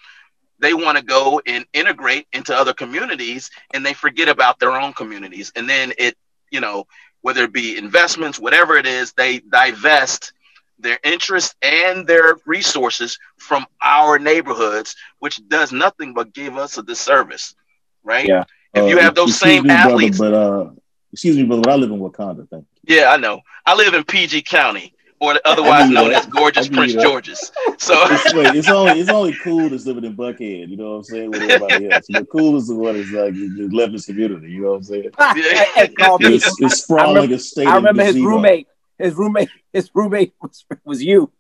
they 0.59 0.75
want 0.75 0.99
to 0.99 1.05
go 1.05 1.41
and 1.47 1.65
integrate 1.73 2.27
into 2.33 2.55
other 2.55 2.73
communities 2.73 3.51
and 3.73 3.85
they 3.85 3.93
forget 3.95 4.29
about 4.29 4.59
their 4.59 4.73
own 4.73 4.93
communities. 4.93 5.53
And 5.55 5.69
then 5.69 5.93
it, 5.99 6.17
you 6.51 6.61
know, 6.61 6.87
whether 7.21 7.45
it 7.45 7.53
be 7.53 7.77
investments, 7.77 8.39
whatever 8.39 8.77
it 8.77 8.87
is, 8.87 9.13
they 9.13 9.39
divest 9.41 10.33
their 10.79 10.99
interest 11.03 11.55
and 11.63 12.07
their 12.07 12.37
resources 12.47 13.19
from 13.39 13.67
our 13.83 14.19
neighborhoods, 14.19 14.97
which 15.19 15.41
does 15.49 15.73
nothing 15.73 16.15
but 16.15 16.33
give 16.33 16.57
us 16.57 16.79
a 16.79 16.83
disservice, 16.83 17.55
right? 18.03 18.27
Yeah. 18.29 18.45
If 18.75 18.87
you 18.89 18.99
Uh, 18.99 19.03
have 19.03 19.15
those 19.15 19.35
same 19.35 19.65
me, 19.65 19.77
brother, 19.77 19.91
athletes, 19.91 20.19
but 20.19 20.33
uh, 20.33 20.71
excuse 21.13 21.37
me, 21.37 21.45
brother, 21.45 21.63
but 21.63 21.73
I 21.73 21.77
live 21.77 21.91
in 21.91 21.99
Wakanda. 21.99 22.49
Thank 22.49 22.65
you. 22.75 22.78
Yeah, 22.89 23.11
I 23.13 23.17
know. 23.19 23.43
I 23.67 23.75
live 23.75 23.95
in 23.95 24.03
PG 24.03 24.43
County, 24.43 24.95
or 25.21 25.35
otherwise 25.45 25.91
known 25.91 26.11
that. 26.11 26.21
as 26.25 26.27
gorgeous 26.27 26.69
Prince 26.69 26.95
that. 26.95 27.03
George's. 27.03 27.53
So 27.79 27.95
It's, 28.07 28.35
wait, 28.35 28.55
it's 28.57 28.69
only 28.69 28.99
it's 29.01 29.11
only 29.11 29.35
cool 29.45 29.69
that's 29.69 29.87
living 29.87 30.05
in 30.05 30.17
Buckhead. 30.17 30.69
You 30.69 30.77
know 30.77 30.91
what 30.93 30.97
I'm 30.97 31.05
saying? 31.05 31.31
With 31.31 31.43
everybody 31.43 31.91
else, 31.91 32.07
but 32.09 32.29
cool 32.31 32.57
is 32.57 32.67
the 32.69 32.75
one 32.75 32.97
that's 32.97 33.11
like 33.13 33.35
the 33.35 33.69
left 33.73 33.93
his 33.93 34.07
community. 34.07 34.51
You 34.51 34.63
know 34.63 34.71
what 34.71 34.77
I'm 34.77 34.83
saying? 34.85 35.11
Hey, 35.19 35.91
It's, 36.21 36.61
it's 36.61 36.83
sprawling 36.83 37.15
remember, 37.15 37.35
estate. 37.37 37.67
I 37.67 37.77
and 37.77 37.77
remember 37.77 38.03
his 38.05 38.15
gazebo. 38.15 38.29
roommate. 38.31 38.67
His 38.99 39.15
roommate. 39.15 39.51
His 39.73 39.91
roommate 39.95 40.33
was, 40.41 40.65
was 40.85 41.03
you. 41.05 41.31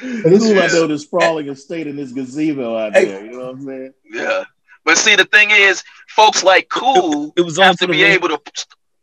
Cool, 0.00 0.58
I 0.60 0.66
know 0.68 0.86
the 0.86 0.98
sprawling 0.98 1.48
estate 1.48 1.86
in 1.86 1.96
this 1.96 2.12
gazebo 2.12 2.76
out 2.76 2.92
there. 2.92 3.24
You 3.24 3.32
know 3.32 3.38
what 3.46 3.48
I'm 3.54 3.64
saying? 3.64 3.92
yeah, 4.12 4.44
but 4.86 4.96
see, 4.96 5.16
the 5.16 5.24
thing 5.24 5.50
is, 5.50 5.82
folks 6.08 6.44
like 6.44 6.68
Cool 6.70 7.32
It 7.36 7.42
was 7.42 7.58
on 7.58 7.64
have 7.66 7.76
to 7.78 7.88
be 7.88 8.04
able 8.04 8.28
to 8.28 8.40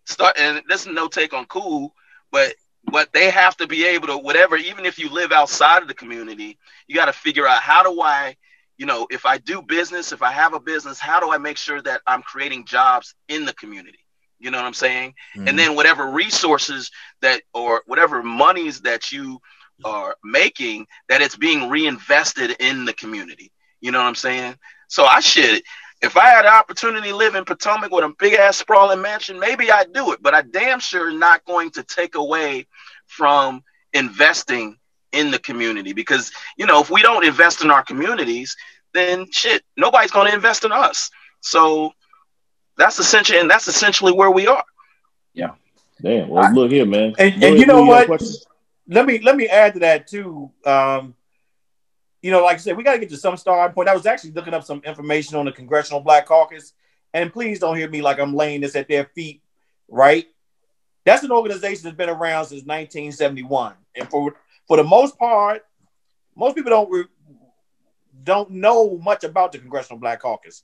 start. 0.05 0.35
And 0.39 0.63
this 0.69 0.87
is 0.87 0.93
no 0.93 1.07
take 1.07 1.33
on 1.33 1.45
Cool, 1.45 1.93
but 2.31 2.55
but 2.85 3.11
they 3.13 3.29
have 3.29 3.55
to 3.57 3.67
be 3.67 3.85
able 3.85 4.07
to 4.07 4.17
whatever. 4.17 4.55
Even 4.55 4.85
if 4.85 4.97
you 4.97 5.09
live 5.09 5.33
outside 5.33 5.81
of 5.81 5.89
the 5.89 5.93
community, 5.93 6.57
you 6.87 6.95
got 6.95 7.05
to 7.05 7.13
figure 7.13 7.45
out 7.45 7.61
how 7.61 7.83
do 7.83 8.01
I, 8.01 8.35
you 8.77 8.85
know, 8.85 9.07
if 9.11 9.25
I 9.25 9.37
do 9.37 9.61
business, 9.61 10.13
if 10.13 10.21
I 10.21 10.31
have 10.31 10.53
a 10.53 10.59
business, 10.59 10.99
how 10.99 11.19
do 11.19 11.31
I 11.31 11.37
make 11.37 11.57
sure 11.57 11.81
that 11.81 12.01
I'm 12.07 12.21
creating 12.21 12.65
jobs 12.65 13.13
in 13.27 13.43
the 13.45 13.53
community? 13.53 13.99
You 14.39 14.51
know 14.51 14.57
what 14.57 14.65
I'm 14.65 14.73
saying? 14.73 15.15
Mhm. 15.35 15.49
And 15.49 15.59
then 15.59 15.75
whatever 15.75 16.07
resources 16.07 16.91
that 17.21 17.43
or 17.53 17.83
whatever 17.87 18.23
monies 18.23 18.81
that 18.81 19.11
you 19.11 19.41
are 19.83 20.15
making, 20.23 20.87
that 21.09 21.21
it's 21.21 21.35
being 21.35 21.69
reinvested 21.69 22.51
in 22.59 22.85
the 22.85 22.93
community. 22.93 23.51
You 23.81 23.91
know 23.91 23.99
what 23.99 24.07
I'm 24.07 24.15
saying? 24.15 24.57
So 24.93 25.05
I 25.05 25.21
should, 25.21 25.63
if 26.03 26.17
I 26.17 26.27
had 26.27 26.45
the 26.45 26.53
opportunity 26.53 27.09
to 27.09 27.15
live 27.15 27.33
in 27.33 27.45
Potomac 27.45 27.89
with 27.89 28.03
a 28.03 28.13
big 28.19 28.33
ass 28.33 28.57
sprawling 28.57 29.01
mansion, 29.01 29.39
maybe 29.39 29.71
I'd 29.71 29.91
do 29.91 30.11
it. 30.11 30.21
But 30.21 30.35
I 30.35 30.43
damn 30.43 30.79
sure 30.79 31.09
not 31.11 31.43
going 31.45 31.71
to 31.71 31.81
take 31.81 32.13
away 32.13 32.67
from 33.07 33.63
investing 33.93 34.77
in 35.11 35.31
the 35.31 35.39
community 35.39 35.93
because 35.93 36.31
you 36.57 36.67
know 36.67 36.79
if 36.79 36.91
we 36.91 37.01
don't 37.01 37.25
invest 37.25 37.63
in 37.63 37.71
our 37.71 37.81
communities, 37.83 38.55
then 38.93 39.25
shit, 39.31 39.63
nobody's 39.77 40.11
going 40.11 40.27
to 40.27 40.35
invest 40.35 40.63
in 40.63 40.71
us. 40.71 41.09
So 41.41 41.93
that's 42.77 42.99
essentially, 42.99 43.39
and 43.39 43.49
that's 43.49 43.67
essentially 43.67 44.11
where 44.11 44.29
we 44.29 44.45
are. 44.45 44.65
Yeah. 45.33 45.55
Damn. 46.03 46.29
Well, 46.29 46.53
look 46.53 46.69
here, 46.69 46.85
man. 46.85 47.15
And, 47.17 47.43
and 47.43 47.57
you 47.57 47.65
know 47.65 47.81
Lou, 47.81 47.87
got 47.87 48.05
a 48.05 48.09
what? 48.09 48.23
Let 48.87 49.07
me 49.07 49.17
let 49.23 49.37
me 49.37 49.47
add 49.47 49.73
to 49.73 49.79
that 49.79 50.05
too. 50.05 50.51
Um, 50.63 51.15
you 52.23 52.31
know, 52.31 52.41
like 52.41 52.55
I 52.55 52.59
said, 52.59 52.77
we 52.77 52.83
got 52.83 52.93
to 52.93 52.99
get 52.99 53.09
to 53.09 53.17
some 53.17 53.35
starting 53.35 53.75
point. 53.75 53.89
I 53.89 53.93
was 53.93 54.05
actually 54.05 54.31
looking 54.31 54.53
up 54.53 54.63
some 54.63 54.81
information 54.85 55.35
on 55.35 55.45
the 55.45 55.51
Congressional 55.51 55.99
Black 55.99 56.25
Caucus, 56.25 56.71
and 57.13 57.31
please 57.31 57.59
don't 57.59 57.75
hear 57.75 57.89
me 57.89 58.01
like 58.01 58.17
I'm 58.17 58.33
laying 58.33 58.61
this 58.61 58.77
at 58.77 58.87
their 58.87 59.05
feet, 59.13 59.43
right? 59.89 60.25
That's 61.05 61.23
an 61.23 61.33
organization 61.33 61.83
that's 61.83 61.97
been 61.97 62.09
around 62.09 62.45
since 62.45 62.63
1971, 62.63 63.73
and 63.95 64.09
for 64.09 64.35
for 64.69 64.77
the 64.77 64.85
most 64.85 65.19
part, 65.19 65.65
most 66.33 66.55
people 66.55 66.69
don't 66.71 67.09
don't 68.23 68.51
know 68.51 68.97
much 68.99 69.25
about 69.25 69.51
the 69.51 69.59
Congressional 69.59 69.99
Black 69.99 70.21
Caucus. 70.21 70.63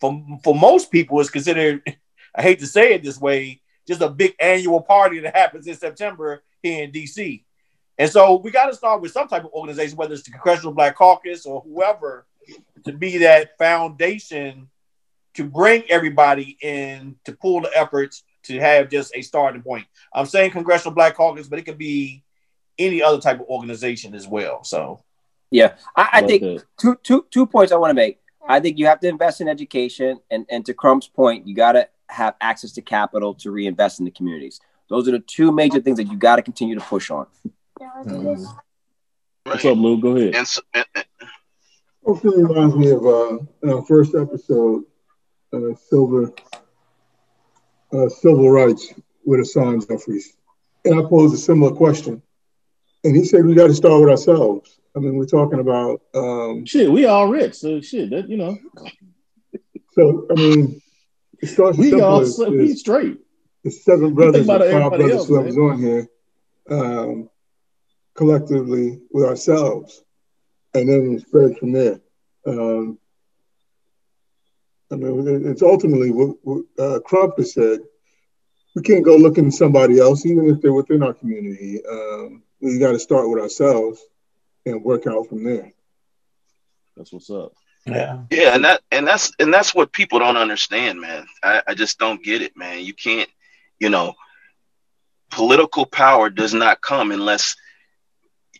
For 0.00 0.24
for 0.42 0.54
most 0.54 0.90
people, 0.90 1.20
it's 1.20 1.30
considered. 1.30 1.82
I 2.34 2.42
hate 2.42 2.58
to 2.60 2.66
say 2.66 2.94
it 2.94 3.04
this 3.04 3.20
way, 3.20 3.60
just 3.86 4.00
a 4.00 4.08
big 4.08 4.34
annual 4.40 4.80
party 4.80 5.20
that 5.20 5.36
happens 5.36 5.68
in 5.68 5.76
September 5.76 6.42
here 6.62 6.82
in 6.82 6.90
DC. 6.90 7.43
And 7.98 8.10
so 8.10 8.36
we 8.36 8.50
got 8.50 8.66
to 8.66 8.74
start 8.74 9.00
with 9.00 9.12
some 9.12 9.28
type 9.28 9.44
of 9.44 9.52
organization, 9.52 9.96
whether 9.96 10.14
it's 10.14 10.24
the 10.24 10.32
Congressional 10.32 10.72
Black 10.72 10.96
Caucus 10.96 11.46
or 11.46 11.60
whoever, 11.60 12.26
to 12.84 12.92
be 12.92 13.18
that 13.18 13.56
foundation 13.56 14.68
to 15.34 15.44
bring 15.44 15.82
everybody 15.88 16.56
in 16.60 17.16
to 17.24 17.32
pull 17.32 17.60
the 17.60 17.70
efforts 17.76 18.22
to 18.44 18.58
have 18.60 18.88
just 18.88 19.14
a 19.14 19.22
starting 19.22 19.62
point. 19.62 19.86
I'm 20.12 20.26
saying 20.26 20.52
Congressional 20.52 20.94
Black 20.94 21.14
Caucus, 21.14 21.48
but 21.48 21.58
it 21.58 21.62
could 21.62 21.78
be 21.78 22.22
any 22.78 23.02
other 23.02 23.20
type 23.20 23.40
of 23.40 23.46
organization 23.46 24.14
as 24.14 24.26
well. 24.26 24.64
So 24.64 25.02
Yeah, 25.50 25.74
I, 25.96 26.08
I 26.14 26.22
think 26.22 26.42
that. 26.42 26.64
two 26.78 26.96
two 27.02 27.26
two 27.30 27.46
points 27.46 27.72
I 27.72 27.76
want 27.76 27.90
to 27.90 27.94
make. 27.94 28.18
I 28.46 28.60
think 28.60 28.78
you 28.78 28.86
have 28.86 29.00
to 29.00 29.08
invest 29.08 29.40
in 29.40 29.48
education, 29.48 30.20
and 30.30 30.46
and 30.50 30.66
to 30.66 30.74
Crump's 30.74 31.08
point, 31.08 31.46
you 31.46 31.54
got 31.54 31.72
to 31.72 31.88
have 32.08 32.34
access 32.40 32.72
to 32.72 32.82
capital 32.82 33.34
to 33.34 33.50
reinvest 33.50 33.98
in 33.98 34.04
the 34.04 34.10
communities. 34.10 34.60
Those 34.88 35.08
are 35.08 35.12
the 35.12 35.20
two 35.20 35.50
major 35.50 35.80
things 35.80 35.96
that 35.96 36.04
you 36.04 36.18
got 36.18 36.36
to 36.36 36.42
continue 36.42 36.74
to 36.74 36.80
push 36.80 37.10
on. 37.10 37.26
What's 39.44 39.64
up, 39.64 39.76
Lou? 39.76 40.00
Go 40.00 40.16
ahead. 40.16 40.34
And, 40.36 40.46
so, 40.46 40.62
and, 40.72 40.86
and 40.94 41.04
Also 42.04 42.30
reminds 42.30 42.76
me 42.76 42.90
of 42.90 43.04
uh, 43.04 43.38
in 43.62 43.70
our 43.70 43.84
first 43.84 44.14
episode, 44.14 44.84
uh, 45.52 45.74
Silver, 45.88 46.32
uh, 47.92 48.08
Civil 48.08 48.50
Rights 48.50 48.92
with 49.24 49.40
Hassan 49.40 49.80
Jeffries. 49.80 50.36
And 50.84 50.98
I 50.98 51.02
posed 51.08 51.34
a 51.34 51.38
similar 51.38 51.74
question. 51.74 52.22
And 53.02 53.16
he 53.16 53.24
said, 53.24 53.44
we 53.44 53.54
got 53.54 53.66
to 53.66 53.74
start 53.74 54.00
with 54.00 54.10
ourselves. 54.10 54.78
I 54.96 55.00
mean, 55.00 55.16
we're 55.16 55.26
talking 55.26 55.58
about, 55.58 56.00
um, 56.14 56.64
Shit, 56.66 56.90
we 56.90 57.04
all 57.06 57.28
rich, 57.28 57.54
so 57.54 57.80
shit. 57.80 58.10
That 58.10 58.28
you 58.28 58.36
know, 58.36 58.56
so, 59.92 60.26
I 60.30 60.34
mean, 60.34 60.80
it 61.40 61.48
starts 61.48 61.76
we 61.76 62.00
all 62.00 62.20
as- 62.20 62.38
we 62.38 62.74
straight. 62.76 63.18
the 63.64 63.70
seven 63.70 64.14
brothers, 64.14 64.44
about 64.44 64.60
five 64.60 64.90
brothers, 64.90 65.10
else, 65.12 65.28
whoever's 65.28 65.56
man. 65.56 65.70
on 65.70 65.78
here, 65.78 66.08
um, 66.70 67.28
collectively 68.14 69.00
with 69.10 69.26
ourselves, 69.26 70.02
and 70.74 70.88
then 70.88 71.18
spread 71.20 71.56
from 71.58 71.72
there. 71.72 72.00
Um, 72.46 72.98
I 74.92 74.96
mean, 74.96 75.46
it's 75.46 75.62
ultimately 75.62 76.10
what, 76.10 76.36
what 76.42 76.64
uh, 76.78 77.00
Crump 77.00 77.38
has 77.38 77.54
said. 77.54 77.80
We 78.76 78.82
can't 78.82 79.04
go 79.04 79.16
looking 79.16 79.46
at 79.46 79.52
somebody 79.52 79.98
else, 80.00 80.26
even 80.26 80.48
if 80.48 80.60
they're 80.60 80.72
within 80.72 81.02
our 81.02 81.14
community. 81.14 81.80
Um, 81.88 82.42
we 82.60 82.78
got 82.78 82.92
to 82.92 82.98
start 82.98 83.28
with 83.28 83.42
ourselves 83.42 84.00
and 84.66 84.82
work 84.82 85.06
out 85.06 85.28
from 85.28 85.44
there. 85.44 85.72
That's 86.96 87.12
what's 87.12 87.30
up. 87.30 87.52
Yeah. 87.86 88.22
Yeah, 88.30 88.54
and 88.54 88.64
that 88.64 88.80
and 88.90 89.06
that's 89.06 89.32
and 89.38 89.52
that's 89.52 89.74
what 89.74 89.92
people 89.92 90.18
don't 90.18 90.38
understand, 90.38 91.00
man. 91.00 91.26
I, 91.42 91.62
I 91.68 91.74
just 91.74 91.98
don't 91.98 92.22
get 92.22 92.40
it, 92.40 92.56
man. 92.56 92.82
You 92.82 92.94
can't, 92.94 93.28
you 93.78 93.90
know, 93.90 94.14
political 95.30 95.84
power 95.84 96.30
does 96.30 96.54
not 96.54 96.80
come 96.80 97.10
unless 97.10 97.56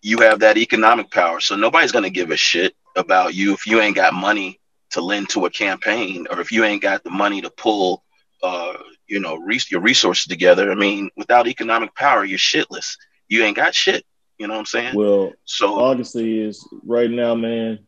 you 0.04 0.18
have 0.18 0.40
that 0.40 0.58
economic 0.58 1.10
power. 1.10 1.40
So 1.40 1.56
nobody's 1.56 1.90
gonna 1.90 2.10
give 2.10 2.30
a 2.30 2.36
shit 2.36 2.76
about 2.94 3.34
you 3.34 3.54
if 3.54 3.66
you 3.66 3.80
ain't 3.80 3.96
got 3.96 4.12
money 4.12 4.60
to 4.90 5.00
lend 5.00 5.30
to 5.30 5.46
a 5.46 5.50
campaign 5.50 6.26
or 6.30 6.40
if 6.40 6.52
you 6.52 6.62
ain't 6.62 6.82
got 6.82 7.02
the 7.02 7.10
money 7.10 7.40
to 7.40 7.50
pull 7.50 8.04
uh 8.42 8.74
you 9.08 9.18
know 9.18 9.36
re- 9.36 9.60
your 9.70 9.80
resources 9.80 10.26
together. 10.26 10.70
I 10.70 10.74
mean, 10.74 11.10
without 11.16 11.48
economic 11.48 11.94
power, 11.94 12.22
you're 12.22 12.38
shitless. 12.38 12.96
You 13.28 13.44
ain't 13.44 13.56
got 13.56 13.74
shit. 13.74 14.04
You 14.38 14.46
know 14.46 14.54
what 14.54 14.60
I'm 14.60 14.66
saying? 14.66 14.94
Well, 14.94 15.32
so 15.46 15.78
all 15.80 15.92
I 15.92 15.94
can 15.94 16.04
say 16.04 16.28
is 16.28 16.68
right 16.84 17.10
now, 17.10 17.34
man, 17.34 17.78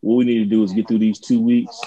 what 0.00 0.16
we 0.16 0.24
need 0.24 0.38
to 0.38 0.44
do 0.46 0.64
is 0.64 0.72
get 0.72 0.88
through 0.88 0.98
these 0.98 1.20
two 1.20 1.40
weeks. 1.40 1.80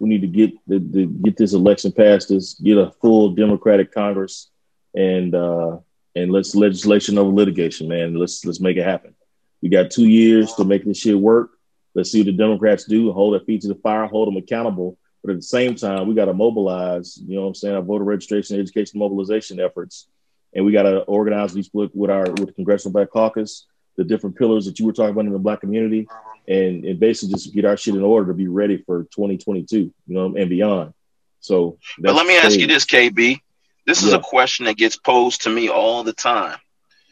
We 0.00 0.10
need 0.10 0.20
to 0.20 0.26
get 0.26 0.52
the, 0.66 0.80
the 0.80 1.06
get 1.06 1.38
this 1.38 1.54
election 1.54 1.92
passed, 1.92 2.30
us, 2.30 2.54
get 2.54 2.76
a 2.76 2.90
full 3.00 3.30
Democratic 3.30 3.90
Congress, 3.90 4.50
and 4.94 5.34
uh, 5.34 5.78
and 6.18 6.32
let's 6.32 6.54
legislation 6.54 7.18
over 7.18 7.32
litigation, 7.32 7.88
man. 7.88 8.14
Let's 8.14 8.44
let's 8.44 8.60
make 8.60 8.76
it 8.76 8.84
happen. 8.84 9.14
We 9.62 9.68
got 9.68 9.90
two 9.90 10.06
years 10.06 10.52
to 10.54 10.64
make 10.64 10.84
this 10.84 10.98
shit 10.98 11.18
work. 11.18 11.50
Let's 11.94 12.10
see 12.10 12.20
what 12.20 12.26
the 12.26 12.32
Democrats 12.32 12.84
do. 12.84 13.12
Hold 13.12 13.34
their 13.34 13.44
feet 13.44 13.62
to 13.62 13.68
the 13.68 13.74
fire. 13.76 14.06
Hold 14.06 14.28
them 14.28 14.36
accountable. 14.36 14.98
But 15.22 15.32
at 15.32 15.36
the 15.38 15.42
same 15.42 15.74
time, 15.74 16.06
we 16.06 16.14
got 16.14 16.26
to 16.26 16.34
mobilize. 16.34 17.18
You 17.24 17.36
know 17.36 17.42
what 17.42 17.48
I'm 17.48 17.54
saying? 17.54 17.74
Our 17.74 17.82
voter 17.82 18.04
registration, 18.04 18.58
education, 18.60 18.98
mobilization 18.98 19.58
efforts, 19.58 20.08
and 20.54 20.64
we 20.64 20.72
got 20.72 20.82
to 20.82 21.00
organize 21.00 21.52
these 21.52 21.70
with, 21.72 21.90
with 21.94 22.10
our 22.10 22.24
with 22.24 22.46
the 22.46 22.52
Congressional 22.52 22.92
Black 22.92 23.10
Caucus, 23.10 23.66
the 23.96 24.04
different 24.04 24.36
pillars 24.36 24.66
that 24.66 24.78
you 24.78 24.86
were 24.86 24.92
talking 24.92 25.10
about 25.10 25.26
in 25.26 25.32
the 25.32 25.38
Black 25.38 25.60
community, 25.60 26.06
and 26.46 26.84
and 26.84 27.00
basically 27.00 27.34
just 27.34 27.54
get 27.54 27.64
our 27.64 27.76
shit 27.76 27.94
in 27.94 28.02
order 28.02 28.28
to 28.28 28.34
be 28.34 28.48
ready 28.48 28.82
for 28.86 29.04
2022. 29.04 29.78
You 29.78 29.92
know, 30.06 30.34
and 30.36 30.50
beyond. 30.50 30.94
So, 31.40 31.78
but 32.00 32.14
let 32.14 32.26
me 32.26 32.36
ask 32.36 32.58
you 32.58 32.66
this, 32.66 32.84
KB. 32.84 33.40
This 33.88 34.02
is 34.02 34.10
Yeah. 34.10 34.18
a 34.18 34.20
question 34.20 34.66
that 34.66 34.76
gets 34.76 34.98
posed 34.98 35.44
to 35.44 35.50
me 35.50 35.70
all 35.70 36.04
the 36.04 36.12
time. 36.12 36.58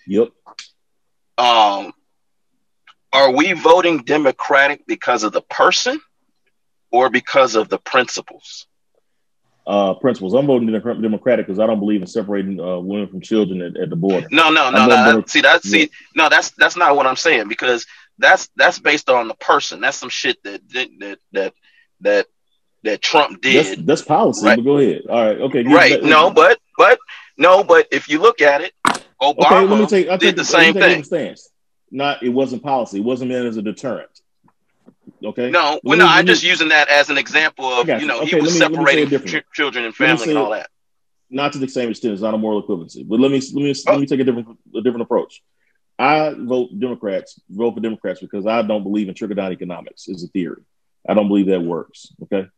Yep. 0.06 0.28
Um, 1.38 1.94
are 3.14 3.30
we 3.32 3.54
voting 3.54 4.04
Democratic 4.04 4.86
because 4.86 5.22
of 5.24 5.32
the 5.32 5.40
person 5.40 5.98
or 6.90 7.08
because 7.08 7.54
of 7.54 7.70
the 7.70 7.78
principles? 7.78 8.66
Uh, 9.66 9.94
principles. 9.94 10.34
I'm 10.34 10.46
voting 10.46 10.70
Democratic 10.70 11.46
because 11.46 11.58
I 11.58 11.66
don't 11.66 11.80
believe 11.80 12.02
in 12.02 12.06
separating 12.06 12.60
uh, 12.60 12.78
women 12.78 13.08
from 13.08 13.22
children 13.22 13.62
at, 13.62 13.76
at 13.78 13.88
the 13.88 13.96
border. 13.96 14.28
No, 14.30 14.50
no, 14.50 14.68
no, 14.70 14.86
no. 14.86 14.86
that- 14.86 15.30
see, 15.30 15.40
that's 15.40 15.64
Yeah. 15.64 15.86
see, 15.86 15.90
no, 16.14 16.28
that's 16.28 16.50
that's 16.50 16.76
not 16.76 16.94
what 16.94 17.06
I'm 17.06 17.16
saying 17.16 17.48
because 17.48 17.86
that's 18.18 18.50
that's 18.56 18.78
based 18.78 19.08
on 19.08 19.28
the 19.28 19.34
person. 19.34 19.80
That's 19.80 19.96
some 19.96 20.10
shit 20.10 20.42
that 20.44 20.60
that 20.74 21.18
that 21.32 21.54
that 22.02 22.26
that, 22.84 23.02
Trump 23.02 23.40
did. 23.42 23.86
that's 23.86 24.02
policy. 24.02 24.46
Right. 24.46 24.56
But 24.56 24.64
go 24.64 24.78
ahead. 24.78 25.02
All 25.08 25.24
right. 25.24 25.40
Okay. 25.40 25.62
right? 25.64 25.92
let- 25.92 26.04
No, 26.04 26.30
but 26.30 26.58
but 26.78 26.98
no, 27.36 27.64
but 27.64 27.88
if 27.90 28.08
you 28.08 28.20
look 28.20 28.40
at 28.40 28.60
it, 28.60 28.72
Obama 29.20 29.34
Okay. 29.46 29.66
Let 29.66 29.80
me 29.80 29.86
take. 29.86 30.20
Did 30.20 30.36
the 30.36 30.42
me 30.42 30.44
same 30.44 30.74
thing. 30.74 31.04
stance. 31.04 31.50
Not. 31.90 32.22
It 32.22 32.28
wasn't 32.30 32.62
policy. 32.62 32.98
It 32.98 33.04
wasn't 33.04 33.30
meant 33.30 33.46
as 33.46 33.56
a 33.56 33.62
deterrent. 33.62 34.10
Okay. 35.24 35.50
No, 35.50 35.80
well, 35.82 35.96
me- 35.96 36.04
no, 36.04 36.06
I'm 36.08 36.24
me- 36.24 36.32
just 36.32 36.42
using 36.44 36.68
that 36.68 36.88
as 36.88 37.10
an 37.10 37.16
example 37.18 37.64
of 37.66 37.88
you 37.88 37.96
you. 37.98 38.06
know 38.06 38.18
Okay, 38.22 38.36
he 38.36 38.36
was 38.40 38.54
me- 38.54 38.60
let 38.60 38.70
me 38.72 38.76
say 38.86 39.02
it 39.02 39.08
separating 39.10 39.40
ch- 39.42 39.44
children 39.54 39.84
and 39.84 39.92
me 39.98 40.06
family 40.06 40.28
and 40.30 40.38
all 40.38 40.50
that. 40.50 40.68
not 41.30 41.52
to 41.54 41.58
the 41.58 41.68
same 41.68 41.88
extent. 41.90 42.12
It's 42.12 42.22
not 42.22 42.34
a 42.34 42.38
moral 42.38 42.62
equivalency. 42.62 43.06
But 43.08 43.20
let 43.20 43.30
me 43.30 43.40
let 43.40 43.54
me 43.54 43.74
Oh. 43.86 43.90
let 43.92 44.00
me 44.00 44.04
oh. 44.04 44.06
take 44.06 44.20
a 44.20 44.24
different 44.24 44.58
a 44.76 44.80
different 44.82 45.02
approach. 45.02 45.42
I 45.98 46.34
vote 46.36 46.78
Democrats. 46.78 47.40
Vote 47.48 47.74
for 47.74 47.80
Democrats 47.80 48.20
because 48.20 48.46
I 48.46 48.60
don't 48.62 48.82
believe 48.82 49.08
in 49.08 49.14
trickle 49.14 49.36
down 49.36 49.52
economics. 49.52 50.08
Is 50.08 50.22
a 50.24 50.28
theory. 50.28 50.62
I 51.08 51.14
don't 51.14 51.28
believe 51.28 51.46
that 51.46 51.62
works. 51.62 52.12
Okay. 52.24 52.48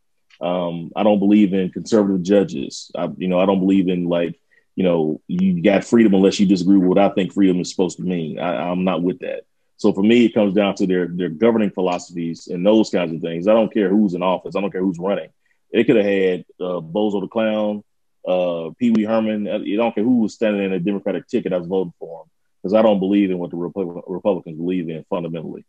Um, 0.41 0.93
I 0.95 1.03
don't 1.03 1.19
believe 1.19 1.53
in 1.53 1.71
conservative 1.71 2.23
judges. 2.23 2.91
I, 2.97 3.09
you 3.17 3.29
know, 3.29 3.41
I 3.41 3.47
don't 3.47 3.61
believe 3.61 3.89
in 3.89 4.09
like, 4.09 4.39
you 4.77 4.85
know, 4.85 5.21
you 5.27 5.63
got 5.63 5.85
freedom 5.85 6.15
unless 6.15 6.39
you 6.39 6.47
disagree 6.47 6.79
with 6.79 6.89
what 6.89 6.99
I 6.99 7.09
think 7.09 7.33
freedom 7.33 7.61
is 7.61 7.71
supposed 7.71 7.97
to 7.97 8.05
mean. 8.05 8.39
I, 8.39 8.71
I'm 8.71 8.85
not 8.85 9.03
with 9.03 9.19
that. 9.21 9.43
So 9.77 9.93
for 9.93 10.03
me, 10.03 10.25
it 10.25 10.35
comes 10.35 10.55
down 10.55 10.75
to 10.77 10.87
their 10.87 11.07
their 11.07 11.29
governing 11.29 11.71
philosophies 11.71 12.49
and 12.49 12.67
those 12.67 12.91
kinds 12.91 13.13
of 13.13 13.21
things. 13.21 13.47
I 13.47 13.53
don't 13.53 13.73
care 13.73 13.89
who's 13.89 14.15
in 14.15 14.23
office. 14.23 14.57
I 14.57 14.61
don't 14.61 14.73
care 14.73 14.83
who's 14.83 14.99
running. 14.99 15.31
They 15.73 15.85
could 15.85 15.97
have 15.97 16.05
had 16.05 16.45
uh, 16.61 16.81
Bozo 16.81 17.21
the 17.21 17.29
Clown, 17.29 17.85
uh, 18.27 18.71
Pee 18.79 18.91
Wee 18.91 19.05
Herman. 19.05 19.47
You 19.65 19.77
don't 19.77 19.95
care 19.95 20.05
who 20.05 20.21
was 20.21 20.35
standing 20.35 20.65
in 20.65 20.73
a 20.73 20.81
Democratic 20.81 21.29
ticket. 21.29 21.53
I 21.53 21.59
was 21.59 21.69
voting 21.69 21.93
for 21.99 22.23
him 22.23 22.31
because 22.63 22.75
I 22.75 22.83
don't 22.83 22.99
believe 22.99 23.31
in 23.31 23.39
what 23.39 23.51
the 23.51 23.57
Repu- 23.57 24.03
Republicans 24.07 24.57
believe 24.59 24.89
in 24.89 25.05
fundamentally. 25.09 25.65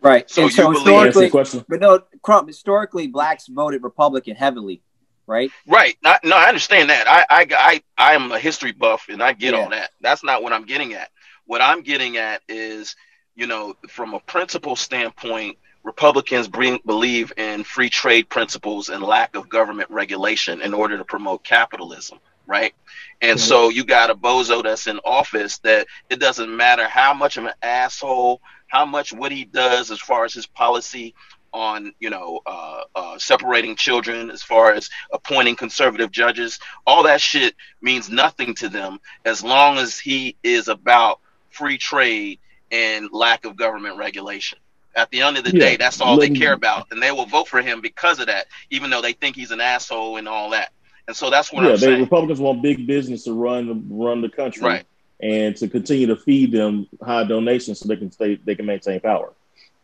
Right. 0.00 0.28
So 0.30 0.48
so 0.48 0.70
historically, 0.70 1.30
but 1.68 1.80
no, 1.80 2.00
Crump, 2.22 2.48
historically, 2.48 3.06
blacks 3.06 3.46
voted 3.48 3.82
Republican 3.82 4.36
heavily, 4.36 4.82
right? 5.26 5.50
Right. 5.66 5.96
I, 6.04 6.18
no, 6.22 6.36
I 6.36 6.48
understand 6.48 6.90
that. 6.90 7.08
I, 7.08 7.24
I, 7.28 7.46
I, 7.50 7.82
I 8.12 8.14
am 8.14 8.30
a 8.30 8.38
history 8.38 8.72
buff 8.72 9.06
and 9.08 9.22
I 9.22 9.32
get 9.32 9.54
Yeah. 9.54 9.60
all 9.60 9.70
that. 9.70 9.90
That's 10.00 10.22
not 10.22 10.42
what 10.42 10.52
I'm 10.52 10.64
getting 10.64 10.92
at. 10.94 11.10
What 11.46 11.60
I'm 11.60 11.82
getting 11.82 12.18
at 12.18 12.42
is, 12.48 12.94
you 13.34 13.46
know, 13.46 13.74
from 13.88 14.14
a 14.14 14.20
principle 14.20 14.76
standpoint, 14.76 15.58
Republicans 15.82 16.48
bring, 16.48 16.80
believe 16.84 17.32
in 17.36 17.62
free 17.64 17.88
trade 17.88 18.28
principles 18.28 18.88
and 18.88 19.02
lack 19.02 19.36
of 19.36 19.48
government 19.48 19.88
regulation 19.90 20.60
in 20.60 20.74
order 20.74 20.98
to 20.98 21.04
promote 21.04 21.44
capitalism, 21.44 22.18
right? 22.46 22.74
And 23.20 23.40
so 23.40 23.68
you 23.70 23.84
got 23.84 24.10
a 24.10 24.14
bozo 24.14 24.62
that's 24.62 24.86
in 24.86 24.98
office 25.04 25.58
that 25.58 25.86
it 26.10 26.20
doesn't 26.20 26.54
matter 26.54 26.86
how 26.88 27.14
much 27.14 27.36
of 27.36 27.44
an 27.44 27.54
asshole, 27.62 28.40
how 28.68 28.84
much 28.86 29.12
what 29.12 29.32
he 29.32 29.44
does 29.44 29.90
as 29.90 30.00
far 30.00 30.24
as 30.24 30.34
his 30.34 30.46
policy 30.46 31.14
on, 31.52 31.92
you 32.00 32.10
know, 32.10 32.40
uh, 32.46 32.82
uh, 32.94 33.18
separating 33.18 33.76
children, 33.76 34.30
as 34.30 34.42
far 34.42 34.72
as 34.74 34.88
appointing 35.12 35.56
conservative 35.56 36.10
judges, 36.10 36.58
all 36.86 37.04
that 37.04 37.20
shit 37.20 37.54
means 37.80 38.10
nothing 38.10 38.54
to 38.56 38.68
them 38.68 38.98
as 39.24 39.42
long 39.42 39.78
as 39.78 39.98
he 39.98 40.36
is 40.42 40.68
about 40.68 41.20
free 41.50 41.78
trade 41.78 42.38
and 42.70 43.08
lack 43.12 43.44
of 43.44 43.56
government 43.56 43.96
regulation. 43.96 44.58
At 44.94 45.10
the 45.10 45.22
end 45.22 45.38
of 45.38 45.44
the 45.44 45.52
Yeah, 45.52 45.58
day, 45.58 45.76
that's 45.76 46.00
all 46.00 46.18
they 46.18 46.28
care 46.30 46.52
about, 46.52 46.86
and 46.90 47.02
they 47.02 47.12
will 47.12 47.26
vote 47.26 47.48
for 47.48 47.62
him 47.62 47.80
because 47.80 48.18
of 48.18 48.26
that, 48.26 48.46
even 48.70 48.90
though 48.90 49.02
they 49.02 49.12
think 49.12 49.36
he's 49.36 49.50
an 49.50 49.60
asshole 49.60 50.16
and 50.16 50.28
all 50.28 50.50
that. 50.50 50.72
And 51.06 51.16
so 51.16 51.30
that's 51.30 51.52
what 51.52 51.64
yeah, 51.64 51.70
I'm 51.70 51.76
they 51.76 51.76
saying. 51.76 52.00
Republicans 52.00 52.40
want 52.40 52.62
big 52.62 52.86
business 52.86 53.24
to 53.24 53.32
run 53.32 53.86
run 53.90 54.20
the 54.22 54.28
country, 54.28 54.64
Right. 54.64 54.84
and 55.20 55.56
to 55.56 55.68
continue 55.68 56.06
to 56.08 56.16
feed 56.16 56.52
them 56.52 56.86
high 57.02 57.24
donations 57.24 57.80
so 57.80 57.88
they 57.88 57.96
can 57.96 58.10
stay 58.10 58.36
they 58.36 58.54
can 58.54 58.66
maintain 58.66 59.00
power. 59.00 59.32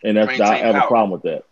And 0.03 0.17
that's 0.17 0.41
I 0.41 0.57
have 0.57 0.77
a 0.77 0.83
problem 0.83 1.11
with 1.11 1.23
that. 1.23 1.45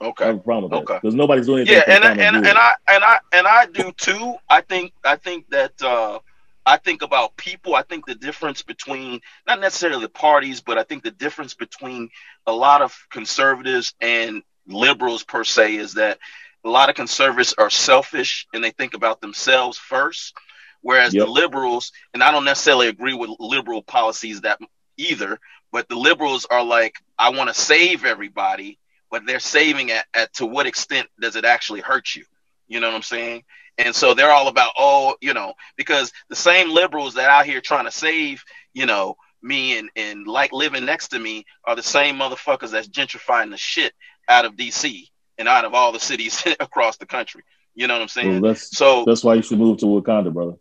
Okay, 0.00 0.24
I 0.24 0.28
have 0.28 0.36
a 0.36 0.40
problem 0.40 0.70
with 0.70 0.72
that 0.72 0.90
because 1.00 1.14
nobody's 1.14 1.46
doing 1.46 1.60
anything 1.60 1.76
Yeah, 1.76 1.82
for 1.84 2.00
the 2.00 2.08
and 2.08 2.20
and 2.20 2.36
and 2.46 2.58
I 2.58 2.74
and 2.88 3.04
I 3.04 3.18
and 3.32 3.46
I 3.46 3.66
do 3.66 3.92
too. 3.92 4.34
I 4.48 4.60
think 4.60 4.92
I 5.04 5.16
think 5.16 5.48
that 5.50 5.80
uh, 5.82 6.18
I 6.66 6.76
think 6.76 7.02
about 7.02 7.36
people. 7.36 7.74
I 7.74 7.82
think 7.82 8.06
the 8.06 8.14
difference 8.14 8.62
between 8.62 9.20
not 9.46 9.60
necessarily 9.60 10.02
the 10.02 10.08
parties, 10.08 10.60
but 10.60 10.78
I 10.78 10.84
think 10.84 11.02
the 11.02 11.10
difference 11.10 11.54
between 11.54 12.10
a 12.46 12.52
lot 12.52 12.82
of 12.82 12.96
conservatives 13.10 13.94
and 14.00 14.42
liberals 14.66 15.22
per 15.24 15.44
se 15.44 15.76
is 15.76 15.94
that 15.94 16.18
a 16.64 16.68
lot 16.68 16.88
of 16.88 16.96
conservatives 16.96 17.54
are 17.58 17.70
selfish 17.70 18.46
and 18.52 18.62
they 18.62 18.70
think 18.70 18.94
about 18.94 19.20
themselves 19.20 19.78
first, 19.78 20.34
whereas 20.82 21.14
Yep. 21.14 21.26
the 21.26 21.30
liberals, 21.30 21.92
and 22.14 22.22
I 22.22 22.30
don't 22.30 22.44
necessarily 22.44 22.88
agree 22.88 23.14
with 23.14 23.30
liberal 23.38 23.82
policies 23.82 24.42
that 24.42 24.58
either, 24.96 25.38
but 25.72 25.88
the 25.88 25.96
liberals 25.96 26.46
are 26.50 26.64
like, 26.64 26.96
I 27.18 27.30
want 27.30 27.48
to 27.48 27.54
save 27.54 28.04
everybody, 28.04 28.78
but 29.10 29.26
they're 29.26 29.40
saving 29.40 29.90
at, 29.92 30.06
at 30.14 30.34
to 30.34 30.46
what 30.46 30.66
extent 30.66 31.08
does 31.20 31.36
it 31.36 31.44
actually 31.44 31.80
hurt 31.80 32.14
you? 32.14 32.24
You 32.66 32.80
know 32.80 32.88
what 32.88 32.96
I'm 32.96 33.02
saying? 33.02 33.44
And 33.78 33.94
so 33.94 34.14
they're 34.14 34.32
all 34.32 34.48
about, 34.48 34.72
oh, 34.76 35.14
you 35.20 35.34
know, 35.34 35.54
because 35.76 36.12
the 36.28 36.36
same 36.36 36.70
liberals 36.74 37.14
that 37.14 37.30
out 37.30 37.46
here 37.46 37.60
trying 37.60 37.84
to 37.84 37.92
save, 37.92 38.42
you 38.74 38.86
know, 38.86 39.16
me 39.40 39.78
and, 39.78 39.88
and 39.94 40.26
like 40.26 40.52
living 40.52 40.84
next 40.84 41.08
to 41.08 41.18
me 41.18 41.44
are 41.64 41.76
the 41.76 41.82
same 41.82 42.16
motherfuckers 42.16 42.72
that's 42.72 42.88
gentrifying 42.88 43.50
the 43.50 43.56
shit 43.56 43.92
out 44.28 44.44
of 44.44 44.56
DC 44.56 45.08
and 45.38 45.48
out 45.48 45.64
of 45.64 45.74
all 45.74 45.92
the 45.92 46.00
cities 46.00 46.42
across 46.60 46.96
the 46.96 47.06
country. 47.06 47.42
You 47.74 47.86
know 47.86 47.94
what 47.94 48.02
I'm 48.02 48.08
saying? 48.08 48.40
Well, 48.40 48.52
that's 48.52 48.76
So 48.76 49.04
that's 49.06 49.22
why 49.22 49.34
you 49.34 49.42
should 49.42 49.58
move 49.58 49.78
to 49.78 49.86
Wakanda, 49.86 50.32
brother. 50.32 50.54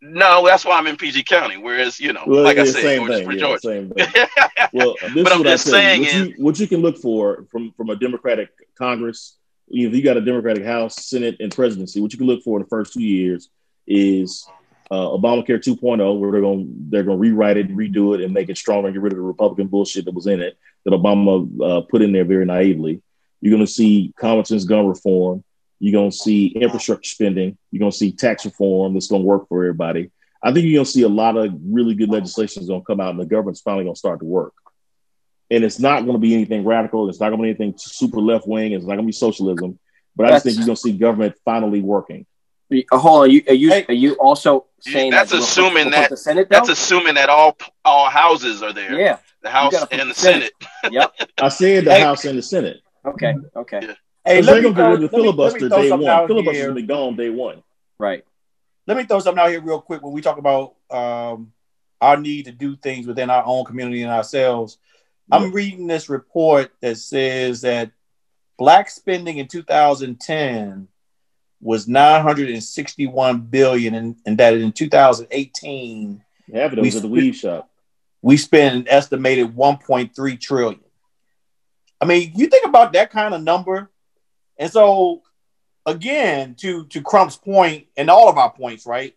no, 0.00 0.46
that's 0.46 0.64
why 0.64 0.78
I'm 0.78 0.86
in 0.86 0.96
PG 0.96 1.24
County. 1.24 1.56
Whereas, 1.56 1.98
you 1.98 2.12
know, 2.12 2.22
Well, 2.26 2.42
like 2.44 2.58
I 2.58 2.64
said, 2.64 2.82
same 2.82 3.06
thing. 3.08 3.30
Yeah, 3.38 3.56
same 3.58 3.90
thing. 3.96 4.06
well, 4.72 4.94
this 5.14 5.24
but 5.24 5.26
is 5.26 5.32
I'm 5.32 5.38
what 5.40 5.46
just 5.46 5.66
saying 5.66 6.04
you. 6.04 6.06
What, 6.08 6.14
is- 6.14 6.28
you. 6.38 6.44
what 6.44 6.60
you 6.60 6.68
can 6.68 6.80
look 6.80 6.98
for 6.98 7.44
from 7.50 7.72
from 7.76 7.90
a 7.90 7.96
Democratic 7.96 8.50
Congress, 8.78 9.36
if 9.68 9.92
you 9.94 10.02
got 10.02 10.16
a 10.16 10.20
Democratic 10.20 10.64
House, 10.64 11.04
Senate, 11.06 11.36
and 11.40 11.52
presidency, 11.54 12.00
what 12.00 12.12
you 12.12 12.18
can 12.18 12.26
look 12.28 12.42
for 12.42 12.58
in 12.58 12.62
the 12.62 12.68
first 12.68 12.92
two 12.92 13.02
years 13.02 13.50
is 13.86 14.46
uh, 14.92 14.94
Obamacare 15.08 15.58
2.0, 15.58 16.18
where 16.18 16.30
they're 16.32 16.40
going 16.40 16.72
they're 16.88 17.02
going 17.02 17.16
to 17.18 17.20
rewrite 17.20 17.56
it, 17.56 17.68
redo 17.74 18.14
it, 18.14 18.20
and 18.24 18.32
make 18.32 18.48
it 18.48 18.56
stronger, 18.58 18.86
and 18.88 18.94
get 18.94 19.02
rid 19.02 19.12
of 19.12 19.16
the 19.18 19.22
Republican 19.22 19.66
bullshit 19.66 20.04
that 20.04 20.14
was 20.14 20.26
in 20.28 20.40
it 20.40 20.56
that 20.84 20.92
Obama 20.92 21.46
uh, 21.62 21.80
put 21.82 22.00
in 22.02 22.12
there 22.12 22.24
very 22.24 22.44
naively. 22.46 23.02
You're 23.40 23.52
going 23.54 23.66
to 23.66 23.72
see 23.72 24.12
common 24.18 24.44
sense 24.44 24.64
gun 24.64 24.86
reform. 24.86 25.44
You're 25.78 25.92
going 25.98 26.10
to 26.10 26.16
see 26.16 26.48
infrastructure 26.48 27.08
spending. 27.08 27.56
You're 27.70 27.80
going 27.80 27.92
to 27.92 27.96
see 27.96 28.12
tax 28.12 28.44
reform 28.44 28.92
that's 28.94 29.06
going 29.08 29.22
to 29.22 29.26
work 29.26 29.48
for 29.48 29.62
everybody. 29.64 30.10
I 30.42 30.52
think 30.52 30.66
you're 30.66 30.76
going 30.78 30.84
to 30.86 30.90
see 30.90 31.02
a 31.02 31.08
lot 31.08 31.36
of 31.36 31.54
really 31.64 31.94
good 31.94 32.10
legislation 32.10 32.62
is 32.62 32.68
going 32.68 32.80
to 32.82 32.84
come 32.86 33.00
out, 33.00 33.10
and 33.10 33.20
the 33.20 33.26
government's 33.26 33.60
finally 33.62 33.84
going 33.84 33.94
to 33.94 33.98
start 33.98 34.20
to 34.20 34.26
work. 34.26 34.52
and 35.50 35.64
it's 35.64 35.78
not 35.80 36.02
going 36.02 36.12
to 36.12 36.18
be 36.18 36.34
anything 36.34 36.64
radical. 36.64 37.08
It's 37.08 37.18
not 37.20 37.30
going 37.30 37.38
to 37.38 37.42
be 37.42 37.48
anything 37.48 37.74
super 37.78 38.20
left 38.20 38.46
wing. 38.46 38.72
It's 38.72 38.84
not 38.84 38.94
going 38.94 39.06
to 39.06 39.06
be 39.06 39.12
socialism. 39.12 39.78
But 40.16 40.26
I 40.26 40.30
just 40.30 40.44
think 40.44 40.56
you're 40.56 40.66
going 40.66 40.76
to 40.76 40.82
see 40.82 40.92
government 40.92 41.34
finally 41.44 41.80
working. 41.80 42.26
Uh, 42.72 42.98
Hold 42.98 43.22
on, 43.24 43.30
you 43.30 43.42
are 43.48 43.54
you 43.54 43.72
are 43.88 43.92
you 43.94 44.14
also 44.14 44.66
saying 44.80 45.10
That's 45.10 45.30
that 45.30 45.36
we'll- 45.38 45.44
assuming 45.44 45.84
we'll 45.86 45.90
that 45.92 46.10
the 46.10 46.16
Senate 46.16 46.48
that's 46.50 46.68
assuming 46.68 47.14
that 47.14 47.28
all 47.28 47.56
all 47.84 48.08
houses 48.10 48.62
are 48.62 48.72
there. 48.72 48.98
Yeah. 48.98 49.18
The 49.42 49.50
House 49.50 49.74
and 49.90 50.00
the 50.02 50.04
the 50.06 50.14
Senate. 50.14 50.52
Yep. 50.90 51.14
I 51.40 51.48
said 51.48 51.84
the 51.86 51.94
Hey. 51.94 52.00
House 52.02 52.24
and 52.26 52.38
the 52.38 52.42
Senate. 52.42 52.80
Okay. 53.04 53.34
Okay. 53.56 53.80
Hey, 54.24 54.42
let 54.42 54.46
they're 54.46 54.56
me 54.56 54.62
going 54.62 54.74
to 54.74 54.80
throw- 54.80 54.96
get 54.96 55.10
the 55.10 55.16
let 55.16 55.22
me- 55.22 55.32
let 55.32 55.52
me 55.54 55.58
filibuster 55.58 55.68
throw 55.68 55.82
day 55.82 55.90
one. 55.90 56.06
out 56.06 56.26
Filibuster's 56.28 56.56
here. 56.56 56.66
going 56.66 56.76
to 56.76 56.82
be 56.82 56.86
gone 56.86 57.16
day 57.16 57.30
one. 57.30 57.62
Right. 57.98 58.24
let 58.86 58.96
me 58.96 59.04
throw 59.04 59.18
something 59.20 59.42
out 59.42 59.50
here 59.50 59.60
real 59.60 59.80
quick 59.80 60.02
when 60.02 60.12
we 60.12 60.20
talk 60.20 60.38
about 60.38 60.74
um, 60.90 61.52
our 62.00 62.16
need 62.16 62.46
to 62.46 62.52
do 62.52 62.76
things 62.76 63.06
within 63.06 63.30
our 63.30 63.42
own 63.46 63.64
community 63.64 64.02
and 64.02 64.10
ourselves. 64.10 64.78
I'm 65.32 65.52
reading 65.52 65.86
this 65.86 66.08
report 66.08 66.72
that 66.80 66.96
says 66.96 67.60
that 67.60 67.92
black 68.58 68.90
spending 68.90 69.38
in 69.38 69.46
2010 69.46 70.88
was 71.60 71.86
961 71.86 73.40
billion, 73.42 73.94
and, 73.94 74.16
and 74.26 74.38
that 74.38 74.54
in 74.54 74.72
2018 74.72 76.22
Half 76.52 76.72
of 76.72 76.78
it 76.78 76.80
We 76.80 76.88
was 76.88 76.96
at 76.96 77.02
the 77.02 77.08
spent- 77.08 77.12
weed 77.12 77.32
shop. 77.32 77.70
we 78.22 78.36
spent 78.36 78.74
an 78.74 78.88
estimated 78.88 79.54
1.3 79.54 80.40
trillion. 80.40 80.80
I 82.00 82.06
mean, 82.06 82.32
you 82.34 82.46
think 82.46 82.66
about 82.66 82.92
that 82.94 83.10
kind 83.10 83.34
of 83.34 83.42
number, 83.42 83.90
and 84.56 84.70
so 84.70 85.22
again, 85.86 86.54
to 86.56 86.86
to 86.86 87.02
Crump's 87.02 87.36
point 87.36 87.86
and 87.96 88.08
all 88.10 88.28
of 88.28 88.38
our 88.38 88.52
points, 88.52 88.86
right? 88.86 89.14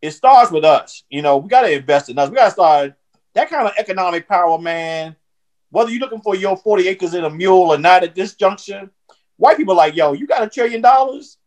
It 0.00 0.12
starts 0.12 0.50
with 0.50 0.64
us. 0.64 1.04
You 1.10 1.22
know, 1.22 1.36
we 1.38 1.48
got 1.48 1.62
to 1.62 1.72
invest 1.72 2.08
in 2.08 2.18
us. 2.18 2.28
We 2.28 2.36
got 2.36 2.46
to 2.46 2.50
start 2.50 2.94
that 3.34 3.48
kind 3.48 3.66
of 3.66 3.74
economic 3.78 4.28
power, 4.28 4.58
man. 4.58 5.16
Whether 5.70 5.90
you're 5.90 6.00
looking 6.00 6.20
for 6.20 6.34
your 6.34 6.56
40 6.56 6.88
acres 6.88 7.14
in 7.14 7.24
a 7.24 7.30
mule 7.30 7.70
or 7.72 7.78
not 7.78 8.02
at 8.02 8.14
this 8.14 8.34
junction, 8.34 8.90
white 9.36 9.56
people 9.56 9.74
like, 9.74 9.96
yo, 9.96 10.12
you 10.12 10.26
got 10.26 10.42
a 10.42 10.48
trillion 10.48 10.82
dollars, 10.82 11.38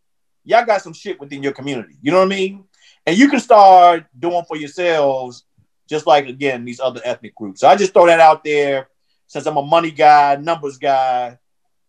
y'all 0.44 0.66
got 0.66 0.82
some 0.82 0.94
shit 0.94 1.20
within 1.20 1.44
your 1.44 1.52
community. 1.52 1.96
You 2.02 2.12
know 2.12 2.20
what 2.20 2.26
I 2.26 2.36
mean? 2.36 2.64
And 3.06 3.18
you 3.18 3.30
can 3.30 3.40
start 3.40 4.06
doing 4.18 4.44
for 4.48 4.58
yourselves 4.58 5.44
just 5.88 6.08
like 6.08 6.28
again 6.28 6.66
these 6.66 6.80
other 6.80 7.02
ethnic 7.04 7.36
groups. 7.36 7.62
So 7.62 7.68
I 7.68 7.76
just 7.76 7.94
throw 7.94 8.08
that 8.08 8.20
out 8.20 8.44
there 8.44 8.88
since 9.28 9.46
I'm 9.46 9.58
a 9.58 9.62
money 9.64 9.92
guy, 9.92 10.36
numbers 10.36 10.78
guy. 10.78 11.38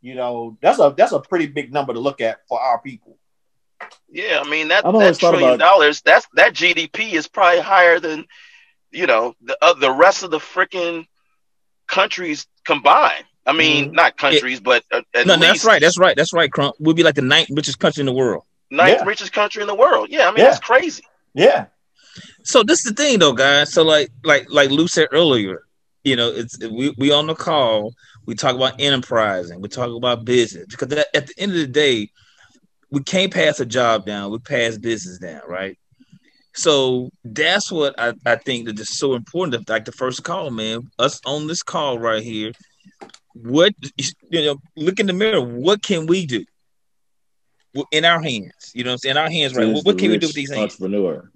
You 0.02 0.14
know, 0.14 0.56
that's 0.60 0.78
a 0.78 0.94
that's 0.96 1.12
a 1.12 1.20
pretty 1.20 1.46
big 1.46 1.72
number 1.72 1.92
to 1.92 2.00
look 2.00 2.20
at 2.20 2.46
for 2.48 2.60
our 2.60 2.80
people. 2.80 3.18
Yeah, 4.10 4.40
I 4.44 4.48
mean 4.48 4.68
that 4.68 4.86
I've 4.86 4.92
that 4.92 4.98
always 4.98 5.18
thought 5.18 5.30
trillion 5.30 5.54
about- 5.54 5.58
dollars. 5.74 6.00
That's 6.02 6.26
that 6.34 6.54
GDP 6.54 7.12
is 7.14 7.26
probably 7.28 7.60
higher 7.60 7.98
than 8.00 8.26
you 8.92 9.06
know 9.06 9.34
the 9.42 9.56
uh, 9.60 9.74
the 9.74 9.90
rest 9.90 10.22
of 10.22 10.30
the 10.30 10.38
freaking 10.38 11.06
countries 11.86 12.46
combined. 12.64 13.24
I 13.46 13.52
mean, 13.52 13.92
not 13.92 14.16
countries, 14.16 14.58
but 14.60 14.84
uh, 14.90 15.02
at 15.14 15.26
no, 15.26 15.34
least 15.34 15.40
that's 15.46 15.64
right. 15.64 15.80
That's 15.80 15.98
right. 15.98 16.16
That's 16.16 16.32
right, 16.32 16.50
Crump. 16.50 16.74
We'll 16.80 16.94
be 16.94 17.04
like 17.04 17.14
the 17.14 17.22
ninth 17.22 17.48
richest 17.50 17.78
country 17.78 18.00
in 18.00 18.06
the 18.06 18.12
world. 18.12 18.42
ninth 18.70 18.98
Yeah. 19.00 19.04
richest 19.06 19.32
country 19.32 19.62
in 19.62 19.68
the 19.68 19.74
world. 19.74 20.08
Yeah, 20.10 20.26
I 20.28 20.30
mean 20.32 20.38
Yeah. 20.38 20.44
that's 20.50 20.60
crazy. 20.60 21.04
Yeah. 21.34 21.66
So 22.44 22.62
this 22.62 22.84
is 22.84 22.92
the 22.92 22.94
thing, 23.02 23.18
though, 23.18 23.34
guys. 23.34 23.72
So 23.72 23.82
like, 23.82 24.10
like, 24.24 24.46
like 24.50 24.70
Lou 24.70 24.88
said 24.88 25.08
earlier, 25.12 25.65
you 26.06 26.14
know, 26.14 26.30
it's 26.30 26.56
we 26.60 26.94
we 26.96 27.10
on 27.10 27.26
the 27.26 27.34
call. 27.34 27.92
We 28.26 28.36
talk 28.36 28.54
about 28.54 28.80
enterprising. 28.80 29.60
We 29.60 29.68
talk 29.68 29.90
about 29.90 30.24
business 30.24 30.66
because 30.70 30.88
that, 30.88 31.08
at 31.14 31.26
the 31.26 31.34
end 31.36 31.50
of 31.50 31.58
the 31.58 31.66
day, 31.66 32.10
we 32.92 33.02
can't 33.02 33.34
pass 33.34 33.58
a 33.58 33.66
job 33.66 34.06
down. 34.06 34.30
We 34.30 34.38
pass 34.38 34.78
business 34.78 35.18
down, 35.18 35.40
right? 35.48 35.76
So 36.54 37.10
that's 37.24 37.72
what 37.72 37.98
I, 37.98 38.14
I 38.24 38.36
think 38.36 38.66
that 38.66 38.78
is 38.78 38.96
so 38.96 39.14
important. 39.14 39.68
Like 39.68 39.84
the 39.84 39.90
first 39.90 40.22
call, 40.22 40.52
man, 40.52 40.88
us 40.96 41.20
on 41.26 41.48
this 41.48 41.64
call 41.64 41.98
right 41.98 42.22
here. 42.22 42.52
What 43.34 43.74
you 44.30 44.44
know, 44.44 44.58
look 44.76 45.00
in 45.00 45.08
the 45.08 45.12
mirror. 45.12 45.40
What 45.40 45.82
can 45.82 46.06
we 46.06 46.24
do? 46.24 46.44
In 47.90 48.04
our 48.04 48.22
hands, 48.22 48.70
you 48.74 48.84
know, 48.84 48.92
I'm 48.92 48.98
saying, 48.98 49.16
in 49.16 49.22
our 49.22 49.28
hands, 49.28 49.56
right? 49.56 49.66
What, 49.66 49.84
what 49.84 49.98
can 49.98 50.10
we 50.12 50.18
do 50.18 50.28
with 50.28 50.36
these 50.36 50.50
hands? 50.50 50.80
Entrepreneur. 50.80 51.30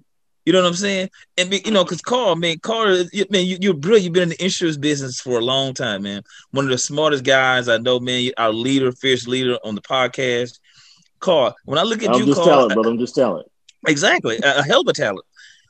You 0.45 0.53
know 0.53 0.61
what 0.61 0.69
I'm 0.69 0.73
saying? 0.73 1.09
And 1.37 1.49
be- 1.49 1.61
you 1.63 1.71
know, 1.71 1.81
mm-hmm. 1.81 1.85
because 1.85 2.01
Carl, 2.01 2.35
man, 2.35 2.59
Carl, 2.59 3.05
you- 3.11 3.25
man, 3.29 3.45
you, 3.45 3.57
you're 3.61 3.73
brilliant. 3.73 4.05
You've 4.05 4.13
been 4.13 4.23
in 4.23 4.29
the 4.29 4.43
insurance 4.43 4.77
business 4.77 5.19
for 5.21 5.37
a 5.37 5.43
long 5.43 5.73
time, 5.73 6.03
man. 6.03 6.23
One 6.51 6.65
of 6.65 6.71
the 6.71 6.77
smartest 6.77 7.23
guys 7.23 7.69
I 7.69 7.77
know, 7.77 7.99
man. 7.99 8.31
Our 8.37 8.51
leader, 8.51 8.91
fierce 8.91 9.27
leader 9.27 9.57
on 9.63 9.75
the 9.75 9.81
podcast. 9.81 10.59
Carl, 11.19 11.55
when 11.65 11.77
I 11.77 11.83
look 11.83 12.01
at 12.03 12.09
I'm 12.09 12.19
you, 12.19 12.25
just 12.25 12.41
Carl, 12.41 12.47
talent, 12.47 12.73
brother. 12.73 12.89
I'm 12.89 12.97
just 12.97 13.15
talent. 13.15 13.47
exactly, 13.87 14.39
a, 14.43 14.59
a 14.59 14.63
hell 14.63 14.81
of 14.81 14.87
a 14.87 14.93
talent. 14.93 15.25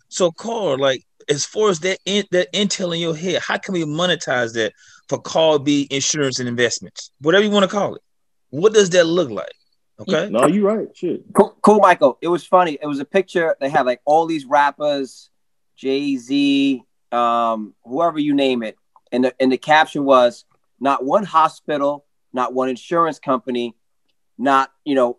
So, 0.08 0.32
Carl, 0.32 0.78
like 0.80 1.04
as 1.30 1.46
far 1.46 1.70
as 1.70 1.80
that 1.82 2.00
in, 2.06 2.26
that 2.32 2.52
intel 2.54 2.94
in 2.94 3.02
your 3.02 3.16
head, 3.16 3.42
how 3.46 3.58
can 3.58 3.74
we 3.74 3.84
monetize 3.84 4.54
that 4.54 4.74
for 5.10 5.20
Carl 5.20 5.60
B 5.60 5.88
Insurance 5.92 6.40
and 6.40 6.48
Investments, 6.48 7.12
whatever 7.20 7.44
you 7.44 7.52
want 7.52 7.64
to 7.64 7.70
call 7.70 7.96
it? 7.96 8.02
What 8.50 8.74
does 8.74 8.90
that 8.92 9.06
look 9.06 9.30
like? 9.30 9.54
Okay. 10.02 10.30
No, 10.30 10.47
you're 10.47 10.76
right. 10.76 10.88
Shit. 10.95 11.24
Cool, 11.34 11.56
cool, 11.62 11.80
Michael. 11.80 12.18
It 12.22 12.28
was 12.28 12.45
funny. 12.45 12.78
It 12.82 12.88
was 12.88 12.99
a 12.99 13.06
picture. 13.06 13.56
They 13.60 13.70
had 13.70 13.86
like 13.86 14.02
all 14.06 14.26
these 14.26 14.45
rappers, 14.45 15.30
Jay 15.76 16.16
Z, 16.18 16.84
um, 17.12 17.74
whoever 17.84 18.20
you 18.20 18.34
name 18.34 18.64
it, 18.64 18.78
and 19.12 19.26
the 19.26 19.36
and 19.39 19.52
the 19.52 19.58
caption 19.58 20.04
was 20.04 20.45
not 20.80 21.04
one 21.04 21.24
hospital, 21.24 22.06
not 22.34 22.54
one 22.54 22.70
insurance 22.70 23.20
company, 23.20 23.76
not 24.38 24.72
you 24.86 24.95
know 24.95 25.18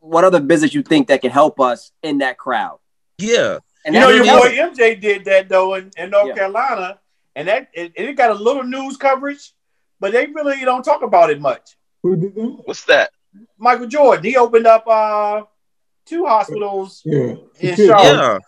what 0.00 0.24
other 0.24 0.40
business 0.40 0.74
you 0.74 0.82
think 0.82 1.08
that 1.08 1.22
can 1.22 1.30
help 1.30 1.60
us 1.60 1.92
in 2.02 2.18
that 2.18 2.38
crowd. 2.38 2.78
Yeah. 3.18 3.58
And 3.84 3.94
you 3.94 4.00
know, 4.00 4.08
your 4.08 4.24
boy. 4.24 4.56
MJ 4.56 5.00
did 5.00 5.24
that 5.26 5.48
though 5.48 5.74
in, 5.74 5.90
in 5.96 6.10
North 6.10 6.28
Yeah. 6.28 6.34
Carolina, 6.34 7.00
and 7.36 7.48
that 7.48 7.68
it, 7.72 7.92
it 7.96 8.12
got 8.14 8.30
a 8.30 8.34
little 8.34 8.64
news 8.64 8.96
coverage, 8.96 9.52
but 10.00 10.12
they 10.12 10.26
really 10.26 10.64
don't 10.64 10.82
talk 10.82 11.02
about 11.02 11.30
it 11.30 11.40
much. 11.40 11.76
Who 12.02 12.16
did 12.16 12.34
that? 12.34 12.62
What's 12.64 12.84
that? 12.84 13.10
Michael 13.58 13.86
Jordan, 13.86 14.24
he 14.24 14.36
opened 14.36 14.66
up 14.66 14.86
uh 14.86 15.42
two 16.06 16.26
hospitals 16.26 17.02
Yeah. 17.04 17.34
in. 17.60 17.76
Charlotte. 17.76 17.96
Yeah. 17.96 18.38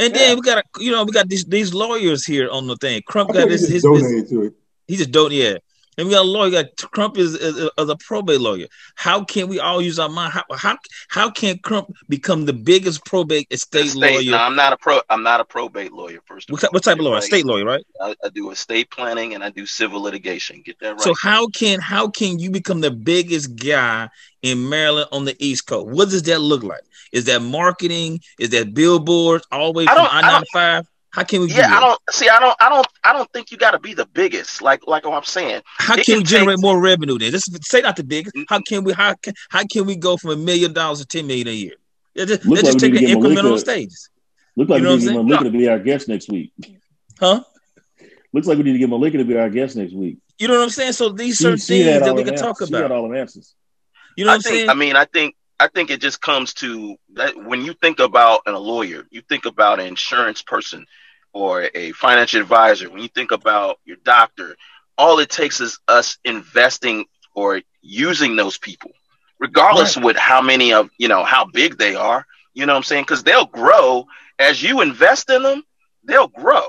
And 0.00 0.12
Yeah. 0.14 0.18
then 0.18 0.36
we 0.36 0.42
got, 0.42 0.58
a, 0.58 0.62
you 0.80 0.92
know, 0.92 1.04
we 1.04 1.12
got 1.12 1.28
these 1.28 1.44
these 1.44 1.74
lawyers 1.74 2.24
here 2.24 2.48
on 2.50 2.66
the 2.66 2.76
thing. 2.76 3.02
Crump 3.06 3.30
got 3.32 3.40
think 3.40 3.50
he 3.50 3.52
his 3.52 3.60
just 3.62 3.72
his 3.72 3.82
business. 3.82 4.02
donated 4.02 4.28
to 4.30 4.42
it. 4.44 4.52
He 4.86 4.96
just 4.96 5.10
don't, 5.10 5.32
yeah. 5.32 5.58
And 5.98 6.06
we 6.06 6.14
got 6.14 6.22
a 6.22 6.28
lawyer. 6.28 6.50
Got 6.50 6.76
Crump 6.92 7.18
is, 7.18 7.34
is, 7.34 7.56
is 7.56 7.70
a 7.76 7.96
probate 7.96 8.40
lawyer. 8.40 8.66
How 8.94 9.24
can 9.24 9.48
we 9.48 9.58
all 9.58 9.82
use 9.82 9.98
our 9.98 10.08
mind? 10.08 10.32
How 10.32 10.44
how, 10.54 10.78
how 11.08 11.28
can 11.28 11.58
Crump 11.58 11.92
become 12.08 12.44
the 12.46 12.52
biggest 12.52 13.04
probate 13.04 13.48
estate 13.50 13.90
State. 13.90 14.00
lawyer? 14.00 14.30
No, 14.30 14.38
I'm 14.38 14.54
not 14.54 14.72
a 14.72 14.76
pro. 14.76 15.00
I'm 15.10 15.24
not 15.24 15.40
a 15.40 15.44
probate 15.44 15.92
lawyer. 15.92 16.20
First 16.24 16.48
of 16.48 16.52
What, 16.52 16.72
what 16.72 16.84
type 16.84 16.98
of 16.98 17.04
lawyer? 17.04 17.16
Like, 17.16 17.24
State 17.24 17.44
lawyer, 17.44 17.64
right? 17.64 17.84
I, 18.00 18.14
I 18.24 18.28
do 18.28 18.50
estate 18.52 18.90
planning 18.90 19.34
and 19.34 19.42
I 19.42 19.50
do 19.50 19.66
civil 19.66 20.00
litigation. 20.00 20.62
Get 20.64 20.78
that 20.78 20.92
right. 20.92 21.00
So 21.00 21.14
how 21.20 21.48
can 21.48 21.80
how 21.80 22.08
can 22.08 22.38
you 22.38 22.52
become 22.52 22.80
the 22.80 22.92
biggest 22.92 23.56
guy 23.56 24.08
in 24.42 24.68
Maryland 24.68 25.08
on 25.10 25.24
the 25.24 25.36
East 25.44 25.66
Coast? 25.66 25.88
What 25.88 26.10
does 26.10 26.22
that 26.22 26.40
look 26.40 26.62
like? 26.62 26.82
Is 27.10 27.24
that 27.24 27.42
marketing? 27.42 28.20
Is 28.38 28.50
that 28.50 28.72
billboards 28.72 29.46
Always 29.50 29.88
from 29.88 30.06
I 30.08 30.20
ninety 30.20 30.46
five? 30.52 30.86
How 31.10 31.24
can 31.24 31.40
we 31.40 31.46
do 31.48 31.54
yeah, 31.54 31.68
that? 31.68 31.82
I 31.82 31.86
don't 31.86 32.00
see. 32.10 32.28
I 32.28 32.38
don't. 32.38 32.56
I 32.60 32.68
don't. 32.68 32.86
I 33.04 33.12
don't 33.14 33.30
think 33.32 33.50
you 33.50 33.56
got 33.56 33.70
to 33.70 33.78
be 33.78 33.94
the 33.94 34.06
biggest. 34.06 34.60
Like 34.62 34.86
like 34.86 35.04
what 35.04 35.14
I'm 35.14 35.24
saying. 35.24 35.62
How 35.64 35.94
It 35.94 36.04
can 36.04 36.04
can 36.04 36.16
we 36.18 36.24
generate 36.24 36.56
take- 36.56 36.62
more 36.62 36.80
revenue 36.80 37.18
then? 37.18 37.30
Just 37.30 37.64
say 37.64 37.80
not 37.80 37.96
the 37.96 38.04
biggest. 38.04 38.36
How 38.48 38.60
can 38.60 38.84
we 38.84 38.92
how 38.92 39.14
can 39.14 39.32
how 39.48 39.64
can 39.64 39.86
we 39.86 39.96
go 39.96 40.16
from 40.18 40.30
a 40.32 40.36
million 40.36 40.72
dollars 40.72 40.98
to 41.00 41.06
ten 41.06 41.26
million 41.26 41.48
a 41.48 41.52
year? 41.52 41.72
Let's 42.14 42.30
just, 42.30 42.44
Look 42.44 42.56
let's 42.56 42.68
just 42.68 42.82
like 42.82 42.92
we 42.92 42.98
take 42.98 43.08
need 43.08 43.16
an 43.16 43.22
incremental 43.22 43.42
Malika- 43.44 43.58
stages. 43.60 44.10
Look 44.56 44.68
like 44.68 44.78
You 44.80 44.84
know 44.84 44.90
we 44.96 44.96
what 44.96 45.00
need 45.00 45.06
to 45.06 45.12
get 45.12 45.14
saying? 45.16 45.26
Malika 45.28 45.44
to 45.44 45.50
be 45.50 45.68
our 45.68 45.78
guest 45.78 46.08
next 46.08 46.28
week. 46.28 46.52
Huh? 47.20 47.44
Looks 48.32 48.46
like 48.46 48.58
we 48.58 48.64
need 48.64 48.72
to 48.72 48.78
get 48.78 48.88
Malika 48.90 49.18
to 49.18 49.24
be 49.24 49.36
our 49.38 49.48
guest 49.48 49.76
next 49.76 49.92
week. 49.94 50.18
You 50.38 50.48
know 50.48 50.54
what 50.58 50.64
I'm 50.64 50.70
saying? 50.70 50.92
So 50.92 51.08
these 51.08 51.36
She- 51.36 51.44
certain 51.44 51.58
she 51.58 51.80
had 51.80 51.86
things 51.92 52.00
that 52.02 52.08
all 52.10 52.16
we 52.16 52.22
the 52.24 52.30
can 52.32 52.38
talk 52.38 52.48
answers. 52.60 52.68
She 52.68 52.74
had 52.74 52.84
about. 52.84 52.98
all 52.98 53.08
the 53.08 53.18
answers. 53.18 53.54
You 54.16 54.24
know 54.24 54.32
I 54.32 54.34
what 54.34 54.36
I'm 54.36 54.42
think. 54.42 54.54
saying? 54.56 54.70
I 54.70 54.74
mean, 54.74 54.96
I 54.96 55.04
think. 55.06 55.34
I 55.60 55.68
think 55.68 55.90
it 55.90 56.00
just 56.00 56.20
comes 56.20 56.54
to 56.54 56.96
that 57.14 57.36
when 57.36 57.64
you 57.64 57.72
think 57.74 57.98
about 57.98 58.42
a 58.46 58.58
lawyer, 58.58 59.04
you 59.10 59.22
think 59.22 59.44
about 59.44 59.80
an 59.80 59.86
insurance 59.86 60.42
person 60.42 60.86
or 61.32 61.68
a 61.74 61.92
financial 61.92 62.40
advisor. 62.40 62.90
When 62.90 63.02
you 63.02 63.08
think 63.08 63.32
about 63.32 63.78
your 63.84 63.96
doctor, 64.04 64.56
all 64.96 65.18
it 65.18 65.30
takes 65.30 65.60
is 65.60 65.78
us 65.88 66.18
investing 66.24 67.06
or 67.34 67.60
using 67.82 68.36
those 68.36 68.58
people, 68.58 68.92
regardless 69.38 69.96
with 69.96 70.16
how 70.16 70.40
many 70.40 70.72
of 70.72 70.90
you 70.98 71.08
know 71.08 71.24
how 71.24 71.44
big 71.44 71.76
they 71.78 71.94
are. 71.94 72.26
You 72.54 72.66
know 72.66 72.72
what 72.72 72.78
I'm 72.78 72.84
saying? 72.84 73.04
Because 73.04 73.22
they'll 73.22 73.46
grow 73.46 74.06
as 74.38 74.62
you 74.62 74.80
invest 74.80 75.30
in 75.30 75.42
them. 75.42 75.62
They'll 76.04 76.28
grow. 76.28 76.66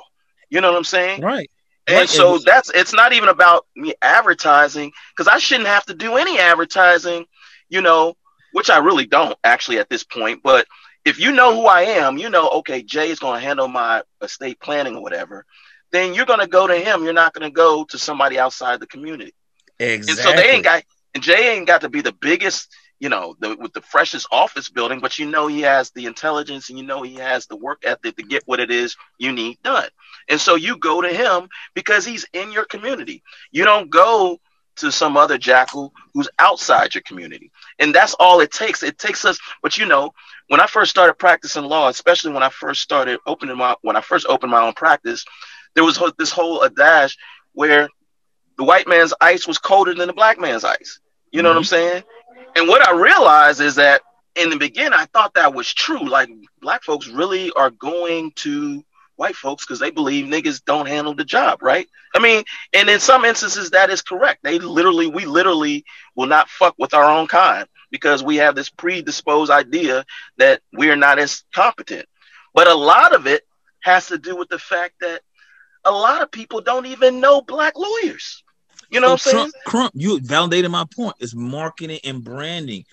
You 0.50 0.62
know 0.62 0.72
what 0.72 0.78
I'm 0.78 0.84
saying? 0.84 1.22
right. 1.22 1.50
And 1.88 1.98
Right, 1.98 2.10
so 2.10 2.38
that's 2.38 2.70
it's 2.70 2.94
not 2.94 3.14
even 3.14 3.30
about 3.30 3.66
me 3.76 3.96
advertising 4.02 4.92
because 5.16 5.28
I 5.28 5.40
shouldn't 5.40 5.68
have 5.68 5.86
to 5.86 5.96
do 5.96 6.18
any 6.18 6.38
advertising, 6.38 7.26
you 7.68 7.82
know, 7.82 8.16
which 8.60 8.70
I 8.70 8.80
really 8.80 9.06
don't 9.06 9.38
actually 9.42 9.80
at 9.80 9.90
this 9.90 10.04
point. 10.04 10.42
But 10.44 10.68
if 11.06 11.18
you 11.18 11.32
know 11.32 11.56
who 11.56 11.68
I 11.68 11.84
am, 11.84 12.18
you 12.18 12.30
know, 12.30 12.50
okay, 12.50 12.84
Jay 12.84 13.10
is 13.10 13.18
going 13.18 13.40
to 13.40 13.48
handle 13.48 13.70
my 13.70 14.04
estate 14.22 14.60
planning 14.60 14.98
or 14.98 15.02
whatever, 15.02 15.46
then 15.94 16.14
you're 16.14 16.26
going 16.26 16.42
to 16.42 16.48
go 16.48 16.68
to 16.68 16.76
him. 16.76 17.06
You're 17.06 17.14
not 17.14 17.34
going 17.34 17.50
to 17.50 17.56
go 17.56 17.86
to 17.86 17.98
somebody 17.98 18.38
outside 18.38 18.82
the 18.82 18.86
community. 18.86 19.34
Exactly. 19.80 20.12
And 20.12 20.20
so 20.20 20.36
they 20.36 20.50
ain't 20.50 20.66
got, 20.66 20.84
and 21.16 21.24
Jay 21.24 21.56
ain't 21.56 21.68
got 21.68 21.80
to 21.82 21.90
be 21.90 22.02
the 22.02 22.12
biggest 22.12 22.68
you 23.00 23.08
know, 23.08 23.34
the, 23.40 23.56
with 23.56 23.72
the 23.72 23.82
freshest 23.82 24.28
office 24.30 24.68
building, 24.68 25.00
but 25.00 25.18
you 25.18 25.26
know 25.26 25.48
he 25.48 25.62
has 25.62 25.90
the 25.92 26.06
intelligence 26.06 26.70
and 26.70 26.78
you 26.78 26.84
know 26.84 27.02
he 27.02 27.16
has 27.16 27.46
the 27.46 27.56
work 27.56 27.84
ethic 27.86 28.18
to 28.18 28.24
get 28.24 28.44
what 28.46 28.60
it 28.60 28.72
is 28.72 28.98
you 29.18 29.32
need 29.32 29.58
done. 29.64 29.88
And 30.28 30.38
so 30.38 30.56
you 30.56 30.78
go 30.78 31.02
to 31.02 31.08
him 31.08 31.48
because 31.74 32.06
he's 32.06 32.26
in 32.34 32.52
your 32.52 32.66
community. 32.66 33.24
You 33.52 33.64
don't 33.64 33.90
go 33.90 34.42
to 34.80 34.92
some 34.92 35.18
other 35.18 35.38
jackal 35.38 35.94
who's 36.14 36.30
outside 36.40 36.94
your 36.94 37.02
community. 37.04 37.52
And 37.80 37.94
that's 37.94 38.14
all 38.20 38.40
it 38.40 38.52
takes. 38.52 38.84
It 38.84 38.98
takes 38.98 39.26
us, 39.26 39.40
but 39.62 39.78
you 39.78 39.86
know, 39.86 40.12
when 40.48 40.60
I 40.60 40.68
first 40.68 40.92
started 40.92 41.14
practicing 41.14 41.64
law, 41.64 41.90
especially 41.90 42.34
when 42.34 42.44
I 42.44 42.50
first 42.50 42.82
started 42.82 43.20
opening 43.26 43.58
my 43.58 43.76
when 43.82 43.96
I 43.96 44.02
first 44.02 44.26
opened 44.28 44.52
my 44.52 44.66
own 44.66 44.74
practice, 44.74 45.26
there 45.76 45.84
was 45.84 46.02
this 46.18 46.32
whole 46.32 46.64
adage 46.64 47.18
where 47.54 47.90
the 48.58 48.64
white 48.64 48.88
man's 48.88 49.14
ice 49.22 49.48
was 49.48 49.58
colder 49.58 49.94
than 49.94 50.08
the 50.08 50.14
black 50.14 50.40
man's 50.40 50.64
ice. 50.64 51.00
You 51.32 51.42
know 51.42 51.50
mm-hmm. 51.50 51.56
what 51.56 51.60
I'm 51.60 51.64
saying? 51.66 52.04
And 52.56 52.68
what 52.68 52.88
I 52.88 52.92
realized 52.92 53.62
is 53.62 53.76
that 53.76 54.02
in 54.36 54.50
the 54.50 54.58
beginning, 54.58 54.94
I 54.94 55.06
thought 55.06 55.34
that 55.36 55.54
was 55.54 55.74
true. 55.74 56.08
Like 56.08 56.30
black 56.62 56.84
folks 56.84 57.08
really 57.08 57.52
are 57.52 57.70
going 57.70 58.32
to 58.38 58.84
white 59.20 59.36
folks 59.36 59.66
because 59.66 59.80
they 59.80 59.92
believe 59.92 60.26
niggas 60.26 60.64
don't 60.64 60.88
handle 60.88 61.14
the 61.14 61.26
job, 61.26 61.62
right? 61.62 61.88
I 62.16 62.20
mean, 62.20 62.44
and 62.74 62.90
in 62.90 63.00
some 63.00 63.26
instances 63.26 63.72
that 63.72 63.90
is 63.90 64.02
correct. 64.02 64.44
They 64.44 64.60
literally, 64.60 65.08
we 65.08 65.26
literally 65.26 65.84
will 66.16 66.28
not 66.28 66.50
fuck 66.50 66.74
with 66.78 66.94
our 66.94 67.04
own 67.04 67.28
kind 67.28 67.68
because 67.92 68.24
we 68.24 68.38
have 68.38 68.56
this 68.56 68.70
predisposed 68.70 69.52
idea 69.52 70.06
that 70.38 70.62
we're 70.72 70.96
not 70.96 71.20
as 71.20 71.44
competent. 71.54 72.08
But 72.54 72.68
a 72.68 72.74
lot 72.74 73.14
of 73.14 73.28
it 73.28 73.46
has 73.82 74.08
to 74.08 74.18
do 74.18 74.36
with 74.36 74.50
the 74.50 74.60
fact 74.60 74.96
that 75.02 75.22
a 75.86 75.92
lot 75.92 76.22
of 76.22 76.32
people 76.32 76.62
don't 76.62 76.86
even 76.86 77.20
know 77.20 77.42
black 77.42 77.78
lawyers. 77.78 78.44
You 78.90 79.02
know 79.02 79.16
so 79.18 79.32
what 79.32 79.44
I'm 79.46 79.52
saying? 79.52 79.52
Crump, 79.66 79.92
you 79.96 80.20
validated 80.22 80.72
my 80.72 80.86
point. 80.96 81.16
It's 81.20 81.36
marketing 81.36 82.00
and 82.04 82.24
branding. 82.24 82.86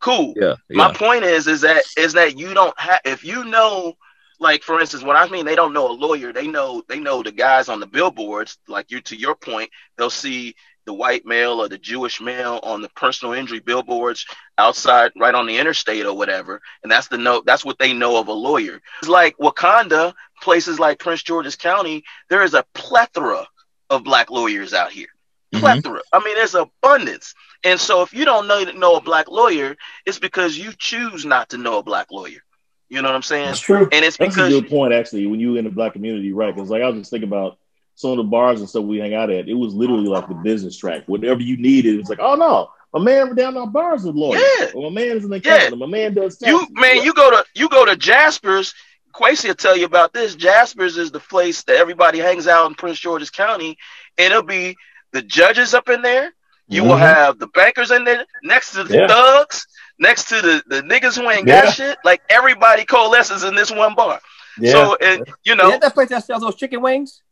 Cool. 0.00 0.34
Yeah, 0.36 0.54
yeah. 0.68 0.76
My 0.76 0.92
point 0.92 1.24
is, 1.24 1.46
is 1.46 1.60
that 1.60 1.84
is 1.96 2.14
that 2.14 2.38
you 2.38 2.54
don't 2.54 2.78
have 2.78 3.00
if 3.04 3.24
you 3.24 3.44
know 3.44 3.96
like 4.42 4.62
for 4.62 4.80
instance, 4.80 5.04
when 5.04 5.16
I 5.16 5.28
mean 5.28 5.46
they 5.46 5.54
don't 5.54 5.72
know 5.72 5.90
a 5.90 5.92
lawyer, 5.92 6.32
they 6.32 6.46
know 6.46 6.82
they 6.88 6.98
know 6.98 7.22
the 7.22 7.32
guys 7.32 7.68
on 7.68 7.80
the 7.80 7.86
billboards. 7.86 8.58
Like 8.66 8.90
you, 8.90 9.00
to 9.02 9.16
your 9.16 9.34
point, 9.34 9.70
they'll 9.96 10.10
see 10.10 10.56
the 10.84 10.92
white 10.92 11.24
male 11.24 11.62
or 11.62 11.68
the 11.68 11.78
Jewish 11.78 12.20
male 12.20 12.58
on 12.64 12.82
the 12.82 12.88
personal 12.90 13.34
injury 13.34 13.60
billboards 13.60 14.26
outside, 14.58 15.12
right 15.16 15.34
on 15.34 15.46
the 15.46 15.58
interstate 15.58 16.04
or 16.04 16.16
whatever, 16.16 16.60
and 16.82 16.90
that's 16.90 17.08
the 17.08 17.18
note. 17.18 17.46
That's 17.46 17.64
what 17.64 17.78
they 17.78 17.92
know 17.92 18.18
of 18.18 18.26
a 18.26 18.32
lawyer. 18.32 18.80
It's 19.00 19.08
like 19.08 19.36
Wakanda, 19.38 20.12
places 20.42 20.80
like 20.80 20.98
Prince 20.98 21.22
George's 21.22 21.56
County. 21.56 22.02
There 22.28 22.42
is 22.42 22.54
a 22.54 22.64
plethora 22.74 23.46
of 23.90 24.02
black 24.02 24.30
lawyers 24.30 24.74
out 24.74 24.90
here. 24.90 25.08
Mm-hmm. 25.54 25.60
Plethora. 25.60 26.00
Mm-hmm. 26.00 26.20
I 26.20 26.24
mean, 26.24 26.34
there's 26.34 26.56
abundance. 26.56 27.34
And 27.62 27.78
so, 27.78 28.02
if 28.02 28.12
you 28.12 28.24
don't 28.24 28.48
know 28.48 28.64
know 28.72 28.96
a 28.96 29.00
black 29.00 29.28
lawyer, 29.28 29.76
it's 30.04 30.18
because 30.18 30.58
you 30.58 30.72
choose 30.76 31.24
not 31.24 31.50
to 31.50 31.58
know 31.58 31.78
a 31.78 31.82
black 31.84 32.10
lawyer. 32.10 32.40
You 32.92 33.00
know 33.00 33.08
what 33.08 33.14
I'm 33.14 33.22
saying? 33.22 33.46
That's 33.46 33.58
true. 33.58 33.88
And 33.90 34.04
it's 34.04 34.18
That's 34.18 34.34
because 34.34 34.52
a 34.52 34.60
good 34.60 34.68
point, 34.68 34.92
actually. 34.92 35.26
When 35.26 35.40
you 35.40 35.56
in 35.56 35.64
the 35.64 35.70
black 35.70 35.94
community, 35.94 36.34
right? 36.34 36.54
Because 36.54 36.68
like 36.68 36.82
I 36.82 36.88
was 36.88 36.98
just 36.98 37.10
thinking 37.10 37.26
about 37.26 37.56
some 37.94 38.10
of 38.10 38.18
the 38.18 38.24
bars 38.24 38.60
and 38.60 38.68
stuff 38.68 38.84
we 38.84 38.98
hang 38.98 39.14
out 39.14 39.30
at. 39.30 39.48
It 39.48 39.54
was 39.54 39.72
literally 39.72 40.08
like 40.08 40.28
the 40.28 40.34
business 40.34 40.76
track. 40.76 41.04
Whatever 41.06 41.40
you 41.40 41.56
needed, 41.56 41.98
it's 41.98 42.10
like, 42.10 42.18
oh 42.20 42.34
no, 42.34 42.68
my 42.92 43.02
man 43.02 43.34
down 43.34 43.56
our 43.56 43.66
bars 43.66 44.04
is 44.04 44.14
lawyer. 44.14 44.42
Yeah. 44.58 44.72
Or 44.74 44.90
my 44.90 45.00
man 45.00 45.16
is 45.16 45.24
an 45.24 45.32
accountant. 45.32 45.70
Yeah. 45.70 45.76
My 45.78 45.86
man 45.86 46.12
does. 46.12 46.36
You 46.42 46.66
man, 46.72 46.96
yeah. 46.96 47.02
you 47.02 47.14
go 47.14 47.30
to 47.30 47.42
you 47.54 47.70
go 47.70 47.86
to 47.86 47.96
Jasper's. 47.96 48.74
Kwesi 49.14 49.48
will 49.48 49.54
tell 49.54 49.76
you 49.76 49.86
about 49.86 50.12
this. 50.12 50.34
Jasper's 50.34 50.98
is 50.98 51.12
the 51.12 51.20
place 51.20 51.62
that 51.64 51.76
everybody 51.76 52.18
hangs 52.18 52.46
out 52.46 52.66
in 52.66 52.74
Prince 52.74 52.98
George's 52.98 53.30
County, 53.30 53.78
and 54.18 54.32
it'll 54.32 54.42
be 54.42 54.76
the 55.12 55.22
judges 55.22 55.72
up 55.72 55.88
in 55.88 56.02
there. 56.02 56.34
You 56.68 56.82
mm-hmm. 56.82 56.90
will 56.90 56.96
have 56.98 57.38
the 57.38 57.46
bankers 57.46 57.90
in 57.90 58.04
there 58.04 58.26
next 58.42 58.72
to 58.72 58.84
the 58.84 58.98
yeah. 58.98 59.06
thugs 59.06 59.66
next 60.02 60.28
to 60.28 60.42
the, 60.42 60.62
the 60.66 60.82
niggas 60.82 61.18
who 61.18 61.30
ain't 61.30 61.46
got 61.46 61.72
shit, 61.72 61.96
like 62.04 62.20
everybody 62.28 62.84
coalesces 62.84 63.44
in 63.44 63.54
this 63.54 63.70
one 63.70 63.94
bar. 63.94 64.20
Yeah. 64.58 64.72
So 64.72 64.96
and 65.00 65.26
you 65.44 65.56
know 65.56 65.72
Is 65.72 65.80
that 65.80 65.94
place 65.94 66.10
that 66.10 66.24
sells 66.24 66.42
those 66.42 66.56
chicken 66.56 66.82
wings? 66.82 67.22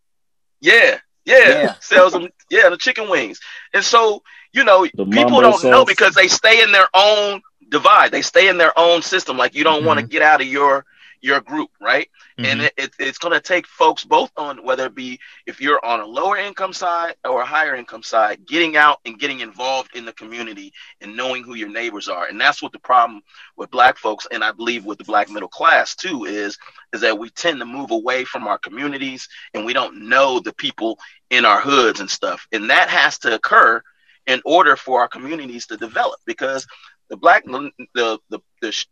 Yeah, 0.60 0.98
yeah, 1.26 1.48
yeah. 1.48 1.74
sells 1.80 2.12
them. 2.12 2.28
Yeah, 2.50 2.70
the 2.70 2.78
chicken 2.78 3.10
wings. 3.10 3.40
And 3.74 3.84
so 3.84 4.22
you 4.52 4.64
know, 4.64 4.86
the 4.94 5.04
people 5.04 5.40
don't 5.40 5.52
sauce. 5.52 5.64
know 5.64 5.84
because 5.84 6.14
they 6.14 6.28
stay 6.28 6.62
in 6.62 6.72
their 6.72 6.88
own 6.94 7.42
divide. 7.68 8.10
They 8.10 8.22
stay 8.22 8.48
in 8.48 8.56
their 8.56 8.76
own 8.78 9.02
system. 9.02 9.36
Like 9.36 9.54
you 9.54 9.64
don't 9.64 9.78
mm-hmm. 9.78 9.86
want 9.86 10.00
to 10.00 10.06
get 10.06 10.22
out 10.22 10.40
of 10.40 10.46
your 10.46 10.84
your 11.20 11.40
group, 11.40 11.70
right? 11.80 12.08
Mm-hmm. 12.40 12.50
And 12.50 12.60
it, 12.62 12.72
it, 12.78 12.90
it's 12.98 13.18
going 13.18 13.34
to 13.34 13.40
take 13.40 13.66
folks 13.66 14.02
both 14.02 14.30
on 14.36 14.64
whether 14.64 14.86
it 14.86 14.94
be 14.94 15.20
if 15.46 15.60
you're 15.60 15.84
on 15.84 16.00
a 16.00 16.06
lower 16.06 16.38
income 16.38 16.72
side 16.72 17.14
or 17.24 17.42
a 17.42 17.46
higher 17.46 17.74
income 17.74 18.02
side, 18.02 18.46
getting 18.46 18.76
out 18.76 18.98
and 19.04 19.18
getting 19.18 19.40
involved 19.40 19.94
in 19.94 20.06
the 20.06 20.12
community 20.14 20.72
and 21.02 21.14
knowing 21.14 21.44
who 21.44 21.54
your 21.54 21.68
neighbors 21.68 22.08
are. 22.08 22.26
And 22.26 22.40
that's 22.40 22.62
what 22.62 22.72
the 22.72 22.78
problem 22.78 23.20
with 23.56 23.70
black 23.70 23.98
folks, 23.98 24.26
and 24.30 24.42
I 24.42 24.52
believe 24.52 24.86
with 24.86 24.98
the 24.98 25.04
black 25.04 25.28
middle 25.28 25.48
class 25.48 25.94
too, 25.94 26.24
is 26.24 26.56
is 26.94 27.02
that 27.02 27.18
we 27.18 27.28
tend 27.30 27.60
to 27.60 27.66
move 27.66 27.90
away 27.90 28.24
from 28.24 28.46
our 28.48 28.58
communities 28.58 29.28
and 29.52 29.64
we 29.64 29.72
don't 29.74 30.08
know 30.08 30.40
the 30.40 30.54
people 30.54 30.98
in 31.28 31.44
our 31.44 31.60
hoods 31.60 32.00
and 32.00 32.10
stuff. 32.10 32.46
And 32.52 32.70
that 32.70 32.88
has 32.88 33.18
to 33.20 33.34
occur 33.34 33.82
in 34.26 34.40
order 34.44 34.76
for 34.76 35.00
our 35.00 35.08
communities 35.08 35.66
to 35.66 35.76
develop 35.76 36.20
because 36.24 36.66
the 37.10 37.16
black 37.16 37.44
the 37.44 37.70
the 37.94 38.18
the 38.30 38.40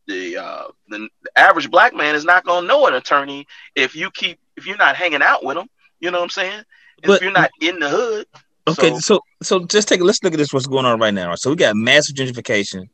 the, 0.07 0.37
uh, 0.37 0.65
the, 0.89 1.09
average 1.37 1.71
black 1.71 1.95
man 1.95 2.15
is 2.15 2.25
not 2.25 2.45
going 2.45 2.63
to 2.63 2.69
know 2.69 2.87
an 2.87 2.95
attorney 2.95 3.47
if 3.75 3.95
you 3.95 4.11
keep 4.11 4.39
if 4.57 4.67
you're 4.67 4.77
not 4.77 4.97
hanging 4.97 5.23
out 5.23 5.45
with 5.45 5.57
them. 5.57 5.69
You 6.01 6.11
know 6.11 6.19
what 6.19 6.25
I'm 6.25 6.31
saying? 6.31 6.63
But, 7.03 7.15
if 7.15 7.23
you're 7.23 7.33
not 7.33 7.51
in 7.61 7.79
the 7.79 7.89
hood. 7.89 8.27
Okay, 8.67 8.91
so, 8.91 8.99
so 8.99 9.21
so 9.43 9.67
just 9.67 9.89
take 9.89 10.01
a 10.01 10.05
let's 10.05 10.23
look 10.23 10.35
at 10.35 10.37
this. 10.37 10.53
What's 10.53 10.67
going 10.67 10.85
on 10.85 11.01
right 11.01 11.15
now? 11.15 11.35
So 11.37 11.51
we 11.51 11.57
got 11.57 11.77
massive 11.77 12.17
gentrification. 12.17 12.89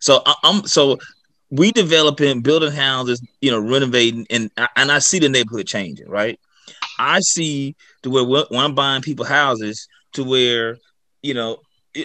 So 0.00 0.22
I, 0.24 0.34
I'm 0.42 0.66
so 0.66 0.98
we 1.50 1.70
developing, 1.70 2.40
building 2.40 2.72
houses, 2.72 3.22
you 3.40 3.50
know, 3.50 3.60
renovating, 3.60 4.26
and 4.30 4.50
and 4.74 4.90
I 4.90 4.98
see 4.98 5.18
the 5.18 5.28
neighborhood 5.28 5.66
changing. 5.66 6.08
Right, 6.08 6.40
I 6.98 7.20
see 7.20 7.76
to 8.02 8.10
where 8.10 8.24
when 8.24 8.64
I'm 8.64 8.74
buying 8.74 9.02
people 9.02 9.26
houses 9.26 9.86
to 10.14 10.24
where 10.24 10.78
you 11.22 11.34
know 11.34 11.58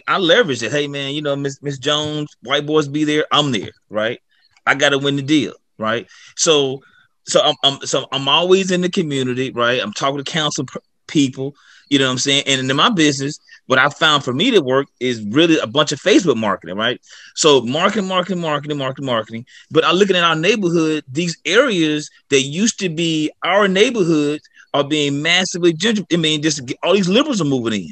I 0.08 0.18
leverage 0.18 0.64
it. 0.64 0.72
Hey 0.72 0.88
man, 0.88 1.14
you 1.14 1.22
know, 1.22 1.36
Miss 1.36 1.62
Miss 1.62 1.78
Jones, 1.78 2.36
white 2.44 2.66
boys 2.66 2.88
be 2.88 3.04
there. 3.04 3.26
I'm 3.32 3.52
there, 3.52 3.72
right? 3.90 4.20
I 4.66 4.76
got 4.76 4.90
to 4.90 5.00
win 5.00 5.16
the 5.16 5.22
deal, 5.22 5.54
right? 5.78 6.08
So, 6.36 6.82
so 7.26 7.42
I'm, 7.42 7.56
I'm, 7.64 7.80
so 7.86 8.06
I'm 8.12 8.28
always 8.28 8.70
in 8.70 8.82
the 8.82 8.90
community, 8.90 9.52
right? 9.52 9.82
I'm 9.82 9.94
talking 9.94 10.18
to 10.18 10.30
council 10.30 10.66
people, 11.08 11.56
you 11.90 12.00
know 12.00 12.06
what 12.06 12.12
I'm 12.12 12.18
saying? 12.18 12.44
And 12.48 12.70
in 12.70 12.76
my 12.76 12.90
business, 12.90 13.40
what 13.68 13.80
I 13.80 13.90
found 13.90 14.24
for 14.24 14.34
me 14.34 14.52
to 14.52 14.62
work 14.62 14.88
is 15.00 15.24
really 15.24 15.58
a 15.60 15.68
bunch 15.68 15.92
of 15.92 16.02
Facebook 16.02 16.38
marketing, 16.38 16.76
right? 16.76 17.00
So 17.36 17.62
marketing, 17.62 18.08
marketing, 18.08 18.42
marketing, 18.42 18.78
marketing, 18.78 19.06
marketing. 19.06 19.46
But 19.72 19.86
I'm 19.86 19.96
looking 19.96 20.16
at 20.16 20.24
our 20.24 20.36
neighborhood, 20.36 21.06
these 21.08 21.38
areas 21.46 22.10
that 22.30 22.42
used 22.42 22.80
to 22.80 22.90
be 22.90 23.32
our 23.44 23.68
neighborhoods 23.68 24.44
are 24.74 24.84
being 24.84 25.22
massively 25.22 25.74
gentrified. 25.74 26.14
I 26.14 26.18
mean, 26.18 26.42
just 26.42 26.62
all 26.84 26.94
these 26.94 27.10
liberals 27.10 27.42
are 27.42 27.46
moving 27.46 27.74
in, 27.74 27.92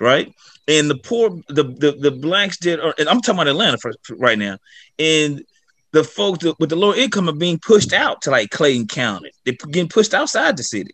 right? 0.00 0.32
and 0.66 0.88
the 0.88 0.96
poor 0.96 1.30
the 1.48 1.64
the, 1.64 1.96
the 1.98 2.10
blacks 2.10 2.56
did 2.56 2.80
or, 2.80 2.94
and 2.98 3.08
i'm 3.08 3.20
talking 3.20 3.34
about 3.40 3.48
atlanta 3.48 3.78
for, 3.78 3.92
for 4.02 4.16
right 4.16 4.38
now. 4.38 4.58
And 4.98 5.44
the 5.92 6.04
folks 6.04 6.44
with 6.58 6.70
the 6.70 6.76
lower 6.76 6.96
income 6.96 7.28
are 7.28 7.32
being 7.32 7.58
pushed 7.58 7.92
out 7.92 8.22
to 8.22 8.30
like 8.30 8.50
clayton 8.50 8.88
county. 8.88 9.30
They're 9.44 9.54
getting 9.54 9.88
pushed 9.88 10.12
outside 10.12 10.56
the 10.56 10.64
city. 10.64 10.90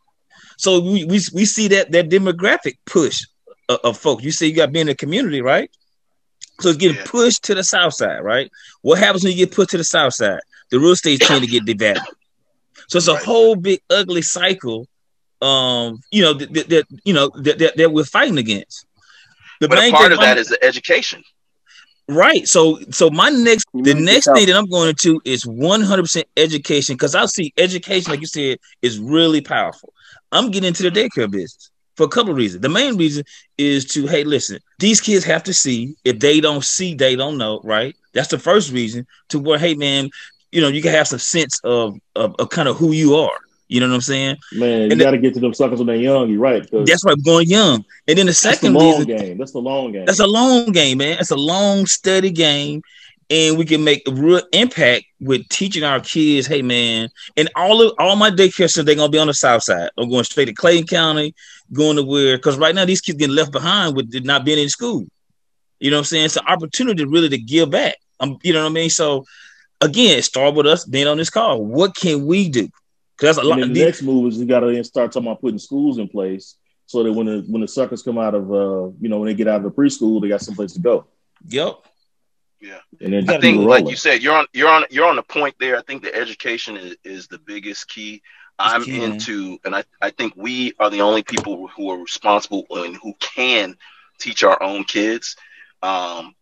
So 0.58 0.80
we 0.80 1.04
we, 1.04 1.20
we 1.32 1.44
see 1.46 1.68
that 1.68 1.92
that 1.92 2.10
demographic 2.10 2.76
push 2.84 3.24
of, 3.68 3.78
of 3.82 3.98
folks. 3.98 4.24
You 4.24 4.30
see 4.30 4.48
you 4.48 4.56
got 4.56 4.66
to 4.66 4.72
be 4.72 4.80
in 4.80 4.88
the 4.88 4.94
community 4.94 5.40
right? 5.40 5.70
So 6.60 6.68
it's 6.68 6.78
getting 6.78 7.02
pushed 7.04 7.44
to 7.44 7.54
the 7.54 7.64
south 7.64 7.94
side 7.94 8.20
right? 8.22 8.50
What 8.82 8.98
happens 8.98 9.24
when 9.24 9.32
you 9.32 9.46
get 9.46 9.54
pushed 9.54 9.70
to 9.70 9.78
the 9.78 9.84
south 9.84 10.14
side? 10.14 10.40
The 10.70 10.78
real 10.78 10.90
estate 10.90 11.20
trying 11.20 11.40
to 11.40 11.46
get 11.46 11.64
devalued. 11.64 12.04
So 12.88 12.98
it's 12.98 13.08
a 13.08 13.16
whole 13.16 13.56
big 13.56 13.80
ugly 13.88 14.22
cycle 14.22 14.86
um 15.42 16.02
you 16.10 16.20
know 16.20 16.34
that, 16.34 16.68
that 16.68 16.84
you 17.02 17.14
know 17.14 17.30
that, 17.34 17.58
that, 17.58 17.74
that 17.78 17.90
we're 17.90 18.04
fighting 18.04 18.36
against 18.36 18.84
the 19.60 19.68
but 19.68 19.78
a 19.78 19.90
part 19.90 20.12
of 20.12 20.20
that 20.20 20.38
is 20.38 20.48
the 20.48 20.62
education. 20.64 21.22
Right. 22.08 22.48
So 22.48 22.80
so 22.90 23.08
my 23.08 23.28
next 23.30 23.66
the 23.72 23.94
next 23.94 24.26
thing 24.34 24.46
that 24.46 24.56
I'm 24.56 24.68
going 24.68 24.94
to 24.96 25.20
is 25.24 25.44
100% 25.44 26.24
education 26.36 26.96
because 26.96 27.14
I 27.14 27.26
see 27.26 27.52
education, 27.56 28.10
like 28.10 28.20
you 28.20 28.26
said, 28.26 28.58
is 28.82 28.98
really 28.98 29.40
powerful. 29.40 29.92
I'm 30.32 30.50
getting 30.50 30.68
into 30.68 30.82
the 30.82 30.90
daycare 30.90 31.30
business 31.30 31.70
for 31.96 32.04
a 32.04 32.08
couple 32.08 32.32
of 32.32 32.36
reasons. 32.36 32.62
The 32.62 32.68
main 32.68 32.96
reason 32.96 33.24
is 33.58 33.84
to 33.92 34.06
hey, 34.08 34.24
listen, 34.24 34.58
these 34.80 35.00
kids 35.00 35.24
have 35.24 35.44
to 35.44 35.54
see. 35.54 35.94
If 36.04 36.18
they 36.18 36.40
don't 36.40 36.64
see, 36.64 36.94
they 36.94 37.14
don't 37.14 37.38
know. 37.38 37.60
Right. 37.62 37.94
That's 38.12 38.28
the 38.28 38.38
first 38.38 38.72
reason 38.72 39.06
to 39.28 39.38
where 39.38 39.58
hey, 39.58 39.74
man, 39.74 40.10
you 40.50 40.60
know, 40.60 40.68
you 40.68 40.82
can 40.82 40.92
have 40.92 41.06
some 41.06 41.20
sense 41.20 41.60
of 41.62 41.96
of, 42.16 42.34
of 42.40 42.50
kind 42.50 42.68
of 42.68 42.76
who 42.76 42.90
you 42.90 43.14
are. 43.14 43.38
You 43.70 43.78
know 43.78 43.86
what 43.86 43.94
I'm 43.94 44.00
saying? 44.00 44.36
Man, 44.52 44.90
you 44.90 44.96
got 44.96 45.12
to 45.12 45.18
get 45.18 45.32
to 45.34 45.40
them 45.40 45.54
suckers 45.54 45.78
when 45.78 45.86
they're 45.86 45.94
young. 45.94 46.28
You're 46.28 46.40
right. 46.40 46.68
That's 46.72 47.04
why 47.04 47.12
I'm 47.12 47.22
going 47.22 47.46
young. 47.46 47.84
And 48.08 48.18
then 48.18 48.26
the 48.26 48.34
second 48.34 48.74
that's 48.74 48.84
the 48.84 48.90
long 48.90 49.04
game. 49.04 49.38
That's 49.38 49.52
the 49.52 49.60
long 49.60 49.92
game. 49.92 50.04
That's 50.06 50.18
a 50.18 50.26
long 50.26 50.72
game, 50.72 50.98
man. 50.98 51.18
It's 51.20 51.30
a 51.30 51.36
long, 51.36 51.86
steady 51.86 52.32
game, 52.32 52.82
and 53.30 53.56
we 53.56 53.64
can 53.64 53.84
make 53.84 54.02
a 54.08 54.10
real 54.10 54.42
impact 54.52 55.04
with 55.20 55.48
teaching 55.50 55.84
our 55.84 56.00
kids. 56.00 56.48
Hey, 56.48 56.62
man, 56.62 57.10
and 57.36 57.48
all 57.54 57.80
of 57.80 57.94
all 58.00 58.16
my 58.16 58.32
daycare 58.32 58.68
centers 58.68 58.86
they're 58.86 58.96
gonna 58.96 59.08
be 59.08 59.20
on 59.20 59.28
the 59.28 59.34
south 59.34 59.62
side. 59.62 59.90
I'm 59.96 60.10
going 60.10 60.24
straight 60.24 60.46
to 60.46 60.52
Clayton 60.52 60.88
County, 60.88 61.32
going 61.72 61.94
to 61.94 62.02
where 62.02 62.36
because 62.38 62.58
right 62.58 62.74
now 62.74 62.84
these 62.84 63.00
kids 63.00 63.18
getting 63.18 63.36
left 63.36 63.52
behind 63.52 63.94
with 63.94 64.12
not 64.24 64.44
being 64.44 64.58
in 64.58 64.68
school. 64.68 65.06
You 65.78 65.92
know 65.92 65.98
what 65.98 66.00
I'm 66.00 66.06
saying? 66.06 66.24
It's 66.24 66.36
an 66.36 66.46
opportunity 66.48 67.04
really 67.04 67.28
to 67.28 67.38
give 67.38 67.70
back. 67.70 67.94
Um, 68.18 68.36
you 68.42 68.52
know 68.52 68.64
what 68.64 68.70
I 68.70 68.72
mean? 68.72 68.90
So 68.90 69.26
again, 69.80 70.20
start 70.22 70.56
with 70.56 70.66
us 70.66 70.84
being 70.84 71.06
on 71.06 71.18
this 71.18 71.30
call. 71.30 71.64
What 71.64 71.94
can 71.94 72.26
we 72.26 72.48
do? 72.48 72.68
Because 73.20 73.36
a 73.36 73.42
lot. 73.42 73.60
the 73.60 73.66
next 73.66 74.02
move 74.02 74.32
is 74.32 74.38
you 74.38 74.46
got 74.46 74.60
to 74.60 74.82
start 74.82 75.12
talking 75.12 75.28
about 75.28 75.42
putting 75.42 75.58
schools 75.58 75.98
in 75.98 76.08
place 76.08 76.56
so 76.86 77.02
that 77.02 77.12
when 77.12 77.26
the 77.26 77.44
when 77.48 77.60
the 77.60 77.68
suckers 77.68 78.02
come 78.02 78.18
out 78.18 78.34
of 78.34 78.50
uh 78.50 78.90
you 78.98 79.08
know 79.08 79.18
when 79.18 79.26
they 79.26 79.34
get 79.34 79.46
out 79.46 79.58
of 79.58 79.62
the 79.64 79.70
preschool, 79.70 80.22
they 80.22 80.28
got 80.28 80.40
someplace 80.40 80.72
to 80.72 80.80
go. 80.80 81.06
Yep. 81.46 81.84
Yeah, 82.62 82.80
and 83.00 83.12
then 83.12 83.30
I 83.30 83.40
think, 83.40 83.62
like 83.62 83.88
you 83.88 83.96
said, 83.96 84.22
you're 84.22 84.34
on 84.34 84.46
you're 84.52 84.68
on 84.68 84.84
you're 84.90 85.06
on 85.06 85.16
the 85.16 85.22
point 85.22 85.54
there. 85.58 85.78
I 85.78 85.82
think 85.82 86.02
the 86.02 86.14
education 86.14 86.76
is, 86.76 86.96
is 87.04 87.26
the 87.26 87.38
biggest 87.38 87.88
key. 87.88 88.22
I'm 88.58 88.84
key, 88.84 89.02
into, 89.02 89.58
and 89.64 89.74
I, 89.74 89.84
I 90.02 90.10
think 90.10 90.34
we 90.36 90.74
are 90.78 90.90
the 90.90 91.00
only 91.00 91.22
people 91.22 91.68
who 91.68 91.90
are 91.90 91.98
responsible 91.98 92.66
and 92.70 92.94
who 92.96 93.14
can 93.18 93.76
teach 94.18 94.44
our 94.44 94.62
own 94.62 94.84
kids. 94.84 95.36
Um, 95.82 96.34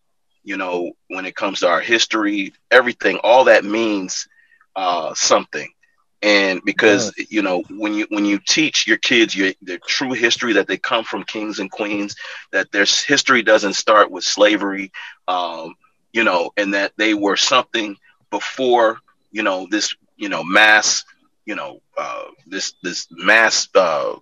you 0.42 0.56
know, 0.56 0.92
when 1.06 1.26
it 1.26 1.36
comes 1.36 1.60
to 1.60 1.68
our 1.68 1.80
history, 1.80 2.52
everything, 2.70 3.18
all 3.22 3.44
that 3.44 3.64
means 3.64 4.26
uh, 4.74 5.14
something. 5.14 5.72
And 6.20 6.60
because 6.64 7.12
you 7.30 7.42
know, 7.42 7.62
when 7.70 7.94
you 7.94 8.06
when 8.10 8.24
you 8.24 8.40
teach 8.40 8.86
your 8.86 8.96
kids 8.96 9.36
your 9.36 9.52
the 9.62 9.78
true 9.78 10.12
history 10.12 10.54
that 10.54 10.66
they 10.66 10.76
come 10.76 11.04
from 11.04 11.22
kings 11.22 11.60
and 11.60 11.70
queens, 11.70 12.16
that 12.50 12.72
their 12.72 12.84
history 12.84 13.42
doesn't 13.42 13.74
start 13.74 14.10
with 14.10 14.24
slavery, 14.24 14.90
um, 15.28 15.74
you 16.12 16.24
know, 16.24 16.50
and 16.56 16.74
that 16.74 16.92
they 16.96 17.14
were 17.14 17.36
something 17.36 17.96
before 18.30 18.98
you 19.30 19.42
know 19.42 19.66
this 19.70 19.94
you 20.16 20.28
know 20.28 20.42
mass 20.42 21.04
you 21.44 21.54
know 21.54 21.80
uh, 21.96 22.24
this 22.46 22.74
this 22.82 23.06
mass 23.10 23.68
uh, 23.74 24.14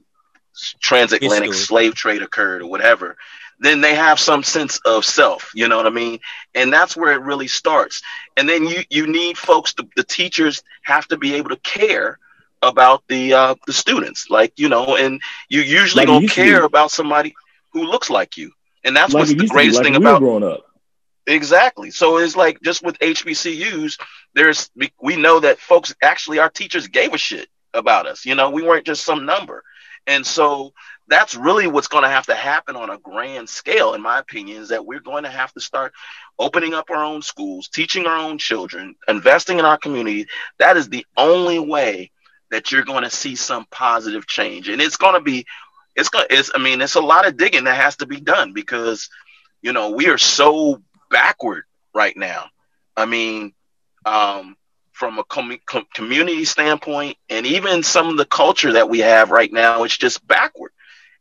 transatlantic 0.80 1.54
slave 1.54 1.94
trade 1.94 2.22
occurred 2.22 2.62
or 2.62 2.66
whatever 2.66 3.16
then 3.58 3.80
they 3.80 3.94
have 3.94 4.18
some 4.18 4.42
sense 4.42 4.78
of 4.84 5.04
self 5.04 5.50
you 5.54 5.68
know 5.68 5.76
what 5.76 5.86
i 5.86 5.90
mean? 5.90 6.18
And 6.54 6.72
that's 6.72 6.96
where 6.96 7.12
it 7.12 7.20
really 7.20 7.48
starts. 7.48 8.02
And 8.36 8.48
then 8.48 8.66
you 8.66 8.80
you 8.90 9.06
need 9.06 9.36
folks 9.36 9.74
to, 9.74 9.88
the 9.96 10.04
teachers 10.04 10.62
have 10.82 11.06
to 11.08 11.16
be 11.16 11.34
able 11.34 11.50
to 11.50 11.56
care 11.56 12.18
about 12.62 13.02
the 13.08 13.34
uh 13.34 13.54
the 13.66 13.72
students. 13.72 14.30
Like 14.30 14.52
you 14.56 14.68
know 14.68 14.96
and 14.96 15.20
you 15.48 15.60
usually 15.60 16.06
like 16.06 16.08
don't 16.08 16.28
care 16.28 16.64
about 16.64 16.90
somebody 16.90 17.34
who 17.72 17.84
looks 17.84 18.10
like 18.10 18.36
you. 18.36 18.52
And 18.84 18.96
that's 18.96 19.12
like 19.12 19.20
what's 19.20 19.34
the 19.34 19.48
greatest 19.48 19.82
thing 19.82 19.96
about 19.96 20.20
growing 20.20 20.44
up. 20.44 20.64
Exactly. 21.26 21.90
So 21.90 22.18
it's 22.18 22.36
like 22.36 22.60
just 22.62 22.84
with 22.84 22.98
hbcus 22.98 23.98
there's 24.34 24.70
we 25.00 25.16
know 25.16 25.40
that 25.40 25.58
folks 25.58 25.94
actually 26.02 26.38
our 26.38 26.50
teachers 26.50 26.88
gave 26.88 27.12
a 27.12 27.18
shit 27.18 27.48
about 27.74 28.06
us. 28.06 28.24
You 28.24 28.34
know 28.34 28.50
we 28.50 28.62
weren't 28.62 28.86
just 28.86 29.04
some 29.04 29.26
number. 29.26 29.62
And 30.06 30.24
so 30.24 30.72
that's 31.08 31.34
really 31.34 31.66
what's 31.66 31.88
going 31.88 32.02
to 32.02 32.10
have 32.10 32.26
to 32.26 32.34
happen 32.34 32.76
on 32.76 32.90
a 32.90 32.98
grand 32.98 33.48
scale, 33.48 33.94
in 33.94 34.02
my 34.02 34.18
opinion, 34.18 34.62
is 34.62 34.68
that 34.70 34.84
we're 34.84 35.00
going 35.00 35.24
to 35.24 35.30
have 35.30 35.52
to 35.52 35.60
start 35.60 35.92
opening 36.38 36.74
up 36.74 36.90
our 36.90 37.04
own 37.04 37.22
schools, 37.22 37.68
teaching 37.68 38.06
our 38.06 38.16
own 38.16 38.38
children, 38.38 38.96
investing 39.06 39.58
in 39.58 39.64
our 39.64 39.78
community. 39.78 40.26
That 40.58 40.76
is 40.76 40.88
the 40.88 41.06
only 41.16 41.58
way 41.58 42.10
that 42.50 42.72
you're 42.72 42.84
going 42.84 43.04
to 43.04 43.10
see 43.10 43.36
some 43.36 43.66
positive 43.70 44.26
change. 44.26 44.68
And 44.68 44.80
it's 44.82 44.96
going 44.96 45.14
to 45.14 45.20
be, 45.20 45.46
it's 45.94 46.08
going 46.08 46.26
to, 46.28 46.34
it's, 46.34 46.50
I 46.54 46.58
mean, 46.58 46.80
it's 46.80 46.94
a 46.96 47.00
lot 47.00 47.26
of 47.26 47.36
digging 47.36 47.64
that 47.64 47.76
has 47.76 47.96
to 47.98 48.06
be 48.06 48.20
done 48.20 48.52
because, 48.52 49.08
you 49.62 49.72
know, 49.72 49.90
we 49.90 50.08
are 50.08 50.18
so 50.18 50.82
backward 51.10 51.64
right 51.94 52.16
now. 52.16 52.46
I 52.96 53.06
mean, 53.06 53.52
um, 54.04 54.56
from 54.92 55.18
a 55.18 55.24
com- 55.24 55.58
com- 55.66 55.86
community 55.94 56.44
standpoint 56.44 57.18
and 57.28 57.46
even 57.46 57.82
some 57.82 58.08
of 58.08 58.16
the 58.16 58.24
culture 58.24 58.72
that 58.72 58.88
we 58.88 59.00
have 59.00 59.30
right 59.30 59.52
now, 59.52 59.84
it's 59.84 59.96
just 59.96 60.26
backward. 60.26 60.72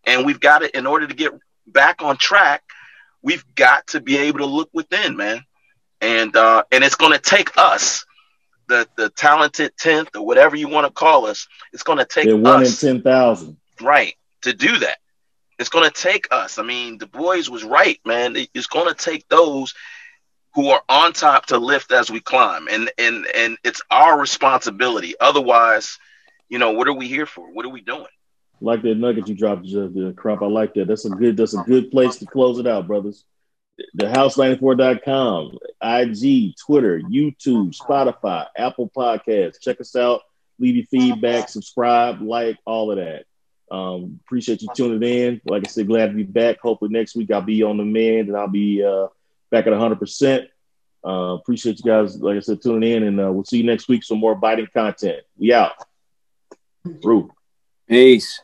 And 0.06 0.26
we've 0.26 0.40
got 0.40 0.60
to, 0.60 0.78
in 0.78 0.86
order 0.86 1.08
to 1.08 1.14
get 1.14 1.34
back 1.68 2.02
on 2.02 2.18
track, 2.18 2.64
we've 3.22 3.44
got 3.56 3.88
to 3.88 4.00
be 4.00 4.18
able 4.18 4.40
to 4.40 4.46
look 4.46 4.70
within, 4.74 5.18
man. 5.18 5.44
And 6.02 6.36
uh, 6.36 6.64
and 6.72 6.84
it's 6.84 6.96
going 6.96 7.14
to 7.14 7.20
take 7.20 7.58
us, 7.58 8.06
the 8.68 8.88
the 8.98 9.10
talented 9.10 9.76
tenth 9.78 10.16
or 10.16 10.26
whatever 10.26 10.56
you 10.56 10.68
want 10.68 10.86
to 10.86 10.94
call 10.94 11.26
us. 11.26 11.48
It's 11.74 11.84
going 11.84 12.00
to 12.00 12.06
take 12.06 12.26
They're 12.26 12.38
one 12.38 12.64
us, 12.64 12.84
in 12.84 12.96
ten 12.96 13.02
thousand, 13.02 13.58
right, 13.82 14.16
to 14.42 14.54
do 14.54 14.78
that. 14.80 14.98
It's 15.58 15.70
going 15.70 15.90
to 15.90 16.02
take 16.02 16.28
us. 16.32 16.60
I 16.60 16.64
mean, 16.64 16.98
Du 16.98 17.08
Bois 17.08 17.50
was 17.50 17.64
right, 17.64 18.00
man. 18.06 18.36
It's 18.54 18.68
going 18.68 18.88
to 18.88 18.94
take 18.94 19.28
those 19.30 19.74
who 20.54 20.70
are 20.70 20.84
on 20.88 21.14
top 21.14 21.48
to 21.48 21.58
lift 21.58 21.92
as 21.92 22.12
we 22.12 22.20
climb, 22.20 22.68
and 22.68 22.92
and 22.98 23.26
and 23.28 23.58
it's 23.64 23.82
our 23.90 24.20
responsibility. 24.20 25.16
Otherwise, 25.20 25.98
you 26.50 26.60
know, 26.60 26.72
what 26.72 26.88
are 26.88 26.94
we 26.94 27.08
here 27.08 27.26
for? 27.26 27.52
What 27.52 27.66
are 27.66 27.70
we 27.70 27.82
doing? 27.82 28.06
Like 28.62 28.82
that 28.84 28.96
nugget 28.96 29.28
you 29.28 29.36
dropped, 29.36 29.64
the 29.64 30.14
crump. 30.16 30.42
I 30.42 30.48
like 30.48 30.74
that. 30.76 30.88
That's 30.88 31.06
a 31.06 31.10
good. 31.10 31.38
That's 31.38 31.54
a 31.54 31.64
good 31.64 31.92
place 31.92 32.18
to 32.18 32.26
close 32.26 32.60
it 32.60 32.68
out, 32.68 32.88
brothers. 32.88 33.26
Thehouse94.com, 33.98 35.58
IG, 35.82 36.56
Twitter, 36.66 37.00
YouTube, 37.00 37.78
Spotify, 37.78 38.48
Apple 38.58 38.90
Podcasts. 38.96 39.60
Check 39.60 39.82
us 39.82 39.96
out. 39.96 40.22
Leave 40.60 40.78
your 40.78 40.86
feedback, 40.86 41.50
subscribe, 41.50 42.22
like, 42.22 42.58
all 42.66 42.92
of 42.92 42.98
that. 42.98 43.26
Um, 43.70 44.20
appreciate 44.26 44.62
you 44.62 44.70
tuning 44.74 45.04
in. 45.04 45.42
Like 45.46 45.68
I 45.68 45.70
said, 45.70 45.88
glad 45.88 46.08
to 46.08 46.14
be 46.14 46.24
back. 46.24 46.60
Hopefully 46.60 46.92
next 46.92 47.16
week 47.16 47.32
I'll 47.32 47.42
be 47.42 47.64
on 47.64 47.78
the 47.78 47.84
mend 47.84 48.30
and 48.30 48.38
I'll 48.38 48.48
be 48.48 48.84
uh, 48.84 49.08
back 49.52 49.68
at 49.68 49.74
100%. 49.74 50.48
Uh, 51.06 51.36
appreciate 51.36 51.80
you 51.84 51.84
guys, 51.84 52.18
like 52.18 52.38
I 52.38 52.40
said, 52.40 52.62
tuning 52.62 52.92
in, 52.92 53.04
and 53.04 53.20
uh, 53.20 53.32
we'll 53.32 53.44
see 53.44 53.58
you 53.58 53.64
next 53.64 53.88
week. 53.88 54.04
Some 54.04 54.20
more 54.20 54.36
biting 54.36 54.68
content. 54.74 55.24
We 55.38 55.54
out. 55.54 55.74
Through. 57.88 57.98
Peace. 57.98 58.42